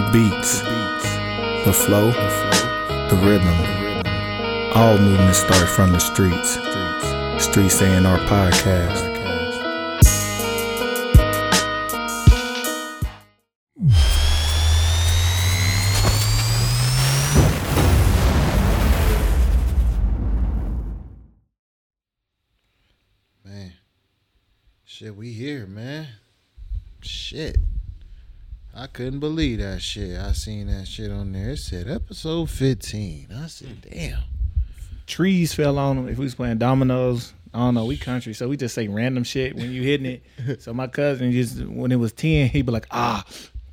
The 0.00 0.12
beats, 0.12 0.62
the 1.66 1.74
flow, 1.74 2.10
the 2.10 3.20
rhythm. 3.22 4.72
All 4.74 4.96
movements 4.96 5.40
start 5.40 5.68
from 5.68 5.92
the 5.92 5.98
streets. 5.98 6.52
Streets 7.44 7.82
A&R 7.82 8.18
podcast. 8.20 9.09
I 28.80 28.86
couldn't 28.86 29.20
believe 29.20 29.58
that 29.58 29.82
shit. 29.82 30.18
I 30.18 30.32
seen 30.32 30.68
that 30.68 30.88
shit 30.88 31.10
on 31.10 31.32
there. 31.32 31.50
It 31.50 31.58
said 31.58 31.86
episode 31.86 32.48
15. 32.48 33.26
I 33.30 33.46
said, 33.46 33.82
damn. 33.82 34.20
Trees 35.06 35.52
fell 35.52 35.78
on 35.78 35.96
them 35.96 36.08
if 36.08 36.16
we 36.16 36.24
was 36.24 36.34
playing 36.34 36.56
dominoes. 36.56 37.34
I 37.52 37.58
don't 37.58 37.74
know, 37.74 37.84
we 37.84 37.98
country, 37.98 38.32
so 38.32 38.48
we 38.48 38.56
just 38.56 38.74
say 38.74 38.88
random 38.88 39.22
shit 39.22 39.54
when 39.54 39.70
you 39.70 39.82
hitting 39.82 40.06
it. 40.06 40.62
so 40.62 40.72
my 40.72 40.86
cousin 40.86 41.30
just 41.30 41.62
when 41.62 41.92
it 41.92 41.96
was 41.96 42.14
10, 42.14 42.48
he'd 42.48 42.64
be 42.64 42.72
like, 42.72 42.86
ah, 42.90 43.22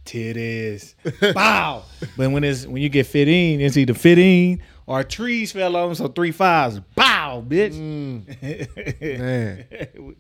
titties. 0.04 0.94
Bow. 1.34 1.84
but 2.18 2.30
when 2.30 2.44
it's 2.44 2.66
when 2.66 2.82
you 2.82 2.90
get 2.90 3.08
15, 3.08 3.62
it's 3.62 3.78
either 3.78 3.94
15 3.94 4.62
or 4.88 5.06
trees 5.06 5.54
fell 5.54 5.78
on 5.78 5.88
them, 5.88 5.96
so 5.96 6.10
three 6.10 6.34
fives. 6.34 6.82
Bow, 6.96 7.46
bitch. 7.48 7.78
Man. 9.02 10.16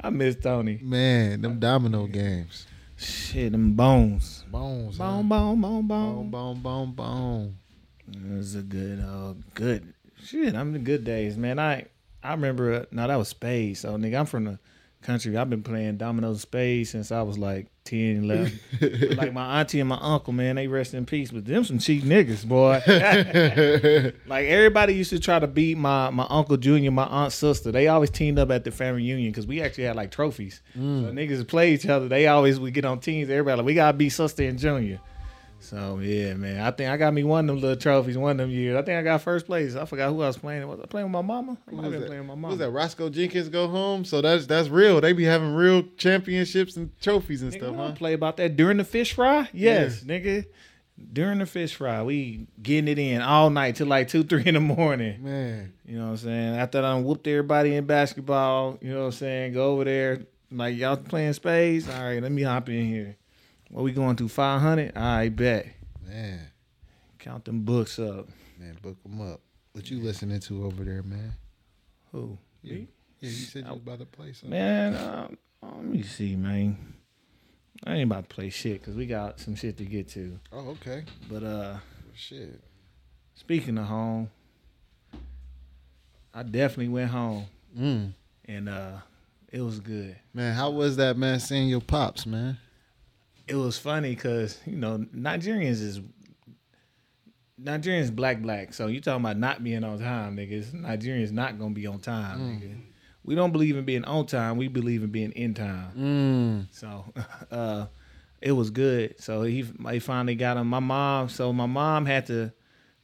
I 0.00 0.10
miss 0.10 0.34
Tony. 0.34 0.80
Man, 0.82 1.42
them 1.42 1.60
domino 1.60 2.08
games. 2.08 2.66
Shit, 2.96 3.52
them 3.52 3.74
bones. 3.74 4.44
Bones. 4.50 4.96
Bone, 4.98 5.16
huh? 5.24 5.28
bone, 5.28 5.60
bone, 5.60 5.86
Bone, 5.86 5.86
bone. 5.88 6.30
bone, 6.30 6.60
bone, 6.62 6.92
bone. 6.92 7.56
It 8.10 8.36
was 8.36 8.54
a 8.54 8.62
good, 8.62 9.00
uh, 9.00 9.34
good 9.54 9.92
shit. 10.22 10.54
I'm 10.54 10.72
the 10.72 10.78
good 10.78 11.04
days, 11.04 11.36
man. 11.36 11.58
I 11.58 11.86
I 12.22 12.32
remember. 12.32 12.72
Uh, 12.72 12.84
no, 12.90 13.06
that 13.06 13.16
was 13.16 13.28
spades. 13.28 13.80
So 13.80 13.96
nigga, 13.96 14.20
I'm 14.20 14.26
from 14.26 14.44
the 14.44 14.58
country. 15.06 15.36
I've 15.36 15.48
been 15.48 15.62
playing 15.62 15.96
dominoes 15.96 16.42
spades 16.42 16.90
since 16.90 17.12
I 17.12 17.22
was 17.22 17.38
like 17.38 17.68
10, 17.84 18.24
11. 18.24 18.60
Like 19.16 19.32
my 19.32 19.60
auntie 19.60 19.80
and 19.80 19.88
my 19.88 19.98
uncle, 20.00 20.32
man, 20.32 20.56
they 20.56 20.66
rest 20.66 20.92
in 20.92 21.06
peace. 21.06 21.30
But 21.30 21.46
them 21.46 21.64
some 21.64 21.78
cheap 21.78 22.02
niggas, 22.02 22.44
boy. 22.44 22.82
like 24.26 24.46
everybody 24.46 24.94
used 24.94 25.10
to 25.10 25.18
try 25.18 25.38
to 25.38 25.46
beat 25.46 25.78
my 25.78 26.10
my 26.10 26.26
uncle 26.28 26.56
Junior, 26.56 26.90
my 26.90 27.06
aunt 27.06 27.32
sister. 27.32 27.72
They 27.72 27.88
always 27.88 28.10
teamed 28.10 28.38
up 28.38 28.50
at 28.50 28.64
the 28.64 28.70
family 28.70 29.02
reunion 29.02 29.30
because 29.30 29.46
we 29.46 29.62
actually 29.62 29.84
had 29.84 29.96
like 29.96 30.10
trophies. 30.10 30.60
So 30.74 30.80
mm. 30.80 31.12
niggas 31.12 31.46
play 31.46 31.72
each 31.72 31.86
other. 31.86 32.08
They 32.08 32.26
always 32.26 32.58
would 32.58 32.74
get 32.74 32.84
on 32.84 33.00
teams. 33.00 33.30
Everybody 33.30 33.56
like 33.58 33.66
we 33.66 33.74
gotta 33.74 33.96
beat 33.96 34.10
sister 34.10 34.42
and 34.42 34.58
Junior. 34.58 35.00
So 35.66 35.98
yeah, 35.98 36.34
man. 36.34 36.60
I 36.60 36.70
think 36.70 36.90
I 36.90 36.96
got 36.96 37.12
me 37.12 37.24
one 37.24 37.48
of 37.48 37.54
them 37.56 37.60
little 37.60 37.76
trophies 37.76 38.16
one 38.16 38.32
of 38.32 38.36
them 38.38 38.50
years. 38.50 38.76
I 38.76 38.82
think 38.82 38.98
I 38.98 39.02
got 39.02 39.20
first 39.22 39.46
place. 39.46 39.74
I 39.74 39.84
forgot 39.84 40.10
who 40.10 40.22
I 40.22 40.28
was 40.28 40.36
playing. 40.36 40.66
Was 40.68 40.80
I 40.80 40.86
playing 40.86 41.06
with 41.06 41.12
my 41.12 41.22
mama? 41.22 41.58
I 41.68 41.72
might 41.72 41.92
have 41.92 42.06
playing 42.06 42.20
with 42.20 42.28
my 42.28 42.34
mama. 42.34 42.48
was 42.48 42.58
that? 42.58 42.70
Roscoe 42.70 43.08
Jenkins 43.10 43.48
go 43.48 43.66
home? 43.66 44.04
So 44.04 44.20
that's 44.20 44.46
that's 44.46 44.68
real. 44.68 45.00
They 45.00 45.12
be 45.12 45.24
having 45.24 45.54
real 45.54 45.82
championships 45.96 46.76
and 46.76 46.90
trophies 47.00 47.42
and 47.42 47.52
Nigga, 47.52 47.58
stuff, 47.58 47.76
huh? 47.76 47.92
play 47.92 48.12
about 48.12 48.36
that 48.36 48.56
during 48.56 48.76
the 48.76 48.84
fish 48.84 49.12
fry. 49.12 49.48
Yes, 49.52 50.04
nigga. 50.04 50.46
During 51.12 51.40
the 51.40 51.46
fish 51.46 51.74
fry, 51.74 52.02
we 52.02 52.46
getting 52.62 52.88
it 52.88 52.98
in 52.98 53.20
all 53.20 53.50
night 53.50 53.76
till 53.76 53.86
like 53.86 54.08
two, 54.08 54.22
three 54.24 54.44
in 54.46 54.54
the 54.54 54.60
morning. 54.60 55.22
Man. 55.22 55.72
You 55.84 55.98
know 55.98 56.04
what 56.06 56.10
I'm 56.12 56.16
saying? 56.18 56.56
After 56.56 56.82
I 56.82 56.94
whooped 56.98 57.26
everybody 57.26 57.74
in 57.74 57.84
basketball, 57.84 58.78
you 58.80 58.92
know 58.94 59.00
what 59.00 59.06
I'm 59.06 59.12
saying? 59.12 59.52
Go 59.52 59.72
over 59.72 59.84
there, 59.84 60.22
like 60.50 60.76
y'all 60.76 60.96
playing 60.96 61.34
spades. 61.34 61.88
All 61.88 62.02
right, 62.02 62.22
let 62.22 62.32
me 62.32 62.42
hop 62.42 62.68
in 62.70 62.86
here. 62.86 63.16
What 63.70 63.82
we 63.82 63.92
going 63.92 64.16
to? 64.16 64.28
Five 64.28 64.60
hundred. 64.60 64.96
I 64.96 65.28
bet. 65.28 65.66
Man. 66.06 66.40
Count 67.18 67.44
them 67.44 67.62
books 67.62 67.98
up. 67.98 68.28
Man, 68.58 68.78
book 68.80 69.02
them 69.02 69.20
up. 69.20 69.40
What 69.72 69.90
you 69.90 69.98
listening 70.00 70.40
to 70.40 70.64
over 70.64 70.84
there, 70.84 71.02
man? 71.02 71.32
Who? 72.12 72.38
Yeah, 72.62 72.74
yeah 72.74 72.80
you 73.20 73.30
said 73.30 73.64
you 73.64 73.70
was 73.72 73.78
about 73.82 73.98
to 73.98 74.06
play 74.06 74.32
something. 74.32 74.50
Man, 74.50 74.94
uh, 74.94 75.28
let 75.62 75.84
me 75.84 76.02
see, 76.02 76.36
man. 76.36 76.94
I 77.84 77.94
ain't 77.96 78.10
about 78.10 78.28
to 78.28 78.34
play 78.34 78.48
shit 78.50 78.80
because 78.80 78.94
we 78.94 79.06
got 79.06 79.38
some 79.40 79.54
shit 79.56 79.76
to 79.78 79.84
get 79.84 80.08
to. 80.10 80.38
Oh, 80.52 80.70
okay. 80.70 81.04
But 81.28 81.42
uh, 81.42 81.76
Well, 81.76 81.80
shit. 82.14 82.60
speaking 83.34 83.76
of 83.76 83.86
home, 83.86 84.30
I 86.32 86.42
definitely 86.42 86.88
went 86.88 87.10
home 87.10 87.46
Mm. 87.78 88.12
and 88.46 88.68
uh, 88.70 88.98
it 89.52 89.60
was 89.60 89.80
good. 89.80 90.16
Man, 90.32 90.54
how 90.54 90.70
was 90.70 90.96
that, 90.96 91.18
man, 91.18 91.38
seeing 91.40 91.68
your 91.68 91.82
pops, 91.82 92.24
man? 92.24 92.56
It 93.46 93.54
was 93.54 93.78
funny 93.78 94.14
because 94.14 94.58
you 94.66 94.76
know 94.76 94.98
Nigerians 95.14 95.80
is 95.82 96.00
Nigerians 97.62 98.14
black 98.14 98.42
black. 98.42 98.74
So 98.74 98.86
you 98.88 99.00
talking 99.00 99.24
about 99.24 99.38
not 99.38 99.64
being 99.64 99.84
on 99.84 99.98
time, 99.98 100.36
niggas? 100.36 100.72
Nigerians 100.72 101.32
not 101.32 101.58
gonna 101.58 101.74
be 101.74 101.86
on 101.86 102.00
time, 102.00 102.40
nigga. 102.40 102.80
We 103.24 103.34
don't 103.34 103.50
believe 103.52 103.76
in 103.76 103.84
being 103.84 104.04
on 104.04 104.26
time. 104.26 104.56
We 104.56 104.68
believe 104.68 105.02
in 105.02 105.10
being 105.10 105.32
in 105.32 105.54
time. 105.54 106.66
Mm. 106.70 106.74
So 106.74 107.04
uh 107.50 107.86
it 108.40 108.52
was 108.52 108.70
good. 108.70 109.20
So 109.20 109.42
he 109.42 109.64
he 109.90 109.98
finally 109.98 110.34
got 110.34 110.56
him. 110.56 110.68
My 110.68 110.80
mom, 110.80 111.28
so 111.28 111.52
my 111.52 111.66
mom 111.66 112.06
had 112.06 112.26
to 112.26 112.52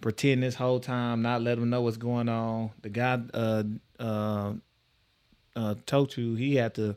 pretend 0.00 0.42
this 0.42 0.54
whole 0.54 0.80
time, 0.80 1.22
not 1.22 1.41
let 1.42 1.56
him 1.59 1.70
know 1.70 1.80
what's 1.80 1.97
going 1.97 2.28
on. 2.28 2.70
The 2.82 2.91
guy 2.91 3.20
uh 3.32 3.62
uh 3.98 4.53
uh 5.56 5.74
Tochu, 5.86 6.36
he 6.36 6.56
had 6.56 6.74
to 6.74 6.97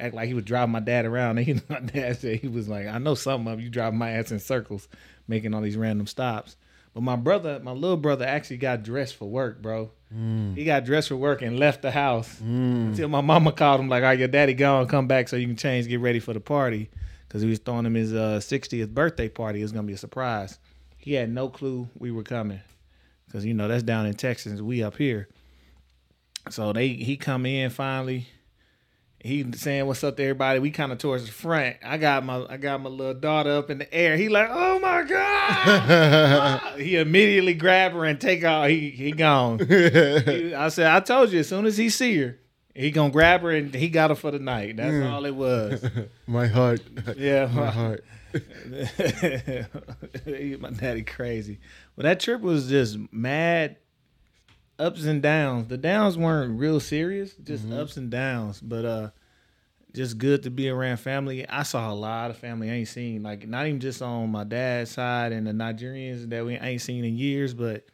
act 0.00 0.14
like 0.14 0.28
he 0.28 0.34
was 0.34 0.44
driving 0.44 0.72
my 0.72 0.80
dad 0.80 1.04
around. 1.04 1.38
And 1.38 1.46
he, 1.46 1.60
my 1.68 1.80
dad 1.80 2.18
said 2.18 2.40
he 2.40 2.48
was 2.48 2.68
like, 2.68 2.86
I 2.86 2.98
know 2.98 3.14
something 3.14 3.52
of 3.52 3.60
you 3.60 3.68
driving 3.68 3.98
my 3.98 4.10
ass 4.10 4.30
in 4.32 4.38
circles, 4.40 4.88
making 5.28 5.54
all 5.54 5.60
these 5.60 5.76
random 5.76 6.06
stops. 6.06 6.56
But 6.94 7.02
my 7.02 7.14
brother, 7.16 7.60
my 7.62 7.70
little 7.70 7.96
brother 7.96 8.24
actually 8.26 8.56
got 8.56 8.82
dressed 8.82 9.14
for 9.16 9.28
work, 9.28 9.62
bro. 9.62 9.90
He 10.56 10.64
got 10.64 10.84
dressed 10.84 11.06
for 11.08 11.16
work 11.16 11.40
and 11.40 11.56
left 11.56 11.82
the 11.82 11.92
house 11.92 12.40
until 12.40 13.08
my 13.08 13.20
mama 13.20 13.52
called 13.52 13.80
him 13.80 13.88
like, 13.88 14.02
"All 14.02 14.08
right, 14.08 14.18
your 14.18 14.26
daddy 14.26 14.54
gone, 14.54 14.88
come 14.88 15.06
back 15.06 15.28
so 15.28 15.36
you 15.36 15.46
can 15.46 15.54
change, 15.54 15.86
get 15.86 16.00
ready 16.00 16.18
for 16.18 16.32
the 16.34 16.40
party." 16.40 16.90
Because 17.28 17.42
he 17.42 17.48
was 17.48 17.60
throwing 17.60 17.86
him 17.86 17.94
his 17.94 18.12
uh, 18.12 18.40
60th 18.42 18.88
birthday 18.92 19.28
party. 19.28 19.60
It 19.60 19.62
was 19.62 19.70
gonna 19.70 19.86
be 19.86 19.92
a 19.92 19.96
surprise. 19.98 20.58
He 20.96 21.12
had 21.12 21.30
no 21.30 21.48
clue 21.48 21.88
we 21.96 22.10
were 22.10 22.24
coming, 22.24 22.60
because 23.26 23.44
you 23.44 23.54
know 23.54 23.68
that's 23.68 23.84
down 23.84 24.06
in 24.06 24.14
Texas. 24.14 24.60
We 24.60 24.82
up 24.82 24.96
here. 24.96 25.28
So 26.48 26.72
they 26.72 26.88
he 26.88 27.16
come 27.16 27.46
in 27.46 27.70
finally. 27.70 28.26
He 29.22 29.44
saying 29.52 29.86
what's 29.86 30.02
up 30.02 30.16
to 30.16 30.22
everybody. 30.22 30.60
We 30.60 30.70
kind 30.70 30.92
of 30.92 30.98
towards 30.98 31.26
the 31.26 31.32
front. 31.32 31.76
I 31.84 31.98
got 31.98 32.24
my 32.24 32.46
I 32.48 32.56
got 32.56 32.80
my 32.80 32.88
little 32.88 33.12
daughter 33.12 33.50
up 33.50 33.68
in 33.68 33.76
the 33.76 33.92
air. 33.92 34.16
He 34.16 34.30
like, 34.30 34.48
oh 34.50 34.78
my 34.78 35.02
god! 35.02 36.80
he 36.80 36.96
immediately 36.96 37.52
grab 37.52 37.92
her 37.92 38.06
and 38.06 38.18
take 38.18 38.44
off. 38.44 38.68
He 38.68 38.88
he 38.90 39.12
gone. 39.12 39.58
He- 39.68 40.54
I 40.54 40.68
said, 40.68 40.86
I 40.86 41.00
told 41.00 41.32
you, 41.32 41.40
as 41.40 41.48
soon 41.48 41.66
as 41.66 41.76
he 41.76 41.90
see 41.90 42.16
her, 42.18 42.38
he 42.74 42.90
gonna 42.90 43.12
grab 43.12 43.42
her 43.42 43.50
and 43.50 43.74
he 43.74 43.90
got 43.90 44.08
her 44.08 44.16
for 44.16 44.30
the 44.30 44.38
night. 44.38 44.78
That's 44.78 44.90
mm. 44.90 45.10
all 45.10 45.26
it 45.26 45.34
was. 45.34 45.84
My 46.26 46.46
heart. 46.46 46.80
Yeah, 47.16 47.46
My 47.46 47.70
heart. 47.70 48.04
my 50.60 50.70
daddy 50.70 51.02
crazy. 51.02 51.58
Well, 51.96 52.04
that 52.04 52.20
trip 52.20 52.40
was 52.40 52.68
just 52.68 52.96
mad 53.12 53.76
ups 54.80 55.04
and 55.04 55.22
downs. 55.22 55.68
The 55.68 55.76
downs 55.76 56.16
weren't 56.16 56.58
real 56.58 56.80
serious, 56.80 57.34
just 57.34 57.64
mm-hmm. 57.64 57.78
ups 57.78 57.96
and 57.96 58.10
downs. 58.10 58.60
But 58.60 58.84
uh, 58.84 59.10
just 59.94 60.18
good 60.18 60.42
to 60.44 60.50
be 60.50 60.68
around 60.68 60.96
family. 60.96 61.46
I 61.48 61.62
saw 61.62 61.92
a 61.92 61.94
lot 61.94 62.30
of 62.30 62.38
family 62.38 62.70
I 62.70 62.74
ain't 62.74 62.88
seen, 62.88 63.22
like 63.22 63.46
not 63.46 63.66
even 63.66 63.80
just 63.80 64.02
on 64.02 64.30
my 64.30 64.44
dad's 64.44 64.90
side 64.90 65.32
and 65.32 65.46
the 65.46 65.52
Nigerians 65.52 66.28
that 66.30 66.44
we 66.44 66.54
ain't 66.54 66.80
seen 66.80 67.04
in 67.04 67.16
years, 67.16 67.54
but 67.54 67.84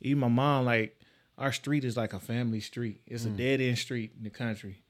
even 0.00 0.20
my 0.20 0.28
mom. 0.28 0.64
Like 0.64 0.98
our 1.38 1.52
street 1.52 1.84
is 1.84 1.96
like 1.96 2.14
a 2.14 2.20
family 2.20 2.60
street. 2.60 3.00
It's 3.06 3.24
a 3.24 3.28
mm. 3.28 3.36
dead 3.36 3.60
end 3.60 3.78
street 3.78 4.12
in 4.16 4.24
the 4.24 4.30
country. 4.30 4.82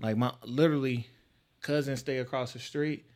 Like 0.00 0.16
my 0.16 0.32
literally 0.44 1.06
cousins 1.60 2.00
stay 2.00 2.18
across 2.18 2.52
the 2.52 2.58
street. 2.58 3.06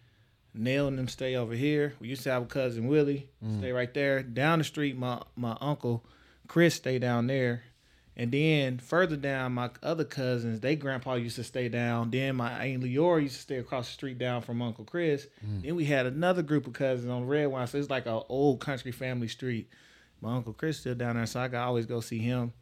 Nail 0.56 0.86
and 0.86 0.96
them 0.96 1.08
stay 1.08 1.34
over 1.34 1.52
here. 1.52 1.94
We 1.98 2.06
used 2.06 2.22
to 2.22 2.30
have 2.30 2.42
a 2.42 2.46
cousin 2.46 2.86
Willie 2.86 3.28
mm. 3.44 3.58
stay 3.58 3.72
right 3.72 3.92
there. 3.92 4.22
Down 4.22 4.58
the 4.58 4.64
street, 4.64 4.96
my 4.96 5.20
my 5.34 5.56
uncle 5.60 6.06
Chris 6.46 6.74
stay 6.74 6.98
down 6.98 7.26
there. 7.26 7.62
And 8.16 8.30
then 8.30 8.78
further 8.78 9.16
down, 9.16 9.54
my 9.54 9.70
other 9.82 10.04
cousins, 10.04 10.60
they 10.60 10.76
grandpa 10.76 11.14
used 11.14 11.36
to 11.36 11.44
stay 11.44 11.68
down. 11.68 12.10
Then 12.10 12.36
my 12.36 12.64
aunt 12.64 12.84
Leora 12.84 13.22
used 13.22 13.34
to 13.36 13.42
stay 13.42 13.56
across 13.56 13.88
the 13.88 13.92
street 13.92 14.18
down 14.18 14.42
from 14.42 14.62
Uncle 14.62 14.84
Chris. 14.84 15.26
Then 15.42 15.74
we 15.74 15.84
had 15.84 16.06
another 16.06 16.42
group 16.42 16.66
of 16.66 16.74
cousins 16.74 17.10
on 17.10 17.26
Red 17.26 17.46
Wine. 17.46 17.66
So 17.66 17.78
it's 17.78 17.90
like 17.90 18.06
an 18.06 18.22
old 18.28 18.60
country 18.60 18.92
family 18.92 19.26
street. 19.28 19.68
My 20.20 20.36
Uncle 20.36 20.52
Chris 20.52 20.78
still 20.78 20.94
down 20.94 21.16
there, 21.16 21.26
so 21.26 21.40
I 21.40 21.48
could 21.48 21.56
always 21.56 21.86
go 21.86 22.00
see 22.00 22.18
him. 22.18 22.52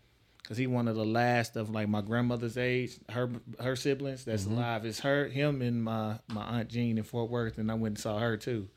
Cause 0.49 0.57
he 0.57 0.67
one 0.67 0.89
of 0.89 0.97
the 0.97 1.05
last 1.05 1.55
of 1.55 1.71
like 1.71 1.89
my 1.89 2.01
grandmother's 2.01 2.59
age, 2.59 2.99
her 3.11 3.31
her 3.61 3.77
siblings 3.77 4.25
that's 4.25 4.45
alive. 4.45 4.85
It's 4.85 4.99
her, 5.01 5.29
him, 5.29 5.63
and 5.63 5.85
my 5.85 6.19
my 6.27 6.43
aunt 6.43 6.69
Jean 6.69 6.99
in 6.99 7.05
Fort 7.05 7.31
Worth, 7.31 7.59
and 7.59 7.71
I 7.71 7.75
went 7.75 7.93
and 7.93 7.99
saw 7.99 8.19
her 8.19 8.37
too. 8.37 8.69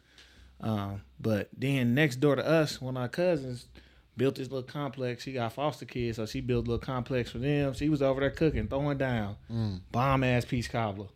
Um, 0.61 1.01
but 1.19 1.49
then 1.57 1.95
next 1.95 2.17
door 2.17 2.35
to 2.35 2.45
us, 2.45 2.79
one 2.79 2.95
of 2.95 3.01
our 3.01 3.09
cousins 3.09 3.67
built 4.17 4.35
this 4.35 4.49
little 4.49 4.63
complex. 4.63 5.23
She 5.23 5.33
got 5.33 5.53
foster 5.53 5.85
kids, 5.85 6.17
so 6.17 6.25
she 6.25 6.41
built 6.41 6.67
a 6.67 6.69
little 6.71 6.85
complex 6.85 7.31
for 7.31 7.37
them. 7.39 7.73
She 7.73 7.89
was 7.89 8.01
over 8.01 8.19
there 8.21 8.29
cooking, 8.31 8.67
throwing 8.67 8.97
down, 8.97 9.35
bomb 9.91 10.23
ass 10.23 10.45
peach 10.45 10.69
cobbler. 10.71 11.07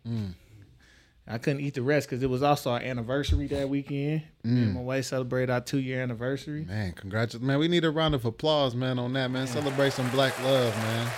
I 1.26 1.38
couldn't 1.38 1.60
eat 1.60 1.74
the 1.74 1.82
rest 1.82 2.08
because 2.08 2.22
it 2.24 2.28
was 2.30 2.42
also 2.42 2.72
our 2.72 2.80
anniversary 2.80 3.46
that 3.48 3.68
weekend. 3.68 4.22
Me 4.42 4.62
and 4.62 4.70
Mm. 4.72 4.74
my 4.74 4.80
wife 4.80 5.04
celebrated 5.04 5.50
our 5.50 5.60
two 5.60 5.78
year 5.78 6.02
anniversary. 6.02 6.64
Man, 6.64 6.92
congratulations, 6.92 7.46
man. 7.46 7.58
We 7.60 7.68
need 7.68 7.84
a 7.84 7.90
round 7.90 8.16
of 8.16 8.24
applause, 8.24 8.74
man, 8.74 8.98
on 8.98 9.12
that, 9.12 9.30
man. 9.30 9.46
Celebrate 9.46 9.92
some 9.92 10.10
black 10.10 10.36
love, 10.42 10.74
man. 10.76 11.08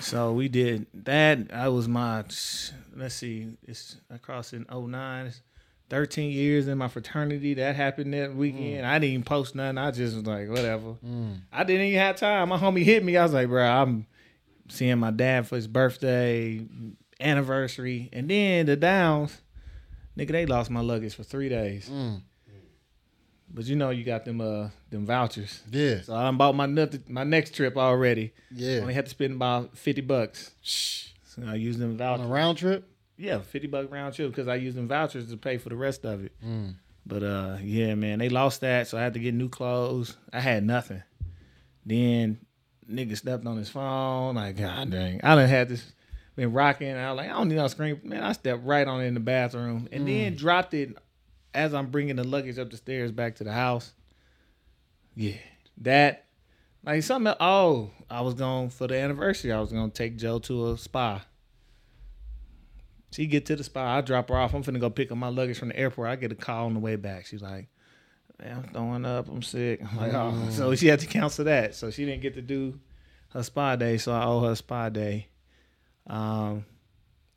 So 0.00 0.32
we 0.32 0.48
did 0.48 0.86
that. 1.04 1.52
I 1.52 1.68
was 1.68 1.86
my 1.86 2.24
let's 2.96 3.14
see, 3.14 3.48
it's 3.68 3.96
I 4.12 4.18
crossed 4.18 4.54
in 4.54 4.66
09. 4.68 5.32
It's 5.92 5.98
13 5.98 6.30
years 6.32 6.68
in 6.68 6.78
my 6.78 6.88
fraternity. 6.88 7.54
That 7.54 7.76
happened 7.76 8.14
that 8.14 8.34
weekend. 8.34 8.86
I 8.86 8.98
didn't 8.98 9.12
even 9.12 9.24
post 9.24 9.54
nothing. 9.54 9.78
I 9.78 9.90
just 9.90 10.14
was 10.16 10.26
like, 10.26 10.48
whatever. 10.48 10.94
Mm. 11.04 11.40
I 11.52 11.64
didn't 11.64 11.86
even 11.86 11.98
have 12.00 12.16
time. 12.16 12.48
My 12.48 12.58
homie 12.58 12.82
hit 12.82 13.04
me. 13.04 13.16
I 13.16 13.22
was 13.22 13.32
like, 13.32 13.48
bro, 13.48 13.64
I'm 13.64 14.06
seeing 14.68 14.98
my 14.98 15.10
dad 15.10 15.46
for 15.46 15.56
his 15.56 15.66
birthday, 15.68 16.64
anniversary, 17.20 18.08
and 18.12 18.28
then 18.30 18.66
the 18.66 18.76
downs. 18.76 19.40
Nigga, 20.16 20.28
they 20.32 20.46
lost 20.46 20.70
my 20.70 20.80
luggage 20.80 21.14
for 21.14 21.22
three 21.24 21.48
days. 21.48 21.88
Mm. 21.88 22.22
But 23.54 23.64
you 23.66 23.76
know, 23.76 23.90
you 23.90 24.02
got 24.04 24.24
them 24.24 24.40
uh 24.40 24.68
them 24.90 25.04
vouchers. 25.04 25.62
Yeah, 25.70 26.00
So 26.02 26.14
I 26.14 26.30
bought 26.30 26.54
my 26.54 26.66
noth- 26.66 27.08
my 27.08 27.24
next 27.24 27.54
trip 27.54 27.76
already. 27.76 28.32
yeah. 28.50 28.78
Only 28.78 28.94
had 28.94 29.04
to 29.06 29.10
spend 29.10 29.34
about 29.34 29.76
fifty 29.76 30.00
bucks. 30.00 30.52
Shh. 30.62 31.08
So 31.26 31.42
I 31.46 31.54
used 31.56 31.78
them 31.78 31.90
On 31.92 31.96
vouchers. 31.98 32.26
a 32.26 32.28
round 32.28 32.58
trip? 32.58 32.88
Yeah, 33.22 33.38
fifty 33.40 33.68
buck 33.68 33.90
round 33.92 34.14
trip 34.14 34.30
because 34.30 34.48
I 34.48 34.56
used 34.56 34.76
them 34.76 34.88
vouchers 34.88 35.30
to 35.30 35.36
pay 35.36 35.56
for 35.58 35.68
the 35.68 35.76
rest 35.76 36.04
of 36.04 36.24
it. 36.24 36.32
Mm. 36.44 36.74
But 37.06 37.22
uh, 37.22 37.56
yeah, 37.62 37.94
man, 37.94 38.18
they 38.18 38.28
lost 38.28 38.60
that, 38.62 38.88
so 38.88 38.98
I 38.98 39.02
had 39.02 39.14
to 39.14 39.20
get 39.20 39.34
new 39.34 39.48
clothes. 39.48 40.16
I 40.32 40.40
had 40.40 40.64
nothing. 40.64 41.02
Then 41.86 42.38
nigga 42.90 43.16
stepped 43.16 43.46
on 43.46 43.56
his 43.56 43.68
phone. 43.68 44.34
Like, 44.34 44.56
god 44.56 44.90
dang, 44.90 45.20
I 45.22 45.34
done 45.36 45.48
had 45.48 45.68
this 45.68 45.92
been 46.36 46.52
rocking. 46.52 46.94
I 46.96 47.12
was 47.12 47.18
like, 47.18 47.30
I 47.30 47.34
don't 47.34 47.48
need 47.48 47.56
no 47.56 47.68
screen. 47.68 48.00
Man, 48.04 48.22
I 48.22 48.32
stepped 48.32 48.64
right 48.64 48.86
on 48.86 49.00
it 49.02 49.06
in 49.06 49.14
the 49.14 49.20
bathroom 49.20 49.88
and 49.92 50.06
then 50.08 50.34
dropped 50.34 50.74
it 50.74 50.96
as 51.54 51.74
I'm 51.74 51.90
bringing 51.90 52.16
the 52.16 52.24
luggage 52.24 52.58
up 52.58 52.70
the 52.70 52.76
stairs 52.76 53.12
back 53.12 53.36
to 53.36 53.44
the 53.44 53.52
house. 53.52 53.92
Yeah, 55.14 55.34
that 55.78 56.24
like 56.84 57.02
something. 57.02 57.28
else- 57.28 57.36
Oh, 57.40 57.90
I 58.10 58.22
was 58.22 58.34
going 58.34 58.70
for 58.70 58.86
the 58.86 58.96
anniversary. 58.98 59.52
I 59.52 59.60
was 59.60 59.72
gonna 59.72 59.90
take 59.90 60.16
Joe 60.16 60.38
to 60.40 60.70
a 60.72 60.78
spa. 60.78 61.24
She 63.12 63.26
get 63.26 63.46
to 63.46 63.56
the 63.56 63.62
spa, 63.64 63.98
I 63.98 64.00
drop 64.00 64.30
her 64.30 64.36
off. 64.36 64.54
I'm 64.54 64.64
finna 64.64 64.80
go 64.80 64.90
pick 64.90 65.12
up 65.12 65.18
my 65.18 65.28
luggage 65.28 65.58
from 65.58 65.68
the 65.68 65.76
airport. 65.76 66.08
I 66.08 66.16
get 66.16 66.32
a 66.32 66.34
call 66.34 66.66
on 66.66 66.74
the 66.74 66.80
way 66.80 66.96
back. 66.96 67.26
She's 67.26 67.42
like, 67.42 67.68
"Man, 68.40 68.56
I'm 68.56 68.72
throwing 68.72 69.04
up. 69.04 69.28
I'm 69.28 69.42
sick." 69.42 69.80
I'm 69.84 69.96
like, 69.98 70.14
"Oh," 70.14 70.48
so 70.50 70.74
she 70.74 70.86
had 70.86 71.00
to 71.00 71.06
cancel 71.06 71.44
that. 71.44 71.74
So 71.74 71.90
she 71.90 72.06
didn't 72.06 72.22
get 72.22 72.34
to 72.34 72.42
do 72.42 72.80
her 73.30 73.42
spa 73.42 73.76
day. 73.76 73.98
So 73.98 74.12
I 74.12 74.24
owe 74.24 74.40
her 74.40 74.52
a 74.52 74.56
spa 74.56 74.88
day. 74.88 75.28
Um, 76.06 76.64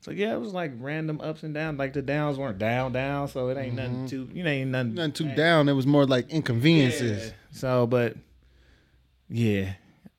so 0.00 0.12
yeah, 0.12 0.32
it 0.34 0.40
was 0.40 0.54
like 0.54 0.72
random 0.78 1.20
ups 1.20 1.42
and 1.42 1.52
downs. 1.52 1.78
Like 1.78 1.92
the 1.92 2.00
downs 2.00 2.38
weren't 2.38 2.58
down, 2.58 2.92
down. 2.92 3.28
So 3.28 3.48
it 3.48 3.58
ain't 3.58 3.74
nothing 3.74 4.06
too. 4.06 4.30
You 4.32 4.44
know, 4.44 4.50
ain't 4.50 4.70
nothing. 4.70 4.94
Nothing 4.94 5.12
too 5.12 5.34
down. 5.34 5.68
It 5.68 5.74
was 5.74 5.86
more 5.86 6.06
like 6.06 6.30
inconveniences. 6.30 7.26
Yeah. 7.26 7.32
So, 7.50 7.86
but 7.86 8.16
yeah, 9.28 9.74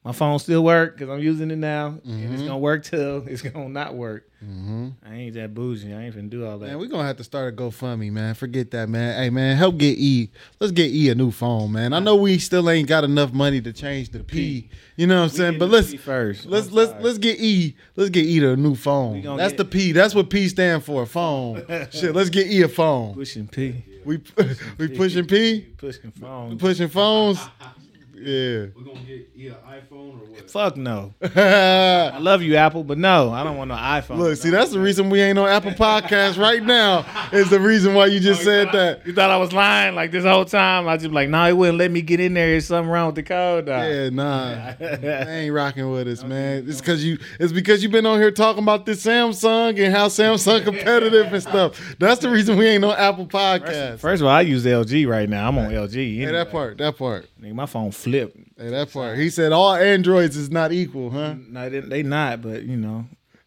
my 0.08 0.14
phone 0.14 0.40
still 0.40 0.64
work 0.64 0.96
because 0.98 1.10
I'm 1.10 1.20
using 1.20 1.52
it 1.52 1.58
now, 1.58 2.00
and 2.06 2.34
it's 2.34 2.42
gonna 2.42 2.58
work 2.58 2.86
till 2.86 3.18
it's 3.28 3.42
gonna 3.42 3.68
not 3.68 3.94
work. 3.94 4.24
Mm-hmm. 4.42 4.90
I 5.06 5.14
ain't 5.16 5.34
that 5.34 5.54
bougie. 5.54 5.94
I 5.94 6.04
ain't 6.04 6.16
finna 6.16 6.30
do 6.30 6.46
all 6.46 6.58
that. 6.60 6.68
Man, 6.68 6.80
we're 6.80 6.88
gonna 6.88 7.06
have 7.06 7.18
to 7.18 7.26
start 7.26 7.54
a 7.54 7.58
GoFundMe, 7.58 8.10
man. 8.10 8.34
Forget 8.34 8.72
that, 8.72 8.88
man. 8.88 9.22
Hey 9.22 9.30
man, 9.30 9.58
help 9.58 9.78
get 9.78 9.98
E. 9.98 10.32
Let's 10.62 10.72
get 10.72 10.92
E 10.92 11.10
a 11.10 11.16
new 11.16 11.30
phone, 11.32 11.74
man. 11.74 11.92
I 11.92 12.00
know 12.00 12.16
we 12.16 12.38
still 12.38 12.70
ain't 12.70 12.88
got 12.88 13.04
enough 13.04 13.34
money 13.34 13.60
to 13.60 13.74
change 13.74 14.12
the 14.12 14.24
P. 14.24 14.70
You 14.96 15.08
know 15.08 15.18
what 15.18 15.24
I'm 15.24 15.30
saying? 15.30 15.60
But 15.60 15.72
let's 15.72 15.94
first. 15.96 16.46
let's 16.46 16.72
let's 16.72 16.94
let's 17.04 17.18
get 17.18 17.42
E. 17.42 17.76
Let's 17.98 18.10
get 18.10 18.26
E 18.26 18.40
to 18.40 18.52
a 18.52 18.56
new 18.56 18.76
phone. 18.76 19.22
That's 19.36 19.52
get- 19.52 19.58
the 19.58 19.66
P. 19.66 19.92
That's 19.92 20.16
what 20.16 20.30
P 20.30 20.48
stand 20.48 20.86
for. 20.86 21.06
Phone. 21.06 21.66
Shit, 21.92 22.16
let's 22.16 22.30
get 22.30 22.48
E 22.48 22.62
a 22.62 22.70
phone. 22.70 23.14
pushing 23.14 23.46
P. 23.50 23.84
We 24.06 24.22
we 24.78 24.88
pushing 24.88 25.26
P. 25.26 25.62
Pushing 25.78 26.12
phone. 26.12 26.58
Pushing 26.58 26.88
phones. 26.88 27.40
Yeah. 28.20 28.68
We're 28.76 28.84
gonna 28.84 29.00
get 29.02 29.30
either 29.36 29.58
iPhone 29.68 30.22
or 30.22 30.26
what? 30.26 30.50
Fuck 30.50 30.78
no. 30.78 31.14
I 31.22 32.18
love 32.20 32.42
you, 32.42 32.56
Apple, 32.56 32.84
but 32.84 32.98
no, 32.98 33.32
I 33.32 33.44
don't 33.44 33.58
want 33.58 33.70
no 33.70 33.76
iPhone. 33.76 34.18
Look, 34.18 34.38
see, 34.38 34.50
that's 34.50 34.72
the 34.72 34.80
reason 34.80 35.10
we 35.10 35.22
ain't 35.22 35.38
on 35.38 35.48
Apple 35.48 35.72
Podcasts 35.72 36.38
right 36.38 36.64
now. 36.64 37.06
Is 37.32 37.50
the 37.50 37.60
reason 37.60 37.94
why 37.94 38.08
you 38.08 38.20
just 38.20 38.42
oh, 38.42 38.46
said 38.46 38.72
that. 38.72 39.06
You 39.06 39.14
thought 39.14 39.30
I 39.30 39.38
was 39.38 39.54
lying 39.54 39.96
like 39.96 40.12
this 40.12 40.26
whole 40.26 40.46
time? 40.46 40.88
I 40.88 40.98
just 40.98 41.12
like, 41.12 41.30
no, 41.30 41.38
nah, 41.38 41.48
it 41.48 41.54
wouldn't 41.54 41.78
let 41.78 41.92
me 41.92 42.02
get 42.02 42.20
in 42.20 42.34
there. 42.34 42.48
There's 42.48 42.66
something 42.66 42.90
wrong 42.90 43.08
with 43.08 43.16
the 43.16 43.24
code. 43.24 43.68
Nah. 43.68 43.84
Yeah, 43.84 44.10
nah, 44.10 44.74
they 44.80 45.44
ain't 45.46 45.54
rocking 45.54 45.90
with 45.92 46.08
us, 46.08 46.24
man. 46.24 46.68
It's 46.68 46.80
because 46.80 47.04
you. 47.04 47.20
It's 47.40 47.54
because 47.54 47.84
you've 47.84 47.92
been 47.92 48.06
on 48.06 48.20
here 48.20 48.32
talking 48.32 48.64
about 48.64 48.86
this 48.86 49.04
Samsung 49.06 49.80
and 49.80 49.94
how 49.94 50.08
Samsung 50.08 50.64
competitive 50.64 51.32
and 51.34 51.42
stuff. 51.42 51.96
That's 52.00 52.22
the 52.22 52.30
reason 52.30 52.58
we 52.58 52.68
ain't 52.68 52.84
on 52.84 52.96
Apple 52.98 53.28
Podcasts. 53.28 54.00
First 54.00 54.22
of 54.22 54.28
all, 54.28 54.34
I 54.34 54.42
use 54.42 54.66
LG 54.66 55.08
right 55.08 55.30
now. 55.30 55.48
I'm 55.48 55.58
on 55.58 55.72
LG. 55.72 55.94
Hey, 55.94 56.24
Anyway. 56.28 56.32
that 56.32 56.52
part, 56.52 56.78
that 56.78 56.98
part, 56.98 57.28
Nigga, 57.42 57.54
my 57.54 57.66
phone 57.66 57.92
flipped. 58.10 58.38
hey, 58.58 58.70
that 58.70 58.92
part. 58.92 59.18
He 59.18 59.30
said 59.30 59.52
all 59.52 59.74
Androids 59.74 60.36
is 60.38 60.50
not 60.50 60.72
equal, 60.72 61.10
huh? 61.10 61.36
No, 61.50 61.70
they, 61.70 61.80
they 61.82 62.04
not, 62.04 62.42
but 62.42 62.64
you 62.64 62.78
know. 62.78 63.06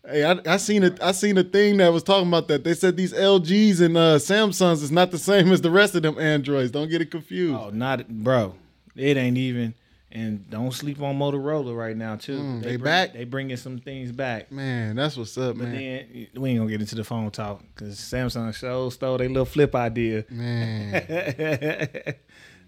Hey, 0.08 0.24
I, 0.24 0.40
I 0.46 0.56
seen 0.56 0.82
it. 0.82 1.00
I 1.02 1.12
seen 1.12 1.36
a 1.38 1.44
thing 1.44 1.76
that 1.76 1.92
was 1.92 2.02
talking 2.02 2.28
about 2.28 2.48
that. 2.48 2.64
They 2.64 2.74
said 2.74 2.96
these 2.96 3.12
LGs 3.12 3.80
and 3.80 3.96
uh, 3.96 4.16
Samsungs 4.16 4.82
is 4.82 4.90
not 4.90 5.10
the 5.10 5.18
same 5.18 5.52
as 5.52 5.60
the 5.60 5.70
rest 5.70 5.94
of 5.94 6.02
them 6.02 6.18
Androids. 6.18 6.70
Don't 6.70 6.88
get 6.88 7.00
it 7.02 7.10
confused. 7.10 7.54
Oh, 7.60 7.70
not 7.70 8.08
bro. 8.08 8.54
It 8.96 9.16
ain't 9.16 9.36
even. 9.36 9.74
And 10.12 10.50
don't 10.50 10.72
sleep 10.72 11.00
on 11.00 11.16
Motorola 11.16 11.76
right 11.76 11.96
now 11.96 12.16
too. 12.16 12.36
Mm, 12.40 12.62
they 12.62 12.70
bring- 12.70 12.80
back? 12.82 13.12
They 13.12 13.22
bringing 13.22 13.56
some 13.56 13.78
things 13.78 14.10
back. 14.10 14.50
Man, 14.50 14.96
that's 14.96 15.16
what's 15.16 15.38
up, 15.38 15.56
But 15.56 15.68
man. 15.68 15.74
then 15.74 16.26
we 16.42 16.50
ain't 16.50 16.58
gonna 16.58 16.68
get 16.70 16.80
into 16.80 16.96
the 16.96 17.04
phone 17.04 17.30
talk 17.30 17.62
because 17.72 17.96
Samsung 17.96 18.52
show 18.52 18.90
stole 18.90 19.18
their 19.18 19.28
little 19.28 19.44
flip 19.44 19.72
idea. 19.76 20.24
Man, 20.28 20.94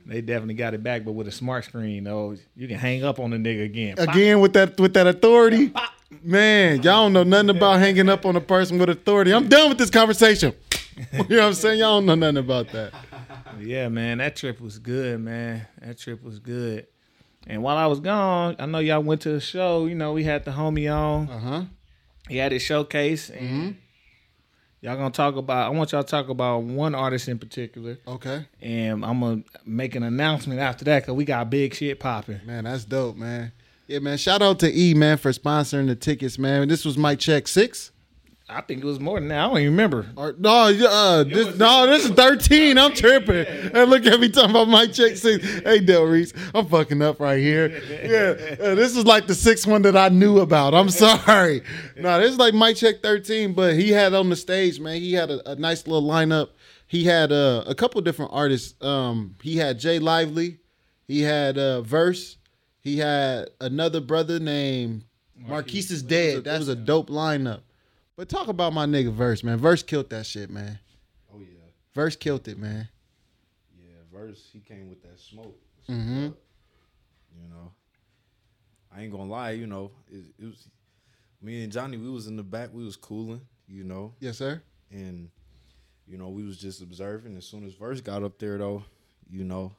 they 0.06 0.20
definitely 0.20 0.54
got 0.54 0.74
it 0.74 0.82
back, 0.82 1.04
but 1.04 1.12
with 1.12 1.28
a 1.28 1.32
smart 1.32 1.64
screen, 1.64 2.04
though, 2.04 2.36
you 2.56 2.68
can 2.68 2.78
hang 2.78 3.04
up 3.04 3.18
on 3.20 3.30
the 3.30 3.36
nigga 3.36 3.64
again. 3.64 3.94
again 3.98 4.40
with 4.40 4.52
that 4.54 4.78
with 4.78 4.94
that 4.94 5.06
authority. 5.06 5.72
Man, 6.22 6.76
y'all 6.82 7.04
don't 7.04 7.12
know 7.14 7.22
nothing 7.22 7.50
about 7.50 7.78
hanging 7.80 8.08
up 8.08 8.26
on 8.26 8.36
a 8.36 8.40
person 8.40 8.78
with 8.78 8.90
authority. 8.90 9.32
I'm 9.32 9.48
done 9.48 9.70
with 9.70 9.78
this 9.78 9.90
conversation. 9.90 10.54
you 11.12 11.18
know 11.18 11.24
what 11.24 11.40
I'm 11.40 11.54
saying? 11.54 11.78
Y'all 11.78 11.96
don't 12.00 12.06
know 12.06 12.14
nothing 12.14 12.36
about 12.36 12.68
that. 12.72 12.92
Yeah, 13.60 13.88
man, 13.88 14.18
that 14.18 14.36
trip 14.36 14.60
was 14.60 14.78
good, 14.78 15.20
man. 15.20 15.66
That 15.80 15.98
trip 15.98 16.22
was 16.22 16.38
good. 16.38 16.86
And 17.46 17.62
while 17.62 17.76
I 17.76 17.86
was 17.86 18.00
gone, 18.00 18.56
I 18.58 18.66
know 18.66 18.78
y'all 18.78 19.02
went 19.02 19.22
to 19.22 19.34
a 19.34 19.40
show. 19.40 19.86
You 19.86 19.94
know, 19.94 20.12
we 20.12 20.24
had 20.24 20.44
the 20.44 20.52
homie 20.52 20.92
on. 20.94 21.28
Uh 21.28 21.38
huh. 21.38 21.64
He 22.28 22.36
had 22.36 22.52
his 22.52 22.62
showcase, 22.62 23.30
and 23.30 23.76
y'all 24.82 24.96
gonna 24.96 25.10
talk 25.10 25.36
about. 25.36 25.66
I 25.66 25.70
want 25.70 25.92
y'all 25.92 26.02
to 26.02 26.10
talk 26.10 26.28
about 26.28 26.64
one 26.64 26.94
artist 26.94 27.28
in 27.28 27.38
particular, 27.38 27.96
Okay. 28.06 28.44
and 28.60 29.04
I'm 29.04 29.20
gonna 29.20 29.42
make 29.64 29.94
an 29.94 30.02
announcement 30.02 30.60
after 30.60 30.84
that 30.86 31.02
because 31.02 31.14
we 31.14 31.24
got 31.24 31.48
big 31.48 31.74
shit 31.74 31.98
popping. 32.00 32.40
Man, 32.44 32.64
that's 32.64 32.84
dope, 32.84 33.16
man. 33.16 33.52
Yeah, 33.86 34.00
man. 34.00 34.18
Shout 34.18 34.42
out 34.42 34.58
to 34.60 34.72
E, 34.76 34.92
man, 34.94 35.16
for 35.18 35.30
sponsoring 35.32 35.86
the 35.86 35.94
tickets, 35.94 36.38
man. 36.38 36.68
This 36.68 36.84
was 36.84 36.98
my 36.98 37.14
check 37.14 37.46
six. 37.48 37.91
I 38.54 38.60
think 38.60 38.82
it 38.82 38.86
was 38.86 39.00
more 39.00 39.18
than 39.18 39.28
that. 39.28 39.38
I 39.38 39.48
don't 39.48 39.58
even 39.58 39.72
remember. 39.72 40.06
Or 40.16 40.34
no, 40.38 40.50
uh, 40.50 41.24
this, 41.24 41.56
no, 41.58 41.86
this 41.86 42.04
is 42.04 42.10
thirteen. 42.10 42.78
I'm 42.78 42.92
tripping. 42.94 43.46
And 43.74 43.90
look 43.90 44.04
at 44.06 44.20
me 44.20 44.28
talking 44.28 44.50
about 44.50 44.68
my 44.68 44.86
check 44.86 45.16
six. 45.16 45.44
Hey, 45.62 45.80
Del 45.80 46.04
Reese, 46.04 46.32
I'm 46.54 46.66
fucking 46.66 47.00
up 47.02 47.20
right 47.20 47.38
here. 47.38 47.68
Yeah, 47.88 48.64
uh, 48.64 48.74
this 48.74 48.96
is 48.96 49.04
like 49.06 49.26
the 49.26 49.34
sixth 49.34 49.66
one 49.66 49.82
that 49.82 49.96
I 49.96 50.08
knew 50.08 50.40
about. 50.40 50.74
I'm 50.74 50.90
sorry. 50.90 51.62
No, 51.96 52.20
this 52.20 52.32
is 52.32 52.38
like 52.38 52.54
my 52.54 52.72
check 52.72 53.02
thirteen, 53.02 53.54
but 53.54 53.74
he 53.74 53.90
had 53.90 54.14
on 54.14 54.28
the 54.28 54.36
stage, 54.36 54.78
man. 54.78 55.00
He 55.00 55.12
had 55.14 55.30
a, 55.30 55.52
a 55.52 55.54
nice 55.56 55.86
little 55.86 56.08
lineup. 56.08 56.50
He 56.86 57.04
had 57.04 57.32
uh, 57.32 57.64
a 57.66 57.74
couple 57.74 58.00
different 58.02 58.32
artists. 58.34 58.74
Um, 58.82 59.36
he 59.42 59.56
had 59.56 59.78
Jay 59.78 59.98
Lively. 59.98 60.58
He 61.06 61.22
had 61.22 61.56
uh, 61.56 61.80
Verse. 61.82 62.36
He 62.80 62.98
had 62.98 63.50
another 63.60 64.00
brother 64.00 64.38
named 64.38 65.04
Marquise 65.36 65.90
is 65.90 66.02
dead. 66.02 66.44
That 66.44 66.58
was 66.58 66.68
a 66.68 66.76
dope 66.76 67.08
lineup. 67.08 67.60
But 68.22 68.28
talk 68.28 68.46
about 68.46 68.72
my 68.72 68.86
nigga 68.86 69.12
Verse, 69.12 69.42
man. 69.42 69.58
Verse 69.58 69.82
killed 69.82 70.08
that 70.10 70.24
shit, 70.26 70.48
man. 70.48 70.78
Oh 71.34 71.40
yeah, 71.40 71.58
Verse 71.92 72.14
killed 72.14 72.46
it, 72.46 72.56
man. 72.56 72.86
yeah. 73.76 73.96
Verse, 74.16 74.48
he 74.52 74.60
came 74.60 74.88
with 74.88 75.02
that 75.02 75.18
smoke. 75.18 75.58
Mm-hmm. 75.90 76.26
You 76.26 77.48
know, 77.50 77.72
I 78.94 79.02
ain't 79.02 79.10
gonna 79.10 79.24
lie. 79.28 79.50
You 79.50 79.66
know, 79.66 79.90
it, 80.08 80.22
it 80.38 80.44
was 80.44 80.68
me 81.42 81.64
and 81.64 81.72
Johnny. 81.72 81.96
We 81.96 82.08
was 82.10 82.28
in 82.28 82.36
the 82.36 82.44
back. 82.44 82.68
We 82.72 82.84
was 82.84 82.94
cooling. 82.94 83.40
You 83.66 83.82
know, 83.82 84.14
Yes, 84.20 84.38
sir. 84.38 84.62
and 84.92 85.28
you 86.06 86.16
know 86.16 86.28
we 86.28 86.44
was 86.44 86.58
just 86.58 86.80
observing. 86.80 87.36
As 87.36 87.44
soon 87.44 87.66
as 87.66 87.74
Verse 87.74 88.00
got 88.00 88.22
up 88.22 88.38
there, 88.38 88.56
though, 88.56 88.84
you 89.28 89.42
know, 89.42 89.72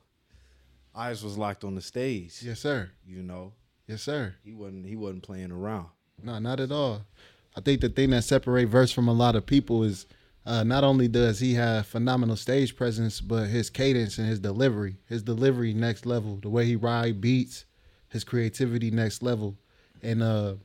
eyes 0.94 1.24
was 1.24 1.38
locked 1.38 1.64
on 1.64 1.76
the 1.76 1.82
stage. 1.82 2.42
Yes, 2.44 2.60
sir. 2.60 2.90
You 3.08 3.24
know, 3.24 3.54
Yes, 3.88 4.02
sir. 4.02 4.36
he 4.44 4.52
wasn't 4.54 4.86
he 4.86 4.98
wasn't 4.98 5.24
playing 5.24 5.54
around. 5.54 5.86
No, 6.22 6.40
not 6.40 6.60
at 6.60 6.74
all. 6.74 7.06
I 7.55 7.62
think 7.62 7.81
the 7.81 7.89
thing 7.89 8.10
that 8.12 8.24
separates 8.24 8.72
Verse 8.72 8.91
from 8.91 9.07
a 9.07 9.13
lot 9.13 9.36
of 9.36 9.45
people 9.45 9.83
is 9.83 10.05
uh, 10.45 10.63
not 10.63 10.83
only 10.83 11.07
does 11.07 11.39
he 11.39 11.53
have 11.53 11.88
phenomenal 11.88 12.36
stage 12.36 12.75
presence, 12.75 13.22
but 13.22 13.48
his 13.48 13.69
cadence 13.69 14.17
and 14.17 14.27
his 14.27 14.39
delivery. 14.39 14.98
His 15.07 15.24
delivery 15.24 15.74
next 15.74 16.05
level. 16.05 16.38
The 16.41 16.50
way 16.50 16.65
he 16.65 16.75
ride 16.75 17.22
beats, 17.22 17.65
his 18.10 18.24
creativity 18.24 18.91
next 18.91 19.24
level. 19.24 19.55
And 20.01 20.22
uh, 20.22 20.55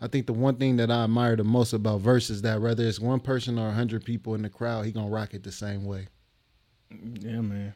I 0.00 0.08
think 0.08 0.26
the 0.26 0.32
one 0.32 0.56
thing 0.56 0.76
that 0.76 0.90
I 0.90 1.04
admire 1.04 1.36
the 1.36 1.44
most 1.44 1.72
about 1.72 2.00
Verse 2.00 2.28
is 2.28 2.42
that 2.42 2.60
whether 2.60 2.84
it's 2.84 3.00
one 3.00 3.20
person 3.20 3.58
or 3.58 3.68
a 3.68 3.72
hundred 3.72 4.04
people 4.04 4.34
in 4.34 4.42
the 4.42 4.50
crowd, 4.50 4.84
he 4.84 4.92
gonna 4.92 5.08
rock 5.08 5.32
it 5.32 5.44
the 5.44 5.52
same 5.52 5.84
way. 5.84 6.08
Yeah, 6.90 7.40
man. 7.40 7.74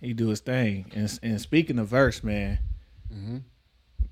He 0.00 0.12
do 0.12 0.28
his 0.28 0.40
thing. 0.40 0.90
And, 0.94 1.18
and 1.22 1.40
speaking 1.40 1.78
of 1.78 1.88
verse, 1.88 2.22
man, 2.22 2.58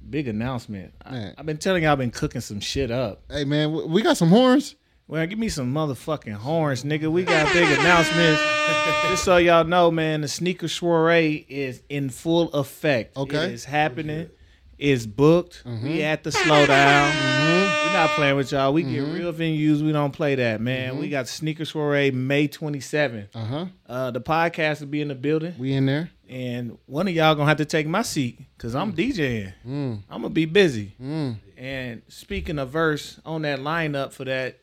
big 0.08 0.28
announcement. 0.28 0.94
I, 1.04 1.10
Man. 1.10 1.34
I've 1.38 1.46
been 1.46 1.58
telling 1.58 1.82
y'all 1.82 1.92
I've 1.92 1.98
been 1.98 2.10
cooking 2.10 2.40
some 2.40 2.60
shit 2.60 2.90
up. 2.90 3.22
Hey 3.30 3.44
man, 3.44 3.70
w- 3.70 3.88
we 3.88 4.02
got 4.02 4.16
some 4.16 4.28
horns. 4.28 4.74
Well, 5.06 5.26
give 5.26 5.38
me 5.38 5.48
some 5.48 5.72
motherfucking 5.72 6.34
horns, 6.34 6.84
nigga. 6.84 7.10
We 7.10 7.24
got 7.24 7.50
big 7.54 7.66
announcements. 7.78 8.42
Just 9.08 9.24
so 9.24 9.38
y'all 9.38 9.64
know, 9.64 9.90
man, 9.90 10.20
the 10.20 10.28
sneaker 10.28 10.68
soiree 10.68 11.46
is 11.48 11.82
in 11.88 12.10
full 12.10 12.52
effect. 12.52 13.16
Okay. 13.16 13.46
It 13.46 13.52
is 13.52 13.64
happening. 13.64 14.28
It's 14.76 15.06
booked. 15.06 15.62
We 15.64 15.72
mm-hmm. 15.72 16.00
at 16.02 16.24
the 16.24 16.30
slowdown. 16.30 17.10
Mm-hmm. 17.10 17.37
We're 17.84 17.92
not 17.92 18.10
playing 18.10 18.36
with 18.36 18.52
y'all. 18.52 18.72
We 18.72 18.82
get 18.82 19.00
real 19.00 19.32
venues. 19.32 19.80
We 19.82 19.92
don't 19.92 20.12
play 20.12 20.34
that, 20.34 20.60
man. 20.60 20.98
We 20.98 21.08
got 21.08 21.28
sneaker 21.28 21.64
soiree 21.64 22.10
May 22.10 22.48
27th. 22.48 23.28
Uh 23.34 23.44
huh. 23.44 23.66
Uh, 23.86 24.10
the 24.10 24.20
podcast 24.20 24.80
will 24.80 24.88
be 24.88 25.00
in 25.00 25.08
the 25.08 25.14
building. 25.14 25.54
We 25.58 25.72
in 25.72 25.86
there. 25.86 26.10
And 26.28 26.76
one 26.86 27.08
of 27.08 27.14
y'all 27.14 27.34
gonna 27.34 27.48
have 27.48 27.56
to 27.58 27.64
take 27.64 27.86
my 27.86 28.02
seat 28.02 28.40
because 28.56 28.74
I'm 28.74 28.92
DJing. 28.92 29.52
Mm. 29.66 30.02
I'm 30.10 30.22
gonna 30.22 30.30
be 30.30 30.44
busy. 30.44 30.94
Mm. 31.00 31.36
And 31.56 32.02
speaking 32.08 32.58
of 32.58 32.70
verse, 32.70 33.20
on 33.24 33.42
that 33.42 33.60
lineup 33.60 34.12
for 34.12 34.24
that, 34.24 34.58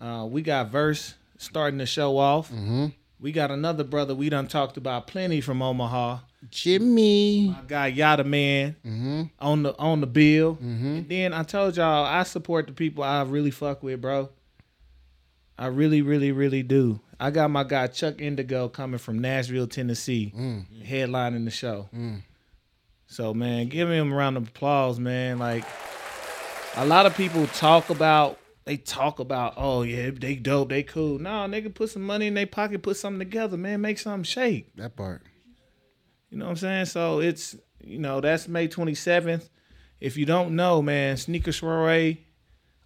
uh, 0.00 0.26
we 0.28 0.42
got 0.42 0.70
verse 0.70 1.14
starting 1.38 1.78
the 1.78 1.86
show 1.86 2.18
off. 2.18 2.48
Mm-hmm. 2.50 2.86
We 3.20 3.32
got 3.32 3.50
another 3.50 3.84
brother 3.84 4.14
we 4.14 4.28
done 4.28 4.46
talked 4.46 4.76
about 4.76 5.06
plenty 5.06 5.40
from 5.40 5.62
Omaha. 5.62 6.18
Jimmy. 6.50 7.48
My 7.48 7.62
guy 7.66 7.86
Yada 7.88 8.24
Man 8.24 8.76
Mm-hmm. 8.84 9.22
on 9.40 9.62
the 9.64 9.76
on 9.78 10.00
the 10.00 10.06
bill. 10.06 10.54
Mm-hmm. 10.56 10.86
And 10.86 11.08
then 11.08 11.32
I 11.32 11.42
told 11.42 11.76
y'all 11.76 12.04
I 12.04 12.22
support 12.22 12.66
the 12.66 12.72
people 12.72 13.02
I 13.04 13.22
really 13.22 13.50
fuck 13.50 13.82
with, 13.82 14.00
bro. 14.00 14.30
I 15.58 15.66
really, 15.66 16.02
really, 16.02 16.30
really 16.32 16.62
do. 16.62 17.00
I 17.18 17.30
got 17.32 17.50
my 17.50 17.64
guy 17.64 17.88
Chuck 17.88 18.20
Indigo 18.20 18.68
coming 18.68 18.98
from 18.98 19.18
Nashville, 19.18 19.66
Tennessee, 19.66 20.32
Mm. 20.36 20.86
headlining 20.86 21.44
the 21.44 21.50
show. 21.50 21.88
Mm. 21.94 22.22
So 23.08 23.34
man, 23.34 23.66
give 23.68 23.90
him 23.90 24.12
a 24.12 24.14
round 24.16 24.36
of 24.36 24.48
applause, 24.48 25.00
man. 25.00 25.38
Like 25.40 25.64
a 26.76 26.86
lot 26.86 27.06
of 27.06 27.16
people 27.16 27.46
talk 27.48 27.90
about 27.90 28.38
they 28.66 28.76
talk 28.76 29.18
about, 29.18 29.54
oh 29.56 29.80
yeah, 29.82 30.10
they 30.14 30.36
dope, 30.36 30.68
they 30.68 30.82
cool. 30.82 31.18
No, 31.18 31.30
nigga, 31.48 31.74
put 31.74 31.88
some 31.88 32.02
money 32.02 32.26
in 32.26 32.34
their 32.34 32.46
pocket, 32.46 32.82
put 32.82 32.98
something 32.98 33.18
together, 33.18 33.56
man. 33.56 33.80
Make 33.80 33.98
something 33.98 34.24
shake. 34.24 34.76
That 34.76 34.94
part. 34.94 35.22
You 36.30 36.38
know 36.38 36.46
what 36.46 36.50
I'm 36.52 36.56
saying? 36.56 36.84
So 36.86 37.20
it's 37.20 37.56
you 37.82 37.98
know 37.98 38.20
that's 38.20 38.48
May 38.48 38.68
27th. 38.68 39.48
If 40.00 40.16
you 40.16 40.26
don't 40.26 40.54
know, 40.54 40.82
man, 40.82 41.16
sneaker 41.16 41.52
soiree. 41.52 42.24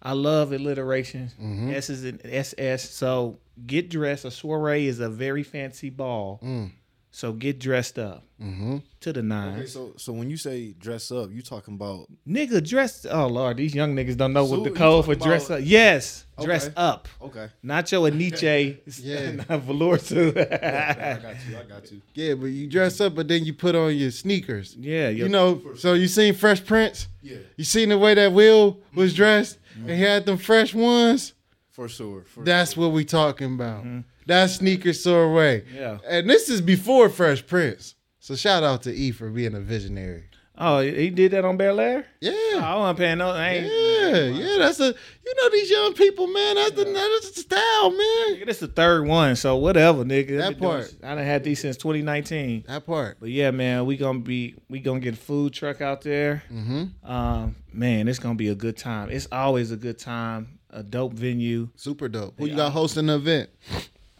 I 0.01 0.11
love 0.13 0.51
alliteration. 0.51 1.29
S 1.73 1.89
is 1.89 2.03
an 2.03 2.19
SS. 2.25 2.89
So 2.89 3.39
get 3.65 3.89
dressed. 3.89 4.25
A 4.25 4.31
soiree 4.31 4.87
is 4.87 4.99
a 4.99 5.09
very 5.09 5.43
fancy 5.43 5.89
ball. 5.89 6.41
Mm. 6.43 6.71
So 7.15 7.31
get 7.31 7.59
dressed 7.59 7.99
up 7.99 8.23
Mm-hmm. 8.41 8.77
to 9.01 9.13
the 9.13 9.21
nine. 9.23 9.59
Okay, 9.59 9.67
so 9.67 9.93
so 9.97 10.11
when 10.11 10.29
you 10.29 10.35
say 10.35 10.71
dress 10.73 11.11
up, 11.11 11.29
you 11.31 11.41
talking 11.43 11.75
about 11.75 12.07
Nigga, 12.27 12.67
dress. 12.67 13.05
Oh 13.09 13.27
lord, 13.27 13.55
these 13.57 13.73
young 13.75 13.95
niggas 13.95 14.17
don't 14.17 14.33
know 14.33 14.43
what 14.45 14.63
the 14.63 14.71
code 14.71 15.05
for 15.05 15.13
dress 15.15 15.45
about- 15.45 15.59
up. 15.59 15.65
Yes, 15.67 16.25
dress 16.41 16.69
up. 16.75 17.07
okay? 17.21 17.47
Nacho 17.63 18.07
and 18.07 18.17
Nietzsche. 18.17 18.79
Yeah. 19.01 19.31
not 19.49 19.61
velour 19.61 19.97
suit. 19.99 20.35
I 20.37 21.19
got 21.21 21.35
you. 21.47 21.57
I 21.57 21.63
got 21.69 21.91
you. 21.91 22.01
Yeah, 22.15 22.33
but 22.33 22.47
you 22.47 22.67
dress 22.67 22.99
up, 22.99 23.13
but 23.15 23.27
then 23.27 23.45
you 23.45 23.53
put 23.53 23.75
on 23.75 23.95
your 23.95 24.11
sneakers. 24.11 24.75
yeah, 24.77 25.07
You 25.09 25.29
know, 25.29 25.61
so 25.77 25.93
you 25.93 26.07
seen 26.07 26.33
Fresh 26.33 26.65
Prince? 26.65 27.07
Yeah, 27.21 27.37
You 27.55 27.63
seen 27.63 27.89
the 27.89 27.97
way 27.97 28.15
that 28.15 28.33
Will 28.33 28.79
was 28.95 29.13
dressed, 29.13 29.57
and 29.77 29.89
he 29.91 30.01
had 30.01 30.25
them 30.25 30.37
fresh 30.37 30.73
ones. 30.73 31.33
for 31.71 31.87
sure. 31.87 32.23
For 32.23 32.43
That's 32.43 32.75
what 32.75 32.91
we 32.91 33.05
talking 33.05 33.53
about. 33.53 33.85
That's 34.25 34.55
sneaker 34.55 34.93
soiree. 34.93 35.63
Yeah. 35.73 35.97
And 36.07 36.29
this 36.29 36.49
is 36.49 36.61
before 36.61 37.09
Fresh 37.09 37.45
Prince. 37.47 37.95
So 38.19 38.35
shout 38.35 38.63
out 38.63 38.83
to 38.83 38.93
E 38.93 39.11
for 39.11 39.29
being 39.29 39.53
a 39.53 39.59
visionary. 39.59 40.25
Oh, 40.55 40.81
he 40.81 41.09
did 41.09 41.31
that 41.31 41.45
on 41.45 41.57
Bel 41.57 41.79
Air. 41.79 42.05
Yeah. 42.21 42.31
I 42.61 42.75
wasn't 42.75 42.99
paying 42.99 43.17
no. 43.17 43.31
I 43.31 43.49
ain't. 43.49 43.65
Yeah, 43.65 44.25
yeah, 44.27 44.57
that's 44.59 44.79
a 44.79 44.85
you 44.85 45.33
know 45.37 45.49
these 45.49 45.71
young 45.71 45.93
people, 45.93 46.27
man. 46.27 46.55
That's 46.55 46.71
the 46.73 46.83
that's 46.85 47.31
the 47.31 47.41
style, 47.41 47.89
man. 47.89 48.35
Nigga, 48.35 48.45
this 48.45 48.59
the 48.59 48.67
third 48.67 49.07
one, 49.07 49.35
so 49.35 49.55
whatever, 49.55 50.03
nigga. 50.03 50.37
That 50.37 50.47
I've 50.51 50.59
doing- 50.59 50.71
part. 50.71 50.95
I 51.01 51.15
done 51.15 51.25
had 51.25 51.43
these 51.43 51.59
since 51.59 51.75
2019. 51.77 52.65
That 52.67 52.85
part. 52.85 53.17
But 53.19 53.29
yeah, 53.29 53.49
man, 53.49 53.85
we 53.87 53.97
gonna 53.97 54.19
be 54.19 54.55
we 54.69 54.79
gonna 54.79 54.99
get 54.99 55.15
a 55.15 55.17
food 55.17 55.53
truck 55.53 55.81
out 55.81 56.01
there. 56.01 56.43
Mm-hmm. 56.51 57.11
Um, 57.11 57.55
man, 57.73 58.07
it's 58.07 58.19
gonna 58.19 58.35
be 58.35 58.49
a 58.49 58.55
good 58.55 58.77
time. 58.77 59.09
It's 59.09 59.27
always 59.31 59.71
a 59.71 59.77
good 59.77 59.97
time. 59.97 60.59
A 60.69 60.83
dope 60.83 61.13
venue. 61.13 61.69
Super 61.75 62.07
dope. 62.07 62.35
Who 62.37 62.45
you 62.45 62.55
got 62.55 62.71
hosting 62.71 63.07
the 63.07 63.15
event? 63.15 63.49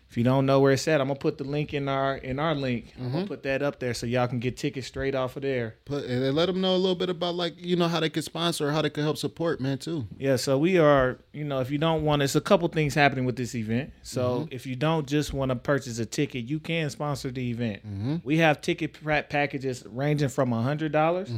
If 0.09 0.15
you 0.15 0.23
don't 0.23 0.45
know 0.45 0.59
where 0.61 0.71
it's 0.71 0.87
at, 0.87 1.01
I'm 1.01 1.07
gonna 1.07 1.19
put 1.19 1.37
the 1.37 1.43
link 1.43 1.73
in 1.73 1.89
our 1.89 2.15
in 2.15 2.39
our 2.39 2.55
link. 2.55 2.93
I'm 2.97 3.05
gonna 3.05 3.17
mm-hmm. 3.17 3.27
put 3.27 3.43
that 3.43 3.61
up 3.61 3.79
there 3.79 3.93
so 3.93 4.05
y'all 4.05 4.27
can 4.27 4.39
get 4.39 4.55
tickets 4.55 4.87
straight 4.87 5.15
off 5.15 5.35
of 5.35 5.41
there. 5.41 5.75
Put 5.85 6.05
and 6.05 6.33
let 6.33 6.45
them 6.45 6.61
know 6.61 6.75
a 6.75 6.77
little 6.77 6.95
bit 6.95 7.09
about 7.09 7.35
like 7.35 7.53
you 7.57 7.75
know 7.75 7.87
how 7.87 7.99
they 7.99 8.09
could 8.09 8.23
sponsor, 8.23 8.69
or 8.69 8.71
how 8.71 8.81
they 8.81 8.89
could 8.89 9.03
help 9.03 9.17
support, 9.17 9.59
man. 9.59 9.77
Too. 9.77 10.07
Yeah, 10.17 10.37
so 10.37 10.57
we 10.57 10.77
are, 10.77 11.19
you 11.33 11.43
know, 11.43 11.59
if 11.59 11.69
you 11.69 11.77
don't 11.77 12.03
want, 12.03 12.21
it's 12.21 12.35
a 12.35 12.41
couple 12.41 12.67
things 12.69 12.95
happening 12.95 13.25
with 13.25 13.35
this 13.35 13.53
event. 13.53 13.91
So 14.01 14.41
mm-hmm. 14.41 14.53
if 14.53 14.65
you 14.65 14.75
don't 14.75 15.05
just 15.05 15.33
want 15.33 15.49
to 15.49 15.55
purchase 15.55 15.99
a 15.99 16.05
ticket, 16.05 16.45
you 16.45 16.59
can 16.59 16.89
sponsor 16.89 17.29
the 17.29 17.49
event. 17.49 17.85
Mm-hmm. 17.85 18.15
We 18.23 18.37
have 18.37 18.61
ticket 18.61 18.97
packages 19.29 19.83
ranging 19.87 20.29
from 20.29 20.53
a 20.53 20.61
hundred 20.61 20.93
dollars 20.93 21.29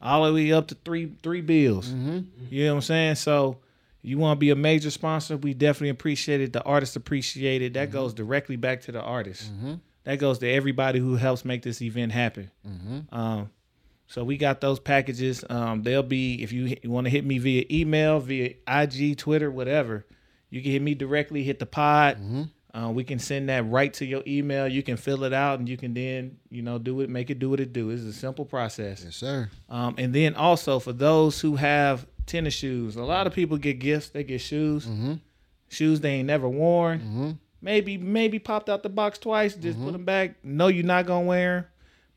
all 0.00 0.26
the 0.26 0.32
way 0.32 0.52
up 0.52 0.68
to 0.68 0.74
three 0.84 1.12
three 1.22 1.40
bills. 1.40 1.88
You 1.88 2.64
know 2.64 2.72
what 2.72 2.76
I'm 2.76 2.82
saying? 2.82 3.14
So 3.16 3.58
you 4.08 4.18
want 4.18 4.38
to 4.38 4.40
be 4.40 4.50
a 4.50 4.56
major 4.56 4.90
sponsor, 4.90 5.36
we 5.36 5.54
definitely 5.54 5.90
appreciate 5.90 6.40
it. 6.40 6.52
The 6.52 6.62
artists 6.62 6.96
appreciate 6.96 7.62
it. 7.62 7.74
That 7.74 7.90
goes 7.90 8.14
directly 8.14 8.56
back 8.56 8.80
to 8.82 8.92
the 8.92 9.02
artists. 9.02 9.50
That 10.04 10.18
goes 10.18 10.38
to 10.38 10.48
everybody 10.50 10.98
who 10.98 11.16
helps 11.16 11.44
make 11.44 11.62
this 11.62 11.82
event 11.82 12.12
happen. 12.12 12.50
Um, 13.12 13.50
so 14.06 14.24
we 14.24 14.38
got 14.38 14.62
those 14.62 14.80
packages. 14.80 15.44
Um, 15.50 15.82
they'll 15.82 16.02
be 16.02 16.42
if 16.42 16.50
you, 16.52 16.76
want 16.84 17.04
to 17.04 17.10
hit 17.10 17.26
me 17.26 17.36
via 17.38 17.64
email, 17.70 18.18
via 18.20 18.54
IG, 18.66 19.18
Twitter, 19.18 19.50
whatever. 19.50 20.06
You 20.48 20.62
can 20.62 20.70
hit 20.72 20.80
me 20.82 20.94
directly. 20.94 21.42
Hit 21.42 21.58
the 21.58 21.66
pod. 21.66 22.18
Uh, 22.72 22.90
we 22.90 23.04
can 23.04 23.18
send 23.18 23.48
that 23.50 23.68
right 23.68 23.92
to 23.94 24.06
your 24.06 24.22
email. 24.26 24.66
You 24.68 24.82
can 24.82 24.96
fill 24.96 25.24
it 25.24 25.32
out, 25.32 25.58
and 25.58 25.68
you 25.68 25.76
can 25.76 25.92
then 25.94 26.38
you 26.50 26.62
know 26.62 26.78
do 26.78 27.00
it, 27.02 27.10
make 27.10 27.28
it 27.28 27.38
do 27.38 27.50
what 27.50 27.60
it 27.60 27.72
do. 27.74 27.90
It's 27.90 28.02
a 28.04 28.12
simple 28.12 28.44
process. 28.46 29.02
Yes, 29.04 29.16
sir. 29.16 29.50
Um, 29.68 29.94
and 29.98 30.14
then 30.14 30.34
also 30.34 30.78
for 30.78 30.92
those 30.92 31.40
who 31.40 31.56
have 31.56 32.06
tennis 32.28 32.54
shoes, 32.54 32.94
a 32.96 33.02
lot 33.02 33.26
of 33.26 33.32
people 33.32 33.56
get 33.56 33.78
gifts. 33.80 34.10
They 34.10 34.22
get 34.24 34.40
shoes, 34.40 34.86
Mm-hmm. 34.86 35.14
shoes 35.68 36.00
they 36.00 36.10
ain't 36.14 36.26
never 36.28 36.48
worn. 36.48 37.00
Mm-hmm. 37.00 37.30
maybe 37.60 37.98
maybe 37.98 38.38
popped 38.38 38.68
out 38.70 38.82
the 38.84 38.88
box 38.88 39.18
twice, 39.18 39.54
just 39.56 39.76
Mm-hmm. 39.76 39.84
put 39.86 39.92
them 39.92 40.04
back. 40.04 40.36
No, 40.44 40.68
you're 40.68 40.84
not 40.84 41.06
gonna 41.06 41.26
wear. 41.26 41.70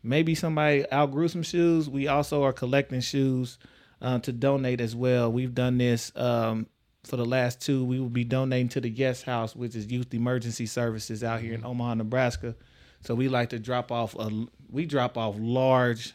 Maybe 0.04 0.34
somebody 0.36 0.86
outgrew 0.92 1.28
some 1.28 1.44
shoes. 1.44 1.90
We 1.90 2.08
also 2.08 2.44
are 2.44 2.54
collecting 2.54 3.02
shoes 3.02 3.58
uh, 4.02 4.18
to 4.20 4.32
donate 4.32 4.82
as 4.82 4.96
well. 4.96 5.32
We've 5.32 5.54
done 5.54 5.78
this 5.78 6.12
um, 6.16 6.66
for 7.04 7.18
the 7.18 7.26
last 7.26 7.62
two. 7.62 7.86
We 7.86 8.00
will 8.00 8.10
be 8.10 8.24
donating 8.24 8.70
to 8.70 8.82
the 8.82 8.90
Guest 8.90 9.24
House, 9.26 9.56
which 9.56 9.76
is 9.76 9.92
Youth 9.92 10.12
Emergency 10.14 10.66
Services 10.66 11.24
out 11.24 11.40
here 11.42 11.54
in 11.54 11.64
Omaha, 11.64 11.94
Nebraska. 11.96 12.56
So 13.02 13.14
we 13.14 13.28
like 13.30 13.50
to 13.50 13.60
drop 13.60 13.92
off 13.92 14.16
a 14.18 14.30
we 14.72 14.86
drop 14.88 15.18
off 15.20 15.36
large 15.38 16.14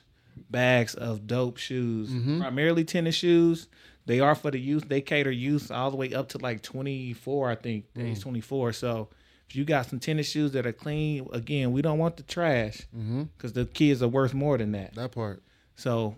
bags 0.50 0.94
of 0.94 1.26
dope 1.26 1.56
shoes, 1.56 2.10
mm-hmm. 2.10 2.40
primarily 2.40 2.84
tennis 2.84 3.14
shoes. 3.14 3.68
They 4.06 4.20
are 4.20 4.36
for 4.36 4.50
the 4.50 4.58
youth. 4.58 4.88
They 4.88 5.00
cater 5.00 5.32
youth 5.32 5.70
all 5.70 5.90
the 5.90 5.96
way 5.96 6.14
up 6.14 6.28
to 6.30 6.38
like 6.38 6.62
24, 6.62 7.50
I 7.50 7.54
think. 7.56 7.86
Age 7.98 8.18
mm. 8.18 8.22
24. 8.22 8.72
So 8.72 9.08
if 9.48 9.56
you 9.56 9.64
got 9.64 9.86
some 9.86 9.98
tennis 9.98 10.28
shoes 10.28 10.52
that 10.52 10.64
are 10.64 10.72
clean, 10.72 11.28
again, 11.32 11.72
we 11.72 11.82
don't 11.82 11.98
want 11.98 12.16
the 12.16 12.22
trash 12.22 12.82
mm-hmm. 12.96 13.24
because 13.36 13.52
the 13.52 13.66
kids 13.66 14.02
are 14.02 14.08
worth 14.08 14.32
more 14.32 14.58
than 14.58 14.72
that. 14.72 14.94
That 14.94 15.10
part. 15.10 15.42
So 15.74 16.16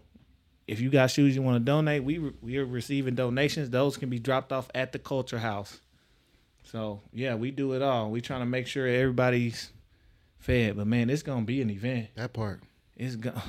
if 0.66 0.80
you 0.80 0.90
got 0.90 1.10
shoes 1.10 1.34
you 1.34 1.42
want 1.42 1.56
to 1.56 1.64
donate, 1.64 2.04
we 2.04 2.18
re- 2.18 2.34
we 2.42 2.56
are 2.58 2.66
receiving 2.66 3.14
donations. 3.14 3.70
Those 3.70 3.96
can 3.96 4.10
be 4.10 4.18
dropped 4.18 4.52
off 4.52 4.68
at 4.74 4.92
the 4.92 4.98
Culture 4.98 5.38
House. 5.38 5.80
So 6.64 7.00
yeah, 7.12 7.34
we 7.34 7.50
do 7.50 7.72
it 7.72 7.80
all. 7.80 8.10
We 8.10 8.20
trying 8.20 8.40
to 8.40 8.46
make 8.46 8.66
sure 8.66 8.86
everybody's 8.86 9.72
fed. 10.38 10.76
But 10.76 10.86
man, 10.86 11.08
it's 11.08 11.22
gonna 11.22 11.46
be 11.46 11.62
an 11.62 11.70
event. 11.70 12.08
That 12.16 12.34
part. 12.34 12.60
It's 12.98 13.16
gonna 13.16 13.42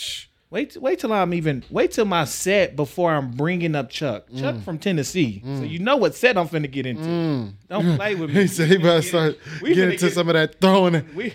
wait. 0.50 0.76
Wait 0.76 0.98
till 0.98 1.12
I'm 1.12 1.32
even. 1.32 1.64
Wait 1.70 1.92
till 1.92 2.04
my 2.04 2.24
set 2.24 2.76
before 2.76 3.12
I'm 3.12 3.30
bringing 3.30 3.74
up 3.74 3.88
Chuck. 3.90 4.28
Mm. 4.30 4.40
Chuck 4.40 4.62
from 4.64 4.78
Tennessee. 4.78 5.42
So 5.44 5.62
you 5.62 5.78
know 5.78 5.96
what 5.96 6.14
set 6.14 6.36
I'm 6.36 6.48
finna 6.48 6.70
get 6.70 6.86
into. 6.86 7.52
Don't 7.68 7.96
play 7.96 8.14
with 8.14 8.30
me. 8.30 8.40
He 8.42 8.46
said 8.48 8.68
he 8.68 8.76
about 8.76 9.02
to 9.02 9.08
start 9.08 9.38
we 9.62 9.70
getting 9.70 9.84
finna 9.90 9.92
into 9.92 10.06
get- 10.06 10.14
some 10.14 10.28
of 10.28 10.34
that 10.34 10.60
throwing. 10.60 11.14
We 11.14 11.34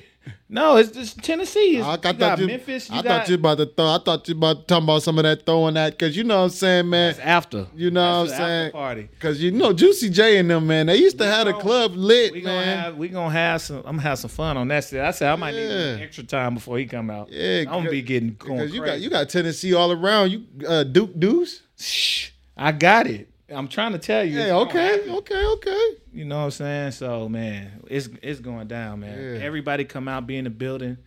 no, 0.49 0.77
it's 0.77 0.91
just 0.91 1.23
Tennessee. 1.23 1.77
It's, 1.77 1.85
I, 1.85 1.89
I 1.89 1.91
you 1.93 1.97
thought 1.97 2.17
got 2.17 2.39
you, 2.39 2.47
Memphis. 2.47 2.89
You 2.89 2.95
I 2.95 3.01
got 3.01 3.19
thought 3.21 3.29
you 3.29 3.35
about 3.35 3.57
to 3.57 3.65
throw. 3.65 3.85
I 3.87 3.97
thought 3.99 4.27
you 4.27 4.35
about 4.35 4.59
to 4.59 4.63
talk 4.65 4.83
about 4.83 5.03
some 5.03 5.17
of 5.17 5.23
that 5.23 5.45
throwing 5.45 5.73
that 5.75 5.91
because 5.93 6.15
you 6.17 6.23
know 6.23 6.37
what 6.37 6.43
I'm 6.43 6.49
saying, 6.49 6.89
man. 6.89 7.13
That's 7.13 7.19
after. 7.19 7.67
You 7.75 7.91
know 7.91 8.25
That's 8.25 8.31
what 8.31 8.41
I'm 8.41 8.47
saying? 8.47 8.71
Party. 8.71 9.09
Because 9.11 9.41
you 9.41 9.51
know 9.51 9.73
Juicy 9.73 10.09
J 10.09 10.37
and 10.37 10.49
them 10.49 10.67
man, 10.67 10.87
they 10.87 10.97
used 10.97 11.17
to 11.17 11.23
We 11.23 11.29
have 11.29 11.47
the 11.47 11.53
club 11.53 11.95
lit, 11.95 12.33
We 12.33 12.41
gonna 12.41 12.63
have 12.63 12.97
we 12.97 13.09
gonna 13.09 13.31
have 13.31 13.61
some. 13.61 13.77
I'm 13.77 13.83
gonna 13.95 14.01
have 14.01 14.19
some 14.19 14.29
fun 14.29 14.57
on 14.57 14.67
that. 14.67 14.83
set. 14.83 15.05
I 15.05 15.11
said 15.11 15.31
I 15.31 15.35
might 15.35 15.55
need 15.55 16.01
extra 16.01 16.23
time 16.23 16.53
before 16.53 16.77
he 16.77 16.85
come 16.85 17.09
out. 17.09 17.31
yeah, 17.31 17.61
I'm 17.61 17.65
gonna 17.65 17.89
be 17.89 18.01
getting 18.01 18.35
going 18.35 18.57
because 18.57 18.73
you 18.73 18.85
got 18.85 18.99
you 18.99 19.09
got 19.09 19.29
Tennessee 19.29 19.73
all 19.73 19.91
around. 19.91 20.31
You 20.31 20.45
uh, 20.67 20.83
Duke 20.83 21.17
Deuce. 21.17 21.61
Shh, 21.77 22.29
I 22.55 22.71
got 22.71 23.07
it. 23.07 23.29
I'm 23.53 23.67
trying 23.67 23.91
to 23.93 23.99
tell 23.99 24.23
you. 24.23 24.39
Yeah, 24.39 24.55
okay, 24.57 25.09
okay, 25.09 25.45
okay. 25.45 25.89
You 26.13 26.25
know 26.25 26.37
what 26.39 26.43
I'm 26.45 26.51
saying? 26.51 26.91
So 26.91 27.27
man, 27.29 27.81
it's 27.87 28.09
it's 28.21 28.39
going 28.39 28.67
down, 28.67 28.99
man. 29.01 29.17
Yeah. 29.35 29.41
Everybody 29.45 29.85
come 29.85 30.07
out, 30.07 30.25
be 30.27 30.37
in 30.37 30.43
the 30.45 30.49
building. 30.49 30.97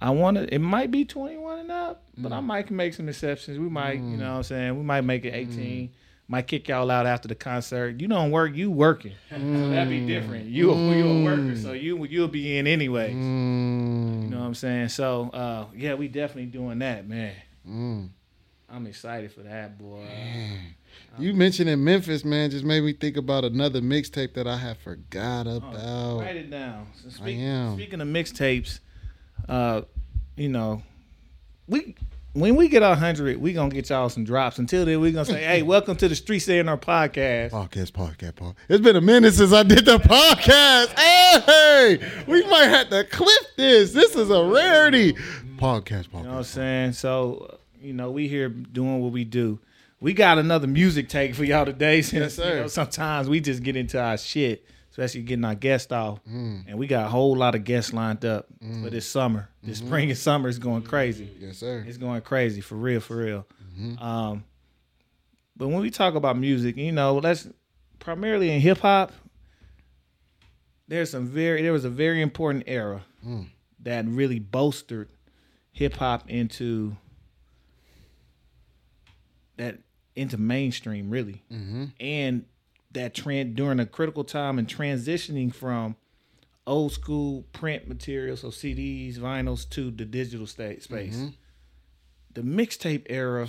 I 0.00 0.10
want 0.10 0.36
to. 0.36 0.52
It 0.52 0.58
might 0.58 0.90
be 0.90 1.04
21 1.04 1.60
and 1.60 1.70
up, 1.70 2.02
but 2.18 2.32
I 2.32 2.40
Mm. 2.40 2.44
might 2.44 2.70
make 2.72 2.92
some 2.94 3.08
exceptions. 3.08 3.58
We 3.58 3.68
might, 3.68 4.02
you 4.02 4.16
know 4.16 4.30
what 4.32 4.36
I'm 4.38 4.42
saying? 4.42 4.76
We 4.76 4.82
might 4.82 5.02
make 5.02 5.24
it 5.24 5.32
18. 5.32 5.90
Might 6.28 6.46
kick 6.48 6.66
y'all 6.68 6.90
out 6.90 7.06
after 7.06 7.28
the 7.28 7.34
concert. 7.36 8.00
You 8.00 8.08
don't 8.08 8.30
work, 8.32 8.56
you 8.56 8.70
working. 8.70 9.12
So 9.30 9.68
that'd 9.68 9.88
be 9.88 10.00
different. 10.00 10.46
You 10.46 10.74
you 10.92 11.06
a 11.08 11.22
worker, 11.22 11.54
so 11.56 11.72
you 11.72 12.04
you'll 12.06 12.26
be 12.28 12.56
in 12.58 12.66
anyways. 12.66 13.14
Mm, 13.14 14.22
You 14.24 14.28
know 14.30 14.40
what 14.40 14.46
I'm 14.46 14.54
saying? 14.54 14.88
So 14.88 15.30
uh, 15.32 15.66
yeah, 15.76 15.94
we 15.94 16.08
definitely 16.08 16.46
doing 16.46 16.80
that, 16.80 17.06
man. 17.08 17.34
mm. 17.68 18.08
I'm 18.68 18.86
excited 18.86 19.30
for 19.32 19.42
that, 19.42 19.78
boy. 19.78 20.04
You 21.18 21.34
mentioning 21.34 21.82
Memphis, 21.82 22.24
man, 22.24 22.50
just 22.50 22.64
made 22.64 22.82
me 22.82 22.92
think 22.92 23.16
about 23.16 23.44
another 23.44 23.80
mixtape 23.80 24.34
that 24.34 24.46
I 24.46 24.56
had 24.56 24.78
forgot 24.78 25.46
about. 25.46 26.20
Write 26.20 26.36
it 26.36 26.50
down. 26.50 26.86
So 27.02 27.10
speak- 27.10 27.38
am. 27.38 27.74
Speaking 27.74 28.00
of 28.00 28.08
mixtapes, 28.08 28.80
uh, 29.48 29.82
you 30.36 30.48
know, 30.48 30.82
we 31.68 31.94
when 32.34 32.56
we 32.56 32.68
get 32.68 32.82
our 32.82 32.96
hundred, 32.96 33.36
we 33.38 33.52
gonna 33.52 33.68
get 33.74 33.90
y'all 33.90 34.08
some 34.08 34.24
drops. 34.24 34.58
Until 34.58 34.86
then, 34.86 35.00
we 35.00 35.12
gonna 35.12 35.26
say, 35.26 35.44
"Hey, 35.44 35.62
welcome 35.62 35.96
to 35.96 36.08
the 36.08 36.14
Streets 36.14 36.48
A&R 36.48 36.78
podcast." 36.78 37.50
Podcast, 37.50 37.92
podcast, 37.92 38.32
podcast. 38.32 38.54
It's 38.68 38.82
been 38.82 38.96
a 38.96 39.02
minute 39.02 39.34
since 39.34 39.52
I 39.52 39.62
did 39.62 39.84
the 39.84 39.98
podcast. 39.98 40.98
Hey, 40.98 41.98
we 42.26 42.42
might 42.48 42.68
have 42.68 42.88
to 42.88 43.04
clip 43.04 43.56
this. 43.56 43.92
This 43.92 44.16
is 44.16 44.30
a 44.30 44.44
rarity. 44.44 45.12
Podcast, 45.56 46.08
podcast. 46.08 46.14
You 46.14 46.22
know 46.22 46.30
what 46.30 46.36
I'm 46.38 46.44
saying? 46.44 46.92
So, 46.92 47.58
you 47.82 47.92
know, 47.92 48.10
we 48.10 48.28
here 48.28 48.48
doing 48.48 49.00
what 49.00 49.12
we 49.12 49.24
do. 49.24 49.58
We 50.02 50.14
got 50.14 50.38
another 50.38 50.66
music 50.66 51.08
take 51.08 51.34
for 51.36 51.44
y'all 51.44 51.64
today. 51.64 52.02
Since 52.02 52.20
Yes, 52.20 52.34
sir. 52.34 52.54
You 52.56 52.60
know, 52.62 52.66
sometimes 52.66 53.28
we 53.28 53.38
just 53.40 53.62
get 53.62 53.76
into 53.76 54.00
our 54.02 54.18
shit, 54.18 54.66
especially 54.90 55.22
getting 55.22 55.44
our 55.44 55.54
guests 55.54 55.92
off, 55.92 56.18
Mm. 56.24 56.64
and 56.66 56.76
we 56.78 56.88
got 56.88 57.06
a 57.06 57.08
whole 57.08 57.36
lot 57.36 57.54
of 57.54 57.62
guests 57.62 57.92
lined 57.92 58.24
up 58.24 58.46
for 58.82 58.90
this 58.90 59.06
summer. 59.08 59.48
This 59.62 59.78
Mm-hmm. 59.78 59.86
spring 59.86 60.10
and 60.10 60.18
summer 60.18 60.48
is 60.48 60.58
going 60.58 60.82
crazy. 60.82 61.30
Yes, 61.38 61.58
sir. 61.58 61.84
It's 61.86 61.98
going 61.98 62.20
crazy 62.22 62.60
for 62.60 62.74
real, 62.74 62.98
for 63.00 63.16
real. 63.16 63.46
Mm-hmm. 63.78 64.02
Um, 64.02 64.44
but 65.56 65.68
when 65.68 65.80
we 65.80 65.90
talk 65.90 66.16
about 66.16 66.36
music, 66.36 66.76
you 66.76 66.90
know, 66.92 67.18
let's 67.18 67.48
primarily 68.00 68.50
in 68.50 68.60
hip 68.60 68.78
hop. 68.78 69.12
There's 70.88 71.10
some 71.10 71.26
very 71.26 71.62
there 71.62 71.72
was 71.72 71.84
a 71.84 71.90
very 71.90 72.20
important 72.20 72.64
era 72.66 73.02
Mm. 73.24 73.46
that 73.84 74.04
really 74.06 74.40
bolstered 74.40 75.08
hip 75.70 75.94
hop 75.94 76.28
into 76.28 76.96
that 79.56 79.78
into 80.16 80.36
mainstream 80.38 81.10
really, 81.10 81.42
Mm-hmm. 81.52 81.84
and 82.00 82.44
that 82.92 83.14
trend 83.14 83.54
during 83.56 83.80
a 83.80 83.86
critical 83.86 84.22
time 84.24 84.58
and 84.58 84.68
transitioning 84.68 85.54
from 85.54 85.96
old 86.66 86.92
school 86.92 87.44
print 87.52 87.88
material, 87.88 88.36
so 88.36 88.48
CDs, 88.48 89.16
vinyls, 89.16 89.68
to 89.70 89.90
the 89.90 90.04
digital 90.04 90.46
state 90.46 90.82
space. 90.82 91.16
Mm-hmm. 91.16 91.28
The 92.34 92.42
mixtape 92.42 93.06
era, 93.08 93.48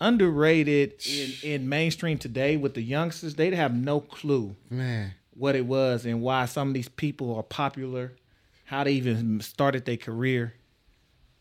underrated 0.00 0.94
in, 1.06 1.32
in 1.42 1.68
mainstream 1.68 2.18
today 2.18 2.56
with 2.56 2.74
the 2.74 2.82
youngsters, 2.82 3.34
they'd 3.36 3.54
have 3.54 3.74
no 3.74 4.00
clue 4.00 4.56
Man, 4.70 5.14
what 5.34 5.54
it 5.54 5.66
was 5.66 6.04
and 6.04 6.20
why 6.20 6.46
some 6.46 6.68
of 6.68 6.74
these 6.74 6.88
people 6.88 7.34
are 7.36 7.42
popular, 7.42 8.12
how 8.66 8.84
they 8.84 8.92
even 8.92 9.40
started 9.40 9.84
their 9.84 9.96
career. 9.96 10.54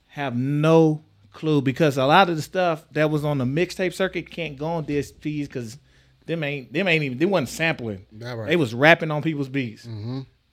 Have 0.10 0.36
no 0.36 1.04
clue 1.34 1.62
because 1.62 1.98
a 1.98 2.06
lot 2.06 2.30
of 2.30 2.36
the 2.36 2.42
stuff 2.42 2.86
that 2.92 3.10
was 3.10 3.26
on 3.26 3.38
the 3.40 3.46
mixtape 3.46 3.94
circuit 3.94 4.30
can't 4.30 4.58
go 4.58 4.68
on 4.68 4.86
DSPs 4.86 5.44
because 5.48 5.78
them 6.26 6.44
ain't 6.44 6.72
them 6.72 6.88
ain't 6.88 7.04
even 7.04 7.18
they 7.18 7.26
wasn't 7.26 7.50
sampling. 7.50 8.06
Right. 8.18 8.48
They 8.48 8.56
was 8.56 8.74
rapping 8.74 9.12
on 9.12 9.22
people's 9.22 9.50
beats. 9.50 9.86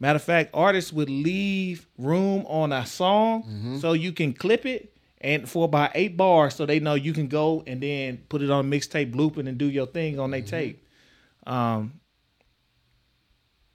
Matter 0.03 0.17
of 0.17 0.23
fact, 0.23 0.51
artists 0.55 0.93
would 0.93 1.11
leave 1.11 1.87
room 1.99 2.45
on 2.47 2.73
a 2.73 2.87
song 2.87 3.79
so 3.81 3.93
you 3.93 4.13
can 4.13 4.33
clip 4.33 4.65
it 4.65 4.97
and 5.21 5.47
for 5.47 5.67
about 5.67 5.91
eight 5.95 6.17
bars 6.17 6.55
so 6.55 6.65
they 6.65 6.81
know 6.81 6.95
you 6.95 7.13
can 7.13 7.29
go 7.29 7.63
and 7.67 7.83
then 7.83 8.17
put 8.31 8.41
it 8.41 8.51
on 8.51 8.65
a 8.65 8.69
mixtape 8.69 9.15
looping 9.15 9.47
and 9.47 9.59
do 9.59 9.67
your 9.67 9.87
thing 9.87 10.19
on 10.19 10.31
their 10.31 10.41
tape. 10.43 10.87
Um, 11.47 12.01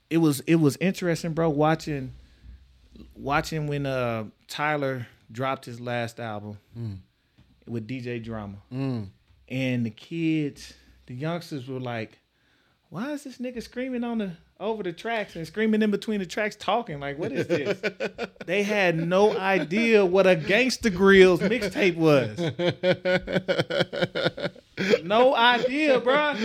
it 0.09 0.17
was 0.17 0.39
it 0.41 0.55
was 0.55 0.77
interesting, 0.77 1.33
bro, 1.33 1.49
watching 1.49 2.13
watching 3.15 3.67
when 3.67 3.85
uh 3.85 4.25
Tyler 4.47 5.07
dropped 5.31 5.65
his 5.65 5.79
last 5.79 6.19
album 6.19 6.57
with 7.67 7.87
DJ 7.87 8.23
Drama. 8.23 8.57
mm. 8.71 9.07
And 9.47 9.85
the 9.85 9.89
kids, 9.91 10.73
the 11.05 11.13
youngsters 11.13 11.67
were 11.67 11.79
like, 11.79 12.19
Why 12.89 13.11
is 13.11 13.23
this 13.23 13.37
nigga 13.37 13.61
screaming 13.61 14.03
on 14.03 14.17
the 14.19 14.31
over 14.59 14.83
the 14.83 14.93
tracks 14.93 15.35
and 15.35 15.45
screaming 15.45 15.81
in 15.81 15.91
between 15.91 16.19
the 16.19 16.25
tracks 16.25 16.55
talking? 16.55 16.99
Like, 16.99 17.19
what 17.19 17.31
is 17.31 17.45
this? 17.47 17.79
they 18.45 18.63
had 18.63 18.97
no 18.97 19.37
idea 19.37 20.05
what 20.05 20.25
a 20.25 20.35
Gangsta 20.35 20.89
Grillz 20.89 21.39
mixtape 21.39 21.95
was. 21.97 22.39
No 25.03 25.33
idea, 25.33 25.99
bro. 26.01 26.35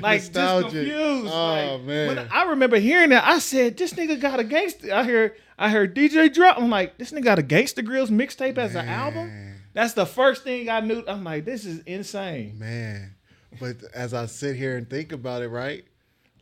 Like 0.00 0.20
just 0.32 0.34
confused. 0.34 1.30
Oh, 1.32 1.76
Like, 1.76 1.82
man. 1.86 2.08
when 2.08 2.18
I 2.32 2.42
remember 2.50 2.76
hearing 2.78 3.10
that. 3.10 3.24
I 3.24 3.38
said, 3.38 3.76
"This 3.76 3.92
nigga 3.92 4.20
got 4.20 4.40
a 4.40 4.44
gangster." 4.44 4.92
I 4.92 5.04
heard, 5.04 5.32
I 5.58 5.70
heard 5.70 5.94
DJ 5.94 6.32
drop. 6.32 6.58
I'm 6.58 6.70
like, 6.70 6.98
"This 6.98 7.12
nigga 7.12 7.24
got 7.24 7.38
a 7.38 7.42
Gangsta 7.42 7.84
Grillz 7.86 8.08
mixtape 8.10 8.58
as 8.58 8.74
an 8.74 8.88
album." 8.88 9.54
That's 9.72 9.94
the 9.94 10.06
first 10.06 10.44
thing 10.44 10.68
I 10.70 10.80
knew. 10.80 11.02
I'm 11.06 11.24
like, 11.24 11.44
"This 11.44 11.64
is 11.64 11.80
insane." 11.80 12.58
Man, 12.58 13.14
but 13.60 13.76
as 13.94 14.14
I 14.14 14.26
sit 14.26 14.56
here 14.56 14.76
and 14.76 14.88
think 14.88 15.12
about 15.12 15.42
it, 15.42 15.48
right? 15.48 15.84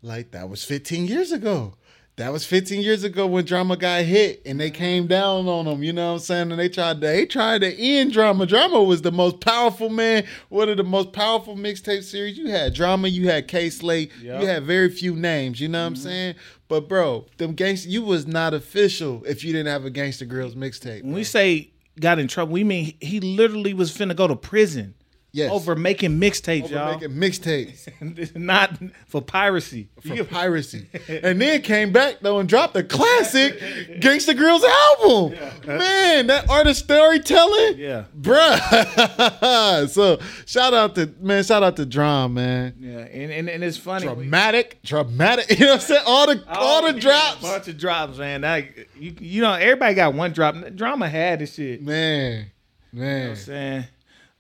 Like 0.02 0.32
that 0.32 0.48
was 0.48 0.64
15 0.64 1.06
years 1.06 1.32
ago. 1.32 1.74
That 2.16 2.32
was 2.32 2.46
15 2.46 2.80
years 2.80 3.02
ago 3.02 3.26
when 3.26 3.44
drama 3.44 3.76
got 3.76 4.04
hit 4.04 4.40
and 4.46 4.60
they 4.60 4.70
mm-hmm. 4.70 4.78
came 4.78 5.06
down 5.08 5.48
on 5.48 5.64
them. 5.64 5.82
You 5.82 5.92
know 5.92 6.12
what 6.12 6.12
I'm 6.12 6.18
saying? 6.20 6.50
And 6.52 6.60
they 6.60 6.68
tried 6.68 7.00
to 7.00 7.06
they 7.08 7.26
tried 7.26 7.62
to 7.62 7.74
end 7.74 8.12
drama. 8.12 8.46
Drama 8.46 8.84
was 8.84 9.02
the 9.02 9.10
most 9.10 9.40
powerful 9.40 9.88
man. 9.88 10.24
One 10.48 10.68
of 10.68 10.76
the 10.76 10.84
most 10.84 11.12
powerful 11.12 11.56
mixtape 11.56 12.04
series. 12.04 12.38
You 12.38 12.50
had 12.50 12.72
drama. 12.72 13.08
You 13.08 13.28
had 13.28 13.48
Kay 13.48 13.68
Slay. 13.68 14.10
Yep. 14.22 14.40
You 14.40 14.46
had 14.46 14.62
very 14.62 14.90
few 14.90 15.16
names. 15.16 15.60
You 15.60 15.66
know 15.66 15.80
what 15.80 15.86
I'm 15.86 15.94
mm-hmm. 15.94 16.02
saying? 16.02 16.34
But 16.68 16.88
bro, 16.88 17.26
them 17.38 17.54
gangster, 17.54 17.88
you 17.88 18.02
was 18.02 18.28
not 18.28 18.54
official 18.54 19.24
if 19.24 19.42
you 19.42 19.52
didn't 19.52 19.72
have 19.72 19.84
a 19.84 19.90
Gangsta 19.90 20.28
Grillz 20.28 20.54
mixtape. 20.54 21.02
When 21.02 21.14
we 21.14 21.24
say 21.24 21.72
got 21.98 22.20
in 22.20 22.28
trouble, 22.28 22.52
we 22.52 22.62
mean 22.62 22.94
he 23.00 23.18
literally 23.18 23.74
was 23.74 23.90
finna 23.90 24.14
go 24.14 24.28
to 24.28 24.36
prison 24.36 24.94
Yes. 25.34 25.50
over 25.50 25.74
making 25.74 26.20
mixtapes, 26.20 26.66
Over 26.66 26.74
y'all. 26.74 26.92
making 26.92 27.10
mixtapes 27.16 28.36
Not 28.36 28.78
for 29.08 29.20
piracy. 29.20 29.88
for 30.00 30.22
piracy, 30.22 30.86
and 31.08 31.42
then 31.42 31.60
came 31.60 31.90
back 31.90 32.18
though 32.20 32.38
and 32.38 32.48
dropped 32.48 32.74
the 32.74 32.84
classic 32.84 33.58
Gangsta 33.98 34.32
Grillz 34.38 34.62
album. 34.62 35.36
Man, 35.66 36.28
that 36.28 36.48
artist 36.48 36.84
storytelling, 36.84 37.78
Yeah. 37.78 38.04
bruh. 38.16 39.88
so 39.88 40.20
shout 40.46 40.72
out 40.72 40.94
to 40.94 41.12
man, 41.20 41.42
shout 41.42 41.64
out 41.64 41.74
to 41.78 41.84
Drum, 41.86 42.34
man. 42.34 42.74
Yeah, 42.78 42.98
and, 42.98 43.32
and, 43.32 43.48
and 43.50 43.64
it's 43.64 43.76
funny. 43.76 44.06
Dramatic, 44.06 44.80
dramatic. 44.84 45.50
You 45.58 45.66
know 45.66 45.72
what 45.72 45.80
I'm 45.80 45.80
saying? 45.80 46.02
All 46.06 46.26
the 46.28 46.44
oh, 46.48 46.52
all 46.60 46.82
the 46.82 46.94
yeah, 46.94 47.00
drops, 47.00 47.42
bunch 47.42 47.66
of 47.66 47.76
drops, 47.76 48.18
man. 48.18 48.42
That, 48.42 48.66
you, 48.96 49.16
you 49.18 49.42
know, 49.42 49.54
everybody 49.54 49.94
got 49.96 50.14
one 50.14 50.30
drop. 50.32 50.54
Drama 50.76 51.08
had 51.08 51.40
this 51.40 51.54
shit. 51.54 51.80
You 51.80 51.86
know 51.86 51.92
man, 51.92 52.46
what 52.92 53.00
man. 53.00 53.30
I'm 53.30 53.36
saying? 53.36 53.84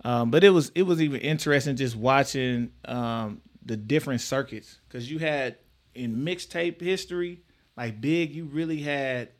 Um, 0.04 0.30
but 0.30 0.44
it 0.44 0.50
was 0.50 0.70
it 0.74 0.82
was 0.82 1.00
even 1.00 1.20
interesting 1.20 1.76
just 1.76 1.96
watching 1.96 2.70
um, 2.84 3.40
the 3.64 3.76
different 3.76 4.20
circuits 4.20 4.78
because 4.86 5.10
you 5.10 5.18
had 5.18 5.56
in 5.94 6.16
mixtape 6.16 6.80
history, 6.80 7.42
like 7.76 8.00
Big, 8.00 8.34
you 8.34 8.44
really 8.44 8.80
had 8.80 9.30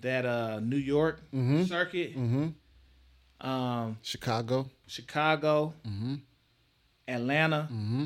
that 0.00 0.26
uh, 0.26 0.60
New 0.60 0.76
York 0.76 1.22
circuit, 1.66 2.16
Mm-hmm. 2.16 3.46
um, 3.48 3.96
Chicago. 4.02 4.68
Chicago, 4.86 5.72
Mm-hmm. 5.88 6.14
Atlanta, 7.08 7.68
Mm-hmm. 7.72 8.04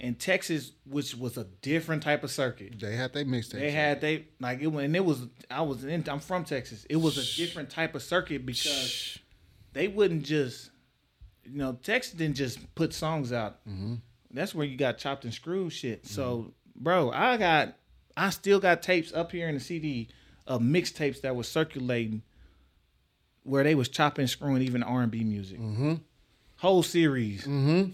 and 0.00 0.18
Texas, 0.18 0.72
which 0.88 1.14
was 1.16 1.36
a 1.36 1.44
different 1.62 2.02
type 2.02 2.22
of 2.22 2.30
circuit. 2.30 2.78
They 2.78 2.94
had 2.94 3.12
their 3.12 3.24
mixtape. 3.24 3.52
They 3.52 3.70
had 3.70 4.00
they 4.00 4.26
like 4.40 4.60
it, 4.62 4.68
and 4.68 4.94
it 4.94 5.04
was 5.04 5.26
I 5.50 5.62
was 5.62 5.84
in 5.84 6.04
I'm 6.08 6.20
from 6.20 6.44
Texas. 6.44 6.86
It 6.88 6.96
was 6.96 7.16
a 7.18 7.36
different 7.36 7.70
type 7.70 7.94
of 7.94 8.02
circuit 8.02 8.44
because 8.46 9.18
they 9.72 9.88
wouldn't 9.88 10.22
just 10.24 10.70
you 11.50 11.58
know 11.58 11.78
Texas 11.82 12.14
didn't 12.14 12.36
just 12.36 12.74
put 12.74 12.92
songs 12.92 13.32
out. 13.32 13.64
Mm-hmm. 13.66 13.94
That's 14.32 14.54
where 14.54 14.66
you 14.66 14.76
got 14.76 14.98
chopped 14.98 15.24
and 15.24 15.32
screwed 15.32 15.72
shit. 15.72 16.06
So 16.06 16.36
mm-hmm. 16.38 16.82
bro, 16.82 17.10
I 17.10 17.36
got 17.36 17.76
I 18.16 18.30
still 18.30 18.60
got 18.60 18.82
tapes 18.82 19.12
up 19.12 19.32
here 19.32 19.48
in 19.48 19.54
the 19.54 19.60
CD 19.60 20.08
of 20.46 20.60
mixtapes 20.60 21.20
that 21.22 21.36
was 21.36 21.48
circulating 21.48 22.22
where 23.42 23.64
they 23.64 23.74
was 23.74 23.88
chopping 23.88 24.22
and 24.22 24.30
screwing 24.30 24.62
even 24.62 24.82
R 24.82 25.02
and 25.02 25.10
B 25.10 25.22
music. 25.24 25.60
Mm-hmm. 25.60 25.94
Whole 26.58 26.82
series. 26.82 27.46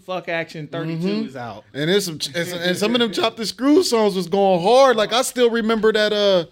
Fuck 0.05 0.29
Action 0.29 0.69
32 0.69 1.27
is 1.27 1.37
out. 1.37 1.65
And 1.75 1.91
there's 1.91 2.05
some 2.05 2.19
and 2.35 2.77
some, 2.77 2.95
of 2.95 3.01
them 3.01 3.13
chopped 3.13 3.39
and 3.39 3.49
screw 3.49 3.83
songs 3.83 4.15
was 4.15 4.29
going 4.29 4.63
hard. 4.63 4.97
Like 4.97 5.13
I 5.13 5.23
still 5.23 5.51
remember 5.51 5.93
that 5.93 6.13
uh 6.13 6.47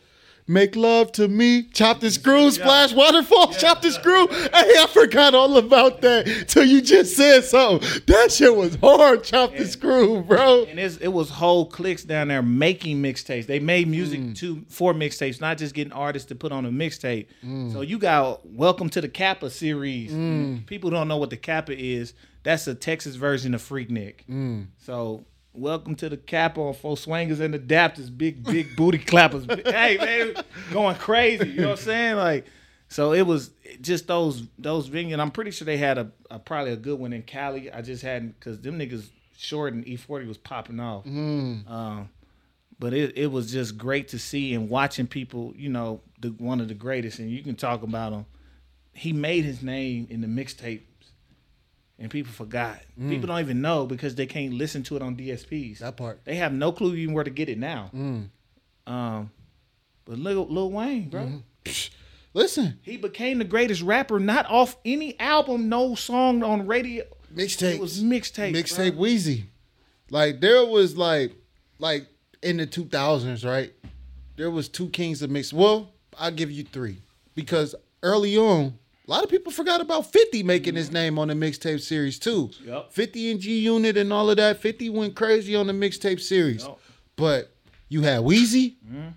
Make 0.46 0.74
love 0.74 1.12
to 1.12 1.28
me, 1.28 1.62
chop 1.64 2.00
the 2.00 2.10
screw, 2.10 2.50
splash 2.50 2.92
waterfall, 2.92 3.52
chop 3.52 3.82
the 3.82 3.92
screw. 3.92 4.26
Hey, 4.28 4.48
I 4.52 4.88
forgot 4.92 5.34
all 5.34 5.56
about 5.56 6.00
that 6.00 6.46
till 6.48 6.64
you 6.64 6.80
just 6.82 7.16
said 7.16 7.44
something. 7.44 7.88
That 8.06 8.32
shit 8.32 8.54
was 8.56 8.74
hard, 8.76 9.22
chop 9.22 9.54
the 9.56 9.66
screw, 9.66 10.22
bro. 10.22 10.64
And 10.64 10.78
it's, 10.80 10.96
it 10.96 11.08
was 11.08 11.30
whole 11.30 11.66
cliques 11.66 12.02
down 12.02 12.28
there 12.28 12.42
making 12.42 13.00
mixtapes. 13.02 13.46
They 13.46 13.60
made 13.60 13.86
music 13.88 14.20
Mm. 14.20 14.36
to 14.38 14.64
for 14.68 14.92
mixtapes, 14.92 15.40
not 15.40 15.56
just 15.56 15.74
getting 15.74 15.92
artists 15.92 16.28
to 16.28 16.34
put 16.34 16.50
on 16.52 16.66
a 16.66 16.70
mixtape. 16.70 17.26
Mm. 17.44 17.72
So 17.72 17.80
you 17.82 17.98
got 17.98 18.44
Welcome 18.44 18.90
to 18.90 19.00
the 19.00 19.08
Kappa 19.08 19.50
series. 19.50 20.10
People 20.66 20.90
don't 20.90 21.06
know 21.08 21.16
what 21.16 21.30
the 21.30 21.36
Kappa 21.36 21.78
is. 21.78 22.12
That's 22.42 22.66
a 22.66 22.74
Texas 22.74 23.16
version 23.16 23.54
of 23.54 23.62
Freaknik. 23.62 24.24
Mm. 24.28 24.66
So 24.78 25.24
Welcome 25.52 25.96
to 25.96 26.08
the 26.08 26.16
Kappa 26.16 26.60
on 26.60 26.74
Four 26.74 26.94
Swangers 26.96 27.40
and 27.40 27.54
Adapters, 27.54 28.16
big 28.16 28.44
big 28.44 28.76
booty 28.76 28.98
clappers. 29.04 29.44
hey 29.66 29.98
man, 29.98 30.44
going 30.72 30.96
crazy. 30.96 31.48
You 31.48 31.60
know 31.62 31.68
what 31.70 31.78
I'm 31.80 31.84
saying? 31.84 32.16
Like, 32.16 32.46
so 32.88 33.12
it 33.12 33.22
was 33.22 33.50
just 33.80 34.06
those 34.06 34.44
those 34.58 34.88
venues. 34.88 35.18
I'm 35.18 35.32
pretty 35.32 35.50
sure 35.50 35.66
they 35.66 35.76
had 35.76 35.98
a, 35.98 36.12
a 36.30 36.38
probably 36.38 36.72
a 36.72 36.76
good 36.76 36.98
one 37.00 37.12
in 37.12 37.22
Cali. 37.22 37.70
I 37.70 37.82
just 37.82 38.02
hadn't 38.02 38.38
because 38.38 38.60
them 38.60 38.78
niggas 38.78 39.08
short 39.36 39.72
and 39.72 39.84
E40 39.84 40.28
was 40.28 40.38
popping 40.38 40.78
off. 40.78 41.04
Um, 41.68 42.10
but 42.78 42.94
it, 42.94 43.16
it 43.18 43.26
was 43.26 43.50
just 43.50 43.76
great 43.76 44.08
to 44.08 44.18
see 44.18 44.54
and 44.54 44.68
watching 44.70 45.06
people, 45.06 45.52
you 45.56 45.68
know, 45.68 46.00
the 46.20 46.28
one 46.28 46.60
of 46.60 46.68
the 46.68 46.74
greatest, 46.74 47.18
and 47.18 47.28
you 47.30 47.42
can 47.42 47.56
talk 47.56 47.82
about 47.82 48.12
him. 48.12 48.24
He 48.92 49.12
made 49.12 49.44
his 49.44 49.62
name 49.62 50.06
in 50.10 50.20
the 50.20 50.26
mixtapes, 50.28 50.82
and 52.00 52.10
people 52.10 52.32
forgot. 52.32 52.80
Mm. 52.98 53.10
People 53.10 53.28
don't 53.28 53.40
even 53.40 53.60
know 53.60 53.86
because 53.86 54.14
they 54.14 54.26
can't 54.26 54.54
listen 54.54 54.82
to 54.84 54.96
it 54.96 55.02
on 55.02 55.16
DSPs. 55.16 55.78
That 55.78 55.96
part. 55.96 56.24
They 56.24 56.36
have 56.36 56.52
no 56.52 56.72
clue 56.72 56.94
even 56.94 57.14
where 57.14 57.24
to 57.24 57.30
get 57.30 57.48
it 57.48 57.58
now. 57.58 57.90
Mm. 57.94 58.28
Um, 58.86 59.30
but 60.06 60.18
Lil, 60.18 60.46
Lil 60.48 60.70
Wayne, 60.70 61.08
bro, 61.10 61.20
mm-hmm. 61.20 61.38
Listen, 62.32 62.78
he 62.82 62.96
became 62.96 63.38
the 63.38 63.44
greatest 63.44 63.82
rapper 63.82 64.20
not 64.20 64.48
off 64.48 64.76
any 64.84 65.18
album, 65.18 65.68
no 65.68 65.94
song 65.96 66.42
on 66.44 66.66
radio. 66.66 67.04
mixtape. 67.34 67.74
It 67.74 67.80
was 67.80 68.02
mixtape, 68.02 68.54
mixtape. 68.54 68.96
Weezy. 68.96 69.44
Like 70.10 70.40
there 70.40 70.64
was 70.64 70.96
like 70.96 71.32
like 71.78 72.06
in 72.42 72.56
the 72.58 72.66
two 72.66 72.84
thousands, 72.84 73.44
right? 73.44 73.72
There 74.36 74.50
was 74.50 74.68
two 74.68 74.88
kings 74.90 75.22
of 75.22 75.30
mix. 75.30 75.52
Well, 75.52 75.92
I'll 76.18 76.30
give 76.30 76.52
you 76.52 76.62
three 76.62 77.02
because 77.34 77.74
early 78.02 78.36
on, 78.36 78.78
a 79.10 79.12
lot 79.12 79.24
of 79.24 79.30
people 79.30 79.50
forgot 79.50 79.80
about 79.80 80.12
Fifty 80.12 80.44
making 80.44 80.76
his 80.76 80.92
name 80.92 81.18
on 81.18 81.28
the 81.28 81.34
mixtape 81.34 81.80
series 81.80 82.18
too. 82.18 82.50
Yup. 82.64 82.92
Fifty 82.92 83.30
and 83.32 83.40
G 83.40 83.58
Unit 83.58 83.96
and 83.96 84.12
all 84.12 84.30
of 84.30 84.36
that. 84.36 84.60
Fifty 84.60 84.88
went 84.88 85.16
crazy 85.16 85.56
on 85.56 85.66
the 85.66 85.72
mixtape 85.72 86.20
series, 86.20 86.62
Yup. 86.62 86.78
but 87.16 87.52
you 87.88 88.02
had 88.02 88.20
Weezy, 88.20 88.76
mm. 88.88 89.12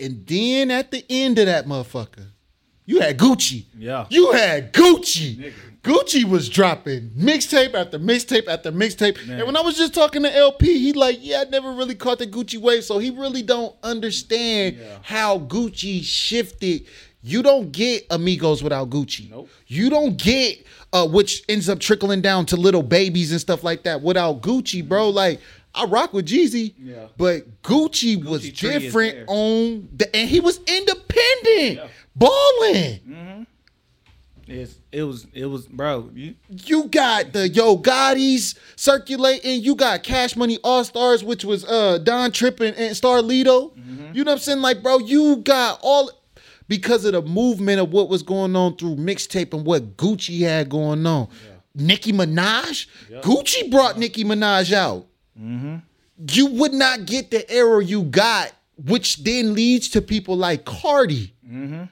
and 0.00 0.26
then 0.26 0.72
at 0.72 0.90
the 0.90 1.04
end 1.08 1.38
of 1.38 1.46
that 1.46 1.66
motherfucker, 1.66 2.26
you 2.84 3.00
had 3.00 3.16
Gucci. 3.16 3.66
Yeah. 3.78 4.06
You 4.10 4.32
had 4.32 4.72
Gucci. 4.72 5.52
Gucci 5.82 6.24
was 6.24 6.48
dropping 6.48 7.10
mixtape 7.10 7.72
after 7.74 7.98
mixtape 7.98 8.48
after 8.48 8.72
mixtape. 8.72 9.16
And 9.28 9.46
when 9.46 9.56
I 9.56 9.60
was 9.60 9.76
just 9.78 9.94
talking 9.94 10.22
to 10.24 10.36
LP, 10.36 10.78
he 10.78 10.92
like, 10.92 11.18
yeah, 11.20 11.44
I 11.46 11.50
never 11.50 11.72
really 11.72 11.94
caught 11.94 12.18
the 12.18 12.26
Gucci 12.26 12.58
wave, 12.60 12.82
so 12.84 12.98
he 12.98 13.10
really 13.10 13.42
don't 13.42 13.76
understand 13.84 14.76
Yeah. 14.76 14.98
how 15.02 15.38
Gucci 15.38 16.02
shifted. 16.02 16.86
You 17.22 17.42
don't 17.42 17.72
get 17.72 18.06
Amigos 18.10 18.62
without 18.62 18.90
Gucci. 18.90 19.30
Nope. 19.30 19.48
You 19.66 19.90
don't 19.90 20.16
get 20.16 20.64
uh 20.92 21.06
which 21.06 21.42
ends 21.48 21.68
up 21.68 21.80
trickling 21.80 22.20
down 22.20 22.46
to 22.46 22.56
little 22.56 22.82
babies 22.82 23.32
and 23.32 23.40
stuff 23.40 23.64
like 23.64 23.82
that 23.82 24.02
without 24.02 24.40
Gucci, 24.40 24.86
bro. 24.86 25.10
Like 25.10 25.40
I 25.74 25.84
rock 25.84 26.12
with 26.12 26.26
Jeezy, 26.26 26.74
Yeah. 26.78 27.06
but 27.16 27.62
Gucci, 27.62 28.24
was 28.24 28.42
Gucci 28.44 28.52
is 28.76 28.82
different 28.82 29.28
on 29.28 29.88
the 29.94 30.14
and 30.16 30.28
he 30.28 30.40
was 30.40 30.58
independent, 30.66 31.76
Yeah. 31.76 31.88
balling. 32.16 33.46
It's, 34.50 34.76
it 34.92 35.02
was 35.02 35.26
it 35.34 35.44
was 35.44 35.66
bro. 35.66 36.08
You, 36.14 36.34
You 36.48 36.84
got 36.84 37.34
the 37.34 37.48
Yo 37.50 37.76
Gotti's 37.76 38.54
circulating. 38.76 39.60
You 39.62 39.74
got 39.74 40.02
Cash 40.02 40.36
Money 40.36 40.58
All 40.64 40.84
Stars, 40.84 41.22
which 41.22 41.44
was 41.44 41.66
uh 41.66 41.98
Don 41.98 42.32
Trippin 42.32 42.72
and 42.74 42.94
Starlito. 42.96 43.72
You 44.14 44.24
know 44.24 44.30
what 44.30 44.38
I'm 44.38 44.38
saying? 44.38 44.60
Like, 44.62 44.82
bro, 44.82 45.00
you 45.00 45.36
got 45.36 45.80
all 45.82 46.10
because 46.68 47.04
of 47.04 47.12
the 47.12 47.22
movement 47.22 47.80
of 47.80 47.90
what 47.92 48.08
was 48.08 48.22
going 48.22 48.54
on 48.54 48.76
through 48.76 48.96
mixtape 48.96 49.52
and 49.54 49.64
what 49.64 49.96
Gucci 49.96 50.40
had 50.40 50.68
going 50.68 51.06
on. 51.06 51.28
Nicki 51.74 52.12
Minaj, 52.12 52.86
Gucci 53.22 53.70
brought 53.70 53.98
Nicki 53.98 54.24
Minaj 54.24 54.72
out. 54.72 55.06
Mm-hmm. 55.40 55.76
You 56.30 56.46
would 56.46 56.72
not 56.72 57.06
get 57.06 57.30
the 57.30 57.48
error 57.50 57.80
you 57.80 58.02
got, 58.02 58.52
which 58.76 59.22
then 59.24 59.54
leads 59.54 59.88
to 59.90 60.02
people 60.02 60.36
like 60.36 60.64
Cardi. 60.64 61.34
Mm-hmm. 61.46 61.84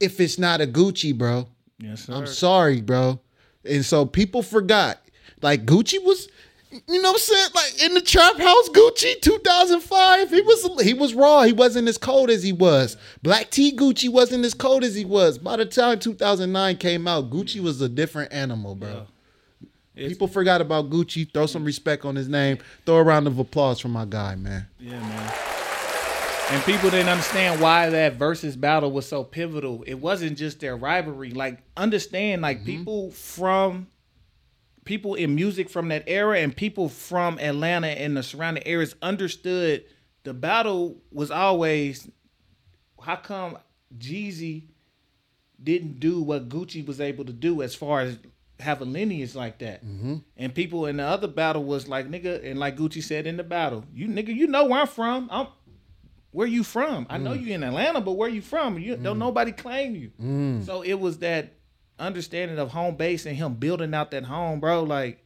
If 0.00 0.20
it's 0.20 0.38
not 0.38 0.60
a 0.60 0.66
Gucci, 0.66 1.16
bro. 1.16 1.48
yes 1.78 2.04
sir. 2.04 2.14
I'm 2.14 2.26
sorry, 2.26 2.80
bro. 2.80 3.20
And 3.64 3.84
so 3.84 4.06
people 4.06 4.42
forgot. 4.42 5.00
Like 5.42 5.66
Gucci 5.66 6.02
was, 6.02 6.28
you 6.70 7.00
know 7.00 7.12
what 7.12 7.14
I'm 7.14 7.18
saying? 7.18 7.48
Like 7.54 7.82
in 7.82 7.94
the 7.94 8.00
trap 8.00 8.36
house, 8.38 8.68
Gucci 8.70 9.20
2005. 9.20 10.30
He 10.30 10.40
was 10.40 10.82
he 10.82 10.94
was 10.94 11.14
raw. 11.14 11.42
He 11.42 11.52
wasn't 11.52 11.88
as 11.88 11.98
cold 11.98 12.30
as 12.30 12.42
he 12.42 12.52
was. 12.52 12.96
Black 13.22 13.50
T 13.50 13.74
Gucci 13.74 14.08
wasn't 14.08 14.44
as 14.44 14.54
cold 14.54 14.84
as 14.84 14.94
he 14.94 15.04
was. 15.04 15.38
By 15.38 15.56
the 15.56 15.66
time 15.66 15.98
2009 15.98 16.76
came 16.76 17.06
out, 17.06 17.30
Gucci 17.30 17.60
was 17.60 17.80
a 17.80 17.88
different 17.88 18.32
animal, 18.32 18.74
bro. 18.74 19.06
It's- 19.94 20.12
People 20.12 20.28
forgot 20.28 20.60
about 20.60 20.90
Gucci. 20.90 21.32
Throw 21.32 21.46
some 21.46 21.64
respect 21.64 22.04
on 22.04 22.16
his 22.16 22.28
name. 22.28 22.58
Throw 22.84 22.96
a 22.96 23.02
round 23.02 23.26
of 23.26 23.38
applause 23.38 23.80
for 23.80 23.88
my 23.88 24.04
guy, 24.04 24.34
man. 24.34 24.66
Yeah, 24.78 25.00
man. 25.00 25.32
And 26.50 26.62
people 26.64 26.90
didn't 26.90 27.08
understand 27.08 27.60
why 27.60 27.90
that 27.90 28.18
Verzuz 28.18 28.60
battle 28.60 28.92
was 28.92 29.08
so 29.08 29.24
pivotal. 29.24 29.82
It 29.84 29.94
wasn't 29.94 30.38
just 30.38 30.60
their 30.60 30.76
rivalry. 30.76 31.30
Like, 31.30 31.62
understand, 31.76 32.42
like 32.42 32.58
mm-hmm. 32.58 32.66
people 32.66 33.10
from 33.10 33.88
people 34.86 35.14
in 35.14 35.34
music 35.34 35.68
from 35.68 35.88
that 35.88 36.04
era 36.06 36.38
and 36.38 36.56
people 36.56 36.88
from 36.88 37.38
Atlanta 37.38 37.88
and 37.88 38.16
the 38.16 38.22
surrounding 38.22 38.66
areas 38.66 38.94
understood 39.02 39.84
the 40.22 40.32
battle 40.32 40.96
was 41.12 41.30
always 41.30 42.08
how 43.02 43.16
come 43.16 43.58
Jeezy 43.98 44.64
didn't 45.62 46.00
do 46.00 46.22
what 46.22 46.48
Gucci 46.48 46.86
was 46.86 47.00
able 47.00 47.24
to 47.26 47.32
do 47.32 47.62
as 47.62 47.74
far 47.74 48.00
as 48.00 48.18
have 48.60 48.80
a 48.80 48.84
lineage 48.84 49.34
like 49.34 49.58
that. 49.58 49.84
Mm-hmm. 49.84 50.16
And 50.36 50.54
people 50.54 50.86
in 50.86 50.96
the 50.96 51.04
other 51.04 51.28
battle 51.28 51.64
was 51.64 51.88
like, 51.88 52.08
nigga, 52.08 52.44
and 52.44 52.58
like 52.58 52.76
Gucci 52.76 53.02
said 53.02 53.26
in 53.26 53.36
the 53.36 53.44
battle, 53.44 53.84
you 53.92 54.08
nigga, 54.08 54.34
you 54.34 54.46
know 54.46 54.64
where 54.64 54.80
I'm 54.80 54.86
from. 54.86 55.28
I'm 55.30 55.48
where 56.30 56.46
you 56.46 56.64
from? 56.64 57.06
I 57.08 57.16
know 57.16 57.30
mm. 57.30 57.46
you 57.46 57.54
in 57.54 57.62
Atlanta, 57.62 58.00
but 58.02 58.12
where 58.12 58.28
you 58.28 58.42
from? 58.42 58.78
You 58.78 58.96
don't 58.96 59.16
mm. 59.16 59.20
nobody 59.20 59.52
claim 59.52 59.94
you. 59.96 60.12
Mm. 60.20 60.66
So 60.66 60.82
it 60.82 60.94
was 60.94 61.18
that 61.20 61.54
understanding 61.98 62.58
of 62.58 62.70
home 62.70 62.96
base 62.96 63.26
and 63.26 63.36
him 63.36 63.54
building 63.54 63.94
out 63.94 64.10
that 64.10 64.24
home, 64.24 64.60
bro. 64.60 64.82
Like 64.82 65.24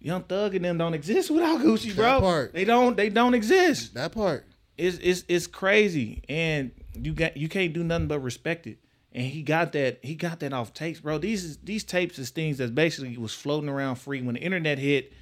Young 0.00 0.22
Thug 0.22 0.54
and 0.54 0.64
them 0.64 0.78
don't 0.78 0.94
exist 0.94 1.30
without 1.30 1.60
Gucci, 1.60 1.94
bro. 1.94 2.04
That 2.04 2.20
part. 2.20 2.52
They 2.52 2.64
don't. 2.64 2.96
They 2.96 3.08
don't 3.08 3.34
exist. 3.34 3.94
That 3.94 4.12
part. 4.12 4.46
It's 4.76 4.98
it's 4.98 5.24
it's 5.28 5.46
crazy, 5.46 6.22
and 6.28 6.70
you 6.94 7.12
got 7.12 7.36
you 7.36 7.48
can't 7.48 7.72
do 7.72 7.82
nothing 7.82 8.08
but 8.08 8.20
respect 8.20 8.66
it. 8.66 8.78
And 9.12 9.26
he 9.26 9.42
got 9.42 9.72
that 9.72 9.98
he 10.02 10.14
got 10.14 10.40
that 10.40 10.52
off 10.52 10.72
tapes, 10.72 11.00
bro. 11.00 11.18
These 11.18 11.44
is 11.44 11.56
these 11.58 11.82
tapes 11.84 12.18
is 12.18 12.30
things 12.30 12.58
that 12.58 12.74
basically 12.74 13.16
was 13.16 13.34
floating 13.34 13.68
around 13.68 13.96
free 13.96 14.22
when 14.22 14.34
the 14.34 14.40
internet 14.40 14.78
hit. 14.78 15.12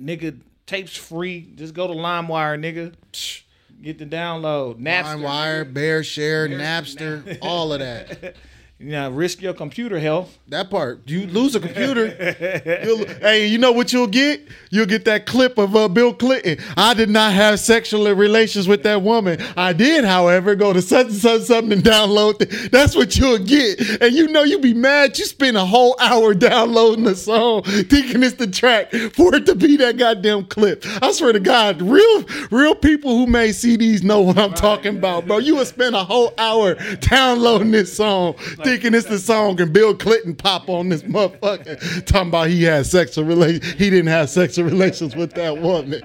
Nigga, 0.00 0.40
tapes 0.66 0.96
free. 0.96 1.52
Just 1.56 1.74
go 1.74 1.86
to 1.86 1.92
LimeWire, 1.92 2.58
nigga. 2.58 2.94
Get 3.82 3.98
the 3.98 4.06
download. 4.06 4.80
Napster. 4.80 5.20
LimeWire, 5.20 5.72
BearShare, 5.72 6.48
Napster, 6.50 7.38
all 7.42 7.72
of 7.72 7.80
that. 7.80 8.36
You 8.80 8.92
know, 8.92 9.10
risk 9.10 9.42
your 9.42 9.52
computer 9.52 9.98
health. 9.98 10.38
That 10.48 10.70
part. 10.70 11.02
You 11.04 11.26
lose 11.26 11.54
a 11.54 11.60
computer. 11.60 12.08
hey, 13.20 13.46
you 13.46 13.58
know 13.58 13.72
what 13.72 13.92
you'll 13.92 14.06
get? 14.06 14.48
You'll 14.70 14.86
get 14.86 15.04
that 15.04 15.26
clip 15.26 15.58
of 15.58 15.76
uh, 15.76 15.86
Bill 15.88 16.14
Clinton. 16.14 16.56
I 16.78 16.94
did 16.94 17.10
not 17.10 17.34
have 17.34 17.60
sexual 17.60 18.10
relations 18.14 18.66
with 18.66 18.82
that 18.84 19.02
woman. 19.02 19.38
I 19.54 19.74
did, 19.74 20.06
however, 20.06 20.54
go 20.54 20.72
to 20.72 20.80
such 20.80 21.08
and 21.08 21.14
such 21.14 21.42
something 21.42 21.72
and 21.72 21.82
download. 21.82 22.40
it. 22.40 22.72
That's 22.72 22.96
what 22.96 23.18
you'll 23.18 23.40
get. 23.40 24.00
And 24.00 24.14
you 24.14 24.28
know 24.28 24.44
you 24.44 24.58
be 24.58 24.72
mad. 24.72 25.18
You 25.18 25.26
spend 25.26 25.58
a 25.58 25.66
whole 25.66 25.94
hour 26.00 26.32
downloading 26.50 27.04
the 27.04 27.16
song, 27.16 27.64
thinking 27.64 28.22
it's 28.22 28.36
the 28.36 28.46
track 28.46 28.92
for 28.92 29.34
it 29.34 29.44
to 29.44 29.54
be 29.54 29.76
that 29.76 29.98
goddamn 29.98 30.46
clip. 30.46 30.86
I 31.02 31.12
swear 31.12 31.34
to 31.34 31.40
God, 31.40 31.82
real 31.82 32.24
real 32.50 32.74
people 32.74 33.14
who 33.14 33.26
made 33.26 33.50
CDs 33.50 34.02
know 34.02 34.22
what 34.22 34.38
I'm 34.38 34.54
talking 34.54 34.96
about, 34.96 35.26
bro. 35.26 35.36
You 35.36 35.56
would 35.56 35.66
spend 35.66 35.94
a 35.94 36.02
whole 36.02 36.32
hour 36.38 36.76
downloading 37.00 37.72
this 37.72 37.94
song, 37.94 38.36
thinking 38.70 38.94
it's 38.94 39.08
the 39.08 39.18
song, 39.18 39.60
and 39.60 39.72
Bill 39.72 39.96
Clinton 39.96 40.32
pop 40.32 40.68
on 40.68 40.90
this 40.90 41.02
motherfucker 41.02 42.06
talking 42.06 42.28
about 42.28 42.48
he 42.50 42.62
had 42.62 42.86
sexual 42.86 43.24
relations. 43.24 43.64
He 43.72 43.90
didn't 43.90 44.06
have 44.06 44.30
sexual 44.30 44.64
relations 44.64 45.16
with 45.16 45.32
that 45.32 45.58
woman. 45.58 46.02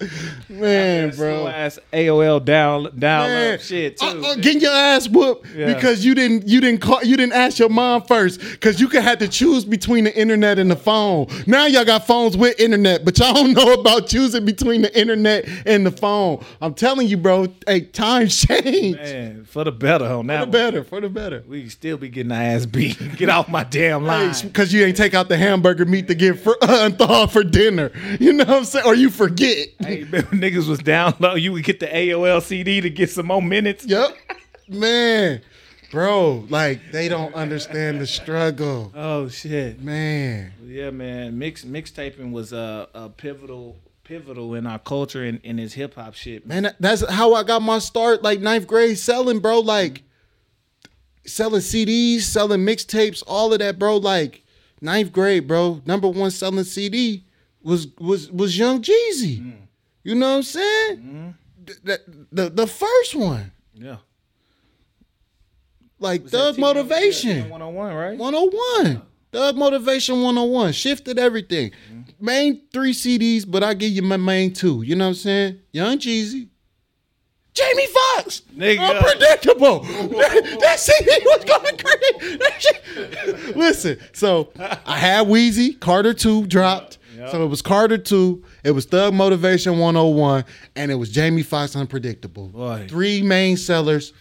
Man, 0.48 1.10
bro. 1.16 1.48
ass 1.48 1.78
AOL 1.92 2.44
down 2.44 2.84
down 2.98 3.28
Man, 3.28 3.58
shit 3.58 3.96
too. 3.98 4.06
uh, 4.06 4.20
uh, 4.32 4.34
getting 4.36 4.60
your 4.60 4.72
ass 4.72 5.08
whooped 5.08 5.46
Yeah. 5.56 5.74
because 5.74 6.04
you 6.04 6.14
didn't 6.14 6.46
you 6.46 6.60
didn't 6.60 6.80
call 6.80 7.02
you 7.02 7.16
didn't 7.16 7.32
ask 7.34 7.58
your 7.58 7.68
mom 7.68 8.02
first 8.02 8.40
because 8.40 8.80
you 8.80 8.88
could 8.88 9.02
have 9.02 9.18
to 9.18 9.28
choose 9.28 9.64
between 9.64 10.04
the 10.04 10.16
internet 10.18 10.58
and 10.58 10.70
the 10.70 10.76
phone. 10.76 11.26
Now 11.46 11.66
y'all 11.66 11.84
got 11.84 12.06
phones 12.06 12.36
with 12.36 12.58
internet, 12.60 13.04
but 13.04 13.18
y'all 13.18 13.34
don't 13.34 13.54
know 13.54 13.72
about 13.74 14.06
choosing 14.06 14.44
between 14.44 14.82
the 14.82 14.98
internet 14.98 15.48
and 15.66 15.84
the 15.84 15.90
phone. 15.90 16.44
I'm 16.60 16.74
telling 16.74 17.08
you, 17.08 17.16
bro. 17.16 17.48
Hey, 17.66 17.80
times 17.82 18.36
change 18.46 18.96
Man, 18.96 19.44
for 19.44 19.64
the 19.64 19.72
better 19.72 20.06
on 20.06 20.26
that. 20.28 20.40
for 20.40 20.46
the 20.46 20.52
better, 20.52 20.84
for 20.84 21.00
the 21.00 21.08
better. 21.08 21.42
We 21.46 21.68
still 21.68 21.96
be 21.96 22.08
getting 22.08 22.32
our 22.32 22.40
ass 22.40 22.66
beat. 22.66 23.16
Get 23.16 23.28
off 23.28 23.48
my 23.48 23.64
damn 23.64 24.04
line. 24.04 24.32
Because 24.42 24.72
you 24.72 24.84
ain't 24.84 24.96
take 24.96 25.14
out 25.14 25.28
the 25.28 25.36
hamburger 25.36 25.84
meat 25.84 26.06
to 26.08 26.14
get 26.14 26.38
for, 26.38 26.56
unthawed 26.62 27.32
for 27.32 27.42
dinner. 27.42 27.90
You 28.20 28.32
know 28.32 28.44
what 28.44 28.56
I'm 28.58 28.64
saying? 28.64 28.86
Or 28.86 28.94
you 28.94 29.10
forget. 29.10 29.68
Hey, 29.88 30.04
niggas 30.04 30.68
was 30.68 30.78
down 30.80 31.14
low. 31.18 31.34
You 31.34 31.52
would 31.52 31.64
get 31.64 31.80
the 31.80 31.86
AOL 31.86 32.42
CD 32.42 32.80
to 32.80 32.90
get 32.90 33.10
some 33.10 33.26
more 33.26 33.42
minutes. 33.42 33.84
Yep. 33.86 34.16
Man, 34.68 35.40
bro, 35.90 36.44
like 36.50 36.92
they 36.92 37.08
don't 37.08 37.34
understand 37.34 38.00
the 38.00 38.06
struggle. 38.06 38.92
Oh 38.94 39.28
shit. 39.28 39.80
Man. 39.80 40.52
Yeah, 40.64 40.90
man. 40.90 41.38
Mix 41.38 41.64
mixtaping 41.64 42.32
was 42.32 42.52
a, 42.52 42.88
a 42.92 43.08
pivotal 43.08 43.76
pivotal 44.04 44.54
in 44.54 44.66
our 44.66 44.78
culture 44.78 45.24
and 45.24 45.40
in 45.42 45.58
his 45.58 45.74
hip 45.74 45.94
hop 45.94 46.14
shit. 46.14 46.46
Man. 46.46 46.64
Man, 46.64 46.74
that's 46.80 47.08
how 47.08 47.34
I 47.34 47.42
got 47.44 47.62
my 47.62 47.78
start, 47.78 48.22
like 48.22 48.40
ninth 48.40 48.66
grade 48.66 48.98
selling, 48.98 49.38
bro. 49.38 49.60
Like 49.60 50.02
selling 51.24 51.60
CDs, 51.60 52.22
selling 52.22 52.60
mixtapes, 52.60 53.22
all 53.26 53.52
of 53.52 53.58
that, 53.60 53.78
bro. 53.78 53.96
Like 53.96 54.44
ninth 54.80 55.12
grade, 55.12 55.46
bro. 55.46 55.80
Number 55.86 56.08
one 56.08 56.30
selling 56.30 56.64
CD 56.64 57.24
was 57.62 57.88
was 57.98 58.30
was 58.30 58.58
Young 58.58 58.82
Jeezy. 58.82 59.40
Mm. 59.40 59.67
You 60.08 60.14
know 60.14 60.30
what 60.30 60.36
I'm 60.36 60.42
saying? 60.42 61.34
Th- 61.66 61.78
that- 61.84 62.00
the 62.32 62.48
the 62.48 62.66
first 62.66 63.14
one, 63.14 63.52
Yeah. 63.74 63.96
like 65.98 66.26
Thug 66.26 66.56
Motivation. 66.58 67.50
One 67.50 67.60
on 67.60 67.74
one, 67.74 67.92
right? 67.94 68.16
101. 68.16 69.02
Thug 69.32 69.56
Motivation 69.56 70.22
101. 70.22 70.72
Shifted 70.72 71.18
everything. 71.18 71.72
Main 72.18 72.62
three 72.72 72.94
CDs, 72.94 73.44
but 73.46 73.62
I 73.62 73.74
give 73.74 73.90
you 73.92 74.00
my 74.00 74.16
main 74.16 74.54
two. 74.54 74.80
You 74.80 74.96
know 74.96 75.04
what 75.04 75.08
I'm 75.10 75.14
saying? 75.16 75.58
Young 75.72 75.98
Jeezy. 75.98 76.48
Jamie 77.52 77.86
Foxx. 77.86 78.40
Nigga. 78.56 78.88
Unpredictable. 78.96 79.80
that, 79.84 80.58
that 80.60 80.80
CD 80.80 81.20
was 81.26 81.44
going 81.44 81.76
crazy. 81.76 83.52
Listen, 83.54 83.98
so 84.14 84.52
I 84.86 84.96
had 84.96 85.26
Weezy, 85.26 85.78
Carter 85.78 86.14
2 86.14 86.46
dropped. 86.46 86.96
Yep. 87.16 87.30
So 87.30 87.44
it 87.44 87.48
was 87.48 87.60
Carter 87.62 87.98
2, 87.98 88.42
it 88.64 88.70
was 88.72 88.84
Thug 88.86 89.14
Motivation 89.14 89.78
101, 89.78 90.44
and 90.76 90.90
it 90.90 90.96
was 90.96 91.10
Jamie 91.10 91.42
Foxx 91.42 91.76
Unpredictable. 91.76 92.48
Boy. 92.48 92.86
Three 92.88 93.22
main 93.22 93.56
sellers. 93.56 94.12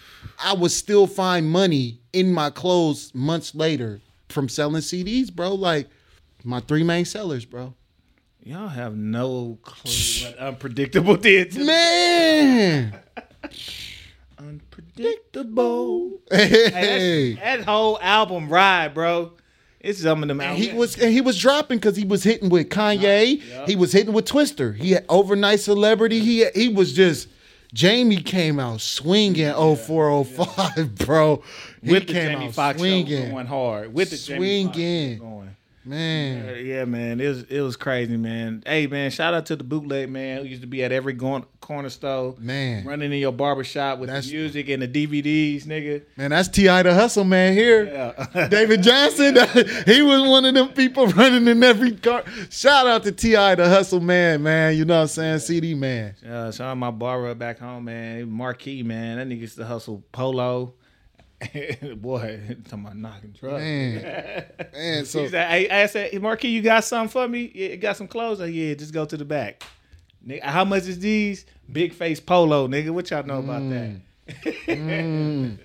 I 0.44 0.54
would 0.54 0.72
still 0.72 1.08
find 1.08 1.50
money 1.50 2.00
in 2.14 2.32
my 2.34 2.50
clothes 2.50 3.12
months 3.16 3.56
later 3.56 4.00
from 4.30 4.48
selling 4.50 4.82
CDs, 4.82 5.34
bro. 5.34 5.54
Like 5.56 5.88
my 6.44 6.60
three 6.60 6.84
main 6.84 7.06
sellers, 7.06 7.46
bro. 7.46 7.74
Y'all 8.44 8.68
have 8.70 8.96
no 8.96 9.58
clue 9.64 9.92
what 10.30 10.38
unpredictable 10.38 11.18
did 11.18 11.52
to 11.52 11.66
Man. 11.66 13.00
unpredictable. 14.40 16.12
Hey. 16.32 16.48
Hey, 16.70 17.34
that's- 17.34 17.58
that 17.60 17.66
whole 17.66 17.98
album 18.02 18.50
ride, 18.50 18.94
bro. 18.94 19.32
It's 19.80 20.02
some 20.02 20.22
of 20.24 20.28
them 20.28 20.42
albums. 20.42 20.66
he 20.68 20.74
was 20.74 20.98
and 20.98 21.12
he 21.12 21.22
was 21.22 21.38
dropping 21.40 21.78
because 21.78 21.96
he 21.96 22.06
was 22.06 22.24
hitting 22.24 22.50
with 22.50 22.70
Kanye. 22.70 23.42
Yeah. 23.48 23.66
He 23.66 23.76
was 23.76 23.92
hitting 23.92 24.14
with 24.14 24.26
Twista. 24.26 24.76
He 24.76 24.92
had 24.92 25.06
overnight 25.08 25.60
celebrity. 25.60 26.20
He 26.20 26.46
he 26.56 26.70
was 26.70 26.94
just 26.94 27.28
Jamie 27.74 28.22
came 28.22 28.60
out 28.60 28.82
swinging 28.82 29.54
0405, 29.54 30.96
bro. 30.96 31.44
He 31.84 31.92
with 31.92 32.08
the 32.08 32.14
Jamie 32.14 32.48
out 32.48 32.54
Foxx 32.54 32.78
show 32.80 32.84
swinging. 32.86 33.32
going 33.32 33.46
hard. 33.46 33.94
With 33.94 34.10
the 34.10 34.18
Jamie 34.18 34.66
Foxx 34.66 34.76
Swinging. 34.78 35.20
going. 35.20 35.56
Man. 35.88 36.50
Uh, 36.50 36.52
Yeah, 36.54 36.86
man, 36.86 37.20
it 37.20 37.28
was 37.28 37.44
it 37.44 37.62
was 37.62 37.76
crazy, 37.78 38.18
man. 38.18 38.64
Hey, 38.66 38.88
man, 38.88 39.10
shout 39.12 39.34
out 39.34 39.46
to 39.48 39.56
the 39.56 39.64
bootleg 39.64 40.10
man 40.10 40.42
who 40.42 40.48
used 40.48 40.62
to 40.62 40.68
be 40.68 40.84
at 40.84 40.92
every 40.92 41.16
corner 41.16 41.90
store, 41.90 42.36
Man. 42.40 42.86
running 42.86 43.12
in 43.12 43.20
your 43.20 43.32
barber 43.32 43.64
shop 43.64 44.00
with 44.00 44.08
That's- 44.10 44.28
the 44.28 44.36
music 44.38 44.70
and 44.70 44.82
the 44.82 44.88
DVDs, 44.88 45.66
nigga. 45.66 46.04
Man, 46.18 46.32
that's 46.32 46.48
T.I. 46.50 46.84
the 46.84 46.94
hustle 46.94 47.24
man 47.24 47.54
here. 47.54 47.86
Yeah, 47.86 48.48
David 48.50 48.84
Johnson, 48.84 49.36
he 49.86 50.02
was 50.02 50.22
one 50.30 50.46
of 50.46 50.54
them 50.54 50.70
people 50.70 51.08
running 51.14 51.48
in 51.48 51.64
every 51.64 51.92
car. 51.92 52.24
Shout 52.50 52.88
out 52.88 53.04
to 53.04 53.12
T.I. 53.12 53.56
the 53.56 53.68
hustle 53.70 54.00
man, 54.00 54.44
man. 54.44 54.76
You 54.78 54.86
know 54.86 54.96
what 54.96 55.02
I'm 55.02 55.08
saying? 55.08 55.40
CD 55.40 55.74
man. 55.74 56.16
uh, 56.26 56.52
shout 56.52 56.70
out 56.70 56.78
my 56.78 56.92
barber 56.92 57.34
back 57.36 57.60
home, 57.60 57.86
man. 57.86 58.30
Marquee 58.30 58.84
man, 58.84 59.18
that 59.18 59.28
nigga 59.28 59.42
used 59.42 59.58
to 59.58 59.66
hustle 59.66 60.04
polo. 60.12 60.74
Boy, 61.98 62.40
talking 62.66 62.86
about 62.86 62.98
knocking 62.98 63.34
trucks. 63.34 63.62
Man. 63.62 64.46
Man, 64.74 65.06
so 65.06 65.24
He 65.24 65.30
said, 65.30 65.50
hey, 65.50 65.70
I 65.70 65.86
said, 65.86 66.12
hey, 66.12 66.18
Marquis, 66.18 66.50
you 66.50 66.62
got 66.62 66.84
something 66.84 67.10
for 67.10 67.28
me? 67.28 67.52
Yeah, 67.54 67.70
you 67.70 67.78
got 67.78 67.98
some 67.98 68.08
clothes? 68.08 68.40
Like, 68.40 68.54
yeah, 68.54 68.74
just 68.74 68.94
go 68.94 69.06
to 69.06 69.18
the 69.18 69.26
back. 69.26 69.64
Nigga, 70.26 70.42
how 70.44 70.66
much 70.66 70.88
is 70.88 71.00
these? 71.00 71.46
Big 71.72 71.94
face 71.94 72.20
polo, 72.20 72.68
nigga. 72.68 72.90
What 72.90 73.10
y'all 73.12 73.24
know 73.24 73.40
about 73.40 73.70
that? 73.70 73.96
Mm. 74.68 75.60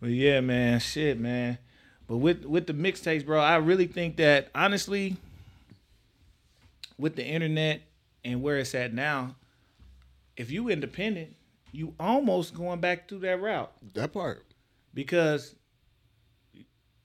But 0.00 0.10
yeah, 0.10 0.40
man, 0.40 0.80
shit, 0.80 1.18
man. 1.18 1.58
But 2.06 2.18
with 2.18 2.44
with 2.44 2.66
the 2.66 2.72
mixtapes, 2.74 3.24
bro, 3.24 3.40
I 3.40 3.56
really 3.56 3.86
think 3.86 4.16
that 4.16 4.50
honestly, 4.54 5.16
with 6.98 7.16
the 7.16 7.24
internet 7.24 7.82
and 8.24 8.42
where 8.42 8.58
it's 8.58 8.74
at 8.74 8.92
now, 8.92 9.36
if 10.36 10.50
you 10.50 10.68
independent, 10.68 11.36
you 11.72 11.94
almost 11.98 12.54
going 12.54 12.80
back 12.80 13.08
through 13.08 13.20
that 13.20 13.40
route 13.40 13.72
that 13.94 14.12
part. 14.12 14.44
Because 14.94 15.54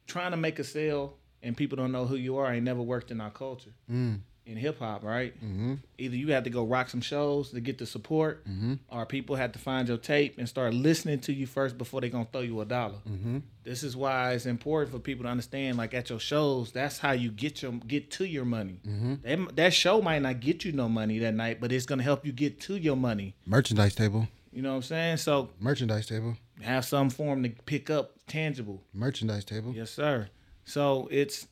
trying 0.07 0.31
to 0.31 0.37
make 0.37 0.59
a 0.59 0.63
sale 0.63 1.17
and 1.43 1.55
people 1.55 1.75
don't 1.77 1.91
know 1.91 2.05
who 2.05 2.15
you 2.15 2.37
are 2.37 2.51
ain't 2.53 2.63
never 2.65 2.81
worked 2.81 3.11
in 3.11 3.21
our 3.21 3.29
culture 3.31 3.71
Mm. 3.91 4.19
in 4.45 4.57
hip 4.57 4.79
hop, 4.79 5.03
right? 5.03 5.35
Mm-hmm. 5.37 5.75
Either 5.99 6.15
you 6.15 6.31
have 6.33 6.43
to 6.45 6.49
go 6.49 6.65
rock 6.65 6.89
some 6.89 7.01
shows 7.01 7.51
to 7.51 7.59
get 7.61 7.77
the 7.77 7.85
support, 7.85 8.43
Mm-hmm. 8.49 8.73
or 8.89 9.05
people 9.05 9.35
have 9.35 9.51
to 9.51 9.59
find 9.59 9.87
your 9.87 9.97
tape 9.97 10.37
and 10.39 10.49
start 10.49 10.73
listening 10.73 11.19
to 11.21 11.33
you 11.33 11.45
first 11.45 11.77
before 11.77 12.01
they 12.01 12.09
gonna 12.09 12.27
throw 12.31 12.41
you 12.41 12.59
a 12.61 12.65
dollar. 12.65 12.97
Mm-hmm. 13.07 13.37
This 13.63 13.83
is 13.83 13.95
why 13.95 14.33
it's 14.33 14.47
important 14.47 14.91
for 14.91 14.97
people 14.99 15.23
to 15.25 15.29
understand. 15.29 15.77
Like 15.77 15.93
at 15.93 16.09
your 16.09 16.19
shows, 16.19 16.71
that's 16.71 16.97
how 16.97 17.11
you 17.11 17.29
get 17.29 17.61
your 17.61 17.73
get 17.73 18.09
to 18.11 18.25
your 18.25 18.45
money. 18.45 18.79
Mm-hmm. 18.87 19.13
That, 19.45 19.55
that 19.55 19.73
show 19.73 20.01
might 20.01 20.23
not 20.23 20.39
get 20.39 20.65
you 20.65 20.71
no 20.71 20.89
money 20.89 21.19
that 21.19 21.35
night, 21.35 21.61
but 21.61 21.71
it's 21.71 21.85
gonna 21.85 22.03
help 22.03 22.25
you 22.25 22.31
get 22.31 22.59
to 22.61 22.75
your 22.75 22.97
money. 22.97 23.35
Merchandise 23.45 23.93
table. 23.95 24.27
You 24.59 24.63
know 24.63 24.71
what 24.71 24.75
I'm 24.75 24.81
saying? 24.81 25.17
So 25.17 25.51
Merchandise 25.57 26.05
table. 26.07 26.35
have 26.59 26.83
some 26.83 27.09
form 27.09 27.43
to 27.43 27.49
pick 27.65 27.89
up 27.89 28.15
tangible. 28.27 28.83
Merchandise 28.93 29.45
table. 29.45 29.71
Yes, 29.73 29.89
sir. 29.89 30.27
So 30.65 31.07
it's 31.09 31.47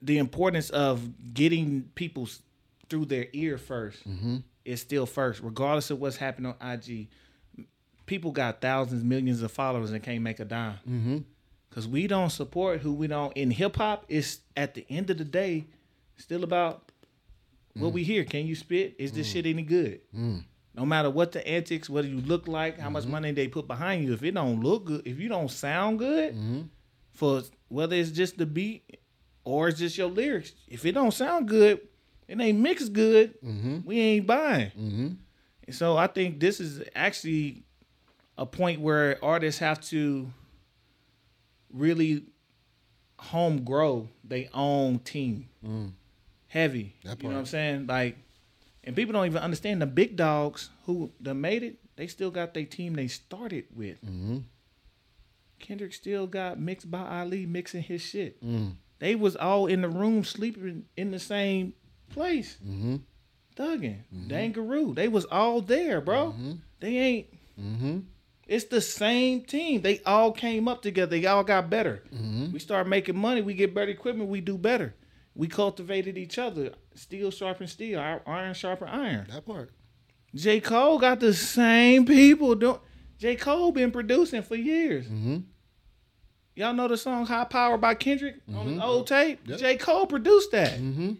the 0.00 0.16
importance 0.16 0.70
of 0.70 1.34
getting 1.34 1.82
people 1.94 2.26
through 2.88 3.04
their 3.04 3.26
ear 3.34 3.58
1st 3.58 4.02
Mm-hmm. 4.08 4.36
is 4.64 4.80
still 4.80 5.04
first, 5.04 5.42
regardless 5.42 5.90
of 5.90 6.00
what's 6.00 6.16
happening 6.16 6.54
on 6.58 6.70
IG. 6.72 7.08
People 8.06 8.32
got 8.32 8.62
thousands, 8.62 9.04
millions 9.04 9.42
of 9.42 9.52
followers 9.52 9.90
and 9.90 10.02
can't 10.02 10.22
make 10.22 10.40
a 10.40 10.46
dime. 10.46 10.78
Mm-hmm. 10.88 11.18
Cause 11.70 11.86
we 11.86 12.06
don't 12.06 12.30
support 12.30 12.80
who 12.80 12.94
we 12.94 13.08
don't 13.08 13.36
in 13.36 13.50
hip 13.50 13.76
hop, 13.76 14.06
it's 14.08 14.38
at 14.56 14.72
the 14.72 14.86
end 14.88 15.10
of 15.10 15.18
the 15.18 15.24
day, 15.26 15.66
still 16.16 16.44
about 16.44 16.90
what 17.74 17.92
we 17.92 18.04
hear. 18.04 18.24
Can 18.24 18.46
you 18.46 18.54
spit? 18.54 18.94
Is 18.98 19.12
this 19.12 19.28
shit 19.30 19.44
any 19.44 19.60
good? 19.60 20.00
No 20.78 20.86
matter 20.86 21.10
what 21.10 21.32
the 21.32 21.46
antics, 21.46 21.90
what 21.90 22.04
you 22.04 22.20
look 22.20 22.46
like, 22.46 22.78
how 22.78 22.88
much 22.88 23.02
mm-hmm. 23.02 23.12
money 23.12 23.32
they 23.32 23.48
put 23.48 23.66
behind 23.66 24.04
you, 24.04 24.12
if 24.12 24.22
it 24.22 24.32
don't 24.32 24.60
look 24.60 24.84
good, 24.84 25.02
if 25.04 25.18
you 25.18 25.28
don't 25.28 25.50
sound 25.50 25.98
good, 25.98 26.34
mm-hmm. 26.34 26.60
for 27.12 27.42
whether 27.66 27.96
it's 27.96 28.12
just 28.12 28.38
the 28.38 28.46
beat 28.46 29.00
or 29.42 29.66
it's 29.66 29.80
just 29.80 29.98
your 29.98 30.06
lyrics, 30.06 30.52
if 30.68 30.86
it 30.86 30.92
don't 30.92 31.10
sound 31.10 31.48
good, 31.48 31.80
it 32.28 32.40
ain't 32.40 32.60
mixed 32.60 32.92
good, 32.92 33.34
mm-hmm. 33.42 33.78
we 33.84 33.98
ain't 33.98 34.26
buying. 34.28 34.70
And 35.66 35.74
so 35.74 35.96
I 35.96 36.06
think 36.06 36.38
this 36.38 36.60
is 36.60 36.80
actually 36.94 37.64
a 38.36 38.46
point 38.46 38.80
where 38.80 39.18
artists 39.20 39.58
have 39.58 39.80
to 39.88 40.30
really 41.72 42.22
home 43.18 43.64
grow 43.64 44.08
their 44.22 44.46
own 44.54 45.00
team. 45.00 45.48
Mm. 45.66 45.90
Heavy. 46.46 46.94
You 47.02 47.10
know 47.10 47.34
what 47.34 47.40
I'm 47.40 47.46
saying? 47.46 47.86
Like 47.88 48.16
and 48.88 48.96
people 48.96 49.12
don't 49.12 49.26
even 49.26 49.42
understand 49.42 49.82
the 49.82 49.86
big 49.86 50.16
dogs 50.16 50.70
who 50.86 51.12
done 51.22 51.42
made 51.42 51.62
it, 51.62 51.76
they 51.96 52.06
still 52.06 52.30
got 52.30 52.54
their 52.54 52.64
team 52.64 52.94
they 52.94 53.06
started 53.06 53.66
with. 53.76 54.02
Mm-hmm. 54.02 54.38
Kendrick 55.58 55.92
still 55.92 56.26
got 56.26 56.58
mixed 56.58 56.90
by 56.90 57.20
Ali 57.20 57.44
mixing 57.44 57.82
his 57.82 58.00
shit. 58.00 58.42
Mm. 58.42 58.76
They 58.98 59.14
was 59.14 59.36
all 59.36 59.66
in 59.66 59.82
the 59.82 59.90
room 59.90 60.24
sleeping 60.24 60.84
in 60.96 61.10
the 61.10 61.18
same 61.18 61.74
place. 62.08 62.56
Mm-hmm. 62.66 62.96
Thugging. 63.54 63.98
Dangaroo. 64.26 64.94
They 64.94 65.08
was 65.08 65.26
all 65.26 65.60
there, 65.60 66.00
bro. 66.00 66.34
They 66.80 66.96
ain't 66.96 67.26
Mm-hmm. 67.60 67.98
it's 68.46 68.66
the 68.66 68.80
same 68.80 69.42
team. 69.42 69.82
They 69.82 70.00
all 70.06 70.32
came 70.32 70.66
up 70.68 70.80
together. 70.80 71.10
They 71.10 71.26
all 71.26 71.44
got 71.44 71.68
better. 71.68 72.04
Mm-hmm. 72.14 72.52
We 72.52 72.58
start 72.60 72.86
making 72.88 73.18
money. 73.18 73.42
We 73.42 73.52
get 73.52 73.74
better 73.74 73.90
equipment. 73.90 74.30
We 74.30 74.40
do 74.40 74.56
better. 74.56 74.94
We 75.38 75.46
cultivated 75.46 76.18
each 76.18 76.36
other. 76.36 76.72
Steel 76.96 77.30
sharpen 77.30 77.68
steel. 77.68 78.00
ir- 78.00 78.22
Iron 78.26 78.54
sharpen 78.54 78.88
iron. 78.88 79.28
That 79.30 79.46
part. 79.46 79.70
J. 80.34 80.58
Cole 80.60 80.98
got 80.98 81.20
the 81.20 81.32
same 81.32 82.04
people 82.04 82.56
doing. 82.56 82.80
J. 83.18 83.36
Cole 83.36 83.70
been 83.72 83.92
producing 83.92 84.42
for 84.42 84.56
years. 84.56 85.06
Mm-hmm. 85.06 85.38
Y'all 86.56 86.74
know 86.74 86.88
the 86.88 86.96
song 86.96 87.24
"High 87.24 87.44
Power" 87.44 87.78
by 87.78 87.94
Kendrick 87.94 88.36
on 88.52 88.66
his 88.66 88.80
old 88.80 89.06
tape. 89.06 89.40
Yep. 89.46 89.58
J. 89.60 89.76
Cole 89.76 90.06
produced 90.06 90.50
that. 90.50 90.72
Mm-hmm. 90.72 91.12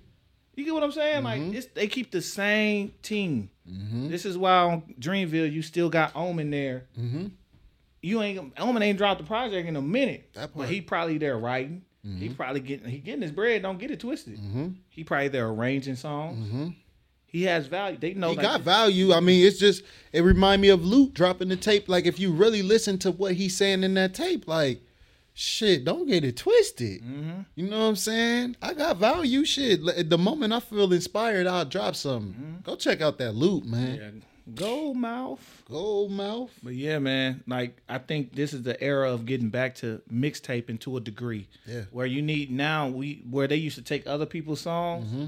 You 0.57 0.65
get 0.65 0.75
what 0.75 0.83
I'm 0.83 0.91
saying? 0.93 1.23
Like 1.23 1.41
it's, 1.55 1.67
they 1.69 1.87
keep 1.87 2.11
the 2.11 2.21
same 2.21 2.93
team. 3.03 3.51
Mm-hmm. 3.71 4.09
This 4.09 4.25
is 4.27 4.37
why 4.37 4.59
on 4.59 4.83
Dreamville 4.99 5.53
you 5.53 5.63
still 5.63 5.89
got 5.91 6.17
Omen 6.17 6.51
there. 6.51 6.87
Mm-hmm. 6.99 7.27
You 8.03 8.23
ain't 8.23 8.53
Omen 8.59 8.83
ain't 8.83 8.99
dropped 8.99 9.21
the 9.21 9.27
project 9.27 9.69
in 9.69 9.77
a 9.77 9.83
minute, 9.83 10.31
That 10.35 10.51
but 10.57 10.69
he 10.69 10.81
probably 10.81 11.19
there 11.19 11.39
writing. 11.39 11.85
He 12.17 12.29
probably 12.31 12.61
getting 12.61 12.89
he 12.89 12.99
getting 12.99 13.23
his 13.23 13.33
bread. 13.33 13.63
Don't 13.63 13.79
get 13.79 13.91
it 13.91 14.01
twisted. 14.01 14.39
Mm-hmm. 14.39 14.69
He 14.89 15.05
probably 15.05 15.29
there 15.29 15.49
arranging 15.49 15.97
songs. 15.97 16.47
Mm-hmm. 16.49 16.69
He 17.27 17.43
has 17.45 17.67
value. 17.67 17.99
They 17.99 18.15
know 18.15 18.31
He 18.31 18.37
like, 18.37 18.43
got 18.43 18.61
value. 18.63 19.13
I 19.13 19.21
mean, 19.21 19.47
it's 19.47 19.59
just 19.59 19.83
it 20.13 20.23
remind 20.23 20.63
me 20.63 20.71
of 20.71 20.85
Luke 20.85 21.13
dropping 21.13 21.49
the 21.49 21.57
tape. 21.57 21.89
Like 21.89 22.07
if 22.07 22.19
you 22.19 22.33
really 22.33 22.63
listen 22.63 22.99
to 23.01 23.11
what 23.11 23.35
he's 23.35 23.57
saying 23.57 23.85
in 23.85 23.95
that 23.95 24.15
tape, 24.15 24.49
like 24.49 24.81
shit, 25.35 25.85
don't 25.85 26.07
get 26.07 26.25
it 26.25 26.37
twisted. 26.37 27.03
Mhm. 27.03 27.47
You 27.55 27.69
know 27.69 27.79
what 27.81 27.89
I'm 27.91 27.97
saying? 27.97 28.57
I 28.63 28.75
got 28.75 28.97
value. 28.97 29.45
Shit, 29.45 30.09
the 30.09 30.19
moment 30.19 30.53
I 30.53 30.61
feel 30.61 30.93
inspired, 30.93 31.47
I'll 31.47 31.65
drop 31.65 31.97
something. 31.97 32.61
Go 32.65 32.77
check 32.77 33.01
out 33.01 33.19
that 33.19 33.33
loop, 33.35 33.65
man. 33.65 33.97
Yeah. 33.97 34.11
Gold 34.55 34.97
mouth. 34.97 35.63
Gold 35.71 36.11
mouth. 36.11 36.51
But 36.63 36.75
yeah, 36.75 36.99
man, 36.99 37.43
like 37.47 37.81
I 37.89 37.99
think 37.99 38.35
this 38.35 38.53
is 38.53 38.63
the 38.63 38.81
era 38.83 39.13
of 39.13 39.27
getting 39.27 39.51
back 39.51 39.75
to 39.77 40.01
mixtaping 40.13 40.81
to 40.81 40.97
a 40.97 41.01
degree. 41.01 41.49
Yeah. 41.67 41.83
Where 41.91 42.07
you 42.07 42.23
need 42.23 42.51
now 42.51 42.89
we 42.89 43.25
where 43.29 43.47
they 43.47 43.57
used 43.57 43.77
to 43.77 43.83
take 43.83 44.07
other 44.07 44.27
people's 44.27 44.61
songs. 44.61 45.07
Mm-hmm. 45.07 45.27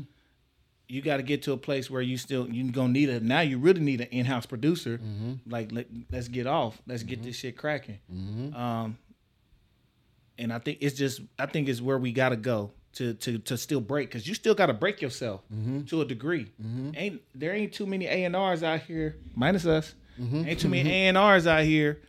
You 0.89 1.03
got 1.03 1.19
to 1.19 1.23
get 1.23 1.43
to 1.45 1.53
a 1.53 1.57
place 1.57 1.89
where 1.89 2.03
you 2.03 2.17
still 2.17 2.49
you 2.49 2.71
gonna 2.73 2.93
need 2.93 3.11
a 3.11 3.21
now 3.21 3.41
you 3.41 3.59
really 3.59 3.81
need 3.81 4.01
an 4.01 4.09
in 4.09 4.27
house 4.27 4.47
producer. 4.47 4.99
Mm-hmm. 4.99 5.51
Like 5.51 5.71
let, 5.73 5.87
let's 6.11 6.29
get 6.29 6.47
off. 6.47 6.81
Let's 6.87 7.03
get 7.03 7.23
this 7.23 7.37
shit 7.37 7.57
cracking. 7.57 7.99
Mm-hmm. 8.13 8.57
Um, 8.57 8.99
and 10.39 10.53
I 10.53 10.59
think 10.59 10.79
it's 10.81 10.97
just 10.97 11.21
I 11.39 11.47
think 11.47 11.69
it's 11.69 11.81
where 11.81 11.99
we 11.99 12.13
gotta 12.13 12.37
go 12.37 12.73
to 12.95 13.15
to 13.15 13.39
to 13.39 13.57
still 13.57 13.81
break 13.81 14.09
because 14.09 14.27
you 14.27 14.35
still 14.35 14.55
gotta 14.55 14.73
break 14.75 15.01
yourself 15.01 15.43
Mm-hmm. 15.53 15.83
to 15.85 16.01
a 16.03 16.05
degree. 16.05 16.51
Ain't 16.97 17.21
there 17.35 17.53
ain't 17.55 17.73
too 17.73 17.87
many 17.87 18.07
A 18.07 18.25
and 18.25 18.35
R's 18.37 18.63
out 18.63 18.81
here 18.81 19.17
minus 19.35 19.67
us. 19.67 19.95
Mm-hmm. 20.21 20.49
Ain't 20.49 20.61
too 20.61 20.69
many 20.69 20.91
A 20.91 21.09
and 21.09 21.17
R's 21.19 21.47
out 21.47 21.65
here 21.65 22.01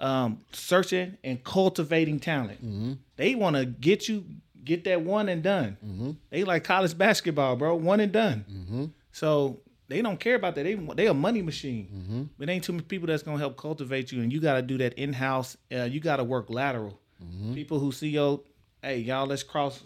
um, 0.00 0.38
searching 0.52 1.18
and 1.24 1.42
cultivating 1.42 2.20
talent. 2.20 2.64
Mm-hmm. 2.64 2.92
They 3.16 3.34
want 3.34 3.56
to 3.56 3.66
get 3.66 4.08
you 4.08 4.24
get 4.64 4.84
that 4.84 5.00
one 5.02 5.28
and 5.28 5.42
done. 5.42 6.16
They 6.30 6.44
like 6.44 6.62
college 6.64 6.96
basketball, 6.96 7.56
bro. 7.56 7.74
One 7.74 8.00
and 8.00 8.12
done. 8.12 8.44
Mm-hmm. 8.50 8.84
So 9.12 9.60
they 9.88 10.02
don't 10.02 10.20
care 10.20 10.34
about 10.36 10.54
that. 10.54 10.64
They 10.64 10.74
they 10.74 11.06
a 11.08 11.14
money 11.14 11.42
machine. 11.42 12.28
But 12.38 12.48
ain't 12.48 12.62
too 12.62 12.72
many 12.74 12.84
people 12.84 13.08
that's 13.08 13.22
gonna 13.24 13.38
help 13.38 13.56
cultivate 13.56 14.12
you, 14.12 14.22
and 14.22 14.32
you 14.32 14.40
got 14.40 14.54
to 14.54 14.62
do 14.62 14.78
that 14.78 14.94
in 14.94 15.12
house. 15.14 15.56
Uh, 15.74 15.84
you 15.84 15.98
got 16.00 16.16
to 16.16 16.24
work 16.24 16.48
lateral. 16.48 17.00
People 17.54 17.80
who 17.80 17.90
see 17.90 18.10
yo, 18.10 18.44
hey 18.82 18.98
y'all, 18.98 19.26
let's 19.26 19.42
cross, 19.42 19.82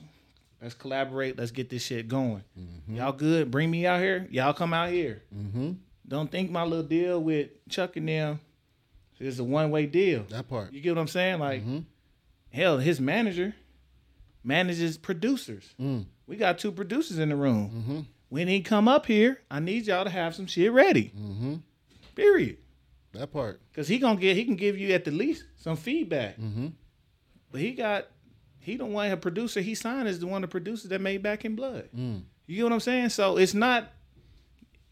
let's 0.63 0.75
collaborate, 0.75 1.37
let's 1.37 1.51
get 1.51 1.69
this 1.69 1.83
shit 1.85 2.09
going. 2.09 2.43
Y'all 2.89 3.13
good? 3.13 3.51
Bring 3.51 3.71
me 3.71 3.87
out 3.87 4.01
here. 4.01 4.27
Y'all 4.31 4.53
come 4.55 4.73
out 4.73 4.91
here. 4.91 5.23
Mm-hmm. 5.37 5.73
Don't 6.07 6.31
think 6.31 6.51
my 6.51 6.63
little 6.63 6.85
deal 6.85 7.23
with 7.23 7.51
Chuck 7.69 7.97
and 7.97 8.09
them 8.09 8.41
is 9.19 9.39
a 9.39 9.45
one 9.45 9.71
way 9.71 9.87
deal. 9.87 10.25
That 10.31 10.49
part. 10.49 10.73
You 10.73 10.81
get 10.81 10.95
what 10.95 11.01
I'm 11.01 11.09
saying? 11.09 11.39
Like, 11.39 11.65
Mhm. 11.65 11.85
hell, 12.51 12.79
his 12.79 13.01
manager 13.01 13.55
manages 14.45 14.97
producers. 14.99 15.75
Mm. 15.81 16.07
We 16.27 16.37
got 16.37 16.59
two 16.59 16.73
producers 16.73 17.19
in 17.19 17.29
the 17.29 17.37
room. 17.37 17.71
Mm-hmm. 17.71 18.01
When 18.31 18.49
he 18.49 18.61
come 18.63 18.89
up 18.89 19.07
here, 19.07 19.41
I 19.51 19.61
need 19.61 19.87
y'all 19.87 20.05
to 20.05 20.11
have 20.11 20.35
some 20.35 20.47
shit 20.47 20.73
ready. 20.73 21.13
Mm-hmm. 21.17 21.55
Period. 22.17 22.57
That 23.13 23.33
part. 23.33 23.61
Cause 23.75 23.89
he 23.89 23.99
gonna 23.99 24.19
get 24.19 24.37
he 24.37 24.45
can 24.45 24.57
give 24.57 24.79
you 24.79 24.93
at 24.95 25.05
the 25.05 25.11
least 25.11 25.45
some 25.57 25.77
feedback. 25.77 26.39
Mm-hmm. 26.39 26.69
But 27.51 27.61
he 27.61 27.73
got 27.73 28.09
he 28.63 28.77
don't 28.77 28.93
want 28.93 29.13
a 29.13 29.17
producer 29.17 29.61
he 29.61 29.75
signed 29.75 30.09
is 30.09 30.21
the 30.21 30.27
one 30.27 30.43
of 30.43 30.49
the 30.49 30.53
producers 30.53 30.89
that 30.91 31.01
made 31.01 31.23
Back 31.23 31.45
in 31.45 31.55
Blood. 31.57 31.89
Mm. 31.97 32.23
You 32.47 32.57
get 32.57 32.63
what 32.65 32.73
I'm 32.73 32.81
saying? 32.81 33.09
So 33.11 33.37
it's 33.37 33.55
not 33.55 33.91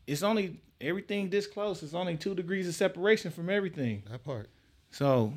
it's 0.07 0.23
only 0.23 0.61
everything 0.81 1.31
this 1.31 1.47
close. 1.47 1.83
It's 1.83 1.95
only 1.95 2.17
two 2.17 2.35
degrees 2.35 2.69
of 2.69 2.75
separation 2.75 3.31
from 3.31 3.49
everything. 3.51 4.03
That 4.11 4.25
part. 4.25 4.49
So, 4.91 5.35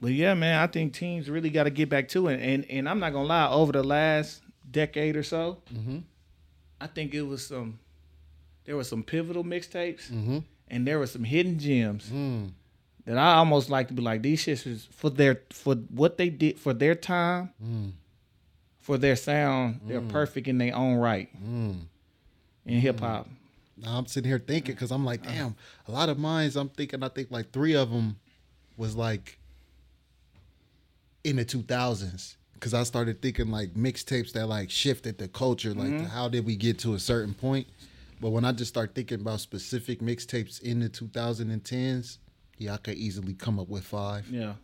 but 0.00 0.12
yeah, 0.12 0.34
man, 0.34 0.60
I 0.60 0.66
think 0.66 0.92
teams 0.92 1.30
really 1.30 1.50
got 1.50 1.64
to 1.64 1.70
get 1.70 1.88
back 1.88 2.08
to 2.10 2.28
it. 2.28 2.40
And 2.40 2.64
and 2.70 2.88
I'm 2.88 2.98
not 2.98 3.12
gonna 3.12 3.26
lie, 3.28 3.48
over 3.50 3.72
the 3.72 3.82
last 3.84 4.42
decade 4.70 5.16
or 5.16 5.22
so, 5.22 5.58
Mm-hmm. 5.72 5.98
I 6.80 6.86
think 6.86 7.14
it 7.14 7.22
was 7.22 7.46
some 7.46 7.78
there 8.64 8.76
were 8.76 8.84
some 8.84 9.02
pivotal 9.02 9.44
mixtapes 9.44 10.10
Mm-hmm. 10.10 10.38
and 10.68 10.86
there 10.86 10.98
were 10.98 11.06
some 11.06 11.24
hidden 11.24 11.58
gems 11.58 12.10
Mm. 12.10 12.50
That 13.08 13.18
I 13.18 13.34
almost 13.36 13.70
like 13.70 13.88
to 13.88 13.94
be 13.94 14.02
like 14.02 14.22
these 14.22 14.44
shits 14.44 14.66
is 14.66 14.86
for 14.92 15.08
their 15.10 15.40
for 15.50 15.74
what 15.74 16.18
they 16.18 16.28
did 16.28 16.58
for 16.58 16.74
their 16.74 16.94
time, 16.94 17.50
Mm. 17.64 17.92
for 18.80 18.98
their 18.98 19.16
sound, 19.16 19.80
they're 19.86 20.00
perfect 20.00 20.46
in 20.46 20.58
their 20.58 20.74
own 20.76 20.96
right 20.98 21.28
Mm. 21.42 21.80
in 22.66 22.80
hip 22.80 23.00
hop. 23.00 23.28
Now 23.76 23.96
I'm 23.98 24.06
sitting 24.06 24.28
here 24.28 24.38
thinking 24.38 24.74
because 24.74 24.90
I'm 24.90 25.04
like, 25.04 25.22
damn, 25.22 25.54
a 25.86 25.90
lot 25.92 26.08
of 26.08 26.18
mines. 26.18 26.56
I'm 26.56 26.68
thinking, 26.68 27.02
I 27.02 27.08
think 27.08 27.30
like 27.30 27.50
three 27.52 27.74
of 27.74 27.90
them 27.90 28.16
was 28.76 28.94
like 28.96 29.38
in 31.24 31.36
the 31.36 31.44
2000s 31.44 32.36
because 32.54 32.74
I 32.74 32.82
started 32.82 33.22
thinking 33.22 33.50
like 33.50 33.74
mixtapes 33.74 34.32
that 34.32 34.46
like 34.48 34.70
shifted 34.70 35.18
the 35.18 35.28
culture. 35.28 35.74
Like, 35.74 35.88
Mm-hmm. 35.90 36.04
how 36.06 36.28
did 36.28 36.44
we 36.44 36.56
get 36.56 36.78
to 36.80 36.94
a 36.94 36.98
certain 36.98 37.34
point? 37.34 37.66
But 38.20 38.30
when 38.30 38.44
I 38.44 38.50
just 38.52 38.68
start 38.70 38.94
thinking 38.96 39.20
about 39.20 39.40
specific 39.40 40.00
mixtapes 40.00 40.60
in 40.60 40.80
the 40.80 40.88
2010s, 40.88 42.18
yeah, 42.58 42.74
I 42.74 42.76
could 42.78 42.94
easily 42.96 43.34
come 43.34 43.58
up 43.58 43.68
with 43.68 43.84
five. 43.84 44.28
Yeah. 44.28 44.54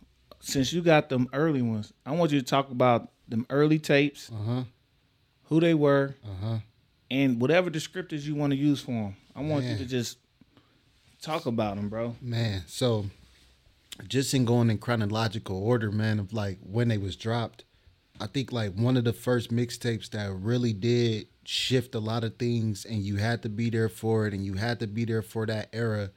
Since 0.41 0.73
you 0.73 0.83
got 0.83 1.09
them 1.09 1.29
early 1.33 1.63
ones, 1.63 1.93
I 2.05 2.13
want 2.13 2.31
you 2.33 2.39
to 2.41 2.45
talk 2.47 2.71
about 2.71 3.11
them 3.29 3.47
early 3.51 3.79
tapes, 3.79 4.31
Uh 4.31 4.45
huh. 4.45 4.65
who 5.45 5.61
they 5.61 5.75
were, 5.75 6.15
Uh 6.25 6.47
huh. 6.47 6.59
and 7.11 7.41
whatever 7.41 7.71
descriptors 7.71 8.25
you 8.25 8.35
want 8.35 8.53
to 8.53 8.57
use 8.59 8.81
for 8.81 8.91
them. 8.93 9.17
I 9.35 9.41
want 9.41 9.65
you 9.65 9.77
to 9.79 9.85
just 9.87 10.19
talk 11.23 11.47
about 11.47 11.77
them, 11.77 11.89
bro. 11.89 12.17
Man, 12.21 12.63
so 12.67 13.07
just 14.09 14.35
in 14.35 14.45
going 14.45 14.71
in 14.71 14.79
chronological 14.79 15.57
order, 15.57 15.91
man, 15.91 16.19
of 16.19 16.33
like 16.33 16.59
when 16.63 16.89
they 16.89 16.99
was 16.99 17.17
dropped, 17.17 17.65
I 18.21 18.27
think 18.27 18.53
like 18.53 18.75
one 18.75 18.97
of 18.97 19.05
the 19.05 19.13
first 19.13 19.51
mixtapes 19.53 20.11
that 20.11 20.31
really 20.33 20.73
did 20.73 21.27
shift 21.45 21.95
a 21.95 21.99
lot 22.01 22.23
of 22.25 22.37
things 22.37 22.85
and 22.85 23.03
you 23.03 23.17
had 23.17 23.43
to 23.43 23.49
be 23.49 23.71
there 23.71 23.89
for 23.89 24.27
it 24.27 24.35
and 24.35 24.45
you 24.45 24.55
had 24.55 24.79
to 24.81 24.87
be 24.87 25.05
there 25.05 25.23
for 25.23 25.47
that 25.47 25.69
era, 25.73 26.11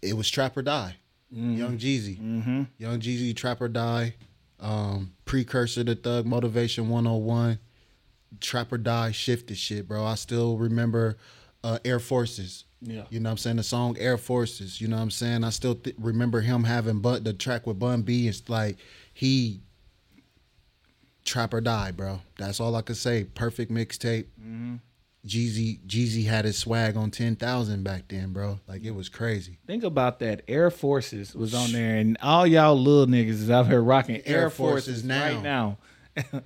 it 0.00 0.16
was 0.16 0.30
Trap 0.30 0.56
or 0.56 0.62
Die. 0.62 0.96
Young 1.34 1.78
Jeezy. 1.78 2.20
Mm-hmm. 2.20 2.62
Young 2.78 3.00
Jeezy, 3.00 3.34
Trap 3.34 3.60
or 3.60 3.68
Die, 3.68 4.14
um, 4.60 5.12
precursor 5.24 5.84
to 5.84 5.94
Thug 5.94 6.26
Motivation 6.26 6.88
101. 6.88 7.58
Trap 8.40 8.72
or 8.72 8.78
Die 8.78 9.10
shifted 9.12 9.56
shit, 9.56 9.88
bro. 9.88 10.04
I 10.04 10.14
still 10.14 10.56
remember 10.56 11.16
uh, 11.62 11.78
Air 11.84 11.98
Forces. 11.98 12.64
Yeah. 12.80 13.04
You 13.08 13.20
know 13.20 13.28
what 13.28 13.32
I'm 13.32 13.38
saying? 13.38 13.56
The 13.56 13.62
song 13.62 13.96
Air 13.98 14.18
Forces. 14.18 14.80
You 14.80 14.88
know 14.88 14.96
what 14.96 15.02
I'm 15.02 15.10
saying? 15.10 15.44
I 15.44 15.50
still 15.50 15.74
th- 15.74 15.96
remember 15.98 16.40
him 16.40 16.64
having 16.64 17.00
but 17.00 17.24
the 17.24 17.32
track 17.32 17.66
with 17.66 17.78
Bun 17.78 18.02
B. 18.02 18.28
It's 18.28 18.48
like 18.48 18.76
he 19.12 19.60
Trap 21.24 21.54
or 21.54 21.60
Die, 21.60 21.90
bro. 21.92 22.20
That's 22.38 22.60
all 22.60 22.76
I 22.76 22.82
could 22.82 22.96
say. 22.98 23.24
Perfect 23.24 23.72
mixtape. 23.72 24.26
Mm-hmm. 24.40 24.76
Jeezy 25.26 25.78
Jeezy 25.86 26.26
had 26.26 26.44
his 26.44 26.58
swag 26.58 26.96
on 26.96 27.10
ten 27.10 27.34
thousand 27.36 27.82
back 27.82 28.08
then, 28.08 28.32
bro. 28.32 28.60
Like 28.68 28.84
it 28.84 28.90
was 28.90 29.08
crazy. 29.08 29.58
Think 29.66 29.82
about 29.82 30.18
that. 30.18 30.42
Air 30.46 30.70
Forces 30.70 31.34
was 31.34 31.54
on 31.54 31.72
there, 31.72 31.96
and 31.96 32.18
all 32.22 32.46
y'all 32.46 32.78
little 32.78 33.06
niggas 33.06 33.30
is 33.30 33.50
out 33.50 33.66
here 33.66 33.80
rocking 33.80 34.20
Air, 34.26 34.42
Air 34.42 34.50
Forces, 34.50 34.86
Forces 34.86 35.04
now. 35.04 35.24
right 35.24 35.42
now. 35.42 35.78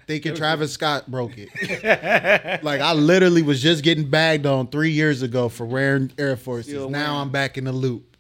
Thinking 0.06 0.34
Travis 0.36 0.72
Scott 0.72 1.10
broke 1.10 1.32
it. 1.36 2.62
like 2.62 2.80
I 2.80 2.92
literally 2.92 3.42
was 3.42 3.60
just 3.60 3.82
getting 3.82 4.08
bagged 4.08 4.46
on 4.46 4.68
three 4.68 4.92
years 4.92 5.22
ago 5.22 5.48
for 5.48 5.66
wearing 5.66 6.12
Air 6.16 6.36
Forces. 6.36 6.72
Still 6.72 6.88
now 6.88 6.98
wearing 6.98 7.20
I'm 7.22 7.30
back 7.30 7.58
in 7.58 7.64
the 7.64 7.72
loop. 7.72 8.16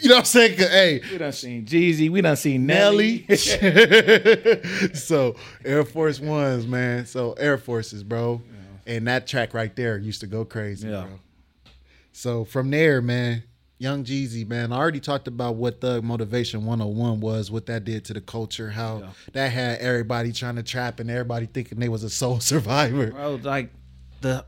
You 0.00 0.08
know 0.08 0.14
what 0.16 0.20
I'm 0.20 0.24
saying? 0.24 0.56
Hey, 0.58 1.00
We 1.12 1.18
done 1.18 1.32
seen 1.32 1.64
Jeezy. 1.66 2.10
We 2.10 2.22
done 2.22 2.36
seen 2.36 2.66
Nelly. 2.66 3.24
Nelly. 3.28 3.34
so 4.94 5.36
Air 5.64 5.84
Force 5.84 6.18
Ones, 6.18 6.66
man. 6.66 7.06
So 7.06 7.34
Air 7.34 7.58
Forces, 7.58 8.02
bro. 8.02 8.40
And 8.86 9.06
that 9.06 9.26
track 9.26 9.54
right 9.54 9.74
there 9.76 9.96
used 9.98 10.20
to 10.20 10.26
go 10.26 10.44
crazy, 10.44 10.88
Yeah. 10.88 11.02
bro. 11.06 11.20
So 12.12 12.44
from 12.44 12.70
there, 12.70 13.00
man, 13.00 13.44
Young 13.78 14.04
Jeezy, 14.04 14.46
man. 14.46 14.72
I 14.72 14.76
already 14.76 15.00
talked 15.00 15.26
about 15.26 15.56
what 15.56 15.80
Thug 15.80 16.04
Motivation 16.04 16.64
101 16.64 17.18
was, 17.20 17.50
what 17.50 17.66
that 17.66 17.84
did 17.84 18.04
to 18.04 18.12
the 18.14 18.20
culture, 18.20 18.70
how 18.70 18.98
Yeah. 19.00 19.10
that 19.32 19.48
had 19.48 19.78
everybody 19.80 20.30
trying 20.32 20.54
to 20.56 20.62
trap 20.62 21.00
and 21.00 21.10
everybody 21.10 21.46
thinking 21.46 21.80
they 21.80 21.88
was 21.88 22.04
a 22.04 22.10
soul 22.10 22.38
survivor. 22.40 23.10
Bro, 23.10 23.40
like 23.42 23.70
the 24.20 24.44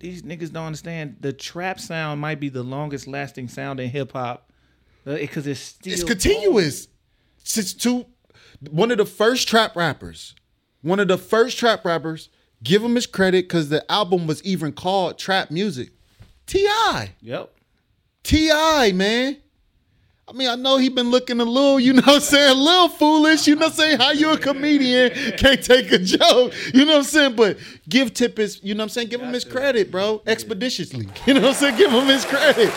these 0.00 0.22
niggas 0.22 0.52
don't 0.52 0.66
understand. 0.66 1.16
The 1.20 1.32
trap 1.32 1.78
sound 1.80 2.20
might 2.20 2.40
be 2.40 2.48
the 2.48 2.62
longest 2.64 3.06
lasting 3.06 3.48
sound 3.48 3.78
in 3.80 3.90
hip 3.90 4.12
hop 4.12 4.50
because 5.04 5.46
uh, 5.46 5.50
it's 5.50 5.60
still 5.60 5.92
It's 5.92 6.02
continuous. 6.04 6.88
Since 7.44 7.74
two, 7.74 8.06
one 8.70 8.90
of 8.90 8.98
the 8.98 9.06
first 9.06 9.46
trap 9.46 9.76
rappers, 9.76 10.34
one 10.82 10.98
of 11.00 11.06
the 11.08 11.16
first 11.16 11.58
trap 11.58 11.84
rappers, 11.84 12.28
give 12.62 12.82
him 12.82 12.94
his 12.94 13.06
credit 13.06 13.44
because 13.46 13.68
the 13.68 13.90
album 13.90 14.26
was 14.26 14.42
even 14.44 14.72
called 14.72 15.18
Trap 15.18 15.50
Music. 15.50 15.90
T.I. 16.46 17.12
Yep. 17.20 17.52
T.I., 18.22 18.92
man. 18.92 19.36
I 20.28 20.32
mean, 20.32 20.48
I 20.48 20.56
know 20.56 20.76
he 20.76 20.88
been 20.88 21.10
looking 21.12 21.38
a 21.38 21.44
little, 21.44 21.78
you 21.78 21.92
know 21.92 22.02
what 22.02 22.14
I'm 22.16 22.20
saying, 22.20 22.50
a 22.50 22.54
little 22.60 22.88
foolish. 22.88 23.46
You 23.46 23.54
know 23.54 23.66
what 23.66 23.72
I'm 23.74 23.76
saying? 23.76 23.98
How 23.98 24.10
you 24.10 24.32
a 24.32 24.36
comedian 24.38 25.12
can't 25.36 25.62
take 25.62 25.92
a 25.92 25.98
joke. 26.00 26.52
You 26.74 26.84
know 26.84 26.92
what 26.94 26.98
I'm 26.98 27.02
saying? 27.04 27.36
But 27.36 27.58
give 27.88 28.12
Tip 28.12 28.38
his, 28.38 28.60
you 28.64 28.74
know 28.74 28.78
what 28.78 28.84
I'm 28.84 28.88
saying? 28.88 29.08
Give 29.08 29.20
him 29.20 29.32
his 29.32 29.44
credit, 29.44 29.92
bro. 29.92 30.22
Expeditiously. 30.26 31.08
You 31.26 31.34
know 31.34 31.40
what 31.42 31.48
I'm 31.50 31.54
saying? 31.54 31.76
Give 31.76 31.90
him 31.92 32.06
his 32.06 32.24
credit. 32.24 32.72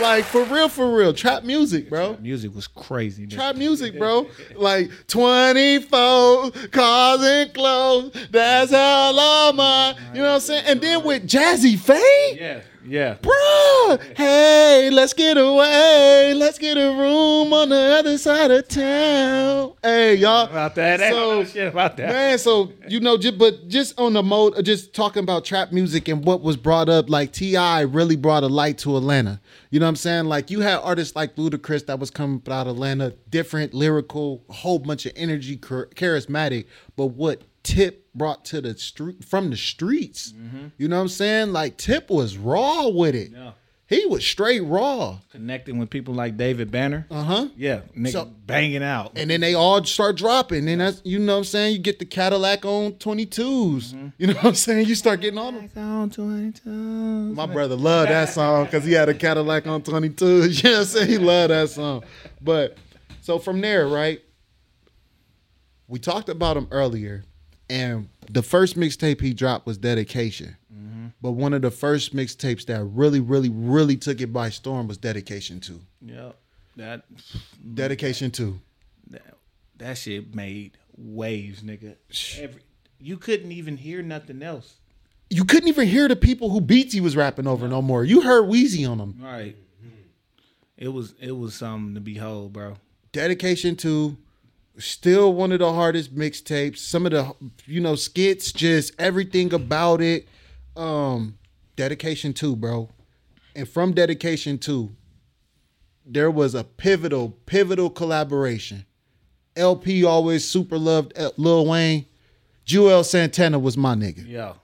Like, 0.00 0.24
for 0.24 0.42
real, 0.44 0.68
for 0.68 0.92
real. 0.96 1.12
Trap 1.12 1.44
music, 1.44 1.88
bro. 1.88 2.16
Music 2.20 2.52
was 2.54 2.66
crazy. 2.66 3.26
nigga. 3.26 3.34
Trap 3.34 3.56
music, 3.56 3.98
bro. 3.98 4.26
Like 4.56 4.90
24 5.06 6.50
cars 6.72 7.22
and 7.22 7.54
clothes. 7.54 8.12
That's 8.30 8.72
how 8.72 9.12
all 9.16 9.52
my, 9.52 9.94
you 10.12 10.20
know 10.22 10.28
what 10.28 10.34
I'm 10.34 10.40
saying? 10.40 10.64
And 10.66 10.80
then 10.80 11.04
with 11.04 11.28
Jazze 11.28 11.78
Pha. 11.78 12.00
Yeah. 12.34 12.60
Yeah. 12.84 13.16
Bruh, 13.22 14.16
hey, 14.16 14.90
let's 14.90 15.12
get 15.12 15.36
away. 15.36 16.34
Let's 16.34 16.58
get 16.58 16.76
a 16.76 16.90
room 16.90 17.52
on 17.52 17.68
the 17.68 17.76
other 17.76 18.18
side 18.18 18.50
of 18.50 18.66
town. 18.68 19.74
Hey, 19.82 20.16
y'all. 20.16 20.46
About 20.46 20.74
that. 20.74 21.00
So, 21.00 21.44
shit 21.44 21.68
about 21.68 21.96
that. 21.98 22.08
Man, 22.08 22.38
so 22.38 22.72
you 22.88 23.00
know, 23.00 23.16
just, 23.16 23.38
but 23.38 23.68
just 23.68 23.98
on 23.98 24.14
the 24.14 24.22
mode, 24.22 24.64
just 24.64 24.94
talking 24.94 25.22
about 25.22 25.44
trap 25.44 25.72
music 25.72 26.08
and 26.08 26.24
what 26.24 26.42
was 26.42 26.56
brought 26.56 26.88
up, 26.88 27.08
like 27.08 27.32
T.I. 27.32 27.82
really 27.82 28.16
brought 28.16 28.42
a 28.42 28.48
light 28.48 28.78
to 28.78 28.96
Atlanta. 28.96 29.40
You 29.70 29.80
know 29.80 29.86
what 29.86 29.90
I'm 29.90 29.96
saying? 29.96 30.24
Like 30.24 30.50
you 30.50 30.60
had 30.60 30.78
artists 30.78 31.14
like 31.14 31.36
Ludacris 31.36 31.86
that 31.86 31.98
was 31.98 32.10
coming 32.10 32.42
out 32.48 32.66
of 32.66 32.74
Atlanta, 32.74 33.14
different 33.30 33.74
lyrical, 33.74 34.42
whole 34.50 34.78
bunch 34.78 35.06
of 35.06 35.12
energy, 35.16 35.56
charismatic. 35.56 36.66
But 36.96 37.06
what 37.06 37.42
Tip 37.62 38.06
brought 38.14 38.44
to 38.46 38.60
the 38.60 38.76
street 38.76 39.24
from 39.24 39.50
the 39.50 39.56
streets, 39.56 40.34
you 40.78 40.88
know 40.88 40.96
what 40.96 41.02
I'm 41.02 41.08
saying? 41.08 41.52
Like 41.52 41.76
Tip 41.76 42.10
was 42.10 42.36
raw 42.36 42.88
with 42.88 43.14
it. 43.14 43.30
Yeah. 43.32 43.52
He 43.88 44.06
was 44.06 44.24
straight 44.24 44.60
raw. 44.60 45.18
Connecting 45.32 45.76
with 45.78 45.90
people 45.90 46.14
like 46.14 46.38
David 46.38 46.70
Banner. 46.70 47.06
Uh 47.10 47.22
huh. 47.24 47.48
Yeah. 47.56 47.80
Nigga 47.94 48.12
So- 48.12 48.24
banging 48.46 48.82
out. 48.82 49.12
and 49.16 49.28
then 49.28 49.42
they 49.42 49.52
all 49.52 49.84
start 49.84 50.16
dropping. 50.16 50.66
And 50.66 50.80
that's 50.80 51.02
you 51.04 51.18
know 51.18 51.32
what 51.34 51.38
I'm 51.38 51.44
saying. 51.44 51.72
You 51.74 51.78
get 51.78 51.98
the 51.98 52.06
Cadillac 52.06 52.64
on 52.64 52.92
22s. 52.92 54.12
You 54.16 54.28
know 54.28 54.32
what 54.34 54.44
I'm 54.46 54.54
saying. 54.54 54.86
You 54.88 54.94
start 54.94 55.20
getting 55.20 55.38
all 55.38 55.52
them. 55.52 55.68
on 55.76 56.08
22. 56.08 56.70
My 56.70 57.44
brother 57.44 57.76
loved 57.76 58.10
that 58.10 58.30
song 58.30 58.64
because 58.64 58.84
he 58.84 58.92
had 58.92 59.10
a 59.10 59.14
Cadillac 59.14 59.66
on 59.66 59.82
22s. 59.82 60.62
You 60.62 60.70
know 60.70 60.70
what 60.70 60.78
I'm 60.80 60.84
saying. 60.86 61.08
He 61.08 61.18
loved 61.18 61.50
that 61.50 61.68
song. 61.68 62.02
But 62.40 62.78
so 63.20 63.38
from 63.38 63.60
there, 63.60 63.86
right? 63.88 64.22
We 65.86 65.98
talked 65.98 66.30
about 66.30 66.56
him 66.56 66.68
earlier, 66.70 67.24
and 67.70 68.08
the 68.30 68.42
first 68.42 68.76
mixtape 68.76 69.20
he 69.20 69.32
dropped 69.34 69.66
was 69.66 69.78
Dedication. 69.78 70.56
Mm-hmm. 70.72 71.06
But 71.20 71.32
one 71.32 71.54
of 71.54 71.62
the 71.62 71.70
first 71.70 72.14
mixtapes 72.14 72.66
that 72.66 72.82
really, 72.84 73.20
really, 73.20 73.48
really 73.48 73.96
took 73.96 74.20
it 74.20 74.32
by 74.32 74.50
storm 74.50 74.88
was 74.88 74.98
Dedication 74.98 75.60
2. 75.60 75.80
Yeah. 76.04 76.32
That 76.76 77.04
mm, 77.12 77.74
Dedication 77.74 78.30
2. 78.30 78.58
that, 79.10 79.34
that 79.78 79.98
shit 79.98 80.34
made 80.34 80.78
waves, 80.96 81.62
nigga. 81.62 81.96
Every, 82.38 82.62
you 82.98 83.16
couldn't 83.18 83.52
even 83.52 83.76
hear 83.76 84.02
nothing 84.02 84.42
else. 84.42 84.74
you 85.30 85.44
couldn't 85.44 85.68
even 85.68 85.86
hear 85.88 86.08
the 86.08 86.16
people 86.16 86.50
who 86.50 86.60
Beats 86.60 86.94
he 86.94 87.00
was 87.00 87.16
rapping 87.16 87.46
over 87.46 87.68
no 87.68 87.82
more. 87.82 88.04
You 88.04 88.22
heard 88.22 88.44
Weezy 88.44 88.88
on 88.88 88.98
them. 88.98 89.16
Right. 89.20 89.56
It 90.76 90.88
was 90.88 91.14
it 91.20 91.32
was 91.32 91.54
something 91.54 91.94
to 91.94 92.00
behold, 92.00 92.52
bro. 92.54 92.74
Dedication 93.12 93.76
2 93.76 94.16
still 94.78 95.32
one 95.32 95.52
of 95.52 95.58
the 95.58 95.72
hardest 95.72 96.14
mixtapes. 96.14 96.78
Some 96.78 97.06
of 97.06 97.12
the 97.12 97.34
you 97.66 97.80
know 97.80 97.94
skits, 97.94 98.52
just 98.52 98.94
everything 98.98 99.52
about 99.52 100.00
it. 100.00 100.28
Um, 100.76 101.38
Dedication 101.76 102.32
two, 102.32 102.56
bro. 102.56 102.88
And 103.54 103.68
from 103.68 103.92
Dedication 103.92 104.58
two, 104.58 104.90
there 106.04 106.30
was 106.30 106.54
a 106.54 106.64
pivotal, 106.64 107.30
pivotal 107.46 107.90
collaboration. 107.90 108.84
LP 109.56 110.04
always 110.04 110.48
super 110.48 110.78
loved 110.78 111.16
uh, 111.18 111.30
Lil 111.36 111.66
Wayne. 111.66 112.06
Juelz 112.66 113.06
Santana 113.06 113.58
was 113.58 113.76
my 113.76 113.94
nigga. 113.94 114.26
Yeah. 114.26 114.54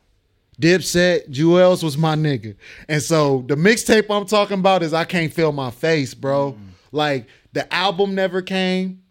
Dipset, 0.60 1.28
Juelz 1.30 1.84
was 1.84 1.96
my 1.96 2.16
nigga. 2.16 2.56
And 2.88 3.02
so 3.02 3.44
the 3.46 3.54
mixtape 3.54 4.10
I'm 4.10 4.26
talking 4.26 4.58
about 4.58 4.82
is 4.82 4.92
I 4.92 5.04
Can't 5.04 5.32
Feel 5.32 5.52
My 5.52 5.70
Face, 5.70 6.14
bro. 6.14 6.56
Like 6.90 7.26
the 7.52 7.72
album 7.72 8.14
never 8.14 8.42
came. 8.42 9.02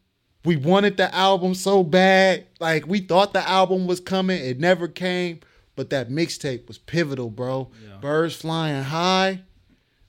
We 0.47 0.55
wanted 0.55 0.95
the 0.95 1.13
album 1.13 1.53
so 1.55 1.83
bad. 1.83 2.45
Like 2.59 2.87
we 2.87 2.99
thought 3.01 3.33
the 3.33 3.47
album 3.47 3.85
was 3.85 3.99
coming. 3.99 4.41
It 4.43 4.59
never 4.59 4.87
came. 4.87 5.41
But 5.75 5.89
that 5.91 6.09
mixtape 6.09 6.67
was 6.67 6.77
pivotal, 6.77 7.29
bro. 7.29 7.69
Birds 8.01 8.35
flying 8.35 8.83
high. 8.83 9.41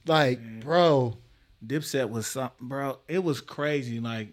Like, 0.06 0.40
bro. 0.60 1.18
Dipset 1.66 2.08
was 2.08 2.26
something, 2.26 2.68
bro. 2.68 3.00
It 3.08 3.22
was 3.22 3.40
crazy, 3.40 3.98
like 4.00 4.28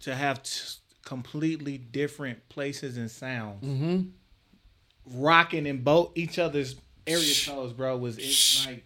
to 0.00 0.14
have 0.14 0.42
t- 0.42 0.60
completely 1.04 1.76
different 1.78 2.48
places 2.48 2.96
and 2.96 3.10
sounds, 3.10 3.64
Mm-hmm. 3.66 5.20
rocking 5.22 5.66
in 5.66 5.82
both 5.82 6.12
each 6.14 6.38
other's 6.38 6.76
area 7.06 7.34
codes, 7.46 7.72
bro. 7.72 7.96
Was 7.96 8.16
it 8.18 8.68
like? 8.70 8.84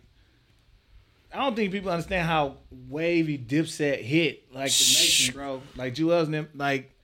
I 1.32 1.38
don't 1.38 1.54
think 1.54 1.72
people 1.72 1.90
understand 1.90 2.26
how 2.26 2.56
wavy 2.70 3.38
Dipset 3.38 4.02
hit 4.02 4.52
like 4.52 4.72
the 4.72 4.84
nation, 4.84 5.34
bro. 5.34 5.62
Like 5.76 5.94
Juelz, 5.94 6.24
and 6.24 6.34
them, 6.34 6.48
like 6.54 6.94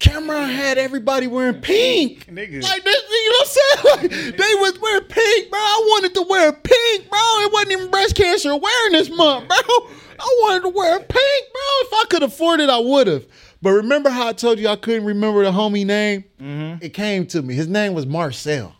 Cam'ron 0.00 0.52
had 0.52 0.78
everybody 0.78 1.26
wearing 1.26 1.60
pink. 1.60 2.26
niggas. 2.30 2.62
Like 2.62 2.84
this, 2.84 3.02
you 3.10 3.30
know 3.30 3.38
what 3.38 3.48
I'm 3.48 4.10
saying? 4.10 4.10
Like, 4.10 4.36
they 4.36 4.54
was 4.54 4.78
wearing 4.80 5.04
pink, 5.04 5.50
bro. 5.50 5.58
I 5.58 5.84
wanted 5.86 6.14
to 6.14 6.22
wear 6.28 6.52
pink, 6.52 7.08
bro. 7.08 7.18
It 7.20 7.52
wasn't 7.52 7.72
even 7.72 7.90
breast 7.90 8.14
cancer 8.16 8.50
awareness 8.50 9.10
month, 9.10 9.48
bro. 9.48 9.56
I 10.20 10.38
wanted 10.42 10.62
to 10.62 10.68
wear 10.70 10.98
pink, 10.98 11.08
bro. 11.52 11.62
If 11.80 11.92
I 11.92 12.04
could 12.10 12.22
afford 12.22 12.60
it, 12.60 12.70
I 12.70 12.78
would 12.78 13.06
have. 13.06 13.26
But 13.60 13.70
remember 13.70 14.10
how 14.10 14.28
I 14.28 14.32
told 14.32 14.58
you 14.58 14.68
I 14.68 14.76
couldn't 14.76 15.04
remember 15.04 15.42
the 15.44 15.50
homie 15.50 15.86
name? 15.86 16.24
Mm-hmm. 16.40 16.84
It 16.84 16.94
came 16.94 17.26
to 17.28 17.42
me. 17.42 17.54
His 17.54 17.66
name 17.66 17.94
was 17.94 18.06
Marcel. 18.06 18.74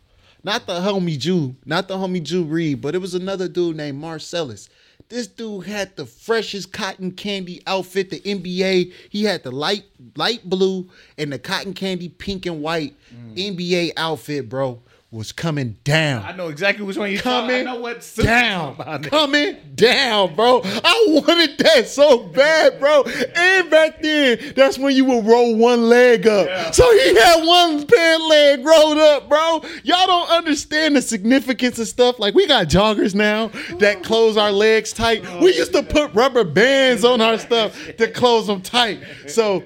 Not 0.44 0.66
the 0.66 0.74
homie 0.74 1.18
Jew, 1.18 1.56
not 1.64 1.88
the 1.88 1.96
homie 1.96 2.22
Jew 2.22 2.44
Reed, 2.44 2.80
but 2.80 2.94
it 2.94 2.98
was 2.98 3.14
another 3.14 3.48
dude 3.48 3.76
named 3.76 3.98
Marcellus. 3.98 4.68
This 5.08 5.26
dude 5.26 5.64
had 5.64 5.96
the 5.96 6.04
freshest 6.04 6.72
cotton 6.72 7.12
candy 7.12 7.62
outfit, 7.66 8.10
the 8.10 8.20
NBA. 8.20 8.92
He 9.08 9.24
had 9.24 9.42
the 9.42 9.50
light 9.50 9.84
light 10.16 10.48
blue 10.48 10.90
and 11.16 11.32
the 11.32 11.38
cotton 11.38 11.72
candy 11.72 12.10
pink 12.10 12.44
and 12.44 12.60
white 12.60 12.94
mm. 13.14 13.34
NBA 13.36 13.92
outfit, 13.96 14.48
bro. 14.50 14.82
Was 15.10 15.32
coming 15.32 15.74
down. 15.84 16.22
I 16.22 16.32
know 16.32 16.48
exactly 16.48 16.84
which 16.84 16.98
one 16.98 17.10
you 17.10 17.18
coming 17.18 17.60
I 17.60 17.62
know 17.62 17.80
what 17.80 18.06
down, 18.14 18.76
talking 18.76 19.08
coming 19.08 19.56
down, 19.74 20.34
bro. 20.34 20.60
I 20.62 21.06
wanted 21.08 21.56
that 21.58 21.88
so 21.88 22.24
bad, 22.24 22.78
bro. 22.78 23.04
And 23.04 23.70
back 23.70 24.02
then, 24.02 24.52
that's 24.54 24.76
when 24.76 24.94
you 24.94 25.06
would 25.06 25.24
roll 25.24 25.56
one 25.56 25.88
leg 25.88 26.26
up. 26.26 26.74
So 26.74 26.90
he 26.92 27.14
had 27.14 27.42
one 27.42 27.86
pant 27.86 28.24
leg 28.24 28.66
rolled 28.66 28.98
up, 28.98 29.30
bro. 29.30 29.62
Y'all 29.82 30.06
don't 30.06 30.28
understand 30.28 30.96
the 30.96 31.00
significance 31.00 31.78
of 31.78 31.88
stuff. 31.88 32.18
Like 32.18 32.34
we 32.34 32.46
got 32.46 32.66
joggers 32.66 33.14
now 33.14 33.48
that 33.78 34.02
close 34.02 34.36
our 34.36 34.52
legs 34.52 34.92
tight. 34.92 35.24
Oh, 35.26 35.42
we 35.42 35.54
used 35.54 35.72
to 35.72 35.82
put 35.82 36.12
rubber 36.12 36.44
bands 36.44 37.02
on 37.02 37.22
our 37.22 37.38
stuff 37.38 37.74
to 37.96 38.10
close 38.10 38.46
them 38.46 38.60
tight. 38.60 39.00
So 39.26 39.64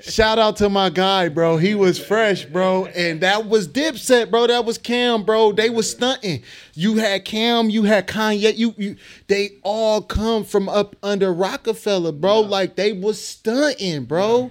shout 0.00 0.40
out 0.40 0.56
to 0.56 0.68
my 0.68 0.90
guy, 0.90 1.28
bro. 1.28 1.58
He 1.58 1.76
was 1.76 1.96
fresh, 2.04 2.44
bro, 2.44 2.86
and 2.86 3.20
that 3.20 3.46
was 3.46 3.68
Dipset, 3.68 4.32
bro. 4.32 4.48
That 4.48 4.64
was 4.64 4.79
Cam, 4.82 5.22
bro. 5.24 5.52
They 5.52 5.70
was 5.70 5.90
stunting. 5.90 6.42
You 6.74 6.96
had 6.96 7.24
Cam, 7.24 7.70
you 7.70 7.84
had 7.84 8.06
Kanye. 8.06 8.56
You, 8.56 8.74
you, 8.76 8.96
they 9.26 9.58
all 9.62 10.02
come 10.02 10.44
from 10.44 10.68
up 10.68 10.96
under 11.02 11.32
Roc-A-Fella, 11.32 12.12
bro. 12.12 12.40
Like 12.40 12.76
they 12.76 12.92
was 12.92 13.22
stunting, 13.22 14.04
bro. 14.04 14.50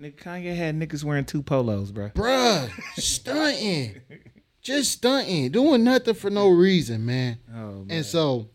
Nigga, 0.00 0.16
Kanye 0.16 0.54
had 0.54 0.78
niggas 0.78 1.04
wearing 1.04 1.24
two 1.24 1.42
polos, 1.42 1.90
bro. 1.90 2.10
Bruh, 2.10 2.70
stunting. 2.96 4.00
Just 4.60 4.92
stunting. 4.92 5.50
Doing 5.50 5.84
nothing 5.84 6.14
for 6.14 6.28
no 6.28 6.48
reason, 6.48 7.06
man. 7.06 7.38
Oh, 7.54 7.84
man. 7.84 7.86
And 7.88 8.04
so 8.04 8.48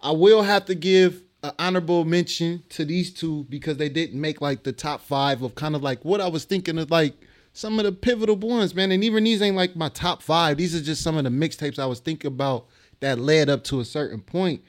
I 0.00 0.10
will 0.10 0.42
have 0.42 0.66
to 0.66 0.74
give 0.74 1.22
an 1.42 1.52
honorable 1.58 2.04
mention 2.04 2.62
to 2.70 2.84
these 2.84 3.12
two 3.12 3.44
because 3.48 3.76
they 3.76 3.88
didn't 3.88 4.20
make 4.20 4.40
like 4.40 4.64
the 4.64 4.72
top 4.72 5.00
five 5.00 5.42
of 5.42 5.54
kind 5.54 5.76
of 5.76 5.82
like 5.82 6.04
what 6.04 6.20
I 6.20 6.28
was 6.28 6.44
thinking 6.44 6.78
of 6.78 6.90
like 6.90 7.14
some 7.58 7.80
of 7.80 7.84
the 7.84 7.90
pivotal 7.90 8.36
ones, 8.36 8.72
man. 8.72 8.92
And 8.92 9.02
even 9.02 9.24
these 9.24 9.42
ain't 9.42 9.56
like 9.56 9.74
my 9.74 9.88
top 9.88 10.22
five. 10.22 10.56
These 10.56 10.76
are 10.76 10.80
just 10.80 11.02
some 11.02 11.16
of 11.16 11.24
the 11.24 11.30
mixtapes 11.30 11.80
I 11.80 11.86
was 11.86 11.98
thinking 11.98 12.28
about 12.28 12.66
that 13.00 13.18
led 13.18 13.50
up 13.50 13.64
to 13.64 13.80
a 13.80 13.84
certain 13.84 14.20
point. 14.20 14.62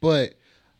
But 0.00 0.34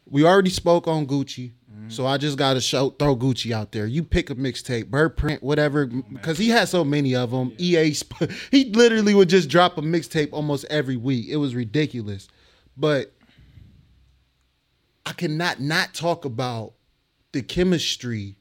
we 0.09 0.25
already 0.25 0.51
spoke 0.51 0.87
on 0.87 1.07
Gucci. 1.07 1.51
Mm-hmm. 1.69 1.89
So 1.89 2.07
I 2.07 2.19
just 2.19 2.39
gotta 2.39 2.61
show 2.61 2.91
throw 2.91 3.17
Gucci 3.17 3.51
out 3.51 3.73
there. 3.73 3.85
You 3.85 4.05
pick 4.05 4.31
a 4.31 4.37
mixtape, 4.37 4.85
Burrprint, 4.85 5.43
whatever, 5.43 5.91
oh, 5.93 6.05
because 6.13 6.39
he 6.39 6.51
had 6.51 6.69
so 6.69 6.85
many 6.85 7.17
of 7.17 7.33
them. 7.33 7.53
EA, 7.59 7.93
sp- 7.99 8.31
he 8.53 8.67
literally 8.67 9.15
would 9.15 9.29
just 9.29 9.49
drop 9.49 9.77
a 9.77 9.83
mixtape 9.83 10.29
almost 10.31 10.67
every 10.71 10.97
week. 10.97 11.27
It 11.29 11.37
was 11.37 11.57
ridiculous, 11.57 12.29
but 12.77 13.13
I 15.05 15.13
cannot 15.15 15.61
not 15.61 15.95
talk 15.95 16.25
about 16.25 16.75
the 17.33 17.43
chemistry 17.43 18.37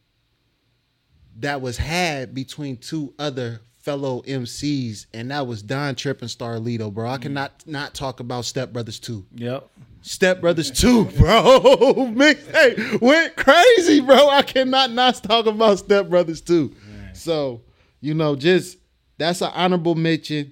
that 1.40 1.62
was 1.62 1.78
had 1.78 2.34
between 2.34 2.78
two 2.78 3.14
other 3.20 3.62
fellow 3.78 4.24
MCs, 4.24 5.06
and 5.14 5.30
that 5.30 5.46
was 5.46 5.62
Don 5.62 5.94
Trip 5.96 6.22
and 6.22 6.30
Starlito, 6.30 6.92
bro. 6.92 7.08
I 7.08 7.18
cannot 7.18 7.64
not 7.68 7.94
talk 7.94 8.20
about 8.20 8.46
Step 8.46 8.74
Brothers 8.74 9.00
2. 9.00 9.26
Yep. 9.36 9.70
Step 10.02 10.42
Brothers 10.42 10.72
2, 10.72 11.06
bro. 11.18 11.44
Mixtape 12.16 13.00
went 13.00 13.36
crazy, 13.36 14.00
bro. 14.02 14.28
I 14.30 14.42
cannot 14.42 14.92
not 14.92 15.16
talk 15.16 15.46
about 15.46 15.80
Step 15.80 16.10
Brothers 16.10 16.42
2. 16.42 16.74
So, 17.14 17.62
you 18.02 18.14
know, 18.14 18.36
just 18.36 18.78
that's 19.18 19.42
an 19.42 19.52
honorable 19.54 19.96
mention. 19.96 20.52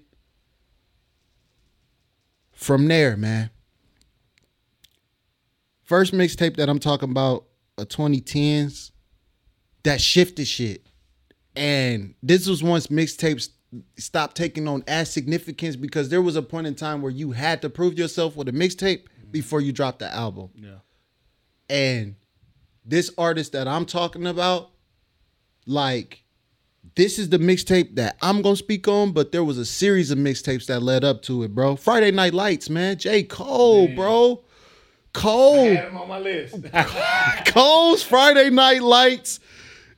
From 2.52 2.88
there, 2.88 3.18
man. 3.18 3.50
First 5.84 6.14
mixtape 6.14 6.56
that 6.56 6.70
I'm 6.70 6.80
talking 6.80 7.12
about, 7.12 7.46
a 7.78 7.86
2010s, 7.86 8.92
that 9.84 10.02
shifted 10.02 10.48
shit. 10.48 10.86
And 11.56 12.16
this 12.24 12.48
was 12.48 12.64
once 12.64 12.88
mixtapes 12.88 13.50
stopped 13.98 14.36
taking 14.36 14.68
on 14.68 14.84
as 14.88 15.12
significance 15.12 15.76
because 15.76 16.10
there 16.10 16.22
was 16.22 16.36
a 16.36 16.42
point 16.42 16.68
in 16.68 16.76
time 16.76 17.02
where 17.02 17.12
you 17.12 17.32
had 17.32 17.62
to 17.62 17.70
prove 17.70 17.98
yourself 17.98 18.36
with 18.36 18.48
a 18.48 18.52
mixtape 18.52 19.06
before 19.32 19.62
you 19.62 19.72
dropped 19.72 20.00
the 20.00 20.14
album. 20.14 20.50
Yeah. 20.56 20.76
And 21.70 22.16
this 22.86 23.12
artist 23.18 23.54
that 23.54 23.68
I'm 23.68 23.86
talking 23.86 24.28
about, 24.28 24.72
like, 25.66 26.24
this 26.96 27.18
is 27.18 27.30
the 27.30 27.40
mixtape 27.40 27.96
that 27.96 28.18
I'm 28.22 28.42
gonna 28.42 28.56
speak 28.56 28.88
on, 28.88 29.12
but 29.12 29.32
there 29.32 29.44
was 29.44 29.58
a 29.58 29.66
series 29.66 30.12
of 30.12 30.18
mixtapes 30.18 30.68
that 30.68 30.84
led 30.84 31.04
up 31.04 31.22
to 31.24 31.44
it, 31.44 31.56
bro. 31.56 31.76
Friday 31.76 32.12
Night 32.12 32.34
Lights, 32.34 32.70
man. 32.70 32.98
J. 32.98 33.24
Cole, 33.24 33.88
bro. 33.88 34.44
Cole. 35.14 35.66
him 35.66 35.96
on 35.96 36.08
my 36.08 36.20
list. 36.20 36.56
Cole's 37.48 38.04
Friday 38.04 38.50
Night 38.50 38.82
Lights. 38.82 39.40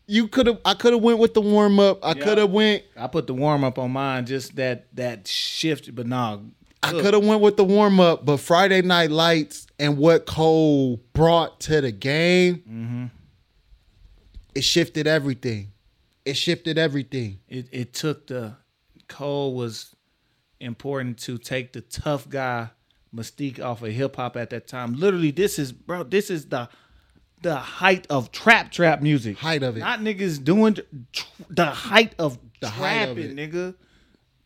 You 0.07 0.27
could 0.27 0.47
have 0.47 0.59
I 0.63 0.73
could 0.73 0.93
have 0.93 1.01
went 1.01 1.19
with 1.19 1.33
the 1.33 1.41
warm 1.41 1.79
up. 1.79 2.03
I 2.03 2.13
could 2.13 2.37
have 2.37 2.51
went 2.51 2.83
I 2.95 3.07
put 3.07 3.27
the 3.27 3.33
warm 3.33 3.63
up 3.63 3.79
on 3.79 3.91
mine, 3.91 4.25
just 4.25 4.55
that 4.55 4.87
that 4.95 5.27
shift, 5.27 5.93
but 5.93 6.07
nah. 6.07 6.39
I 6.83 6.91
could 6.91 7.15
have 7.15 7.25
went 7.25 7.41
with 7.41 7.57
the 7.57 7.63
warm 7.63 7.99
up, 7.99 8.25
but 8.25 8.37
Friday 8.37 8.83
Night 8.83 9.09
Lights 9.09 9.65
and 9.79 9.97
what 9.97 10.27
Cole 10.27 11.01
brought 11.13 11.59
to 11.61 11.81
the 11.81 11.91
game, 11.91 12.57
mm-hmm. 12.57 13.05
it 14.53 14.63
shifted 14.63 15.07
everything. 15.07 15.71
It 16.25 16.37
shifted 16.37 16.77
everything. 16.77 17.39
it, 17.47 17.67
it 17.71 17.93
took 17.93 18.27
the 18.27 18.57
Cole 19.07 19.55
was 19.55 19.95
important 20.59 21.17
to 21.19 21.37
take 21.37 21.73
the 21.73 21.81
tough 21.81 22.29
guy 22.29 22.69
mystique 23.15 23.59
off 23.59 23.81
of 23.81 23.91
hip 23.91 24.15
hop 24.15 24.35
at 24.37 24.49
that 24.49 24.67
time. 24.67 24.93
Literally, 24.93 25.31
this 25.31 25.57
is 25.57 25.71
bro, 25.71 26.03
this 26.03 26.29
is 26.29 26.47
the 26.49 26.69
the 27.41 27.55
height 27.55 28.07
of 28.09 28.31
trap 28.31 28.71
trap 28.71 29.01
music. 29.01 29.37
Height 29.37 29.63
of 29.63 29.77
it. 29.77 29.79
Not 29.81 29.99
niggas 29.99 30.43
doing 30.43 30.77
tr- 31.13 31.25
the 31.49 31.65
height 31.65 32.15
of 32.19 32.37
The 32.61 32.69
height 32.69 33.09
of 33.09 33.15
trapping, 33.17 33.37
it. 33.37 33.51
nigga. 33.51 33.75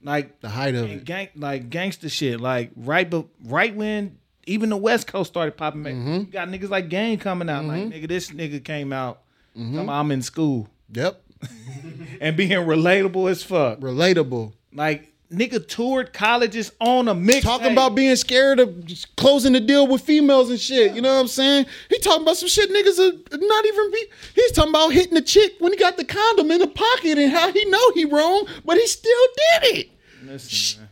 Like 0.01 0.39
The 0.41 0.49
height 0.49 0.75
of 0.75 0.83
and 0.83 0.91
it. 1.01 1.05
gang 1.05 1.29
like 1.35 1.69
gangster 1.69 2.09
shit. 2.09 2.39
Like 2.39 2.71
right 2.75 3.09
but 3.09 3.25
right 3.45 3.75
when 3.75 4.17
even 4.47 4.69
the 4.69 4.77
West 4.77 5.07
Coast 5.07 5.29
started 5.31 5.57
popping 5.57 5.83
back, 5.83 5.93
Mm-hmm. 5.93 6.13
you 6.17 6.23
got 6.25 6.47
niggas 6.47 6.69
like 6.69 6.89
Game 6.89 7.19
coming 7.19 7.49
out. 7.49 7.65
Like 7.65 7.83
nigga, 7.83 8.07
this 8.07 8.31
nigga 8.31 8.63
came 8.63 8.91
out. 8.93 9.21
about, 9.55 9.89
I'm 9.89 10.11
in 10.11 10.21
school 10.21 10.69
Yep. 10.93 11.21
and 12.21 12.35
being 12.35 12.51
relatable 12.51 13.29
as 13.29 13.43
fuck. 13.43 13.79
Relatable. 13.79 14.53
Like 14.73 15.13
nigga 15.31 15.65
toured 15.67 16.11
colleges 16.11 16.71
on 16.79 17.07
a 17.07 17.13
mix. 17.13 17.45
Talking 17.45 17.71
about 17.71 17.95
being 17.95 18.15
scared 18.15 18.59
of 18.59 18.83
closing 19.15 19.53
the 19.53 19.59
deal 19.59 19.87
with 19.87 20.01
females 20.01 20.49
and 20.49 20.59
shit. 20.59 20.93
You 20.93 21.01
know 21.01 21.13
what 21.13 21.21
I'm 21.21 21.27
saying? 21.27 21.65
He 21.89 21.99
talking 21.99 22.23
about 22.23 22.37
some 22.37 22.49
shit 22.49 22.69
niggas 22.69 22.99
are 22.99 23.37
not 23.37 23.65
even 23.65 23.91
be. 23.91 24.05
He's 24.35 24.51
talking 24.51 24.71
about 24.71 24.89
hitting 24.89 25.13
the 25.13 25.21
chick 25.21 25.53
when 25.59 25.71
he 25.71 25.77
got 25.77 25.97
the 25.97 26.05
condom 26.05 26.51
in 26.51 26.59
the 26.59 26.67
pocket 26.67 27.17
and 27.17 27.31
how 27.31 27.51
he 27.51 27.65
know 27.65 27.91
he 27.91 28.05
wrong, 28.05 28.47
but 28.65 28.77
he 28.77 28.87
still 28.87 29.27
did 29.61 29.77
it. 29.77 29.89
Listen. 30.23 30.87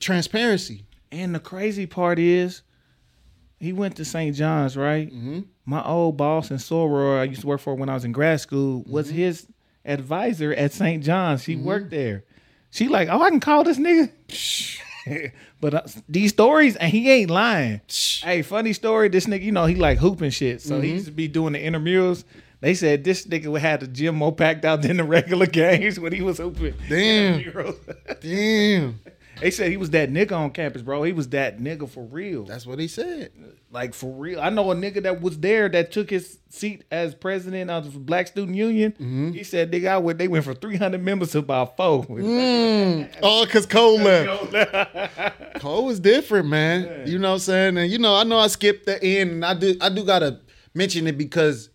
Transparency. 0.00 0.84
And 1.10 1.34
the 1.34 1.40
crazy 1.40 1.86
part 1.86 2.18
is, 2.18 2.62
he 3.60 3.72
went 3.72 3.96
to 3.96 4.04
St. 4.04 4.34
John's, 4.34 4.76
right? 4.76 5.08
Mm-hmm. 5.08 5.40
My 5.66 5.84
old 5.84 6.16
boss 6.16 6.50
in 6.50 6.56
Soror, 6.56 7.20
I 7.20 7.24
used 7.24 7.42
to 7.42 7.46
work 7.46 7.60
for 7.60 7.74
when 7.74 7.88
I 7.88 7.94
was 7.94 8.04
in 8.04 8.10
grad 8.10 8.40
school, 8.40 8.82
was 8.88 9.10
his 9.10 9.46
advisor 9.84 10.52
at 10.52 10.72
St. 10.72 11.04
John's. 11.04 11.44
She 11.44 11.54
worked 11.54 11.90
there. 11.90 12.24
She 12.72 12.88
like, 12.88 13.08
oh, 13.10 13.20
I 13.20 13.28
can 13.28 13.38
call 13.38 13.64
this 13.64 13.78
nigga. 13.78 14.10
but 15.60 15.74
uh, 15.74 15.82
these 16.08 16.30
stories, 16.30 16.74
and 16.76 16.90
he 16.90 17.10
ain't 17.10 17.30
lying. 17.30 17.82
hey, 18.22 18.40
funny 18.40 18.72
story. 18.72 19.10
This 19.10 19.26
nigga, 19.26 19.42
you 19.42 19.52
know, 19.52 19.66
he 19.66 19.74
like 19.74 19.98
hooping 19.98 20.30
shit, 20.30 20.62
so 20.62 20.80
he 20.80 20.92
used 20.92 21.04
to 21.04 21.12
be 21.12 21.28
doing 21.28 21.52
the 21.52 21.62
intramurals. 21.62 22.24
They 22.60 22.72
said 22.72 23.04
this 23.04 23.26
nigga 23.26 23.48
would 23.48 23.60
have 23.60 23.80
the 23.80 23.88
gym 23.88 24.14
more 24.14 24.34
packed 24.34 24.64
out 24.64 24.80
than 24.82 24.96
the 24.96 25.04
regular 25.04 25.46
games 25.62 26.00
when 26.00 26.14
he 26.14 26.22
was 26.22 26.38
hooping. 26.38 26.74
Damn. 26.88 27.74
Damn. 28.20 29.00
They 29.42 29.50
said 29.50 29.70
he 29.72 29.76
was 29.76 29.90
that 29.90 30.08
nigga 30.08 30.32
on 30.32 30.52
campus, 30.52 30.82
bro. 30.82 31.02
He 31.02 31.12
was 31.12 31.28
that 31.30 31.58
nigga 31.58 31.88
for 31.88 32.04
real. 32.04 32.44
That's 32.44 32.64
what 32.64 32.78
he 32.78 32.86
said. 32.86 33.32
like 33.72 33.92
for 33.92 34.12
real. 34.12 34.40
I 34.40 34.50
know 34.50 34.70
a 34.70 34.74
nigga 34.76 35.02
that 35.02 35.20
was 35.20 35.38
there 35.40 35.68
that 35.68 35.90
took 35.90 36.10
his 36.10 36.38
seat 36.48 36.84
as 36.92 37.14
president 37.16 37.68
of 37.68 37.92
the 37.92 37.98
Black 37.98 38.28
Student 38.28 38.56
Union. 38.56 38.92
Mm-hmm. 38.92 39.32
He 39.32 39.42
said, 39.42 39.72
"Nigga, 39.72 39.88
I 39.88 39.98
went. 39.98 40.18
They 40.18 40.28
went 40.28 40.44
from 40.44 40.54
three 40.54 40.76
hundred 40.76 41.02
members 41.02 41.32
to 41.32 41.38
about 41.38 41.76
four. 41.76 42.06
Mm. 42.22 43.08
Oh, 43.22 43.46
cause 43.50 43.66
Cole 43.66 43.98
left. 43.98 45.54
Cole 45.60 45.86
was 45.86 45.98
different, 45.98 46.46
man. 46.48 47.06
You 47.06 47.18
know 47.18 47.28
what 47.30 47.34
I'm 47.34 47.40
saying? 47.40 47.76
And 47.78 47.90
you 47.90 47.98
know, 47.98 48.14
I 48.14 48.22
know 48.24 48.38
I 48.38 48.46
skipped 48.46 48.86
the 48.86 49.02
end, 49.02 49.30
and 49.30 49.44
I 49.44 49.54
do 49.54 49.76
I 49.80 49.88
do 49.88 50.04
gotta 50.04 50.40
mention 50.74 51.06
it 51.06 51.18
because 51.18 51.70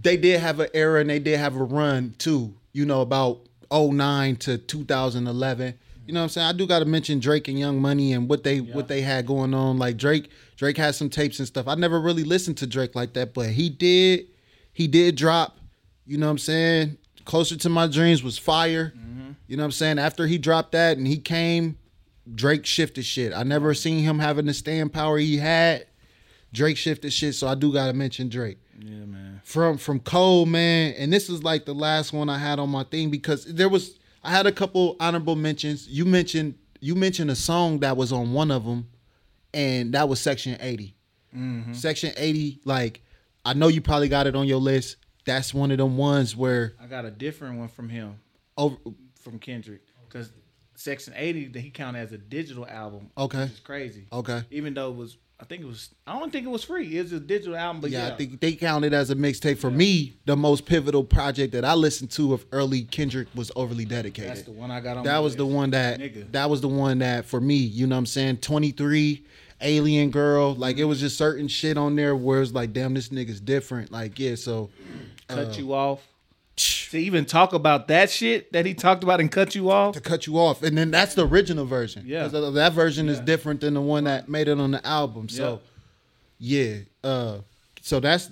they 0.00 0.16
did 0.16 0.40
have 0.40 0.58
an 0.60 0.68
era 0.74 1.00
and 1.00 1.10
they 1.10 1.18
did 1.18 1.38
have 1.38 1.54
a 1.56 1.62
run 1.62 2.14
too. 2.18 2.54
You 2.72 2.86
know, 2.86 3.00
about 3.02 3.46
09 3.72 4.36
to 4.36 4.58
2011. 4.58 5.78
You 6.06 6.12
know 6.12 6.20
what 6.20 6.24
I'm 6.24 6.28
saying? 6.30 6.46
I 6.48 6.52
do 6.52 6.66
gotta 6.66 6.84
mention 6.84 7.20
Drake 7.20 7.48
and 7.48 7.58
Young 7.58 7.80
Money 7.80 8.12
and 8.12 8.28
what 8.28 8.42
they 8.42 8.60
what 8.60 8.88
they 8.88 9.02
had 9.02 9.26
going 9.26 9.54
on. 9.54 9.78
Like 9.78 9.96
Drake, 9.96 10.30
Drake 10.56 10.76
had 10.76 10.94
some 10.94 11.08
tapes 11.08 11.38
and 11.38 11.46
stuff. 11.46 11.68
I 11.68 11.74
never 11.74 12.00
really 12.00 12.24
listened 12.24 12.58
to 12.58 12.66
Drake 12.66 12.94
like 12.94 13.12
that, 13.14 13.34
but 13.34 13.50
he 13.50 13.68
did. 13.68 14.26
He 14.72 14.88
did 14.88 15.16
drop. 15.16 15.58
You 16.06 16.18
know 16.18 16.26
what 16.26 16.32
I'm 16.32 16.38
saying? 16.38 16.98
Closer 17.24 17.56
to 17.56 17.68
my 17.68 17.86
dreams 17.86 18.22
was 18.22 18.36
fire. 18.36 18.92
Mm-hmm. 18.96 19.32
You 19.46 19.56
know 19.56 19.62
what 19.62 19.66
I'm 19.66 19.72
saying? 19.72 19.98
After 19.98 20.26
he 20.26 20.38
dropped 20.38 20.72
that 20.72 20.96
and 20.96 21.06
he 21.06 21.18
came, 21.18 21.78
Drake 22.34 22.66
shifted 22.66 23.04
shit. 23.04 23.32
I 23.32 23.44
never 23.44 23.74
seen 23.74 24.02
him 24.02 24.18
having 24.18 24.46
the 24.46 24.54
stand 24.54 24.92
power 24.92 25.18
he 25.18 25.36
had. 25.36 25.86
Drake 26.52 26.76
shifted 26.76 27.12
shit, 27.12 27.34
so 27.34 27.46
I 27.46 27.54
do 27.54 27.72
gotta 27.72 27.92
mention 27.92 28.28
Drake. 28.28 28.58
Yeah, 28.78 29.04
man. 29.04 29.40
From 29.44 29.78
from 29.78 30.00
Cole, 30.00 30.46
man, 30.46 30.94
and 30.98 31.12
this 31.12 31.28
is 31.28 31.42
like 31.44 31.64
the 31.64 31.74
last 31.74 32.12
one 32.12 32.28
I 32.28 32.38
had 32.38 32.58
on 32.58 32.70
my 32.70 32.84
thing 32.84 33.10
because 33.10 33.44
there 33.44 33.68
was 33.68 33.98
I 34.22 34.30
had 34.30 34.46
a 34.46 34.52
couple 34.52 34.96
honorable 35.00 35.36
mentions. 35.36 35.88
You 35.88 36.04
mentioned 36.04 36.54
you 36.80 36.94
mentioned 36.94 37.30
a 37.30 37.36
song 37.36 37.80
that 37.80 37.96
was 37.96 38.12
on 38.12 38.32
one 38.32 38.50
of 38.50 38.64
them, 38.64 38.88
and 39.54 39.94
that 39.94 40.08
was 40.08 40.20
Section 40.20 40.56
80. 40.60 40.94
Mm-hmm. 41.34 41.72
Section 41.72 42.12
80, 42.16 42.60
like 42.64 43.02
I 43.44 43.54
know 43.54 43.68
you 43.68 43.80
probably 43.80 44.08
got 44.08 44.26
it 44.26 44.36
on 44.36 44.46
your 44.46 44.58
list. 44.58 44.96
That's 45.24 45.54
one 45.54 45.70
of 45.70 45.78
them 45.78 45.96
ones 45.96 46.36
where 46.36 46.74
I 46.80 46.86
got 46.86 47.04
a 47.04 47.10
different 47.10 47.58
one 47.58 47.68
from 47.68 47.88
him, 47.88 48.18
over. 48.56 48.76
from 49.14 49.38
Kendrick, 49.38 49.82
because 50.08 50.32
Section 50.74 51.14
80 51.16 51.48
that 51.48 51.60
he 51.60 51.70
counted 51.70 52.00
as 52.00 52.12
a 52.12 52.18
digital 52.18 52.66
album. 52.66 53.10
Okay. 53.16 53.44
which 53.44 53.52
is 53.52 53.60
crazy. 53.60 54.06
Okay. 54.12 54.42
Even 54.50 54.74
though 54.74 54.90
it 54.90 54.96
was, 54.96 55.16
I 55.42 55.44
think 55.44 55.62
it 55.62 55.66
was, 55.66 55.90
I 56.06 56.16
don't 56.16 56.30
think 56.30 56.46
it 56.46 56.50
was 56.50 56.62
free. 56.62 56.96
It 56.96 57.02
was 57.02 57.12
a 57.12 57.18
digital 57.18 57.56
album, 57.56 57.80
but 57.80 57.90
yeah, 57.90 58.06
yeah, 58.06 58.14
I 58.14 58.16
think 58.16 58.40
they 58.40 58.52
count 58.52 58.84
it 58.84 58.92
as 58.92 59.10
a 59.10 59.16
mixtape. 59.16 59.58
For 59.58 59.72
me, 59.72 60.14
the 60.24 60.36
most 60.36 60.66
pivotal 60.66 61.02
project 61.02 61.52
that 61.54 61.64
I 61.64 61.74
listened 61.74 62.12
to 62.12 62.32
of 62.32 62.46
early 62.52 62.82
Kendrick 62.82 63.26
was 63.34 63.50
Overly 63.56 63.84
Dedicated. 63.84 64.30
that's 64.30 64.42
the 64.42 64.52
one 64.52 64.70
I 64.70 64.78
got 64.80 64.98
on. 64.98 65.04
that 65.04 65.18
was 65.18 65.34
the 65.34 65.44
one 65.44 65.70
that 65.70 65.98
Nigga. 65.98 66.30
that 66.30 66.48
was 66.48 66.60
the 66.60 66.68
one 66.68 67.00
that 67.00 67.24
for 67.24 67.40
me, 67.40 67.56
you 67.56 67.88
know 67.88 67.96
what 67.96 68.00
I'm 68.00 68.06
saying? 68.06 68.36
23, 68.36 69.24
Alien 69.60 70.10
Girl, 70.12 70.54
like 70.54 70.78
it 70.78 70.84
was 70.84 71.00
just 71.00 71.18
certain 71.18 71.48
shit 71.48 71.76
on 71.76 71.96
there 71.96 72.14
where 72.14 72.40
it's 72.40 72.52
like, 72.52 72.72
damn, 72.72 72.94
this 72.94 73.08
nigga's 73.08 73.40
different. 73.40 73.90
Like, 73.90 74.20
yeah, 74.20 74.36
so 74.36 74.70
cut 75.26 75.48
uh, 75.48 75.52
you 75.54 75.74
off. 75.74 76.06
To 76.56 76.98
even 76.98 77.24
talk 77.24 77.54
about 77.54 77.88
that 77.88 78.10
shit 78.10 78.52
that 78.52 78.66
he 78.66 78.74
talked 78.74 79.02
about 79.02 79.20
and 79.20 79.32
cut 79.32 79.54
you 79.54 79.70
off. 79.70 79.94
to 79.94 80.00
cut 80.02 80.26
you 80.26 80.38
off. 80.38 80.62
And 80.62 80.76
then 80.76 80.90
that's 80.90 81.14
the 81.14 81.26
original 81.26 81.64
version. 81.64 82.04
Yeah. 82.06 82.28
'Cause 82.28 82.52
that 82.54 82.72
version 82.74 83.08
is 83.08 83.18
different 83.20 83.62
than 83.62 83.72
the 83.74 83.80
one 83.80 84.04
that 84.04 84.28
made 84.28 84.48
it 84.48 84.58
on 84.60 84.70
the 84.72 84.86
album. 84.86 85.28
So 85.30 85.60
yeah. 86.38 86.76
Uh 87.02 87.38
so 87.80 87.98
that's 88.00 88.30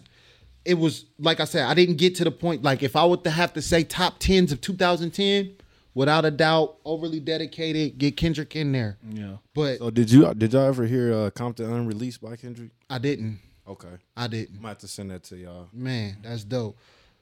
it 0.67 0.75
was 0.75 1.07
like 1.19 1.41
I 1.41 1.45
said, 1.45 1.65
I 1.65 1.73
didn't 1.75 1.97
get 1.97 2.15
to 2.17 2.25
the 2.25 2.31
point 2.31 2.63
like 2.63 2.83
if 2.83 2.95
I 2.97 3.07
were 3.07 3.17
to 3.19 3.31
have 3.31 3.55
to 3.55 3.63
say 3.63 3.83
top 3.83 4.19
tens 4.19 4.53
of 4.53 4.61
2010, 4.61 5.53
without 5.95 6.27
a 6.27 6.31
doubt, 6.31 6.77
overly 6.85 7.19
dedicated, 7.21 7.97
get 7.97 8.19
Kendrick 8.19 8.55
in 8.55 8.73
there. 8.73 8.99
Yeah. 9.11 9.37
But 9.55 9.79
So 9.79 9.89
did 9.91 10.11
you 10.13 10.33
did 10.35 10.53
y'all 10.53 10.67
ever 10.67 10.85
hear 10.87 11.13
uh, 11.15 11.31
Compton 11.31 11.73
Unreleased 11.73 12.21
by 12.21 12.37
Kendrick? 12.37 12.71
I 12.91 12.99
didn't. 12.99 13.39
Okay, 13.67 13.89
I 14.17 14.27
didn't. 14.27 14.59
I 14.59 14.63
might 14.63 14.69
have 14.71 14.79
to 14.79 14.89
send 14.89 15.11
that 15.13 15.23
to 15.25 15.37
y'all. 15.39 15.69
Man, 15.73 16.19
that's 16.23 16.45
dope. 16.45 16.77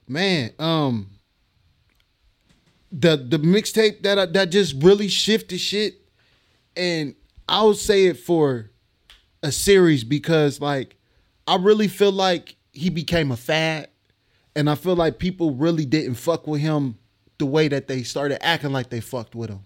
Man, 0.09 0.53
um 0.59 1.11
the 2.91 3.17
the 3.17 3.39
mixtape 3.39 4.03
that 4.03 4.19
I, 4.19 4.27
that 4.27 4.51
just 4.51 4.83
really 4.83 5.09
shifted 5.09 5.59
shit 5.59 5.95
and 6.77 7.15
I'll 7.49 7.75
say 7.75 8.07
it 8.07 8.19
for 8.19 8.71
a 9.43 9.53
series 9.53 10.05
because 10.05 10.61
like 10.61 10.97
I 11.47 11.57
really 11.57 11.89
feel 11.89 12.13
like 12.13 12.57
he 12.73 12.91
became 12.91 13.31
a 13.31 13.37
fad 13.37 13.89
and 14.57 14.71
I 14.71 14.75
feel 14.75 14.97
like 14.97 15.19
people 15.19 15.55
really 15.55 15.85
didn't 15.85 16.15
fuck 16.15 16.47
with 16.47 16.61
him 16.61 16.97
the 17.39 17.47
way 17.47 17.69
that 17.69 17.89
they 17.89 18.03
started 18.03 18.45
acting 18.45 18.73
like 18.73 18.91
they 18.91 19.01
fucked 19.01 19.35
with 19.35 19.51
him. 19.51 19.61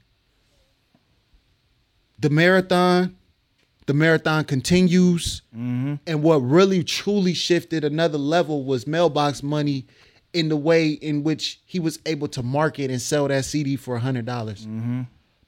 The 2.18 2.30
marathon, 2.30 3.16
the 3.86 3.95
marathon 3.95 4.45
continues. 4.45 5.43
And 6.07 6.22
what 6.22 6.36
really 6.36 6.84
truly 6.84 7.34
shifted 7.34 7.84
another 7.84 8.18
level 8.18 8.64
was 8.64 8.86
mailbox 8.86 9.43
money 9.43 9.86
in 10.33 10.49
the 10.49 10.57
way 10.57 10.91
in 10.91 11.22
which 11.22 11.61
he 11.66 11.78
was 11.78 11.99
able 12.07 12.28
to 12.28 12.43
market 12.43 12.91
and 12.91 13.01
sell 13.01 13.28
that 13.28 13.45
CD 13.45 13.76
for 13.76 13.99
$100. 13.99 14.24
dollars 14.24 14.66
mm-hmm. 14.66 15.03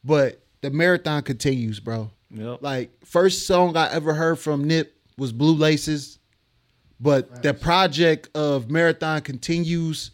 But 0.05 0.41
the 0.61 0.70
marathon 0.70 1.22
continues, 1.22 1.80
bro. 1.80 2.11
Yep. 2.30 2.62
Like 2.62 2.91
first 3.05 3.47
song 3.47 3.76
I 3.76 3.91
ever 3.93 4.12
heard 4.12 4.39
from 4.39 4.64
Nip 4.64 4.95
was 5.16 5.32
Blue 5.32 5.55
Laces, 5.55 6.18
but 7.01 7.43
the 7.43 7.55
project 7.55 8.28
of 8.35 8.70
Marathon 8.70 9.20
continues, 9.20 10.11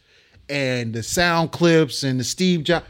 and 0.48 0.92
the 0.92 1.02
sound 1.02 1.52
clips 1.52 2.02
and 2.02 2.20
the 2.20 2.24
Steve 2.24 2.64
Jobs. 2.64 2.86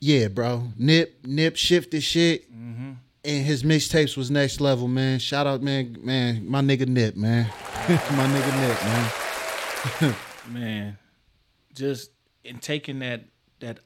Yeah, 0.00 0.28
bro. 0.28 0.68
Nip 0.76 1.24
Nip 1.24 1.56
shifted 1.56 2.02
shit, 2.02 2.50
mm-hmm. 2.52 2.92
and 3.24 3.44
his 3.44 3.62
mixtapes 3.62 4.16
was 4.16 4.30
next 4.30 4.60
level, 4.60 4.88
man. 4.88 5.18
Shout 5.18 5.46
out, 5.46 5.62
man, 5.62 5.96
man, 6.02 6.48
my 6.48 6.60
nigga 6.60 6.86
Nip, 6.86 7.16
man, 7.16 7.50
my 8.12 8.24
nigga 8.24 8.52
Nip, 8.60 10.04
man. 10.04 10.16
man, 10.52 10.98
just 11.74 12.12
in 12.44 12.60
taking 12.60 13.00
that 13.00 13.24
that 13.58 13.80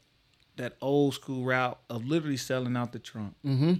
that 0.57 0.77
old 0.83 1.15
school 1.15 1.43
route 1.43 1.79
of 1.89 2.05
literally 2.05 2.37
selling 2.37 2.77
out 2.77 2.93
the 2.93 2.99
trunk. 2.99 3.35
Mm-hmm. 3.47 3.73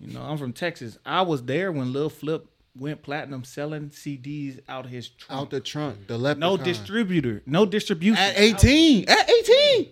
You 0.00 0.14
know, 0.14 0.22
I'm 0.22 0.38
from 0.38 0.54
Texas. 0.54 0.96
I 1.04 1.20
was 1.20 1.42
there 1.42 1.70
when 1.72 1.92
Lil 1.92 2.08
Flip 2.08 2.48
went 2.74 3.02
platinum 3.02 3.44
selling 3.44 3.90
CDs 3.90 4.60
out 4.66 4.86
his 4.86 5.10
trunk. 5.10 5.42
Out 5.42 5.50
the 5.50 5.60
trunk, 5.60 6.06
the 6.06 6.34
no 6.36 6.56
distributor, 6.56 7.42
no 7.44 7.66
distribution. 7.66 8.16
at 8.16 8.38
eighteen, 8.38 9.06
at 9.06 9.30
eighteen, 9.30 9.90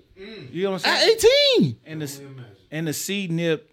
you 0.50 0.62
know 0.62 0.70
what 0.70 0.86
I'm 0.86 0.98
saying? 1.02 1.12
at 1.12 1.20
saying? 1.20 1.36
eighteen. 1.58 1.80
and 1.84 2.00
the 2.00 2.20
and 2.70 2.88
the 2.88 2.94
C 2.94 3.28
nip 3.28 3.70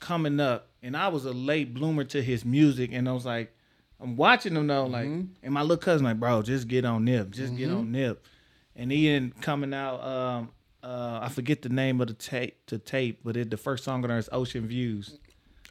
coming 0.00 0.40
up, 0.40 0.70
and 0.82 0.96
I 0.96 1.08
was 1.08 1.26
a 1.26 1.32
late 1.32 1.74
bloomer 1.74 2.04
to 2.04 2.22
his 2.22 2.46
music, 2.46 2.92
and 2.94 3.06
I 3.06 3.12
was 3.12 3.26
like, 3.26 3.52
I'm 4.00 4.16
watching 4.16 4.54
him 4.56 4.66
though, 4.66 4.86
like, 4.86 5.06
and 5.06 5.30
my 5.50 5.62
little 5.62 5.76
cousin 5.76 6.04
like, 6.04 6.20
bro, 6.20 6.42
just 6.42 6.68
get 6.68 6.84
on 6.84 7.04
nip, 7.04 7.30
just 7.30 7.56
get 7.56 7.70
on 7.70 7.90
nip, 7.90 8.24
and 8.76 8.92
he 8.92 9.08
ended 9.08 9.40
coming 9.40 9.74
out. 9.74 10.02
Um, 10.04 10.50
uh, 10.82 11.20
I 11.22 11.28
forget 11.28 11.62
the 11.62 11.68
name 11.68 12.00
of 12.00 12.06
the 12.06 12.14
tape, 12.14 12.56
the 12.66 12.78
tape, 12.78 13.20
but 13.24 13.36
it 13.36 13.50
the 13.50 13.56
first 13.56 13.82
song 13.84 14.04
on 14.04 14.08
there 14.08 14.18
is 14.18 14.28
Ocean 14.30 14.66
Views. 14.68 15.18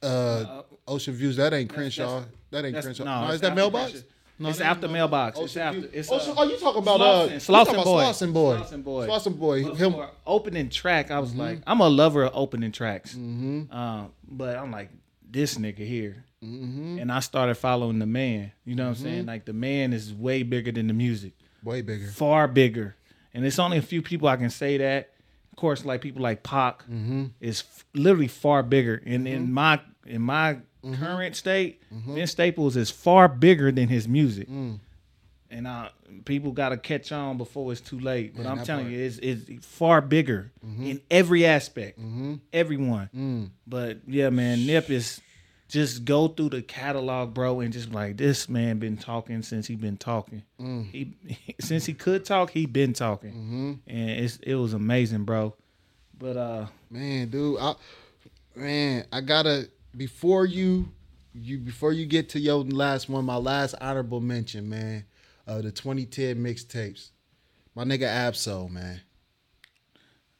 Uh, 0.03 0.63
Ocean 0.87 1.13
Views. 1.13 1.37
That 1.37 1.53
ain't 1.53 1.69
Crenshaw. 1.73 2.19
that's- 2.19 2.33
that 2.51 2.65
ain't 2.65 2.81
Crenshaw. 2.81 3.03
no, 3.03 3.27
No, 3.27 3.31
is 3.33 3.41
that 3.41 3.55
mailbox? 3.55 4.03
No, 4.39 4.49
it's 4.49 4.59
after 4.61 4.87
ain't 4.87 4.93
mailbox. 4.93 5.39
It's 5.39 5.43
Ocean 5.57 5.61
after. 5.61 5.89
It's 5.91 6.11
Ocean, 6.11 6.31
uh, 6.31 6.35
oh, 6.37 6.43
you 6.43 6.57
talking 6.57 6.81
about 6.83 7.01
uh, 7.01 7.05
Slauson- 7.27 7.31
you 7.31 7.35
Slauson 7.37 7.47
talking 7.65 7.73
about 7.75 7.83
Boy. 7.85 8.03
Slauson 8.03 8.33
Boy. 8.33 8.57
Slauson 8.57 8.83
Boy. 8.83 9.07
Slauson 9.07 9.39
Boy. 9.39 9.63
But 9.63 9.77
Him. 9.77 9.95
opening 10.27 10.69
track, 10.69 11.09
I 11.09 11.19
was 11.19 11.31
Mm-hmm. 11.31 11.39
like, 11.39 11.61
I'm 11.65 11.79
a 11.79 11.89
lover 11.89 12.23
of 12.25 12.31
opening 12.35 12.71
tracks. 12.71 13.17
Uh, 13.17 14.05
but 14.29 14.57
I'm 14.57 14.71
like, 14.71 14.91
this 15.29 15.55
nigga 15.57 15.79
here. 15.79 16.23
Mm-hmm. 16.47 16.99
And 16.99 17.11
I 17.11 17.19
started 17.19 17.55
following 17.55 17.99
the 17.99 18.05
man. 18.05 18.51
You 18.65 18.75
know 18.75 18.83
what 18.89 18.97
I'm 18.97 19.03
saying? 19.03 19.25
Like 19.25 19.45
the 19.45 19.53
man 19.53 19.93
is 19.93 20.13
way 20.13 20.43
bigger 20.43 20.71
than 20.71 20.87
the 20.87 20.93
music, 20.93 21.33
Way 21.63 21.81
bigger. 21.81 22.07
far 22.07 22.47
bigger. 22.47 22.95
And 23.33 23.45
it's 23.45 23.59
only 23.59 23.77
a 23.77 23.81
few 23.81 24.01
people 24.01 24.27
I 24.27 24.37
can 24.37 24.49
say 24.49 24.77
that. 24.77 25.11
Of 25.51 25.57
course, 25.57 25.83
like 25.85 26.01
people 26.01 26.21
like 26.21 26.43
Pac 26.43 26.83
Mm-hmm. 26.83 27.25
is 27.41 27.61
f- 27.67 27.85
literally 27.93 28.27
far 28.27 28.63
bigger. 28.63 29.01
And 29.05 29.27
in 29.27 29.51
my 29.51 29.79
in 30.05 30.21
my 30.21 30.59
Mm-hmm. 30.85 31.03
current 31.03 31.35
state, 31.35 31.81
Vince 31.91 32.31
Staples 32.31 32.77
is 32.77 32.89
far 32.89 33.27
bigger 33.27 33.71
than 33.73 33.89
his 33.89 34.07
music. 34.07 34.47
Mm. 34.47 34.79
And 35.49 35.67
uh, 35.67 35.89
people 36.23 36.51
got 36.51 36.69
to 36.69 36.77
catch 36.77 37.11
on 37.11 37.37
before 37.37 37.71
it's 37.73 37.81
too 37.81 37.99
late. 37.99 38.35
But 38.35 38.43
Man, 38.43 38.59
I'm 38.59 38.63
telling 38.63 38.85
part. 38.85 38.93
you, 38.93 38.99
it's, 39.05 39.17
it's 39.17 39.65
far 39.65 39.99
bigger 40.01 40.51
in 40.63 41.01
every 41.11 41.45
aspect, 41.45 41.99
everyone. 42.53 43.09
Mm. 43.13 43.49
But 43.65 43.97
yeah, 44.07 44.29
man, 44.29 44.65
Nip 44.65 44.89
is 44.89 45.19
just 45.67 46.05
go 46.05 46.27
through 46.29 46.49
the 46.49 46.61
catalog, 46.61 47.33
bro, 47.33 47.59
and 47.59 47.73
just 47.73 47.91
like 47.91 48.15
this 48.17 48.47
man 48.47 48.79
been 48.79 48.95
talking 48.97 49.41
since 49.41 49.67
he 49.67 49.75
been 49.75 49.97
talking. 49.97 50.43
Mm. 50.59 50.89
He 50.91 51.15
since 51.59 51.85
he 51.85 51.93
could 51.93 52.23
talk, 52.25 52.51
he 52.51 52.65
been 52.65 52.93
talking, 52.93 53.31
Mm-hmm. 53.31 53.73
and 53.87 54.09
it's 54.11 54.37
it 54.37 54.55
was 54.55 54.73
amazing, 54.73 55.23
bro. 55.25 55.53
But 56.19 56.37
uh, 56.37 56.67
Man, 56.89 57.27
dude, 57.29 57.59
I, 57.59 57.75
man, 58.55 59.05
I 59.11 59.21
gotta 59.21 59.69
before 59.95 60.45
you, 60.45 60.89
you 61.33 61.57
before 61.59 61.91
you 61.93 62.05
get 62.05 62.29
to 62.29 62.39
your 62.39 62.63
last 62.63 63.09
one, 63.09 63.25
my 63.25 63.35
last 63.37 63.75
honorable 63.81 64.21
mention, 64.21 64.69
man, 64.69 65.03
uh, 65.47 65.61
the 65.61 65.71
2010 65.71 66.37
mixtapes, 66.37 67.09
my 67.75 67.83
nigga 67.83 68.03
Ab-Soul, 68.07 68.69
man, 68.69 69.01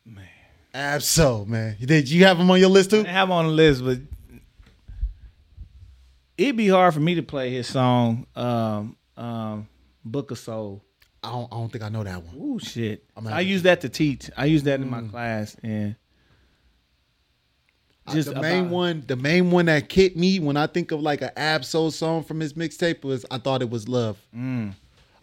man, 0.05 0.25
Ab-Soul, 0.73 1.45
man. 1.45 1.75
Did 1.80 2.09
you 2.09 2.23
have 2.25 2.38
him 2.39 2.49
on 2.49 2.59
your 2.59 2.69
list 2.69 2.91
too? 2.91 3.01
I 3.05 3.09
have 3.09 3.28
him 3.28 3.34
on 3.34 3.45
the 3.47 3.51
list, 3.51 3.84
but 3.84 3.99
it'd 6.38 6.57
be 6.57 6.67
hard 6.69 6.93
for 6.93 6.99
me 6.99 7.15
to 7.15 7.23
play 7.23 7.51
his 7.51 7.67
song, 7.67 8.27
um, 8.35 8.95
um, 9.17 9.67
"Book 10.05 10.31
of 10.31 10.39
Soul." 10.39 10.83
I 11.23 11.31
don't, 11.31 11.51
I 11.51 11.55
don't 11.57 11.69
think 11.71 11.83
I 11.83 11.89
know 11.89 12.03
that 12.03 12.23
one. 12.23 12.35
Ooh, 12.38 12.59
shit! 12.59 13.03
I 13.25 13.41
use 13.41 13.63
that 13.63 13.81
to 13.81 13.89
teach. 13.89 14.29
I 14.38 14.45
use 14.45 14.63
that 14.63 14.79
in 14.79 14.89
my 14.89 15.01
class, 15.01 15.55
and 15.63 15.95
just 18.11 18.29
Uh, 18.29 18.33
the 18.33 18.41
main 18.41 18.59
about- 18.61 18.71
one, 18.71 19.03
the 19.07 19.15
main 19.15 19.51
one 19.51 19.65
that 19.65 19.91
hit 19.91 20.15
me 20.15 20.39
when 20.39 20.55
I 20.55 20.67
think 20.67 20.91
of 20.91 21.01
like 21.01 21.21
an 21.21 21.31
Ab-Soul 21.35 21.91
song 21.91 22.23
from 22.23 22.39
his 22.39 22.53
mixtape 22.53 23.03
was 23.03 23.25
I 23.29 23.38
thought 23.38 23.61
it 23.61 23.69
was 23.69 23.89
love. 23.89 24.17
Mm. 24.35 24.73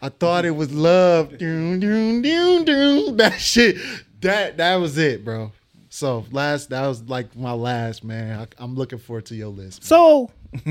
I 0.02 0.10
thought 0.10 0.44
it 0.44 0.50
was 0.50 0.70
love. 0.70 1.38
Doom, 1.38 1.80
doom, 1.80 2.20
doom, 2.20 2.64
doom. 2.64 3.16
That 3.16 3.40
shit. 3.40 3.76
That 4.20 4.58
that 4.58 4.74
was 4.76 4.98
it, 4.98 5.24
bro. 5.24 5.52
So 5.88 6.26
last, 6.32 6.70
that 6.70 6.86
was 6.86 7.02
like 7.04 7.34
my 7.36 7.52
last 7.52 8.02
man. 8.04 8.40
I, 8.40 8.46
I'm 8.62 8.74
looking 8.74 8.98
forward 8.98 9.26
to 9.26 9.34
your 9.34 9.48
list. 9.48 9.84
Soul. 9.84 10.30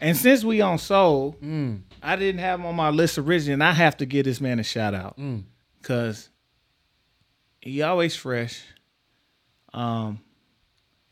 and 0.00 0.16
since 0.16 0.44
we 0.44 0.60
on 0.60 0.78
Soul, 0.78 1.36
Mm. 1.42 1.80
I 2.02 2.16
didn't 2.16 2.40
have 2.40 2.60
him 2.60 2.66
on 2.66 2.74
my 2.76 2.88
list 2.90 3.18
originally, 3.18 3.52
and 3.54 3.64
I 3.64 3.72
have 3.72 3.96
to 3.98 4.06
give 4.06 4.24
this 4.24 4.40
man 4.40 4.58
a 4.58 4.62
shout 4.62 4.94
out 4.94 5.18
Mm. 5.18 5.42
because 5.80 6.30
he 7.60 7.82
always 7.82 8.16
fresh. 8.16 8.62
Um, 9.74 10.20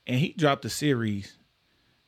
and 0.06 0.18
he 0.18 0.32
dropped 0.32 0.64
a 0.64 0.70
series 0.70 1.34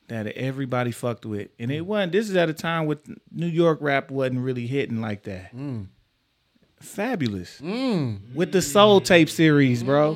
that 0.08 0.26
everybody 0.28 0.90
fucked 0.90 1.26
with, 1.26 1.48
and 1.58 1.70
Mm. 1.70 1.74
it 1.74 1.80
wasn't. 1.86 2.12
This 2.12 2.28
is 2.30 2.36
at 2.36 2.48
a 2.48 2.54
time 2.54 2.86
with 2.86 3.06
New 3.30 3.46
York 3.46 3.78
rap 3.80 4.10
wasn't 4.10 4.40
really 4.40 4.66
hitting 4.66 5.00
like 5.00 5.24
that. 5.24 5.54
Mm. 5.54 5.86
Fabolous 6.82 7.60
Mm. 7.60 8.34
with 8.34 8.52
the 8.52 8.62
Soul 8.62 9.00
Tape 9.02 9.28
series, 9.28 9.82
bro. 9.82 10.14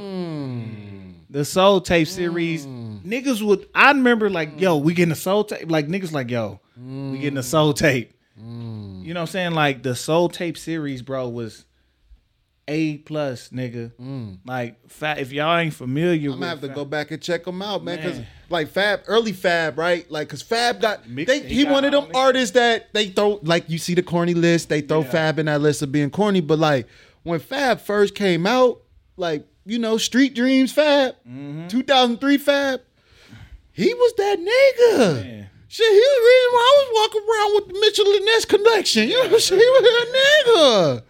The 1.35 1.45
Soul 1.45 1.80
Tape 1.80 2.07
series, 2.07 2.64
Mm. 2.64 3.03
niggas 3.03 3.43
would. 3.43 3.66
I 3.74 3.89
remember 3.91 4.30
like, 4.30 4.61
yo, 4.61 4.76
we 4.76 4.95
getting 4.95 5.11
a 5.11 5.16
Soul 5.16 5.43
Tape. 5.43 5.68
Like 5.70 5.89
niggas 5.89 6.12
like, 6.12 6.30
yo, 6.30 6.61
we 6.76 7.18
getting 7.18 7.39
a 7.39 7.43
Soul 7.43 7.72
Tape. 7.74 8.12
Mm. 8.41 9.05
You 9.05 9.14
know 9.14 9.20
what 9.20 9.28
I'm 9.28 9.32
saying? 9.32 9.53
Like 9.53 9.82
the 9.82 9.97
Soul 9.97 10.28
Tape 10.28 10.57
series, 10.57 11.03
bro, 11.03 11.28
was 11.28 11.64
a 12.68 12.99
plus, 12.99 13.49
nigga. 13.51 13.91
Like, 14.47 14.89
fa- 14.89 15.16
if 15.18 15.32
y'all 15.32 15.59
ain't 15.59 15.74
familiar, 15.74 16.30
Mm. 16.30 16.35
I'm 16.35 16.39
gonna 16.39 16.51
have 16.51 16.61
to 16.62 16.68
Fa- 16.68 16.74
go 16.74 16.85
back 16.85 17.11
and 17.11 17.20
check 17.20 17.45
them 17.45 17.61
out, 17.62 17.82
man. 17.85 18.01
Cause 18.01 18.20
like 18.49 18.68
Fab, 18.68 19.01
early 19.09 19.32
Fab, 19.32 19.76
right? 19.76 20.09
Like, 20.11 20.28
cause 20.28 20.41
Fab 20.41 20.80
got 20.80 21.09
Mix- 21.09 21.28
they, 21.30 21.41
he 21.41 21.55
he 21.57 21.64
got 21.64 21.72
one 21.72 21.85
of 21.85 21.91
them 21.93 22.05
mixed. 22.05 22.16
artists 22.16 22.55
that 22.55 22.95
they 22.95 23.09
throw 23.09 23.41
like 23.43 23.68
you 23.68 23.78
see 23.78 23.95
the 23.95 24.03
corny 24.03 24.35
list, 24.35 24.68
they 24.68 24.80
throw 24.82 25.01
Yeah. 25.03 25.11
Fab 25.11 25.39
in 25.41 25.47
that 25.47 25.61
list 25.61 25.82
of 25.82 25.91
being 25.91 26.11
corny. 26.11 26.41
But 26.41 26.59
like 26.61 26.87
when 27.24 27.41
Fab 27.41 27.80
first 27.80 28.14
came 28.14 28.47
out, 28.47 28.80
like 29.16 29.47
you 29.66 29.78
know, 29.78 29.96
Street 29.96 30.34
Dreams 30.34 30.72
Fab, 30.72 31.14
Mm-hmm. 31.28 31.68
2003 31.68 32.38
Fab, 32.38 32.80
he 33.72 33.92
was 33.94 34.12
that 34.18 34.38
nigga. 34.38 35.22
Man. 35.22 35.50
Shit, 35.68 35.90
he 35.90 35.98
was 35.98 36.16
the 36.16 36.26
reason 36.28 36.52
why 36.52 36.70
I 36.70 36.74
was 36.78 36.90
walking 36.94 37.28
around 37.28 37.54
with 37.56 37.66
the 37.74 37.80
Mitchell 37.80 38.14
and 38.14 38.24
Ness 38.26 38.44
connection. 38.44 39.08
You 39.08 39.14
know 39.14 39.20
what 39.24 39.32
I'm 39.32 39.40
saying? 39.40 39.60
He 39.60 39.66
was 39.66 39.82
that 39.82 41.02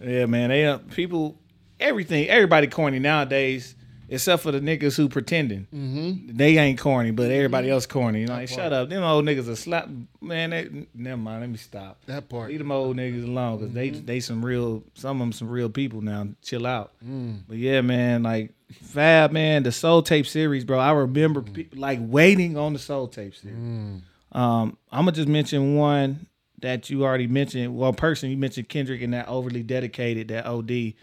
nigga. 0.00 0.10
Yeah, 0.18 0.26
man. 0.26 0.48
They 0.48 0.64
uh, 0.66 0.78
people, 0.78 1.38
everything, 1.78 2.26
everybody 2.28 2.68
corny 2.68 2.98
nowadays, 3.00 3.74
except 4.08 4.42
for 4.42 4.52
the 4.52 4.60
niggas 4.60 4.96
who 4.96 5.08
pretending. 5.08 5.66
Mm-hmm. 5.74 6.36
They 6.36 6.56
ain't 6.58 6.78
corny, 6.78 7.10
but 7.10 7.24
mm-hmm. 7.24 7.32
everybody 7.32 7.70
else 7.70 7.86
corny. 7.86 8.26
Like, 8.26 8.48
shut 8.48 8.72
up. 8.72 8.88
Them 8.88 9.02
old 9.02 9.24
niggas 9.24 9.48
are 9.48 9.56
slap. 9.56 9.88
Man, 10.20 10.50
they, 10.50 10.86
never 10.94 11.16
mind. 11.16 11.40
Let 11.40 11.50
me 11.50 11.56
stop. 11.56 12.00
That 12.06 12.28
part. 12.28 12.50
Leave 12.50 12.58
them 12.58 12.72
old 12.72 12.96
niggas 12.96 13.24
alone 13.24 13.58
because 13.58 13.74
they 13.74 13.90
mm-hmm. 13.90 14.06
they 14.06 14.20
some 14.20 14.44
real. 14.44 14.82
Some 14.94 15.20
of 15.20 15.20
them 15.20 15.32
some 15.32 15.48
real 15.48 15.68
people 15.68 16.00
now. 16.00 16.28
Chill 16.42 16.66
out. 16.66 16.92
Mm. 17.06 17.42
But 17.46 17.58
yeah, 17.58 17.80
man. 17.80 18.22
Like 18.22 18.54
Fab, 18.72 19.32
man. 19.32 19.62
The 19.62 19.72
Soul 19.72 20.02
Tape 20.02 20.26
series, 20.26 20.64
bro. 20.64 20.78
I 20.78 20.92
remember 20.92 21.42
mm. 21.42 21.54
pe- 21.54 21.78
like 21.78 21.98
waiting 22.02 22.56
on 22.56 22.72
the 22.72 22.78
Soul 22.78 23.08
Tape 23.08 23.34
series. 23.34 23.56
Mm. 23.56 24.02
Um, 24.32 24.76
I'm 24.90 25.04
gonna 25.04 25.12
just 25.12 25.28
mention 25.28 25.76
one 25.76 26.26
that 26.60 26.90
you 26.90 27.04
already 27.04 27.26
mentioned. 27.26 27.76
Well, 27.76 27.92
person 27.92 28.30
you 28.30 28.36
mentioned 28.36 28.68
Kendrick 28.68 29.02
and 29.02 29.14
that 29.14 29.28
overly 29.28 29.62
dedicated, 29.62 30.28
that 30.28 30.46
OD, 30.46 30.94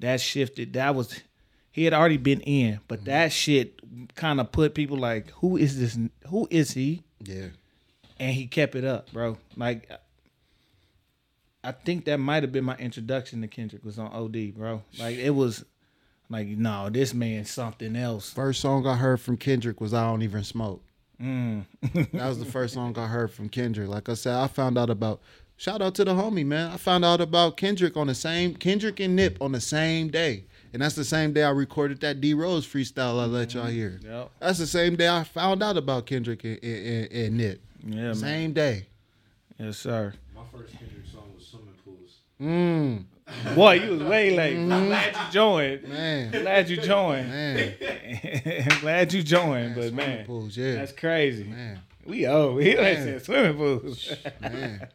that 0.00 0.20
shifted. 0.20 0.74
That 0.74 0.94
was 0.94 1.20
he 1.74 1.82
had 1.82 1.92
already 1.92 2.18
been 2.18 2.40
in, 2.42 2.78
but 2.86 3.04
that 3.06 3.32
shit 3.32 3.80
kind 4.14 4.40
of 4.40 4.52
put 4.52 4.76
people 4.76 4.96
like, 4.96 5.28
who 5.32 5.56
is 5.56 5.76
this? 5.80 5.98
Who 6.28 6.46
is 6.48 6.70
he? 6.70 7.02
Yeah. 7.20 7.48
And 8.20 8.32
he 8.32 8.46
kept 8.46 8.76
it 8.76 8.84
up, 8.84 9.12
bro. 9.12 9.38
Like. 9.56 9.90
I 11.64 11.72
think 11.72 12.04
that 12.04 12.18
might 12.18 12.42
have 12.42 12.52
been 12.52 12.64
my 12.64 12.76
introduction 12.76 13.40
to 13.40 13.48
Kendrick 13.48 13.82
was 13.84 13.98
on 13.98 14.12
OD, 14.12 14.54
bro. 14.54 14.82
Like 14.98 15.16
it 15.16 15.30
was 15.30 15.64
like, 16.28 16.46
no, 16.46 16.90
this 16.90 17.14
man's 17.14 17.50
something 17.50 17.96
else. 17.96 18.30
First 18.30 18.60
song 18.60 18.86
I 18.86 18.96
heard 18.96 19.18
from 19.18 19.38
Kendrick 19.38 19.80
was 19.80 19.94
I 19.94 20.04
Don't 20.04 20.20
Even 20.20 20.44
Smoke. 20.44 20.82
Mm. 21.20 21.64
That 22.12 22.28
was 22.28 22.38
the 22.38 22.44
first 22.44 22.74
song 22.74 22.96
I 22.98 23.06
heard 23.06 23.32
from 23.32 23.48
Kendrick. 23.48 23.88
Like 23.88 24.10
I 24.10 24.14
said, 24.14 24.34
I 24.34 24.46
found 24.46 24.76
out 24.76 24.90
about 24.90 25.22
shout 25.56 25.80
out 25.80 25.94
to 25.94 26.04
the 26.04 26.12
homie, 26.12 26.44
man. 26.44 26.70
I 26.70 26.76
found 26.76 27.04
out 27.04 27.22
about 27.22 27.56
Kendrick 27.56 27.96
on 27.96 28.08
the 28.08 28.14
same 28.14 28.54
Kendrick 28.54 29.00
and 29.00 29.16
Nip 29.16 29.38
on 29.40 29.52
the 29.52 29.60
same 29.60 30.08
day. 30.08 30.44
And 30.74 30.82
that's 30.82 30.96
the 30.96 31.04
same 31.04 31.32
day 31.32 31.44
I 31.44 31.50
recorded 31.50 32.00
that 32.00 32.20
D 32.20 32.34
Rose 32.34 32.66
freestyle 32.66 33.22
I 33.22 33.26
let 33.26 33.54
y'all 33.54 33.66
hear. 33.66 34.00
Yep. 34.04 34.30
That's 34.40 34.58
the 34.58 34.66
same 34.66 34.96
day 34.96 35.08
I 35.08 35.22
found 35.22 35.62
out 35.62 35.76
about 35.76 36.04
Kendrick 36.06 36.42
and, 36.42 36.58
and, 36.64 36.86
and- 36.86 37.12
and 37.12 37.36
Nip. 37.38 37.60
Yeah, 37.86 37.96
man. 38.02 38.14
Same 38.16 38.52
day. 38.52 38.86
Yes, 39.58 39.78
sir. 39.78 40.12
My 40.34 40.42
first 40.52 40.72
Kendrick 40.76 41.06
song 41.12 41.30
was 41.36 41.46
Swimming 41.46 41.74
Pools. 41.84 42.16
Mm, 42.40 43.04
Boy, 43.54 43.74
you 43.74 43.90
was 43.92 44.02
way 44.02 44.36
late. 44.36 44.56
I'm 44.56 44.86
glad 44.86 45.14
you 45.14 45.32
joined. 45.32 45.88
man. 45.88 46.30
Glad 46.32 46.68
you 46.68 46.76
joined. 46.78 47.28
Man. 47.30 47.74
glad 48.80 49.12
you 49.12 49.22
joined, 49.22 49.76
but 49.76 49.84
Swimming 49.90 49.96
man, 49.96 50.26
pools, 50.26 50.56
yeah. 50.56 50.74
that's 50.74 50.92
crazy. 50.92 51.44
man. 51.44 51.78
We 52.04 52.26
old. 52.26 52.60
He 52.64 52.70
like 52.76 52.98
Man. 52.98 53.04
said 53.06 53.24
swimming 53.24 53.56
pools. 53.56 54.12
Man. 54.42 54.88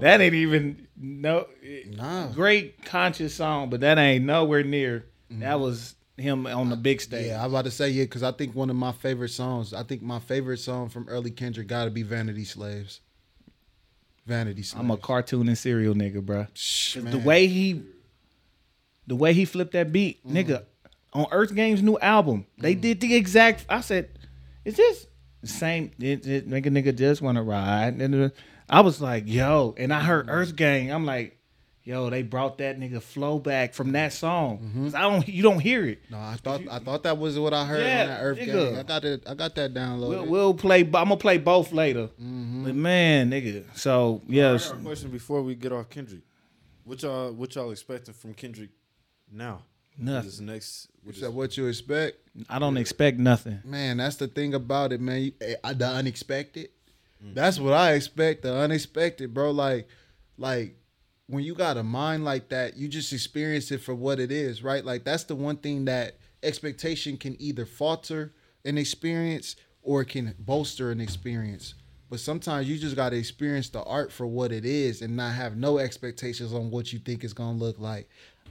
That 0.00 0.20
ain't 0.20 0.34
even 0.34 0.86
no 0.96 1.46
Nah. 1.86 2.28
great 2.28 2.84
conscious 2.84 3.34
song, 3.34 3.70
but 3.70 3.80
that 3.80 3.98
ain't 3.98 4.24
nowhere 4.24 4.62
near. 4.62 5.06
That 5.30 5.60
was 5.60 5.94
him 6.16 6.46
on 6.46 6.68
the 6.70 6.76
big 6.76 7.00
stage. 7.00 7.22
Mm-hmm. 7.22 7.30
Yeah, 7.30 7.40
I 7.42 7.44
was 7.46 7.52
about 7.52 7.64
to 7.66 7.70
say 7.70 7.90
yeah, 7.90 8.04
because 8.04 8.22
I 8.22 8.32
think 8.32 8.54
one 8.54 8.70
of 8.70 8.76
my 8.76 8.92
favorite 8.92 9.28
songs. 9.30 9.72
I 9.74 9.82
think 9.82 10.02
my 10.02 10.18
favorite 10.18 10.58
song 10.58 10.88
from 10.88 11.08
early 11.08 11.30
Kendrick 11.30 11.66
got 11.68 11.84
to 11.84 11.90
be 11.90 12.02
"Vanity 12.02 12.44
Slaves." 12.44 13.00
Vanity 14.26 14.62
Slaves. 14.62 14.80
I'm 14.84 14.90
a 14.90 14.96
cartoon 14.96 15.48
and 15.48 15.56
serial 15.56 15.94
nigga, 15.94 16.22
bro. 16.24 16.46
Shh, 16.54 16.94
The. 16.94 17.00
Mm. 17.00 17.24
way 17.24 17.46
he, 17.46 17.82
the 19.06 19.16
way 19.16 19.32
he 19.32 19.44
flipped 19.44 19.72
that 19.72 19.90
beat, 19.92 20.26
nigga, 20.26 20.64
on 21.12 21.26
Earth 21.32 21.54
Gang's 21.54 21.82
new 21.82 21.98
album, 21.98 22.46
they 22.58 22.74
did 22.74 23.00
the 23.00 23.14
exact. 23.14 23.64
I 23.68 23.80
said, 23.80 24.10
"Is 24.64 24.76
this 24.76 25.06
the 25.40 25.48
same?" 25.48 25.92
It, 25.98 26.26
it, 26.26 26.46
make 26.46 26.66
a 26.66 26.70
nigga 26.70 26.94
just 26.96 27.22
want 27.22 27.36
to 27.36 27.42
ride, 27.42 27.94
and 28.00 28.32
I 28.70 28.80
was 28.80 29.00
like, 29.00 29.24
"Yo," 29.26 29.74
and 29.78 29.92
I 29.92 30.00
heard 30.00 30.26
Earth 30.28 30.54
Gang. 30.56 30.90
I'm 30.92 31.06
like, 31.06 31.38
"Yo, 31.84 32.10
they 32.10 32.22
brought 32.22 32.58
that 32.58 32.78
nigga 32.78 33.00
flow 33.02 33.38
back 33.38 33.72
from 33.74 33.92
that 33.92 34.12
song. 34.12 34.58
Mm-hmm. 34.58 34.84
'Cause 34.84 34.94
I 34.94 35.02
don't, 35.02 35.26
you 35.28 35.42
don't 35.42 35.60
hear 35.60 35.84
it. 35.86 36.00
No, 36.10 36.18
I 36.18 36.36
thought 36.42 36.60
I 36.70 36.78
thought 36.78 37.02
that 37.04 37.16
was 37.18 37.38
what 37.38 37.54
I 37.54 37.64
heard 37.64 37.80
Yeah, 37.84 38.02
on 38.02 38.08
that 38.08 38.20
Earth 38.22 38.38
nigga. 38.38 38.46
Gang. 38.70 38.76
I 38.78 38.82
got 38.82 39.04
it. 39.04 39.22
I 39.26 39.34
got 39.34 39.54
that 39.54 39.72
downloaded. 39.74 40.08
We'll, 40.08 40.26
we'll 40.26 40.54
play. 40.54 40.80
I'm 40.82 40.90
gonna 40.90 41.16
play 41.16 41.38
both 41.38 41.72
later. 41.72 42.08
Mm-hmm. 42.20 42.64
But 42.64 42.74
man, 42.74 43.30
nigga. 43.30 43.64
So 43.74 44.20
I 44.28 44.32
yeah, 44.32 44.52
got 44.58 44.72
a 44.72 44.76
question 44.76 45.10
before 45.10 45.42
we 45.42 45.54
get 45.54 45.72
off 45.72 45.88
Kendrick. 45.88 46.22
What 46.84 47.02
y'all 47.02 47.32
what 47.32 47.54
y'all 47.54 47.70
expecting 47.70 48.14
from 48.14 48.34
Kendrick 48.34 48.70
now? 49.32 49.62
Nothing. 50.00 50.06
Mm-hmm. 50.06 50.14
What 50.14 50.24
is 50.26 50.40
next? 50.40 50.88
What 51.02 51.10
Is 51.12 51.16
is, 51.16 51.22
that 51.22 51.30
what 51.32 51.56
you 51.56 51.66
expect? 51.66 52.18
I 52.48 52.58
don't 52.58 52.76
expect 52.76 53.18
nothing. 53.18 53.60
Man, 53.64 53.96
that's 53.96 54.16
the 54.16 54.28
thing 54.28 54.54
about 54.54 54.92
it, 54.92 55.00
man. 55.00 55.22
You, 55.22 55.32
eh, 55.40 55.54
I- 55.64 55.72
the 55.72 55.86
unexpected. 55.88 56.68
Mm-hmm. 57.22 57.34
That's 57.34 57.58
what 57.58 57.72
I 57.72 57.92
expect. 57.92 58.42
The 58.42 58.54
unexpected, 58.54 59.34
bro. 59.34 59.50
Like, 59.50 59.88
like 60.36 60.76
when 61.26 61.44
you 61.44 61.54
got 61.54 61.76
a 61.76 61.82
mind 61.82 62.24
like 62.24 62.48
that, 62.48 62.76
you 62.76 62.88
just 62.88 63.12
experience 63.12 63.70
it 63.70 63.78
for 63.78 63.94
what 63.94 64.18
it 64.18 64.32
is, 64.32 64.62
right? 64.62 64.84
Like 64.84 65.04
that's 65.04 65.24
the 65.24 65.34
one 65.34 65.56
thing 65.56 65.84
that 65.84 66.16
expectation 66.42 67.16
can 67.16 67.40
either 67.40 67.66
falter 67.66 68.32
an 68.64 68.78
experience 68.78 69.56
or 69.82 70.02
it 70.02 70.08
can 70.08 70.34
bolster 70.38 70.90
an 70.90 71.00
experience. 71.00 71.74
But 72.10 72.20
sometimes 72.20 72.68
you 72.68 72.78
just 72.78 72.96
got 72.96 73.10
to 73.10 73.16
experience 73.16 73.68
the 73.68 73.82
art 73.82 74.10
for 74.10 74.26
what 74.26 74.50
it 74.50 74.64
is 74.64 75.02
and 75.02 75.16
not 75.16 75.34
have 75.34 75.56
no 75.56 75.78
expectations 75.78 76.54
on 76.54 76.70
what 76.70 76.92
you 76.92 76.98
think 76.98 77.22
it's 77.22 77.34
gonna 77.34 77.58
look 77.58 77.78
like. 77.78 78.08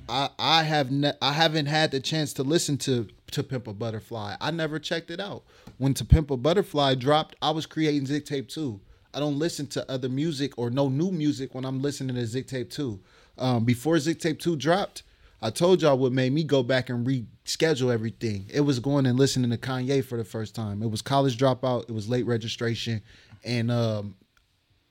I 0.07 0.29
I 0.37 0.63
have 0.63 0.91
ne- 0.91 1.17
I 1.21 1.33
haven't 1.33 1.65
had 1.65 1.91
the 1.91 1.99
chance 1.99 2.33
to 2.33 2.43
listen 2.43 2.77
to 2.79 3.07
to 3.31 3.43
Pimp 3.43 3.67
a 3.67 3.73
Butterfly. 3.73 4.35
I 4.39 4.51
never 4.51 4.79
checked 4.79 5.11
it 5.11 5.19
out. 5.19 5.43
When 5.77 5.93
To 5.95 6.05
Pimp 6.05 6.31
a 6.31 6.37
Butterfly 6.37 6.95
dropped, 6.95 7.35
I 7.41 7.51
was 7.51 7.65
creating 7.65 8.05
Zig 8.05 8.25
Tape 8.25 8.47
2. 8.47 8.79
I 9.13 9.19
don't 9.19 9.39
listen 9.39 9.67
to 9.67 9.89
other 9.91 10.09
music 10.09 10.57
or 10.57 10.69
no 10.69 10.89
new 10.89 11.11
music 11.11 11.55
when 11.55 11.65
I'm 11.65 11.81
listening 11.81 12.15
to 12.15 12.25
Zig 12.25 12.47
Tape 12.47 12.69
2. 12.69 12.99
Um, 13.37 13.65
before 13.65 13.97
Zig 13.99 14.19
Tape 14.19 14.39
2 14.39 14.55
dropped, 14.55 15.03
I 15.41 15.49
told 15.51 15.81
y'all 15.81 15.97
what 15.97 16.11
made 16.11 16.33
me 16.33 16.43
go 16.43 16.63
back 16.63 16.89
and 16.89 17.05
reschedule 17.05 17.93
everything. 17.93 18.47
It 18.51 18.61
was 18.61 18.79
going 18.79 19.05
and 19.05 19.19
listening 19.19 19.51
to 19.51 19.57
Kanye 19.57 20.03
for 20.03 20.17
the 20.17 20.23
first 20.23 20.55
time. 20.55 20.81
It 20.81 20.89
was 20.89 21.01
college 21.01 21.37
dropout. 21.37 21.89
It 21.89 21.91
was 21.91 22.09
late 22.09 22.25
registration, 22.25 23.01
and 23.43 23.69
um, 23.69 24.15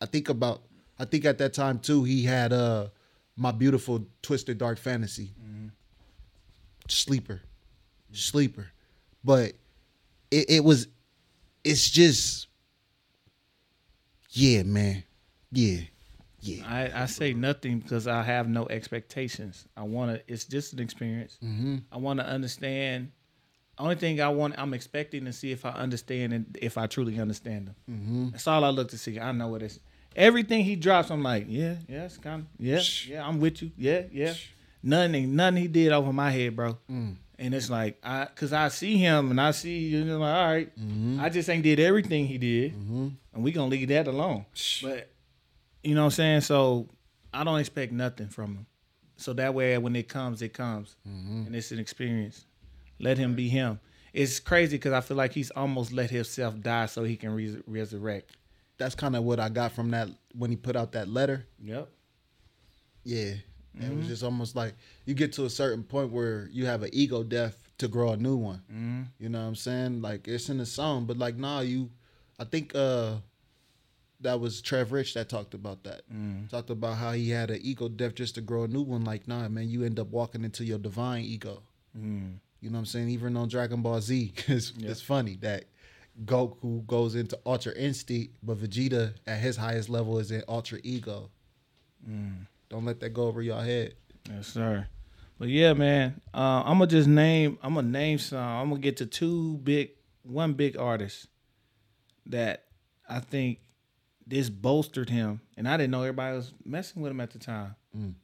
I 0.01 0.07
think 0.07 0.29
about 0.29 0.63
I 0.99 1.05
think 1.05 1.25
at 1.25 1.39
that 1.39 1.53
time 1.53 1.79
too 1.81 2.05
he 2.05 2.23
had 2.25 2.53
uh 2.53 2.89
my 3.37 3.51
beautiful 3.51 4.07
twisted 4.23 4.59
dark 4.59 4.79
fantasy. 4.79 5.33
Sleeper. 6.89 7.43
Sleeper. 8.17 8.69
But 9.25 9.53
it, 10.31 10.51
it 10.51 10.65
was 10.65 10.89
it's 11.65 11.91
just 11.91 12.49
yeah, 14.31 14.63
man. 14.63 15.03
Yeah. 15.51 15.81
Yeah. 16.41 16.63
I, 16.69 17.03
I 17.03 17.07
say 17.07 17.33
nothing 17.33 17.79
because 17.81 18.07
I 18.07 18.23
have 18.23 18.49
no 18.49 18.69
expectations. 18.69 19.67
I 19.77 19.83
want 19.83 20.13
to. 20.13 20.33
It's 20.33 20.45
just 20.45 20.75
an 20.75 20.81
experience. 20.81 21.39
Mm-hmm. 21.43 21.77
I 21.91 21.97
want 21.97 22.21
to 22.21 22.27
understand. 22.27 23.13
Only 23.79 23.97
thing 23.97 24.21
I 24.21 24.29
want, 24.29 24.55
I'm 24.57 24.73
expecting 24.73 25.25
to 25.27 25.33
see 25.33 25.53
if 25.53 25.65
I 25.67 25.71
understand 25.71 26.33
and 26.33 26.59
if 26.63 26.79
I 26.79 26.87
truly 26.87 27.19
understand 27.19 27.69
them. 27.69 27.75
Mm-hmm. 27.91 28.29
That's 28.31 28.47
all 28.47 28.65
I 28.65 28.71
look 28.71 28.89
to 28.91 28.99
see. 28.99 29.19
I 29.19 29.33
know 29.33 29.49
what 29.49 29.63
it's. 29.63 29.81
Everything 30.15 30.65
he 30.65 30.77
drops, 30.77 31.11
I'm 31.11 31.23
like, 31.23 31.45
yeah, 31.47 31.75
yeah, 31.87 32.05
it's 32.05 32.17
kind 32.17 32.43
of, 32.43 32.47
yeah, 32.59 32.81
yeah, 33.07 33.27
I'm 33.27 33.39
with 33.39 33.61
you, 33.61 33.71
yeah, 33.77 34.05
yeah. 34.11 34.33
Nothing, 34.83 35.37
nothing 35.37 35.61
he 35.61 35.69
did 35.69 35.93
over 35.93 36.11
my 36.11 36.31
head, 36.31 36.57
bro. 36.57 36.79
Mm. 36.91 37.17
And 37.39 37.55
it's 37.55 37.69
like, 37.69 37.99
I, 38.03 38.27
cause 38.35 38.53
I 38.55 38.69
see 38.69 38.97
him 38.97 39.31
and 39.31 39.39
I 39.41 39.51
see, 39.51 39.79
you 39.89 40.05
know, 40.05 40.19
like, 40.19 40.35
all 40.35 40.47
right, 40.53 40.79
Mm-hmm. 40.79 41.21
I 41.21 41.29
just 41.29 41.51
ain't 41.51 41.63
did 41.63 41.79
everything 41.79 42.27
he 42.27 42.39
did, 42.39 42.73
and 42.75 43.17
we 43.35 43.53
gonna 43.53 43.69
leave 43.69 43.89
that 43.89 44.07
alone. 44.09 44.47
But 44.83 45.11
you 45.83 45.95
know 45.95 46.01
what 46.03 46.07
I'm 46.07 46.11
saying? 46.13 46.41
So 46.43 46.89
I 47.35 47.45
don't 47.45 47.59
expect 47.61 47.93
nothing 47.93 48.29
from 48.29 48.55
him. 48.55 48.67
So 49.19 49.33
that 49.35 49.53
way, 49.55 49.77
when 49.79 49.95
it 49.97 50.09
comes, 50.09 50.41
it 50.43 50.55
comes, 50.55 50.97
and 51.05 51.55
it's 51.55 51.71
an 51.73 51.79
experience. 51.79 52.47
Let 52.99 53.19
him 53.19 53.35
be 53.35 53.49
him. 53.49 53.81
It's 54.15 54.41
crazy 54.41 54.79
because 54.79 54.93
I 54.95 55.03
feel 55.03 55.19
like 55.19 55.33
he's 55.33 55.51
almost 55.51 55.93
let 55.93 56.11
himself 56.11 56.59
die 56.61 56.87
so 56.87 57.05
he 57.05 57.17
can 57.17 57.35
res- 57.35 57.59
resurrect. 57.67 58.31
That's 58.79 58.95
kind 58.95 59.15
of 59.15 59.25
what 59.25 59.39
I 59.41 59.51
got 59.51 59.73
from 59.73 59.91
that 59.91 60.09
when 60.35 60.49
he 60.51 60.57
put 60.57 60.75
out 60.77 60.93
that 60.93 61.09
letter. 61.09 61.47
Yep. 61.63 61.89
Yeah. 63.05 63.35
And 63.77 63.85
it 63.85 63.89
Mm-hmm. 63.91 63.99
was 63.99 64.09
just 64.09 64.23
almost 64.23 64.57
like 64.57 64.75
you 65.05 65.15
get 65.15 65.33
to 65.35 65.45
a 65.45 65.51
certain 65.51 65.83
point 65.85 66.11
where 66.11 66.49
you 66.51 66.67
have 66.67 66.83
an 66.83 66.91
ego 66.93 67.23
death 67.23 67.63
to 67.79 67.89
grow 67.89 68.13
a 68.13 68.17
new 68.17 68.37
one. 68.37 68.63
Mm-hmm. 68.73 69.03
You 69.19 69.29
know 69.29 69.41
what 69.41 69.49
I'm 69.49 69.55
saying? 69.55 70.01
Like 70.03 70.27
it's 70.29 70.49
in 70.49 70.59
the 70.59 70.67
song, 70.67 71.05
but 71.07 71.19
like 71.19 71.37
nah, 71.37 71.61
you. 71.61 71.91
I 72.39 72.45
think 72.45 72.75
uh 72.75 73.17
that 74.21 74.41
was 74.41 74.63
Trev 74.63 74.93
Rich 74.93 75.13
that 75.15 75.29
talked 75.29 75.53
about 75.53 75.85
that. 75.85 76.03
Mm-hmm. 76.11 76.47
Talked 76.47 76.71
about 76.71 76.97
how 76.97 77.13
he 77.13 77.29
had 77.31 77.51
an 77.51 77.59
ego 77.63 77.89
death 77.89 78.15
just 78.15 78.35
to 78.37 78.41
grow 78.41 78.65
a 78.65 78.69
new 78.69 78.83
one. 78.83 79.05
Like 79.05 79.29
nah, 79.29 79.47
man, 79.49 79.69
you 79.69 79.85
end 79.85 79.99
up 79.99 80.09
walking 80.09 80.43
into 80.45 80.65
your 80.65 80.79
divine 80.79 81.25
ego. 81.25 81.63
Mm. 81.97 82.39
You 82.63 82.71
know 82.71 82.75
what 82.77 82.81
I'm 82.81 82.87
saying? 82.87 83.11
Even 83.11 83.37
on 83.37 83.49
Dragon 83.49 83.83
Ball 83.83 84.01
Z, 84.01 84.33
it's, 84.47 84.73
it's 84.79 85.03
funny 85.03 85.37
that 85.43 85.65
Goku 86.25 86.87
goes 86.87 87.15
into 87.15 87.39
Ultra 87.45 87.75
Instinct, 87.75 88.35
but 88.43 88.59
Vegeta 88.59 89.13
at 89.27 89.39
his 89.39 89.57
highest 89.59 89.91
level 89.91 90.19
is 90.19 90.31
in 90.31 90.43
Ultra 90.49 90.79
Ego. 90.83 91.29
Mm. 92.09 92.47
Don't 92.69 92.85
let 92.85 93.01
that 93.01 93.11
go 93.11 93.25
over 93.27 93.43
your 93.43 93.63
head. 93.63 93.95
Yes, 94.31 94.49
sir. 94.49 94.87
But 95.39 95.49
yeah, 95.49 95.75
man, 95.75 96.21
uh, 96.33 96.63
I'm 96.65 96.79
gonna 96.79 96.87
just 96.87 97.09
name. 97.09 97.59
I'm 97.63 97.75
gonna 97.75 97.89
name 97.89 98.19
some. 98.19 98.39
I'm 98.39 98.69
gonna 98.71 98.81
get 98.81 98.97
to 98.99 99.07
two 99.07 99.59
big, 99.59 99.91
one 100.23 100.55
big 100.55 100.79
artist 100.79 101.29
that 102.27 102.65
I 103.09 103.21
think 103.21 103.59
this 104.27 104.49
bolstered 104.49 105.11
him, 105.11 105.41
and 105.57 105.69
I 105.69 105.77
didn't 105.77 105.91
know 105.91 106.03
everybody 106.03 106.37
was 106.37 106.53
messing 106.65 107.03
with 107.03 107.11
him 107.11 107.21
at 107.21 107.31
the 107.31 107.39
time. 107.39 107.77
Mm. 107.97 108.15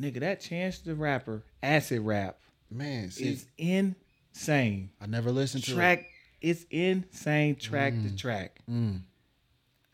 Nigga, 0.00 0.20
that 0.20 0.40
Chance 0.40 0.80
the 0.80 0.94
Rapper 0.94 1.42
acid 1.62 2.00
rap 2.00 2.38
Man, 2.70 3.10
see, 3.10 3.28
is 3.28 3.46
insane. 3.58 4.90
I 5.00 5.06
never 5.06 5.30
listened 5.30 5.64
to 5.64 5.74
Track, 5.74 6.06
it's 6.40 6.64
insane. 6.70 7.56
Track 7.56 7.94
to 8.02 8.16
track. 8.16 8.60
Mm, 8.70 9.00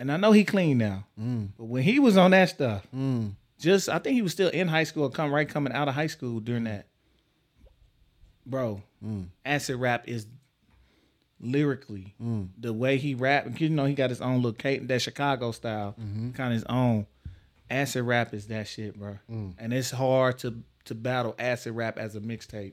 and 0.03 0.11
I 0.11 0.17
know 0.17 0.33
he 0.33 0.45
clean 0.45 0.79
now, 0.79 1.05
mm, 1.19 1.49
but 1.57 1.65
when 1.67 1.85
he 1.85 1.99
was 2.01 2.17
on 2.17 2.33
that 2.33 2.49
stuff, 2.49 2.85
mm. 2.95 3.31
just 3.59 3.89
I 3.89 3.99
think 4.01 4.15
he 4.17 4.23
was 4.23 4.33
still 4.33 4.49
in 4.51 4.67
high 4.67 4.83
school, 4.85 5.09
come 5.11 5.33
right 5.33 5.49
coming 5.49 5.73
out 5.73 5.87
of 5.87 5.95
high 5.95 6.09
school 6.09 6.41
during 6.41 6.65
that. 6.65 6.87
Bro, 8.45 8.83
Mm. 9.05 9.27
acid 9.45 9.77
rap 9.77 10.09
is 10.09 10.27
lyrically 11.41 12.15
Mm. 12.21 12.49
the 12.59 12.73
way 12.73 12.99
he 12.99 13.15
rap. 13.15 13.61
You 13.61 13.69
know, 13.69 13.85
he 13.85 13.95
got 13.95 14.11
his 14.11 14.21
own 14.21 14.37
little 14.37 14.53
cadence, 14.53 14.89
that 14.89 15.03
Chicago 15.03 15.53
style, 15.53 15.95
Mm-hmm. 16.01 16.31
kind 16.33 16.49
of 16.53 16.55
his 16.55 16.65
own. 16.65 17.07
Acid 17.71 18.03
rap 18.05 18.35
is 18.35 18.49
that 18.49 18.67
shit, 18.69 18.99
bro, 18.99 19.19
Mm. 19.31 19.55
and 19.59 19.73
it's 19.73 19.91
hard 19.93 20.39
to 20.41 20.63
to 20.85 20.97
battle 20.97 21.33
acid 21.39 21.75
rap 21.77 21.97
as 21.97 22.17
a 22.17 22.21
mixtape. 22.21 22.73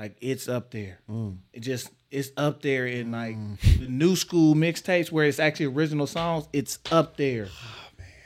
Mm. 0.00 0.02
Like 0.02 0.16
it's 0.20 0.48
up 0.48 0.70
there. 0.70 0.98
Mm. 1.08 1.38
It 1.52 1.60
just 1.60 1.90
it's 2.10 2.30
up 2.36 2.62
there 2.62 2.86
in 2.86 3.12
like 3.12 3.36
the 3.78 3.86
new 3.88 4.16
school 4.16 4.54
mixtapes 4.54 5.12
where 5.12 5.26
it's 5.26 5.38
actually 5.38 5.66
original 5.66 6.06
songs. 6.06 6.48
It's 6.52 6.78
up 6.90 7.16
there. 7.16 7.48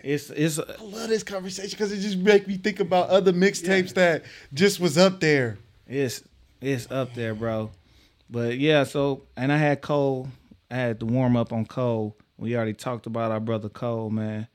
It's 0.02 0.30
it's 0.30 0.58
I 0.58 0.82
love 0.82 1.08
this 1.08 1.22
conversation 1.22 1.70
because 1.70 1.92
it 1.92 2.00
just 2.00 2.18
make 2.18 2.46
me 2.46 2.56
think 2.56 2.80
about 2.80 3.08
other 3.08 3.32
mixtapes 3.32 3.94
that 3.94 4.24
just 4.52 4.80
was 4.80 4.98
up 4.98 5.20
there. 5.20 5.58
It's 5.86 6.22
it's 6.60 6.90
up 6.90 7.14
there, 7.14 7.34
bro. 7.34 7.70
But 8.30 8.58
yeah, 8.58 8.84
so 8.84 9.24
and 9.36 9.52
I 9.52 9.56
had 9.56 9.80
Cole. 9.80 10.28
I 10.70 10.76
had 10.76 11.00
to 11.00 11.06
warm 11.06 11.36
up 11.36 11.52
on 11.52 11.66
Cole. 11.66 12.16
We 12.36 12.56
already 12.56 12.74
talked 12.74 13.06
about 13.06 13.30
our 13.30 13.40
brother 13.40 13.68
Cole, 13.68 14.10
man. 14.10 14.48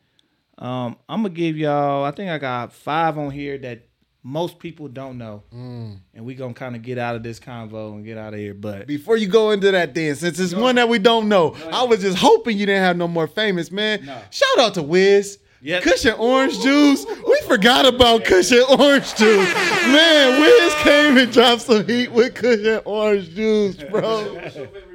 Um, 0.57 0.97
I'm 1.07 1.23
gonna 1.23 1.33
give 1.33 1.57
y'all. 1.57 2.03
I 2.03 2.11
think 2.11 2.29
I 2.29 2.37
got 2.37 2.73
five 2.73 3.17
on 3.17 3.31
here 3.31 3.57
that 3.59 3.88
most 4.23 4.59
people 4.59 4.87
don't 4.87 5.17
know, 5.17 5.43
Mm. 5.55 5.99
and 6.13 6.25
we 6.25 6.35
gonna 6.35 6.53
kind 6.53 6.75
of 6.75 6.81
get 6.81 6.97
out 6.97 7.15
of 7.15 7.23
this 7.23 7.39
convo 7.39 7.93
and 7.93 8.03
get 8.05 8.17
out 8.17 8.33
of 8.33 8.39
here. 8.39 8.53
But 8.53 8.85
Before 8.87 9.15
you 9.17 9.27
go 9.27 9.51
into 9.51 9.71
that, 9.71 9.93
then, 9.93 10.15
since 10.15 10.39
it's 10.39 10.53
one 10.53 10.75
that 10.75 10.89
we 10.89 10.99
don't 10.99 11.29
know, 11.29 11.55
I 11.71 11.83
was 11.83 12.01
just 12.01 12.17
hoping 12.17 12.57
you 12.57 12.65
didn't 12.65 12.83
have 12.83 12.97
no 12.97 13.07
more 13.07 13.27
famous, 13.27 13.71
man. 13.71 14.05
No. 14.05 14.17
Shout 14.29 14.59
out 14.59 14.73
to 14.75 14.83
Wiz. 14.83 15.39
Yep. 15.61 15.83
Kush 15.83 16.05
and 16.05 16.15
Orange 16.17 16.57
Juice. 16.61 17.05
We 17.27 17.41
forgot 17.45 17.85
about 17.85 18.23
cushion 18.23 18.63
orange 18.69 19.13
juice. 19.15 19.53
Man, 19.87 20.39
Wiz 20.39 20.73
came 20.83 21.17
and 21.17 21.31
dropped 21.33 21.63
some 21.63 21.85
heat 21.85 22.09
with 22.13 22.33
Kush 22.35 22.65
and 22.65 22.81
Orange 22.85 23.29
Juice, 23.35 23.75
bro. 23.75 24.39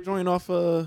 Join 0.05 0.27
off 0.27 0.49
uh, 0.49 0.85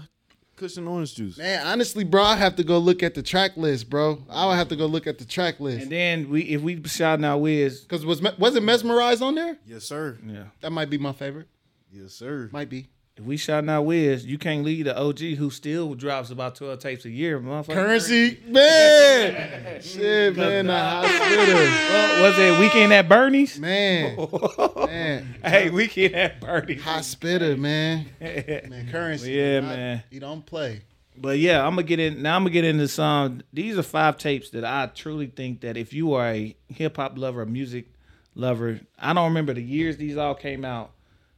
Kush 0.58 0.76
and 0.76 0.88
Orange 0.88 1.16
Juice. 1.16 1.38
Man, 1.38 1.66
honestly, 1.66 2.04
bro, 2.04 2.24
I 2.24 2.36
have 2.36 2.56
to 2.58 2.64
go 2.64 2.80
look 2.80 3.04
at 3.04 3.14
the 3.14 3.22
track 3.24 3.56
list, 3.56 3.90
bro. 3.90 4.22
I 4.30 4.48
would 4.48 4.56
have 4.56 4.68
to 4.70 4.76
go 4.76 4.88
look 4.88 5.08
at 5.08 5.20
the 5.20 5.26
track 5.26 5.60
list. 5.60 5.84
and 5.84 5.92
then 5.92 6.30
we 6.30 6.42
if 6.42 6.62
we 6.62 6.82
shouting 6.86 7.24
out 7.24 7.38
Wiz, 7.38 7.86
Cause 7.88 8.06
was 8.06 8.22
was 8.38 8.56
it 8.56 8.64
mesmerized 8.64 9.22
on 9.22 9.36
there? 9.36 9.58
Yes, 9.66 9.86
sir. 9.86 10.18
yeah. 10.26 10.46
That 10.62 10.72
might 10.72 10.90
be 10.90 10.98
my 10.98 11.14
favorite. 11.14 11.48
Yes, 11.94 12.14
sir. 12.14 12.50
Might 12.52 12.70
be. 12.70 12.90
If 13.18 13.24
we 13.24 13.36
shouting 13.36 13.68
out 13.68 13.82
Wiz, 13.82 14.28
you 14.28 14.38
can't 14.38 14.64
leave 14.64 14.86
the 14.86 14.96
OG 14.96 15.20
who 15.20 15.50
still 15.50 15.96
drops 15.96 16.30
about 16.30 16.54
twelve 16.54 16.78
tapes 16.78 17.04
a 17.04 17.10
year, 17.10 17.40
motherfucker. 17.40 17.74
Currency, 17.74 18.40
man. 18.46 19.82
Shit, 19.82 20.38
man. 20.38 20.68
The 20.68 20.78
hospital. 20.78 22.24
Was 22.24 22.38
it 22.38 22.60
weekend 22.60 22.94
at 22.94 23.10
Burnie's? 23.10 23.58
Man, 23.60 24.16
man. 24.76 25.36
Hey, 25.44 25.72
weekend 25.72 26.14
at 26.14 26.40
Burnie's. 26.40 26.84
Hospital, 26.84 27.58
man. 27.58 28.06
Man, 28.20 28.88
currency. 28.92 29.32
Yeah, 29.32 29.62
man. 29.62 30.04
He 30.12 30.20
don't 30.20 30.46
play. 30.46 30.84
But 31.18 31.40
yeah, 31.40 31.66
I'm 31.66 31.72
gonna 31.72 31.84
get 31.84 32.00
in 32.00 32.22
now. 32.22 32.36
I'm 32.36 32.44
gonna 32.44 32.52
get 32.52 32.66
into 32.66 32.88
some. 32.88 33.42
These 33.52 33.80
are 33.80 33.84
five 33.84 34.20
tapes 34.20 34.52
that 34.52 34.64
I 34.64 34.92
truly 34.94 35.26
think 35.26 35.62
that 35.62 35.76
if 35.76 35.92
you 35.92 36.14
are 36.14 36.28
a 36.28 36.56
hip 36.68 36.98
hop 36.98 37.18
lover, 37.18 37.42
a 37.42 37.48
music 37.48 37.88
lover, 38.36 38.80
I 39.00 39.14
don't 39.14 39.30
remember 39.30 39.56
the 39.56 39.64
years 39.64 39.98
these 39.98 40.18
all 40.18 40.36
came 40.36 40.64
out, 40.64 40.92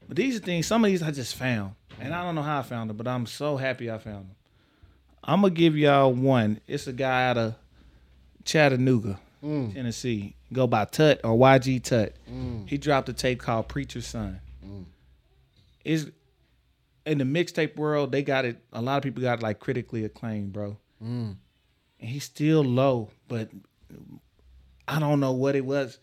but 0.10 0.18
these 0.18 0.36
are 0.36 0.40
things. 0.40 0.68
Some 0.68 0.84
of 0.84 0.90
these 0.92 1.02
I 1.02 1.12
just 1.12 1.36
found, 1.36 1.76
and 2.02 2.14
I 2.14 2.24
don't 2.24 2.36
know 2.36 2.42
how 2.42 2.60
I 2.60 2.64
found 2.64 2.90
them, 2.90 2.98
but 2.98 3.08
I'm 3.08 3.26
so 3.26 3.56
happy 3.56 3.90
I 3.90 3.98
found 4.00 4.26
them. 4.30 4.36
I'm 5.24 5.42
gonna 5.42 5.54
give 5.54 5.78
y'all 5.78 6.12
one. 6.12 6.60
It's 6.68 6.88
a 6.88 6.94
guy 6.94 7.30
out 7.30 7.38
of 7.38 7.56
Chattanooga, 8.44 9.20
Mm. 9.44 9.74
Tennessee. 9.74 10.36
Go 10.52 10.68
by 10.68 10.84
Tut 10.86 11.22
or 11.24 11.38
YG 11.38 11.80
Tut. 11.84 12.16
He 12.66 12.78
dropped 12.78 13.08
a 13.08 13.14
tape 13.14 13.40
called 13.40 13.70
Preacher's 13.70 14.08
Son. 14.08 14.42
It's 15.86 16.06
in 17.06 17.18
the 17.20 17.24
mixtape 17.24 17.76
world, 17.78 18.12
they 18.12 18.22
got 18.24 18.44
it. 18.46 18.62
A 18.74 18.82
lot 18.82 18.98
of 18.98 19.04
people 19.04 19.22
got 19.22 19.40
it 19.40 19.44
like 19.44 19.60
critically 19.60 20.04
acclaimed, 20.04 20.52
bro. 20.54 20.78
Mm. 21.04 21.38
And 22.00 22.10
he's 22.10 22.24
still 22.26 22.64
low, 22.64 23.10
but 23.28 23.50
I 24.88 25.00
don't 25.00 25.20
know 25.20 25.32
what 25.32 25.56
it 25.56 25.66
was. 25.66 26.00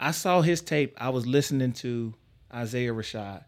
I 0.00 0.12
saw 0.12 0.40
his 0.42 0.60
tape. 0.62 0.96
I 1.00 1.10
was 1.10 1.26
listening 1.26 1.72
to 1.74 2.14
Isaiah 2.52 2.92
Rashad, 2.92 3.44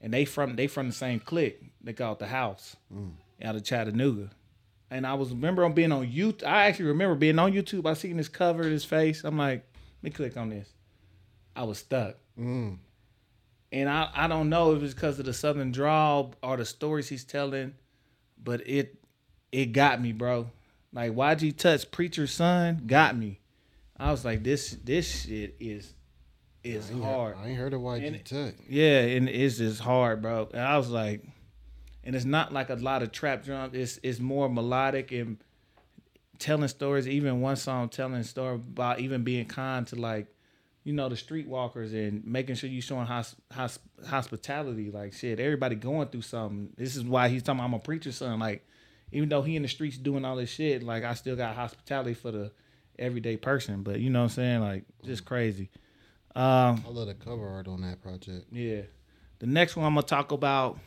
and 0.00 0.12
they 0.12 0.24
from 0.24 0.56
they 0.56 0.66
from 0.66 0.88
the 0.88 0.92
same 0.92 1.20
clique. 1.20 1.62
They 1.82 1.92
called 1.92 2.18
the 2.18 2.26
House 2.26 2.76
out 3.42 3.56
of 3.56 3.64
Chattanooga. 3.64 4.30
And 4.90 5.06
I 5.06 5.14
was 5.14 5.30
remember 5.30 5.64
on 5.64 5.72
being 5.72 5.92
on 5.92 6.06
YouTube. 6.06 6.44
I 6.44 6.66
actually 6.66 6.86
remember 6.86 7.14
being 7.14 7.38
on 7.38 7.52
YouTube. 7.52 7.86
I 7.86 7.94
seen 7.94 8.16
this 8.16 8.28
cover, 8.28 8.64
his 8.64 8.84
face. 8.84 9.22
I'm 9.22 9.38
like, 9.38 9.64
let 10.02 10.02
me 10.02 10.10
click 10.10 10.36
on 10.36 10.48
this. 10.48 10.68
I 11.54 11.62
was 11.62 11.78
stuck. 11.78 12.16
Mm. 12.38 12.78
And 13.72 13.88
I, 13.88 14.10
I 14.14 14.26
don't 14.26 14.48
know 14.48 14.74
if 14.74 14.82
it's 14.82 14.94
because 14.94 15.18
of 15.20 15.26
the 15.26 15.32
southern 15.32 15.70
drawl 15.70 16.34
or 16.42 16.56
the 16.56 16.64
stories 16.64 17.08
he's 17.08 17.24
telling, 17.24 17.74
but 18.42 18.66
it 18.66 18.96
it 19.52 19.66
got 19.66 20.00
me, 20.00 20.12
bro. 20.12 20.50
Like 20.92 21.12
YG 21.12 21.56
Touch 21.56 21.88
Preacher's 21.90 22.32
Son 22.32 22.82
got 22.86 23.16
me. 23.16 23.38
I 23.96 24.10
was 24.10 24.24
like, 24.24 24.42
this 24.42 24.76
this 24.82 25.24
shit 25.24 25.54
is 25.60 25.94
is 26.64 26.90
hard. 26.90 27.36
I 27.42 27.48
ain't 27.48 27.58
heard 27.58 27.72
of 27.72 27.80
YG 27.80 28.06
And- 28.06 28.24
Tut. 28.24 28.54
Yeah, 28.68 29.00
and 29.00 29.28
it's 29.28 29.58
just 29.58 29.80
hard, 29.80 30.22
bro. 30.22 30.48
And 30.52 30.60
I 30.60 30.76
was 30.76 30.90
like, 30.90 31.24
and 32.04 32.16
it's 32.16 32.24
not 32.24 32.52
like 32.52 32.70
a 32.70 32.74
lot 32.74 33.02
of 33.02 33.12
trap 33.12 33.44
drums. 33.44 33.74
It's 33.74 34.00
it's 34.02 34.20
more 34.20 34.48
melodic 34.48 35.12
and 35.12 35.38
telling 36.38 36.68
stories. 36.68 37.06
Even 37.06 37.40
one 37.40 37.56
song 37.56 37.88
telling 37.88 38.14
a 38.14 38.24
story 38.24 38.54
about 38.54 39.00
even 39.00 39.22
being 39.22 39.46
kind 39.46 39.86
to 39.88 39.96
like, 39.96 40.26
you 40.84 40.92
know, 40.92 41.08
the 41.08 41.14
streetwalkers 41.14 41.92
and 41.92 42.24
making 42.24 42.54
sure 42.54 42.70
you 42.70 42.80
showing 42.80 43.06
hos, 43.06 43.36
hos, 43.52 43.78
hospitality. 44.06 44.90
Like 44.90 45.12
shit, 45.12 45.38
everybody 45.40 45.76
going 45.76 46.08
through 46.08 46.22
something. 46.22 46.70
This 46.76 46.96
is 46.96 47.04
why 47.04 47.28
he's 47.28 47.42
talking. 47.42 47.60
I'm 47.60 47.74
a 47.74 47.78
preacher 47.78 48.12
son. 48.12 48.38
Like, 48.38 48.66
even 49.12 49.28
though 49.28 49.42
he 49.42 49.56
in 49.56 49.62
the 49.62 49.68
streets 49.68 49.98
doing 49.98 50.24
all 50.24 50.36
this 50.36 50.50
shit, 50.50 50.82
like 50.82 51.04
I 51.04 51.14
still 51.14 51.36
got 51.36 51.54
hospitality 51.54 52.14
for 52.14 52.30
the 52.30 52.50
everyday 52.98 53.36
person. 53.36 53.82
But 53.82 54.00
you 54.00 54.10
know 54.10 54.20
what 54.20 54.24
I'm 54.24 54.30
saying? 54.30 54.60
Like, 54.60 54.84
just 55.04 55.24
mm. 55.24 55.28
crazy. 55.28 55.70
Um, 56.34 56.84
I 56.86 56.90
love 56.90 57.08
the 57.08 57.14
cover 57.14 57.48
art 57.48 57.66
on 57.66 57.82
that 57.82 58.00
project. 58.00 58.46
yeah. 58.52 58.82
The 59.40 59.46
next 59.46 59.74
one 59.74 59.86
I'm 59.86 59.94
gonna 59.94 60.06
talk 60.06 60.32
about, 60.32 60.78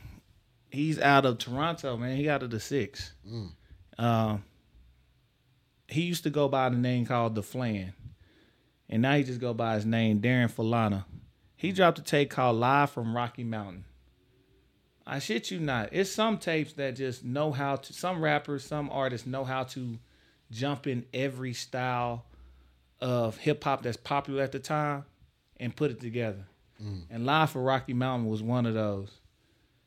he's 0.70 1.00
out 1.00 1.26
of 1.26 1.40
Toronto, 1.40 1.98
man. 1.98 2.16
He 2.16 2.30
out 2.30 2.44
of 2.44 2.52
the 2.52 2.60
six. 2.60 3.14
Mm. 3.28 3.52
Um, 3.98 4.44
he 5.88 6.04
used 6.04 6.24
to 6.24 6.30
go 6.30 6.48
by 6.48 6.70
the 6.70 6.78
name 6.78 7.06
called 7.06 7.36
the 7.36 7.44
Flan, 7.44 7.94
and 8.90 9.02
now 9.02 9.16
he 9.16 9.24
just 9.24 9.42
go 9.42 9.54
by 9.54 9.76
his 9.76 9.86
name 9.86 10.22
Darren 10.22 10.52
Falana. 10.52 11.06
He 11.56 11.72
dropped 11.72 11.98
a 12.00 12.04
tape 12.04 12.30
called 12.30 12.58
Live 12.58 12.92
from 12.92 13.16
Rocky 13.16 13.44
Mountain. 13.44 13.86
I 15.06 15.20
shit 15.20 15.50
you 15.50 15.60
not. 15.60 15.90
It's 15.92 16.12
some 16.12 16.38
tapes 16.38 16.74
that 16.74 16.96
just 16.96 17.26
know 17.26 17.52
how 17.52 17.78
to. 17.78 17.92
Some 17.92 18.24
rappers, 18.24 18.64
some 18.64 18.90
artists 18.92 19.28
know 19.28 19.44
how 19.44 19.64
to 19.64 19.98
jump 20.52 20.86
in 20.86 21.06
every 21.14 21.54
style 21.54 22.26
of 23.02 23.38
hip 23.38 23.64
hop 23.64 23.82
that's 23.82 23.98
popular 23.98 24.44
at 24.44 24.52
the 24.52 24.60
time 24.60 25.06
and 25.58 25.76
put 25.76 25.92
it 25.92 26.00
together. 26.00 26.46
And 27.10 27.26
Live 27.26 27.52
for 27.52 27.62
Rocky 27.62 27.94
Mountain 27.94 28.28
was 28.30 28.44
one 28.44 28.66
of 28.66 28.74
those. 28.74 29.10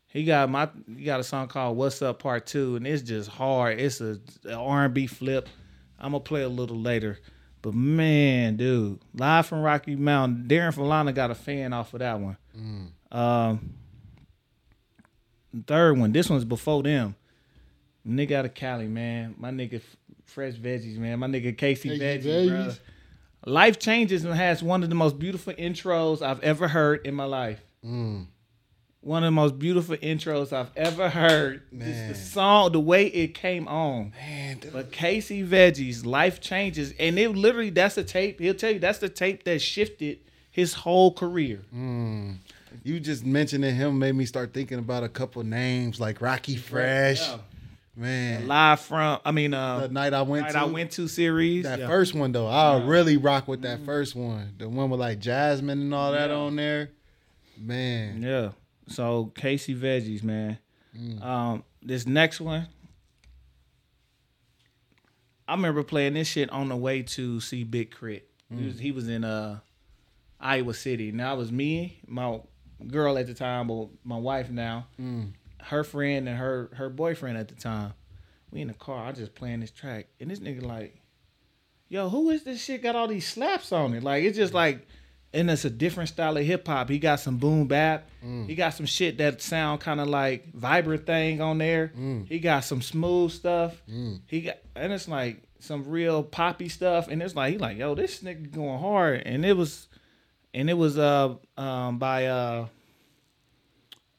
He 0.06 0.24
got 0.24 0.48
my 0.48 0.70
he 0.96 1.04
got 1.04 1.20
a 1.20 1.24
song 1.24 1.48
called 1.48 1.76
What's 1.76 2.00
Up 2.00 2.20
Part 2.20 2.46
Two, 2.46 2.76
and 2.76 2.86
it's 2.86 3.02
just 3.02 3.28
hard. 3.28 3.78
It's 3.78 4.00
a, 4.00 4.18
R&B 4.50 5.06
flip. 5.06 5.46
I'm 5.98 6.12
gonna 6.12 6.20
play 6.24 6.42
a 6.42 6.48
little 6.48 6.78
later. 6.80 7.18
But 7.60 7.74
man, 7.74 8.56
dude, 8.56 9.00
live 9.12 9.46
from 9.46 9.60
Rocky 9.60 9.94
Mountain, 9.96 10.46
Darren 10.48 10.74
Falana 10.74 11.14
got 11.14 11.30
a 11.30 11.34
fan 11.34 11.72
off 11.74 11.92
of 11.92 11.98
that 12.00 12.18
one. 12.18 12.36
Um, 13.12 13.74
third 15.66 15.98
one, 15.98 16.12
this 16.12 16.30
one's 16.30 16.44
before 16.44 16.82
them. 16.82 17.14
Nigga 18.08 18.32
out 18.32 18.44
of 18.44 18.54
Cali, 18.54 18.86
man. 18.86 19.34
My 19.36 19.50
nigga 19.50 19.82
Fresh 20.24 20.54
Veggies, 20.54 20.96
man. 20.96 21.18
My 21.18 21.26
nigga 21.26 21.56
Casey, 21.58 21.90
Casey 21.98 22.28
Veggies, 22.28 22.48
bro. 22.48 22.72
Life 23.46 23.78
Changes 23.78 24.24
and 24.24 24.34
has 24.34 24.60
one 24.60 24.82
of 24.82 24.88
the 24.88 24.96
most 24.96 25.20
beautiful 25.20 25.52
intros 25.52 26.20
I've 26.20 26.40
ever 26.40 26.66
heard 26.66 27.06
in 27.06 27.14
my 27.14 27.24
life. 27.24 27.60
Mm. 27.84 28.26
One 29.00 29.22
of 29.22 29.28
the 29.28 29.32
most 29.32 29.56
beautiful 29.56 29.96
intros 29.98 30.52
I've 30.52 30.72
ever 30.76 31.08
heard. 31.08 31.62
The 31.70 32.14
song, 32.16 32.72
the 32.72 32.80
way 32.80 33.06
it 33.06 33.34
came 33.34 33.68
on. 33.68 34.12
Man, 34.16 34.58
dude. 34.58 34.72
But 34.72 34.90
Casey 34.90 35.44
Veggies, 35.44 36.04
Life 36.04 36.40
Changes, 36.40 36.92
and 36.98 37.16
it 37.20 37.28
literally 37.30 37.70
that's 37.70 37.94
the 37.94 38.02
tape. 38.02 38.40
He'll 38.40 38.52
tell 38.52 38.72
you 38.72 38.80
that's 38.80 38.98
the 38.98 39.08
tape 39.08 39.44
that 39.44 39.62
shifted 39.62 40.18
his 40.50 40.74
whole 40.74 41.12
career. 41.12 41.60
Mm. 41.72 42.38
You 42.82 42.98
just 42.98 43.24
mentioning 43.24 43.76
him 43.76 43.96
made 44.00 44.16
me 44.16 44.26
start 44.26 44.52
thinking 44.52 44.80
about 44.80 45.04
a 45.04 45.08
couple 45.08 45.44
names 45.44 46.00
like 46.00 46.20
Rockie 46.20 46.56
Fresh. 46.56 47.20
Yeah. 47.28 47.38
Man, 47.98 48.46
Live 48.46 48.80
from, 48.80 49.20
I 49.24 49.32
mean, 49.32 49.54
uh, 49.54 49.80
the 49.80 49.88
night 49.88 50.12
I 50.12 50.20
went 50.22 50.44
night 50.46 50.52
to. 50.52 50.58
I 50.58 50.64
went 50.64 50.90
to 50.92 51.08
series. 51.08 51.64
that 51.64 51.78
yeah. 51.78 51.86
first 51.86 52.14
one 52.14 52.30
though, 52.32 52.46
I 52.46 52.76
Yeah. 52.76 52.86
really 52.86 53.16
rock 53.16 53.48
with 53.48 53.62
that 53.62 53.84
first 53.86 54.14
one. 54.14 54.52
The 54.58 54.68
one 54.68 54.90
with 54.90 55.00
like 55.00 55.18
Jasmine 55.18 55.80
and 55.80 55.94
all 55.94 56.12
that 56.12 56.28
Yeah. 56.28 56.36
on 56.36 56.56
there. 56.56 56.90
Man, 57.58 58.22
Yeah. 58.22 58.50
So 58.88 59.32
Casey 59.34 59.74
Veggies, 59.74 60.22
man. 60.22 60.58
Mm. 60.96 61.22
Um, 61.24 61.64
this 61.82 62.06
next 62.06 62.38
one, 62.40 62.68
I 65.48 65.54
remember 65.54 65.82
playing 65.82 66.14
this 66.14 66.28
shit 66.28 66.50
on 66.50 66.68
the 66.68 66.76
way 66.76 67.02
to 67.02 67.40
see 67.40 67.64
Big 67.64 67.90
Crit. 67.92 68.28
He, 68.50 68.56
Mm. 68.56 68.66
was, 68.66 68.78
he 68.78 68.92
was 68.92 69.08
in 69.08 69.24
uh 69.24 69.60
Iowa 70.38 70.74
City. 70.74 71.12
Now 71.12 71.34
it 71.34 71.38
was 71.38 71.50
me, 71.50 71.98
my 72.06 72.40
girl 72.86 73.16
at 73.16 73.26
the 73.26 73.32
time, 73.34 73.68
but 73.68 73.88
my 74.04 74.18
wife 74.18 74.50
now, 74.50 74.86
Mm. 75.00 75.32
Her 75.66 75.84
friend 75.84 76.28
and 76.28 76.38
her 76.38 76.70
her 76.74 76.88
boyfriend 76.88 77.36
at 77.38 77.48
the 77.48 77.54
time. 77.54 77.92
We 78.50 78.60
in 78.60 78.68
the 78.68 78.74
car. 78.74 79.06
I 79.06 79.12
just 79.12 79.34
playing 79.34 79.60
this 79.60 79.70
track, 79.70 80.06
and 80.20 80.30
this 80.30 80.38
nigga 80.38 80.62
like, 80.62 81.00
yo, 81.88 82.08
who 82.08 82.30
is 82.30 82.44
this 82.44 82.62
shit? 82.62 82.82
Got 82.82 82.96
all 82.96 83.08
these 83.08 83.26
slaps 83.28 83.72
on 83.72 83.94
it. 83.94 84.02
Like 84.02 84.24
it's 84.24 84.36
just 84.36 84.54
like, 84.54 84.86
and 85.32 85.50
it's 85.50 85.64
a 85.64 85.70
different 85.70 86.08
style 86.08 86.36
of 86.36 86.44
hip 86.44 86.66
hop. 86.66 86.88
He 86.88 86.98
got 86.98 87.20
some 87.20 87.38
boom 87.38 87.66
bap. 87.66 88.08
Mm. 88.24 88.46
He 88.46 88.54
got 88.54 88.74
some 88.74 88.86
shit 88.86 89.18
that 89.18 89.42
sound 89.42 89.80
kind 89.80 90.00
of 90.00 90.08
like 90.08 90.52
vibrant 90.54 91.06
thing 91.06 91.40
on 91.40 91.58
there. 91.58 91.92
Mm. 91.98 92.28
He 92.28 92.38
got 92.38 92.60
some 92.60 92.80
smooth 92.80 93.32
stuff. 93.32 93.82
Mm. 93.90 94.20
He 94.26 94.42
got 94.42 94.58
and 94.76 94.92
it's 94.92 95.08
like 95.08 95.42
some 95.58 95.84
real 95.88 96.22
poppy 96.22 96.68
stuff. 96.68 97.08
And 97.08 97.20
it's 97.22 97.34
like 97.34 97.52
he 97.52 97.58
like, 97.58 97.76
yo, 97.76 97.94
this 97.94 98.22
nigga 98.22 98.50
going 98.52 98.78
hard. 98.78 99.22
And 99.26 99.44
it 99.44 99.56
was, 99.56 99.88
and 100.54 100.70
it 100.70 100.74
was 100.74 100.96
uh 100.96 101.34
um 101.56 101.98
by 101.98 102.26
uh 102.26 102.66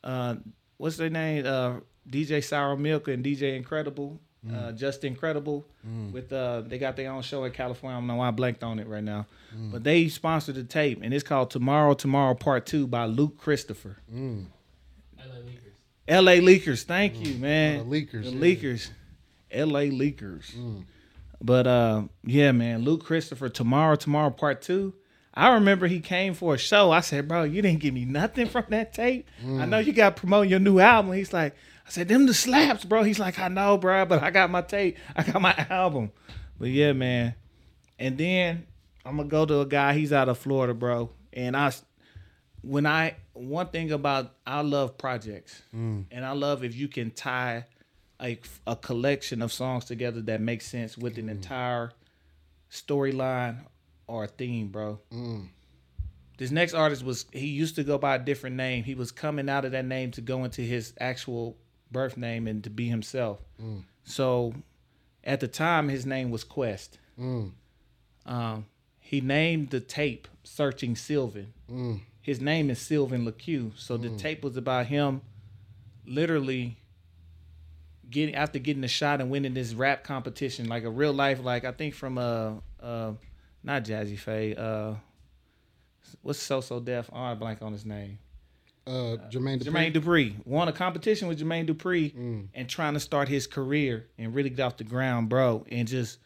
uh 0.04 0.36
what's 0.78 0.98
their 0.98 1.10
name 1.10 1.46
uh 1.46 1.76
DJ 2.10 2.40
Sourmilk 2.40 3.08
and 3.14 3.24
DJ 3.24 3.56
Incredible. 3.56 4.20
Uh, 4.48 4.72
Justin 4.72 5.14
Credible 5.14 5.66
with 6.14 6.32
uh 6.32 6.62
they 6.62 6.78
got 6.78 6.96
their 6.96 7.12
own 7.12 7.22
show 7.22 7.44
in 7.44 7.52
California. 7.52 7.98
I 7.98 8.00
don't 8.00 8.08
know 8.08 8.16
why 8.16 8.30
I 8.30 8.32
blanked 8.32 8.64
on 8.64 8.80
it 8.80 8.88
right 8.88 9.04
now, 9.04 9.26
but 9.54 9.84
they 9.84 10.08
sponsored 10.08 10.56
the 10.56 10.64
tape 10.64 11.02
and 11.02 11.14
it's 11.14 11.24
called 11.24 11.50
Tomorrow 11.52 11.96
Tomorrow 11.96 12.36
Part 12.36 12.66
Two 12.66 12.88
by 12.88 13.06
Luke 13.08 13.38
Christopher. 13.38 13.98
Mm. 14.14 14.46
L.A. 16.08 16.40
Leakers, 16.40 16.84
thank 16.84 17.20
you, 17.20 17.36
man. 17.36 17.90
The 17.90 18.02
Leakers, 18.02 18.24
the 18.24 18.30
yeah. 18.30 18.40
Leakers, 18.40 18.90
L.A. 19.52 19.90
Leakers. 19.92 20.56
Mm. 20.56 20.86
But 21.42 21.68
uh, 21.68 22.04
yeah, 22.24 22.52
man, 22.54 22.84
Luke 22.84 23.04
Christopher, 23.04 23.50
tomorrow, 23.50 23.96
tomorrow, 23.96 24.30
part 24.30 24.62
two. 24.62 24.94
I 25.38 25.54
remember 25.54 25.86
he 25.88 26.00
came 26.00 26.34
for 26.34 26.56
a 26.56 26.58
show. 26.58 26.92
I 26.92 27.02
said, 27.02 27.28
bro, 27.28 27.44
you 27.44 27.62
didn't 27.62 27.80
give 27.80 27.94
me 27.94 28.06
nothing 28.06 28.48
from 28.48 28.66
that 28.70 28.94
tape. 28.94 29.28
I 29.40 29.46
Mm. 29.46 29.70
know 29.70 29.78
you 29.78 29.94
got 29.94 30.16
promoting 30.16 30.50
your 30.50 30.60
new 30.60 30.80
album. 30.80 31.14
He's 31.14 31.32
like, 31.32 31.54
I 31.86 31.90
said, 31.92 32.08
them 32.08 32.26
the 32.26 32.34
slaps, 32.34 32.84
bro. 32.84 33.04
He's 33.04 33.20
like, 33.20 33.38
I 33.40 33.48
know, 33.48 33.78
bro, 33.78 34.06
but 34.06 34.24
I 34.24 34.32
got 34.32 34.50
my 34.50 34.62
tape. 34.64 34.98
I 35.16 35.24
got 35.24 35.42
my 35.42 35.54
album. 35.70 36.12
But 36.60 36.70
yeah, 36.70 36.94
man. 36.94 37.36
And 38.00 38.18
then 38.18 38.66
I'm 39.06 39.18
gonna 39.18 39.30
go 39.30 39.46
to 39.46 39.60
a 39.62 39.66
guy. 39.66 39.94
He's 39.94 40.12
out 40.12 40.28
of 40.28 40.38
Florida, 40.40 40.74
bro. 40.74 41.12
And 41.34 41.56
I, 41.56 41.72
when 42.62 42.86
I 42.88 43.16
one 43.34 43.68
thing 43.68 43.92
about 43.92 44.34
I 44.46 44.62
love 44.62 44.98
projects, 44.98 45.62
Mm. 45.74 46.06
and 46.12 46.26
I 46.26 46.32
love 46.32 46.64
if 46.64 46.76
you 46.76 46.88
can 46.88 47.12
tie 47.12 47.66
a 48.20 48.40
a 48.66 48.76
collection 48.76 49.44
of 49.44 49.54
songs 49.54 49.86
together 49.86 50.20
that 50.24 50.42
makes 50.42 50.66
sense 50.66 50.98
with 50.98 51.20
an 51.20 51.30
entire 51.30 51.92
storyline 52.72 53.58
or 54.08 54.24
a 54.24 54.28
theme, 54.28 54.70
bro. 54.70 55.00
Mm. 55.12 55.50
This 56.38 56.52
next 56.52 56.74
artist 56.74 57.04
was 57.04 57.26
he 57.32 57.48
used 57.48 57.76
to 57.76 57.84
go 57.84 57.98
by 57.98 58.16
a 58.16 58.20
different 58.20 58.56
name. 58.56 58.84
He 58.84 58.96
was 58.96 59.12
coming 59.12 59.50
out 59.50 59.66
of 59.66 59.72
that 59.72 59.86
name 59.86 60.12
to 60.12 60.22
go 60.22 60.44
into 60.44 60.62
his 60.62 60.94
actual 61.00 61.58
birth 61.92 62.18
name 62.18 62.48
and 62.48 62.64
to 62.64 62.70
be 62.70 62.88
himself. 62.88 63.40
Mm. 63.62 63.84
So 64.04 64.54
at 65.24 65.40
the 65.40 65.48
time 65.48 65.90
his 65.90 66.06
name 66.06 66.30
was 66.30 66.44
Quest. 66.44 67.00
Mm. 67.20 67.52
Um, 68.26 68.66
he 69.00 69.22
named 69.22 69.72
the 69.72 69.80
tape 69.80 70.28
Searching 70.44 70.96
Sylvan. 70.96 71.54
Mm. 71.70 72.02
His 72.22 72.40
name 72.40 72.70
is 72.70 72.80
Sylvan 72.80 73.26
LaCue. 73.26 73.72
So 73.78 73.98
the 73.98 74.10
tape 74.10 74.44
was 74.44 74.58
about 74.58 74.88
him 74.88 75.22
literally 76.06 76.78
getting 78.10 78.36
after 78.36 78.60
getting 78.60 78.84
a 78.84 78.88
shot 78.88 79.22
and 79.22 79.30
winning 79.30 79.54
this 79.54 79.74
rap 79.74 80.04
competition, 80.04 80.68
like 80.68 80.84
a 80.84 80.90
real 80.90 81.14
life, 81.14 81.44
like 81.44 81.66
I 81.66 81.72
think 81.72 81.94
from 81.94 82.18
uh 82.18 82.54
uh 82.82 83.14
not 83.68 83.84
Jazze 83.84 84.18
Pha, 84.18 84.60
uh 84.60 84.96
what's 86.22 86.40
So 86.40 86.62
So 86.62 86.80
Def? 86.80 87.10
Oh, 87.14 87.20
I 87.22 87.34
blank 87.36 87.62
on 87.62 87.72
his 87.74 87.86
name. 87.86 88.18
Uh, 88.86 89.18
Jermaine 89.30 89.60
Dupri. 89.62 89.64
Jermaine 89.66 89.94
Dupri 89.94 90.46
won 90.46 90.70
a 90.70 90.72
competition 90.72 91.28
with 91.28 91.40
Jermaine 91.42 91.68
Dupri 91.68 92.16
Mm. 92.16 92.48
and 92.54 92.70
trying 92.70 92.94
to 92.94 93.02
start 93.02 93.28
his 93.28 93.46
career 93.46 94.08
and 94.18 94.34
really 94.34 94.50
get 94.50 94.62
off 94.64 94.78
the 94.78 94.86
ground, 94.86 95.28
bro. 95.28 95.66
And 95.70 95.86
just 95.88 96.20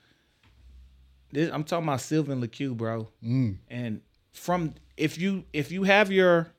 this, 1.31 1.49
I'm 1.51 1.63
talking 1.63 1.87
about 1.87 2.01
Sylvan 2.01 2.39
LaCue, 2.41 2.75
bro. 2.77 3.07
Mm. 3.23 3.57
And 3.69 4.01
from 4.33 4.75
if 4.95 5.17
you 5.17 5.45
if 5.53 5.71
you 5.71 5.83
have 5.83 6.11
your 6.11 6.51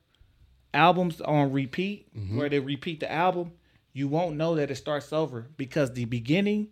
albums 0.73 1.21
on 1.21 1.53
repeat, 1.53 2.07
where 2.33 2.49
they 2.49 2.59
repeat 2.59 2.99
the 2.99 3.09
album, 3.11 3.53
you 3.93 4.07
won't 4.09 4.35
know 4.35 4.55
that 4.55 4.71
it 4.71 4.75
starts 4.75 5.13
over 5.13 5.47
because 5.55 5.93
the 5.93 6.03
beginning 6.05 6.69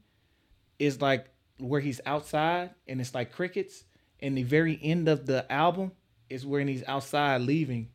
is 0.80 1.00
like 1.02 1.28
where 1.60 1.80
he's 1.80 2.02
outside 2.06 2.72
and 2.88 3.00
it's 3.00 3.14
like 3.14 3.32
crickets, 3.32 3.84
and 4.22 4.38
the 4.38 4.44
very 4.44 4.80
end 4.82 5.08
of 5.08 5.26
the 5.26 5.52
album 5.52 5.92
is 6.30 6.46
when 6.46 6.68
he's 6.68 6.84
outside 6.88 7.42
leaving 7.42 7.90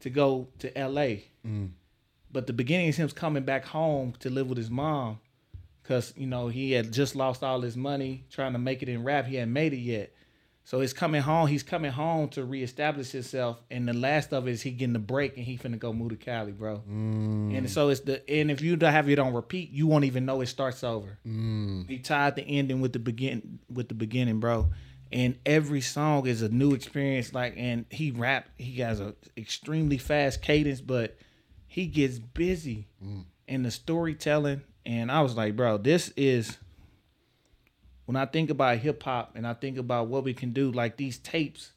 to 0.00 0.10
go 0.10 0.48
to 0.58 0.76
L.A. 0.76 1.24
Mm. 1.46 1.70
But 2.30 2.46
the 2.46 2.52
beginning 2.52 2.88
is 2.88 2.96
him 2.96 3.08
coming 3.08 3.44
back 3.44 3.64
home 3.64 4.14
to 4.20 4.30
live 4.30 4.48
with 4.48 4.58
his 4.58 4.70
mom, 4.70 5.18
cause 5.82 6.12
you 6.16 6.26
know 6.26 6.48
he 6.48 6.72
had 6.72 6.92
just 6.92 7.16
lost 7.16 7.42
all 7.42 7.60
his 7.60 7.76
money 7.76 8.24
trying 8.30 8.52
to 8.52 8.58
make 8.58 8.82
it 8.82 8.88
in 8.88 9.02
rap. 9.02 9.26
He 9.26 9.36
hadn't 9.36 9.52
made 9.52 9.72
it 9.72 9.78
yet, 9.78 10.12
so 10.68 10.82
he's 10.82 10.92
coming 10.92 11.22
home. 11.22 11.46
He's 11.46 11.62
coming 11.62 11.90
home 11.90 12.28
to 12.30 12.44
reestablish 12.44 13.12
himself. 13.12 13.58
And 13.70 13.88
the 13.88 13.94
last 13.94 14.34
of 14.34 14.46
it 14.46 14.50
is 14.50 14.60
he 14.60 14.70
getting 14.70 14.92
the 14.92 14.98
break 14.98 15.38
and 15.38 15.46
he 15.46 15.56
finna 15.56 15.78
go 15.78 15.94
move 15.94 16.10
to 16.10 16.16
Cali, 16.16 16.52
bro. 16.52 16.82
Mm. 16.86 17.56
And 17.56 17.70
so 17.70 17.88
it's 17.88 18.00
the 18.00 18.28
and 18.30 18.50
if 18.50 18.60
you 18.60 18.76
don't 18.76 18.92
have 18.92 19.08
it 19.08 19.18
on 19.18 19.32
repeat, 19.32 19.70
you 19.70 19.86
won't 19.86 20.04
even 20.04 20.26
know 20.26 20.42
it 20.42 20.46
starts 20.48 20.84
over. 20.84 21.18
Mm. 21.26 21.88
He 21.88 22.00
tied 22.00 22.36
the 22.36 22.42
ending 22.42 22.82
with 22.82 22.92
the 22.92 22.98
begin 22.98 23.60
with 23.72 23.88
the 23.88 23.94
beginning, 23.94 24.40
bro. 24.40 24.68
And 25.10 25.38
every 25.46 25.80
song 25.80 26.26
is 26.26 26.42
a 26.42 26.48
new 26.48 26.72
experience. 26.72 27.32
Like, 27.32 27.54
and 27.56 27.86
he 27.90 28.10
rap. 28.10 28.48
He 28.58 28.80
has 28.80 29.00
a 29.00 29.14
extremely 29.36 29.98
fast 29.98 30.42
cadence, 30.42 30.80
but 30.80 31.16
he 31.66 31.86
gets 31.86 32.18
busy 32.18 32.86
mm. 33.04 33.24
in 33.46 33.62
the 33.62 33.70
storytelling. 33.70 34.62
And 34.84 35.10
I 35.10 35.22
was 35.22 35.36
like, 35.36 35.56
bro, 35.56 35.78
this 35.78 36.12
is 36.16 36.58
when 38.06 38.16
I 38.16 38.26
think 38.26 38.50
about 38.50 38.78
hip 38.78 39.02
hop 39.02 39.32
and 39.34 39.46
I 39.46 39.54
think 39.54 39.78
about 39.78 40.08
what 40.08 40.24
we 40.24 40.34
can 40.34 40.52
do. 40.52 40.70
Like 40.72 40.96
these 40.96 41.18
tapes, 41.18 41.72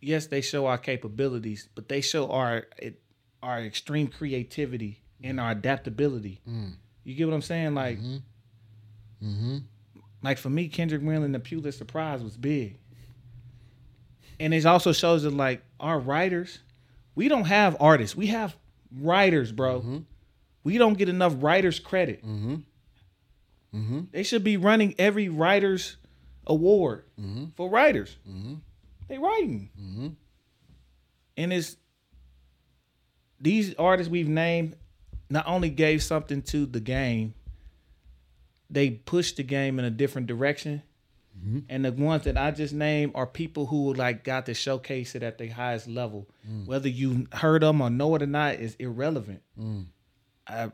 yes, 0.00 0.26
they 0.26 0.40
show 0.40 0.66
our 0.66 0.78
capabilities, 0.78 1.68
but 1.74 1.88
they 1.88 2.00
show 2.00 2.30
our 2.30 2.66
our 3.42 3.60
extreme 3.60 4.08
creativity 4.08 5.02
and 5.22 5.40
our 5.40 5.50
adaptability. 5.52 6.40
Mm. 6.48 6.74
You 7.04 7.14
get 7.14 7.26
what 7.26 7.34
I'm 7.34 7.42
saying? 7.42 7.74
Like, 7.74 7.98
Mm-hmm. 7.98 9.28
mm-hmm. 9.28 9.58
Like 10.22 10.38
for 10.38 10.50
me, 10.50 10.68
Kendrick 10.68 11.02
and 11.02 11.34
the 11.34 11.38
Pulitzer 11.40 11.84
Prize 11.84 12.22
was 12.22 12.36
big. 12.36 12.78
And 14.40 14.54
it 14.54 14.66
also 14.66 14.92
shows 14.92 15.22
that 15.24 15.32
like 15.32 15.62
our 15.80 15.98
writers, 15.98 16.58
we 17.14 17.28
don't 17.28 17.46
have 17.46 17.76
artists. 17.80 18.16
We 18.16 18.28
have 18.28 18.56
writers, 19.00 19.52
bro. 19.52 20.02
We 20.64 20.78
don't 20.78 20.98
get 20.98 21.08
enough 21.08 21.34
writers 21.38 21.78
credit. 21.80 22.24
Mm-hmm. 22.24 22.56
Mm-hmm. 23.74 24.00
They 24.12 24.22
should 24.22 24.44
be 24.44 24.56
running 24.56 24.94
every 24.98 25.28
writers 25.28 25.96
award 26.46 27.04
Mm-hmm. 27.20 27.46
for 27.56 27.68
writers. 27.68 28.16
Mm-hmm. 28.28 28.54
They 29.08 29.18
writing. 29.18 29.70
Mm-hmm. 29.80 30.08
And 31.36 31.52
it's 31.52 31.76
these 33.40 33.74
artists 33.74 34.10
we've 34.10 34.28
named 34.28 34.76
not 35.30 35.46
only 35.46 35.70
gave 35.70 36.02
something 36.02 36.42
to 36.42 36.66
the 36.66 36.80
game, 36.80 37.34
they 38.70 38.90
push 38.90 39.32
the 39.32 39.42
game 39.42 39.78
in 39.78 39.84
a 39.84 39.90
different 39.90 40.26
direction. 40.26 40.82
Mm-hmm. 41.38 41.58
And 41.68 41.84
the 41.84 41.92
ones 41.92 42.24
that 42.24 42.36
I 42.36 42.50
just 42.50 42.74
named 42.74 43.12
are 43.14 43.26
people 43.26 43.66
who 43.66 43.94
like 43.94 44.24
got 44.24 44.46
to 44.46 44.54
showcase 44.54 45.14
it 45.14 45.22
at 45.22 45.38
the 45.38 45.48
highest 45.48 45.86
level. 45.86 46.28
Mm. 46.48 46.66
Whether 46.66 46.88
you 46.88 47.28
heard 47.32 47.62
them 47.62 47.80
or 47.80 47.90
know 47.90 48.14
it 48.16 48.22
or 48.22 48.26
not 48.26 48.54
is 48.54 48.74
irrelevant. 48.76 49.42
Mm. 49.58 49.86
I 50.46 50.72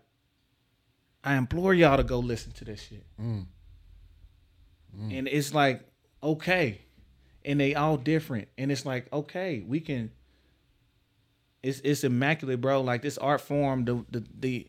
I 1.23 1.37
implore 1.37 1.75
y'all 1.75 1.99
to 1.99 2.05
go 2.05 2.19
listen 2.19 2.53
to 2.53 2.65
this 2.65 2.81
shit. 2.81 3.05
Mm. 3.21 3.47
And 5.11 5.29
it's 5.29 5.53
like, 5.53 5.83
okay. 6.23 6.81
And 7.45 7.61
they 7.61 7.75
all 7.75 7.99
different. 7.99 8.49
And 8.57 8.73
it's 8.73 8.87
like, 8.87 9.13
okay, 9.13 9.63
we 9.67 9.81
can 9.81 10.13
it's 11.65 11.81
it's 11.83 12.05
immaculate, 12.05 12.61
bro. 12.61 12.83
Like 12.83 13.03
this 13.03 13.19
art 13.19 13.41
form, 13.41 13.85
the 13.87 14.05
the, 14.11 14.25
the 14.39 14.69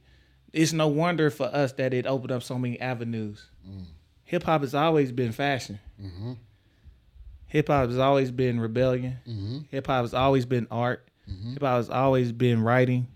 it's 0.55 0.73
no 0.73 0.87
wonder 0.87 1.29
for 1.29 1.45
us 1.45 1.73
that 1.73 1.93
it 1.93 2.07
opened 2.07 2.31
up 2.31 2.41
so 2.41 2.57
many 2.57 2.79
avenues. 2.79 3.45
Mm. 3.67 3.85
Hip 4.23 4.43
hop 4.43 4.61
has 4.61 4.73
always 4.73 5.11
been 5.11 5.31
fashion. 5.31 5.79
Mm-hmm. 6.01 6.33
Hip 7.47 7.67
hop 7.67 7.89
has 7.89 7.99
always 7.99 8.31
been 8.31 8.59
rebellion. 8.59 9.17
Mm-hmm. 9.27 9.59
Hip 9.69 9.85
hop 9.85 10.03
has 10.03 10.13
always 10.13 10.45
been 10.45 10.67
art. 10.71 11.07
Mm-hmm. 11.29 11.53
Hip 11.53 11.61
hop 11.61 11.77
has 11.77 11.89
always 11.89 12.31
been 12.31 12.63
writing. 12.63 13.07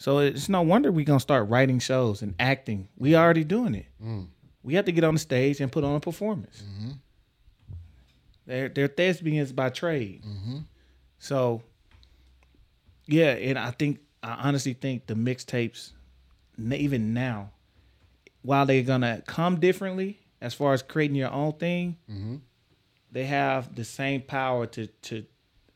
So 0.00 0.18
it's 0.20 0.48
no 0.48 0.62
wonder 0.62 0.92
we're 0.92 1.04
gonna 1.04 1.18
start 1.18 1.48
writing 1.48 1.80
shows 1.80 2.22
and 2.22 2.34
acting. 2.38 2.88
We 2.96 3.16
already 3.16 3.42
doing 3.42 3.74
it. 3.74 3.86
Mm. 4.00 4.28
We 4.62 4.74
have 4.74 4.84
to 4.84 4.92
get 4.92 5.02
on 5.02 5.14
the 5.14 5.20
stage 5.20 5.60
and 5.60 5.72
put 5.72 5.82
on 5.82 5.96
a 5.96 6.00
performance. 6.00 6.62
They're 8.46 8.68
they're 8.68 8.86
thespians 8.86 9.52
by 9.52 9.70
trade. 9.70 10.24
So 11.18 11.62
yeah, 13.06 13.30
and 13.32 13.58
I 13.58 13.72
think 13.72 13.98
I 14.22 14.34
honestly 14.34 14.72
think 14.72 15.08
the 15.08 15.14
mixtapes, 15.14 15.92
even 16.58 17.14
now, 17.14 17.50
while 18.42 18.66
they're 18.66 18.82
gonna 18.82 19.22
come 19.26 19.60
differently 19.60 20.20
as 20.40 20.54
far 20.54 20.72
as 20.72 20.82
creating 20.82 21.16
your 21.16 21.32
own 21.32 21.52
thing, 21.54 21.96
mm-hmm. 22.10 22.36
they 23.10 23.24
have 23.24 23.74
the 23.74 23.84
same 23.84 24.22
power 24.22 24.66
to 24.66 24.86
to 24.86 25.24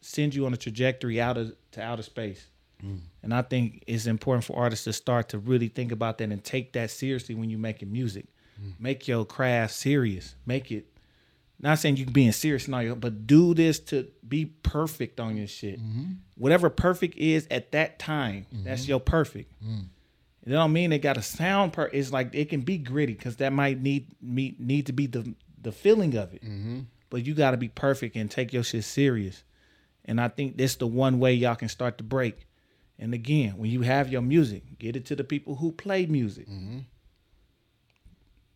send 0.01 0.35
you 0.35 0.47
on 0.47 0.53
a 0.53 0.57
trajectory 0.57 1.21
out 1.21 1.39
of 1.39 1.55
to 1.73 1.83
outer 1.83 2.03
space. 2.03 2.47
Mm. 2.85 3.01
And 3.23 3.33
I 3.33 3.43
think 3.43 3.85
it's 3.87 4.07
important 4.07 4.45
for 4.45 4.57
artists 4.57 4.85
to 4.85 4.93
start 4.93 5.29
to 5.31 5.39
really 5.39 5.69
think 5.69 5.93
about 5.93 6.19
that 6.19 6.31
and 6.31 6.43
take 6.43 6.73
that 6.73 6.91
seriously 6.91 7.35
when 7.35 7.49
you're 7.49 7.59
making 7.59 7.93
music. 7.93 8.27
Mm. 8.61 8.73
Make 8.81 9.07
your 9.07 9.25
craft 9.25 9.75
serious. 9.75 10.35
Make 10.45 10.73
it 10.73 10.87
not 11.61 11.79
saying 11.79 11.97
you 11.97 12.07
being 12.07 12.33
serious 12.33 12.67
and 12.67 12.75
all 12.75 12.83
your, 12.83 12.97
but 12.97 13.27
do 13.27 13.55
this 13.55 13.79
to 13.79 14.09
be 14.27 14.47
perfect 14.47 15.21
on 15.21 15.37
your 15.37 15.47
shit. 15.47 15.81
Mm-hmm. 15.81 16.15
Whatever 16.37 16.69
perfect 16.69 17.17
is 17.17 17.47
at 17.53 17.71
that 17.71 18.01
time, 18.01 18.47
that's 18.53 18.83
mm-hmm. 18.83 18.91
your 18.91 19.01
perfect. 19.01 19.53
Mm. 19.65 19.85
It 20.45 20.51
don't 20.51 20.73
mean 20.73 20.93
it 20.93 20.99
got 20.99 21.17
a 21.17 21.23
sound 21.23 21.73
per. 21.73 21.89
It's 21.93 22.13
like 22.13 22.35
it 22.35 22.49
can 22.49 22.63
be 22.63 22.79
gritty 22.79 23.15
because 23.15 23.37
that 23.37 23.53
might 23.53 23.81
need 23.81 24.09
me 24.21 24.57
need 24.59 24.87
to 24.87 24.93
be 24.93 25.07
the 25.07 25.35
the 25.61 25.73
feeling 25.73 26.17
of 26.17 26.35
it. 26.35 26.45
Mm-hmm. 26.45 26.81
But 27.11 27.27
you 27.27 27.35
got 27.35 27.53
to 27.53 27.57
be 27.57 27.69
perfect 27.69 28.17
and 28.17 28.31
take 28.31 28.53
your 28.53 28.65
shit 28.65 28.85
serious. 28.85 29.45
And 30.05 30.21
I 30.21 30.29
think 30.29 30.57
this 30.57 30.77
the 30.77 30.87
one 30.87 31.21
way 31.21 31.35
y'all 31.35 31.55
can 31.55 31.69
start 31.69 31.99
to 31.99 32.05
break. 32.05 32.47
And 32.99 33.15
again, 33.15 33.57
when 33.57 33.71
you 33.71 33.83
have 33.83 34.11
your 34.11 34.23
music, 34.23 34.79
get 34.79 34.97
it 34.97 35.05
to 35.07 35.17
the 35.17 35.25
people 35.25 35.57
who 35.57 35.71
play 35.73 36.07
music. 36.07 36.49
Mm-hmm. 36.49 36.79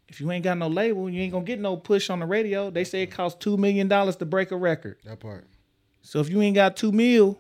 If 0.09 0.21
you 0.21 0.31
ain't 0.31 0.45
got 0.45 0.59
no 0.59 0.69
label, 0.69 1.11
you 1.11 1.21
ain't 1.21 1.33
gonna 1.33 1.45
get 1.45 1.61
no 1.61 1.77
push 1.77 2.11
on 2.11 2.21
the 2.21 2.27
radio. 2.27 2.71
They 2.71 2.85
say 2.85 3.03
it 3.03 3.09
costs 3.09 3.39
two 3.39 3.57
million 3.57 3.87
dollars 3.87 4.17
to 4.17 4.27
break 4.27 4.51
a 4.51 4.57
record. 4.57 4.99
That 5.05 5.21
part. 5.21 5.47
So 6.03 6.21
if 6.21 6.31
you 6.31 6.41
ain't 6.43 6.55
got 6.55 6.77
two 6.77 6.93
mil 6.93 7.39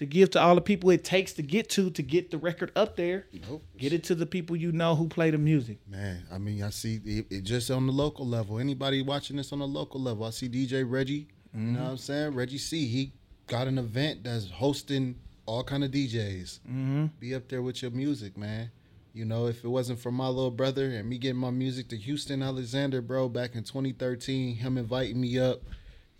to 0.00 0.06
give 0.06 0.30
to 0.30 0.40
all 0.40 0.54
the 0.54 0.60
people 0.62 0.88
it 0.90 1.04
takes 1.04 1.34
to 1.34 1.42
get 1.42 1.68
to 1.68 1.90
to 1.90 2.02
get 2.02 2.30
the 2.30 2.38
record 2.38 2.72
up 2.74 2.96
there, 2.96 3.26
Nope. 3.48 3.62
get 3.78 3.92
it 3.92 4.02
to 4.04 4.14
the 4.14 4.24
people 4.26 4.56
you 4.56 4.72
know 4.72 4.96
who 4.96 5.06
play 5.08 5.30
the 5.30 5.38
music. 5.38 5.78
Man, 5.86 6.24
I 6.32 6.38
mean, 6.38 6.62
I 6.62 6.70
see 6.70 7.00
it, 7.04 7.26
it 7.30 7.44
just 7.44 7.70
on 7.70 7.86
the 7.86 7.92
local 7.92 8.26
level. 8.26 8.58
Anybody 8.58 9.02
watching 9.02 9.36
this 9.36 9.52
on 9.52 9.58
the 9.58 9.66
local 9.68 10.00
level, 10.00 10.24
I 10.24 10.30
see 10.30 10.48
DJ 10.48 10.84
Reggie. 10.90 11.28
You 11.54 11.60
know 11.60 11.82
what 11.82 11.90
I'm 11.90 11.96
saying? 11.98 12.34
Reggie 12.34 12.58
C. 12.58 12.86
He 12.86 13.12
got 13.46 13.66
an 13.66 13.76
event 13.78 14.24
that's 14.24 14.50
hosting 14.50 15.16
all 15.46 15.62
kind 15.64 15.84
of 15.84 15.90
DJs. 15.90 16.60
Mm-hmm. 16.60 17.06
Be 17.18 17.34
up 17.34 17.48
there 17.48 17.60
with 17.60 17.82
your 17.82 17.90
music, 17.90 18.38
man. 18.38 18.70
You 19.12 19.24
know, 19.24 19.48
if 19.48 19.64
it 19.64 19.68
wasn't 19.68 19.98
for 19.98 20.12
my 20.12 20.28
little 20.28 20.52
brother 20.52 20.86
and 20.86 21.08
me 21.08 21.18
getting 21.18 21.40
my 21.40 21.50
music 21.50 21.88
to 21.88 21.96
Houston 21.96 22.42
Alexander, 22.42 23.02
bro, 23.02 23.28
back 23.28 23.56
in 23.56 23.64
2013, 23.64 24.54
him 24.56 24.78
inviting 24.78 25.20
me 25.20 25.38
up. 25.40 25.60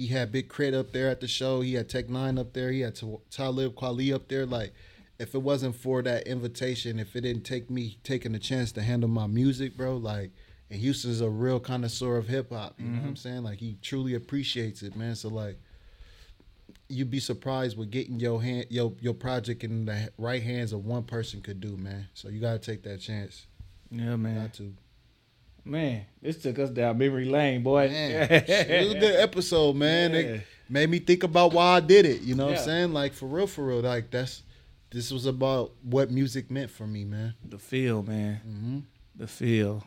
He 0.01 0.07
had 0.07 0.33
Big 0.33 0.49
K.R.I.T 0.49 0.75
up 0.75 0.93
there 0.93 1.11
at 1.11 1.21
the 1.21 1.29
show. 1.29 1.61
He 1.61 1.75
had 1.75 1.91
Tech 1.91 2.07
N9ne 2.07 2.39
up 2.39 2.55
there. 2.55 2.73
He 2.73 2.81
had 2.81 2.95
Ta- 2.95 3.19
Talib 3.31 3.75
Kweli 3.75 4.15
up 4.15 4.29
there. 4.29 4.47
Like, 4.47 4.73
if 5.19 5.35
it 5.35 5.43
wasn't 5.43 5.77
for 5.77 6.01
that 6.01 6.27
invitation, 6.27 6.99
if 6.99 7.15
it 7.15 7.21
didn't 7.21 7.45
take 7.45 7.69
me 7.69 7.99
taking 8.03 8.33
the 8.33 8.39
chance 8.39 8.73
to 8.73 8.83
handle 8.83 9.11
my 9.11 9.27
music, 9.27 9.77
bro, 9.77 9.99
like, 9.99 10.31
and 10.71 10.81
Houston's 10.81 11.21
a 11.21 11.29
real 11.29 11.61
connoisseur 11.61 12.17
of 12.17 12.29
hip 12.29 12.51
hop. 12.51 12.77
You 12.79 12.87
know 12.87 12.93
what 12.93 12.99
I'm 12.99 13.05
mm-hmm. 13.09 13.15
saying? 13.17 13.43
Like, 13.43 13.59
he 13.59 13.77
truly 13.83 14.15
appreciates 14.15 14.83
it, 14.83 14.97
man. 14.97 15.17
So, 15.17 15.29
like, 15.29 15.59
you'd 16.89 17.11
be 17.11 17.21
surprised 17.21 17.77
with 17.77 17.91
getting 17.91 18.19
your 18.19 18.43
hand 18.43 18.69
your 18.71 18.95
your 19.03 19.13
project 19.13 19.65
in 19.65 19.85
the 19.85 20.11
right 20.17 20.43
hands 20.43 20.73
of 20.73 20.87
one 20.87 21.03
person 21.03 21.43
could 21.43 21.61
do, 21.61 21.77
man. 21.77 22.09
So 22.15 22.31
you 22.31 22.41
gotta 22.41 22.59
take 22.59 22.85
that 22.85 23.03
chance. 23.03 23.47
Yeah, 23.91 24.17
man. 24.17 24.47
Got 24.47 24.55
to. 24.55 24.75
Man, 25.65 26.05
this 26.23 26.41
took 26.41 26.59
us 26.59 26.71
down 26.71 26.99
memory 26.99 27.27
lane, 27.27 27.63
boy. 27.63 27.89
Man, 27.89 28.29
it 28.31 28.85
was 28.87 28.95
a 28.95 28.99
good 28.99 29.17
episode, 29.17 29.77
man. 29.77 30.13
Yeah. 30.13 30.19
It 30.19 30.43
made 30.69 30.91
me 30.91 30.99
think 30.99 31.23
about 31.23 31.53
why 31.53 31.77
I 31.77 31.81
did 31.81 32.07
it. 32.07 32.23
You 32.23 32.35
know 32.35 32.47
what 32.47 32.59
I'm 32.59 32.65
saying? 32.65 32.93
Like 32.93 33.13
for 33.13 33.27
real, 33.27 33.47
for 33.47 33.67
real. 33.67 33.81
Like 33.81 34.11
that's 34.11 34.43
this 34.91 35.11
was 35.11 35.27
about 35.27 35.73
what 35.83 36.11
music 36.11 36.51
meant 36.51 36.71
for 36.71 36.87
me, 36.87 37.05
man. 37.05 37.35
The 37.45 37.59
feel, 37.59 38.03
man. 38.03 38.41
Mm-hmm. 38.47 38.79
The 39.17 39.27
feel. 39.27 39.85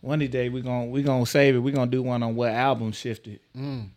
One 0.00 0.20
day 0.20 0.48
we're 0.48 0.62
gonna 0.62 0.86
we're 0.86 1.02
gonna 1.02 1.26
save 1.26 1.56
it. 1.56 1.58
We're 1.58 1.74
gonna 1.74 1.90
do 1.90 2.02
one 2.02 2.22
on 2.22 2.36
what 2.36 2.52
album 2.52 2.92
shifted. 2.92 3.40
Mm. 3.56 3.88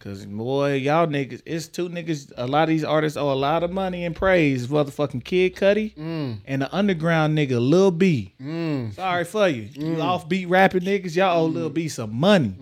Cause 0.00 0.26
boy, 0.26 0.74
y'all 0.74 1.06
niggas, 1.06 1.40
it's 1.46 1.66
two 1.66 1.88
niggas. 1.88 2.30
A 2.36 2.46
lot 2.46 2.64
of 2.64 2.68
these 2.68 2.84
artists 2.84 3.16
owe 3.16 3.32
a 3.32 3.34
lot 3.34 3.62
of 3.62 3.70
money 3.70 4.04
and 4.04 4.14
praise. 4.14 4.66
Motherfucking 4.66 5.24
Kid 5.24 5.56
Cudi 5.56 5.94
Mm. 5.94 6.38
and 6.44 6.60
the 6.62 6.74
underground 6.74 7.38
nigga 7.38 7.58
Lil 7.58 7.90
B. 7.90 8.34
Mm. 8.38 8.92
Sorry 8.94 9.24
for 9.24 9.48
you, 9.48 9.62
you 9.72 9.96
offbeat 9.96 10.50
rapping 10.50 10.82
niggas. 10.82 11.16
Y'all 11.16 11.44
owe 11.44 11.46
Lil 11.46 11.70
B 11.70 11.88
some 11.88 12.14
money. 12.14 12.54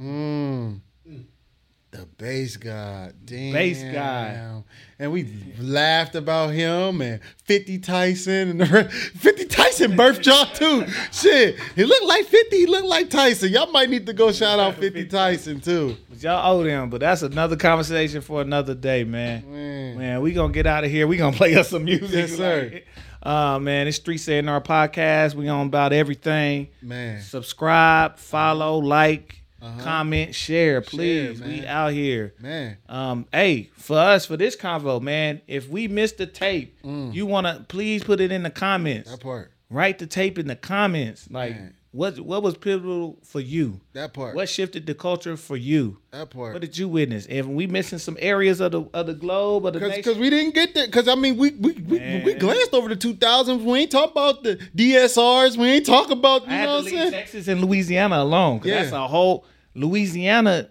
The 1.93 2.07
Based 2.17 2.59
God, 2.59 3.13
damn. 3.27 3.53
Based 3.53 3.85
god. 3.93 4.65
and 4.99 5.13
we 5.13 5.27
laughed 5.61 6.15
about 6.15 6.49
him 6.49 7.03
and 7.03 7.21
Fifty 7.45 7.79
Tyson 7.79 8.49
and 8.49 8.61
the 8.63 8.65
re- 8.65 8.89
Fifty 8.89 9.45
Tyson 9.45 9.93
birthed 9.93 10.25
y'all 10.25 10.47
too. 10.55 10.87
Shit, 11.13 11.59
he 11.77 11.85
looked 11.85 12.07
like 12.07 12.25
Fifty. 12.25 12.57
He 12.61 12.67
looked 12.67 12.87
like 12.87 13.11
Tyson. 13.11 13.51
Y'all 13.53 13.71
might 13.71 13.91
need 13.91 14.07
to 14.07 14.15
go 14.15 14.33
shout 14.33 14.59
out 14.59 14.77
Fifty 14.77 15.05
Tyson 15.05 15.61
too. 15.61 15.99
But 16.09 16.23
y'all 16.23 16.51
owe 16.61 16.65
them. 16.65 16.89
But 16.89 17.01
that's 17.03 17.21
another 17.21 17.57
conversation 17.57 18.23
for 18.23 18.41
another 18.41 18.75
day, 18.75 19.05
man. 19.05 19.53
Man. 19.53 19.99
Man, 19.99 20.21
we 20.23 20.33
gonna 20.33 20.51
get 20.53 20.67
out 20.67 20.85
of 20.85 20.91
here. 20.91 21.07
We 21.07 21.19
gonna 21.19 21.37
play 21.37 21.55
us 21.57 21.69
some 21.69 21.85
music. 21.85 22.11
Yes, 22.11 22.33
sir. 22.35 22.71
Like, 22.73 22.87
uh 23.23 23.59
man, 23.59 23.87
it's 23.87 23.99
Streets 23.99 24.27
A&R 24.29 24.61
podcast. 24.63 25.35
We 25.35 25.47
on 25.49 25.67
about 25.67 25.93
everything. 25.93 26.69
Man. 26.81 27.21
Subscribe, 27.21 28.17
follow, 28.17 28.79
like, 28.79 29.42
Uh-huh. 29.63 29.83
comment, 29.83 30.35
share, 30.35 30.81
please. 30.81 31.41
man. 31.41 31.49
we 31.49 31.67
out 31.67 31.93
here. 31.93 32.35
Man. 32.41 32.77
Um, 32.89 33.27
hey, 33.33 33.71
for 33.77 33.97
us, 33.97 34.27
for 34.27 34.37
this 34.37 34.57
convo, 34.57 35.01
man, 35.01 35.41
if 35.47 35.69
we 35.69 35.87
missed 35.89 36.19
the 36.19 36.27
tape, 36.27 36.79
you 36.85 37.27
wanna 37.27 37.65
please 37.69 38.03
put 38.03 38.21
it 38.21 38.33
in 38.33 38.43
the 38.43 38.51
comments. 38.51 39.09
Mm. 39.09 39.13
That 39.13 39.21
part. 39.23 39.53
Write 39.71 39.99
the 39.99 40.07
tape 40.07 40.39
in 40.39 40.49
the 40.49 40.57
comments. 40.57 41.31
Like 41.31 41.53
Man. 41.55 41.75
what 41.93 42.21
what 42.21 42.43
was 42.43 42.59
pivotal 42.59 43.19
for 43.25 43.41
you? 43.41 43.81
That 43.95 44.13
part. 44.13 44.35
What 44.35 44.51
shifted 44.51 44.85
the 44.87 44.95
culture 44.95 45.35
for 45.37 45.57
you? 45.57 45.97
That 46.11 46.29
part. 46.29 46.53
What 46.53 46.61
did 46.61 46.77
you 46.77 46.89
witness? 46.91 47.25
If 47.27 47.47
we 47.47 47.67
missing 47.67 47.99
some 47.99 48.19
areas 48.21 48.61
of 48.61 48.73
the 48.73 48.83
of 48.93 49.07
the 49.07 49.15
globe 49.15 49.65
of 49.65 49.73
the 49.73 49.81
Because 49.81 50.19
we 50.19 50.29
didn't 50.29 50.55
get 50.55 50.75
that. 50.75 50.87
Because 50.87 51.09
I 51.09 51.15
mean, 51.15 51.39
we 51.39 51.53
we, 51.53 51.73
we, 51.73 52.23
we 52.23 52.35
glanced 52.35 52.75
over 52.75 52.91
the 52.91 52.97
2000s. 52.97 53.63
We 53.63 53.79
ain't 53.79 53.91
talk 53.91 54.11
about 54.11 54.43
the 54.43 54.57
DSRs. 54.77 55.57
We 55.57 55.69
ain't 55.69 55.87
talk 55.87 56.11
about 56.11 56.47
you 56.47 56.53
I 56.53 56.67
know 56.67 56.67
to 56.67 56.85
what 56.85 56.93
I'm 56.93 56.99
saying. 56.99 57.13
Texas 57.13 57.49
and 57.49 57.65
Louisiana 57.65 58.19
alone. 58.19 58.61
Yeah. 58.65 58.83
that's 58.83 58.93
a 58.93 59.09
whole 59.09 59.47
Louisiana 59.75 60.71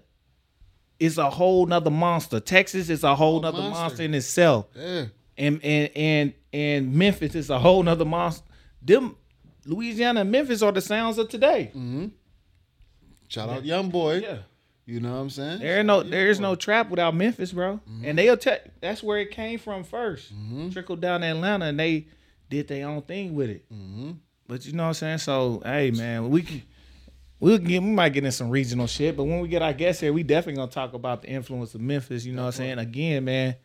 is 0.99 1.17
a 1.17 1.29
whole 1.29 1.65
nother 1.65 1.89
monster. 1.89 2.39
Texas 2.39 2.89
is 2.89 3.03
a 3.03 3.15
whole 3.15 3.41
nother 3.41 3.57
monster. 3.57 3.81
monster. 3.81 4.03
in 4.03 4.13
itself. 4.13 4.67
Yeah. 4.75 5.05
And 5.37 5.59
and 5.63 5.89
and 5.95 6.33
and 6.53 6.93
Memphis 6.93 7.35
is 7.35 7.49
a 7.49 7.57
whole 7.57 7.81
nother 7.81 8.05
monster. 8.05 8.45
Them 8.81 9.15
Louisiana 9.65 10.21
and 10.21 10.31
Memphis 10.31 10.61
are 10.61 10.71
the 10.71 10.81
sounds 10.81 11.17
of 11.17 11.29
today. 11.29 11.71
Shout 13.27 13.49
out 13.49 13.65
Young 13.65 13.89
Boy. 13.89 14.17
Yeah. 14.19 14.37
You 14.85 14.99
know 14.99 15.13
what 15.13 15.21
I'm 15.21 15.29
saying? 15.29 15.59
There 15.59 15.77
ain't 15.77 15.87
no 15.87 16.03
there 16.03 16.29
is 16.29 16.39
no 16.39 16.55
trap 16.55 16.89
without 16.89 17.15
Memphis, 17.15 17.51
bro. 17.51 17.79
Mm-hmm. 17.89 18.05
And 18.05 18.17
they'll 18.17 18.37
tell 18.37 18.57
that's 18.81 19.01
where 19.01 19.19
it 19.19 19.31
came 19.31 19.57
from 19.57 19.83
1st 19.83 20.73
Trickled 20.73 21.01
down 21.01 21.21
to 21.21 21.27
Atlanta 21.27 21.65
and 21.65 21.79
they 21.79 22.07
did 22.49 22.67
their 22.67 22.87
own 22.87 23.01
thing 23.03 23.33
with 23.33 23.49
it. 23.49 23.65
Mm-hmm. 23.71 24.11
But 24.47 24.65
you 24.65 24.73
know 24.73 24.83
what 24.83 24.89
I'm 24.89 24.93
saying? 24.95 25.17
So 25.19 25.61
hey 25.63 25.91
man, 25.91 26.29
we 26.29 26.41
can 26.41 26.61
we'll 27.41 27.57
get 27.57 27.83
we 27.83 27.89
might 27.89 28.13
get 28.13 28.23
in 28.23 28.31
some 28.31 28.49
regional 28.49 28.87
shit, 28.87 29.17
but 29.17 29.25
when 29.25 29.41
we 29.41 29.49
get 29.49 29.61
our 29.61 29.73
guests 29.73 29.99
here, 29.99 30.13
we 30.13 30.23
definitely 30.23 30.59
gonna 30.61 30.71
talk 30.71 30.93
about 30.93 31.23
the 31.23 31.27
influence 31.27 31.75
of 31.75 31.81
Memphis. 31.81 32.23
You 32.25 32.31
know 32.31 32.43
what 32.43 32.47
I'm 32.47 32.51
saying? 32.53 32.79
Again, 32.79 33.25
man. 33.25 33.55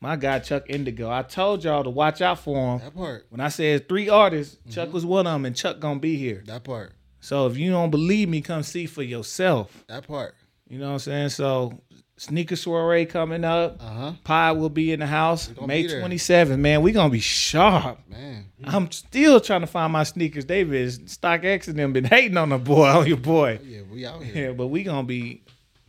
My 0.00 0.16
guy 0.16 0.38
Chuck 0.38 0.64
Indigo. 0.68 1.10
I 1.10 1.22
told 1.22 1.64
y'all 1.64 1.82
to 1.84 1.88
watch 1.90 2.20
out 2.20 2.38
for 2.38 2.74
him. 2.74 2.78
That 2.80 2.94
part. 2.94 3.26
When 3.30 3.40
I 3.40 3.48
said 3.48 3.88
three 3.88 4.08
artists, 4.08 4.56
Mm-hmm. 4.56 4.70
Chuck 4.70 4.92
was 4.92 5.04
one 5.06 5.26
of 5.26 5.32
them, 5.32 5.44
and 5.46 5.56
Chuck 5.56 5.80
gonna 5.80 6.00
be 6.00 6.16
here. 6.16 6.42
That 6.46 6.64
part. 6.64 6.92
So 7.20 7.46
if 7.46 7.56
you 7.56 7.70
don't 7.70 7.90
believe 7.90 8.28
me, 8.28 8.42
come 8.42 8.62
see 8.62 8.84
for 8.86 9.02
yourself. 9.02 9.84
That 9.88 10.06
part. 10.06 10.34
You 10.68 10.78
know 10.78 10.88
what 10.88 10.92
I'm 10.94 10.98
saying? 10.98 11.28
So 11.30 11.80
sneaker 12.16 12.56
soiree 12.56 13.06
coming 13.06 13.44
up. 13.44 13.82
Uh 13.82 13.88
huh. 13.88 14.12
Pie 14.24 14.52
will 14.52 14.68
be 14.68 14.92
in 14.92 15.00
the 15.00 15.06
house 15.06 15.50
May 15.66 15.82
be 15.82 15.88
27th. 15.88 16.58
Man, 16.58 16.82
we 16.82 16.92
gonna 16.92 17.10
be 17.10 17.20
sharp. 17.20 17.98
Man. 18.08 18.46
I'm 18.64 18.90
still 18.90 19.40
trying 19.40 19.60
to 19.60 19.66
find 19.66 19.92
my 19.92 20.04
sneakers. 20.04 20.44
David, 20.44 20.88
StockX 21.06 21.68
and 21.68 21.78
them 21.78 21.92
been 21.92 22.04
hating 22.04 22.36
on 22.36 22.50
the 22.50 22.58
boy, 22.58 22.88
on 22.98 23.06
your 23.06 23.16
boy. 23.16 23.58
Yeah, 23.62 23.82
we 23.90 24.06
out 24.06 24.22
here. 24.22 24.48
Yeah, 24.48 24.52
but 24.52 24.68
we 24.68 24.82
gonna 24.82 25.06
be 25.06 25.42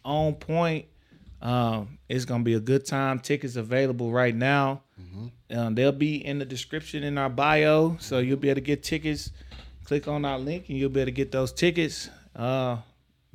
on 0.04 0.34
point. 0.36 0.86
Um, 1.42 2.00
it's 2.10 2.26
gonna 2.26 2.44
be 2.44 2.56
a 2.56 2.60
good 2.60 2.86
time. 2.86 3.20
Tickets 3.20 3.56
available 3.56 4.12
right 4.12 4.36
now. 4.36 4.82
Um, 5.52 5.76
they'll 5.76 5.92
be 5.92 6.26
in 6.26 6.40
the 6.40 6.46
description 6.46 7.04
in 7.04 7.18
our 7.18 7.30
bio, 7.30 7.98
so 8.00 8.18
you'll 8.18 8.38
be 8.38 8.50
able 8.50 8.56
to 8.56 8.62
get 8.62 8.82
tickets. 8.84 9.32
Click 9.84 10.08
on 10.08 10.26
our 10.26 10.40
link, 10.40 10.70
and 10.70 10.78
you'll 10.78 10.90
be 10.90 11.02
able 11.02 11.08
to 11.08 11.12
get 11.12 11.32
those 11.32 11.52
tickets. 11.54 12.10
Uh, 12.36 12.78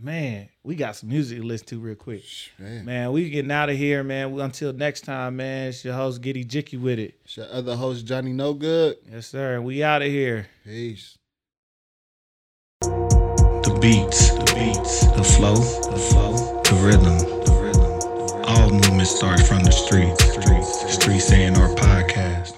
man, 0.00 0.48
we 0.62 0.74
got 0.74 0.96
some 0.96 1.08
music 1.08 1.38
to 1.38 1.44
listen 1.44 1.66
to 1.68 1.78
real 1.78 1.94
quick. 1.94 2.24
Man. 2.58 2.84
Man, 2.84 3.12
we 3.12 3.30
getting 3.30 3.50
out 3.50 3.70
of 3.70 3.76
here, 3.76 4.02
man. 4.02 4.38
Until 4.40 4.72
next 4.72 5.02
time, 5.02 5.36
man. 5.36 5.68
It's 5.68 5.84
your 5.84 5.94
host 5.94 6.22
Giddy 6.22 6.44
Jicky 6.44 6.80
with 6.80 6.98
it. 6.98 7.14
It's 7.24 7.36
your 7.36 7.50
other 7.50 7.76
host, 7.76 8.06
Johnny 8.06 8.32
No 8.32 8.54
Good. 8.54 8.96
Yes, 9.10 9.26
sir. 9.26 9.60
We 9.60 9.82
out 9.82 10.02
of 10.02 10.08
here. 10.08 10.48
Peace. 10.64 11.16
The 12.80 13.78
beats, 13.80 14.30
the 14.30 14.52
beats, 14.54 15.06
the 15.16 15.24
flow, 15.24 15.54
the 15.54 15.98
flow, 15.98 16.62
the 16.62 16.74
rhythm, 16.82 17.18
the 17.44 17.60
rhythm. 17.62 18.44
All 18.46 18.70
movement 18.70 19.08
starts 19.08 19.46
from 19.46 19.64
the 19.64 19.70
streets. 19.70 20.24
Streets, 20.32 20.94
streets, 20.94 21.32
A&R 21.32 21.68
podcast. 21.74 22.56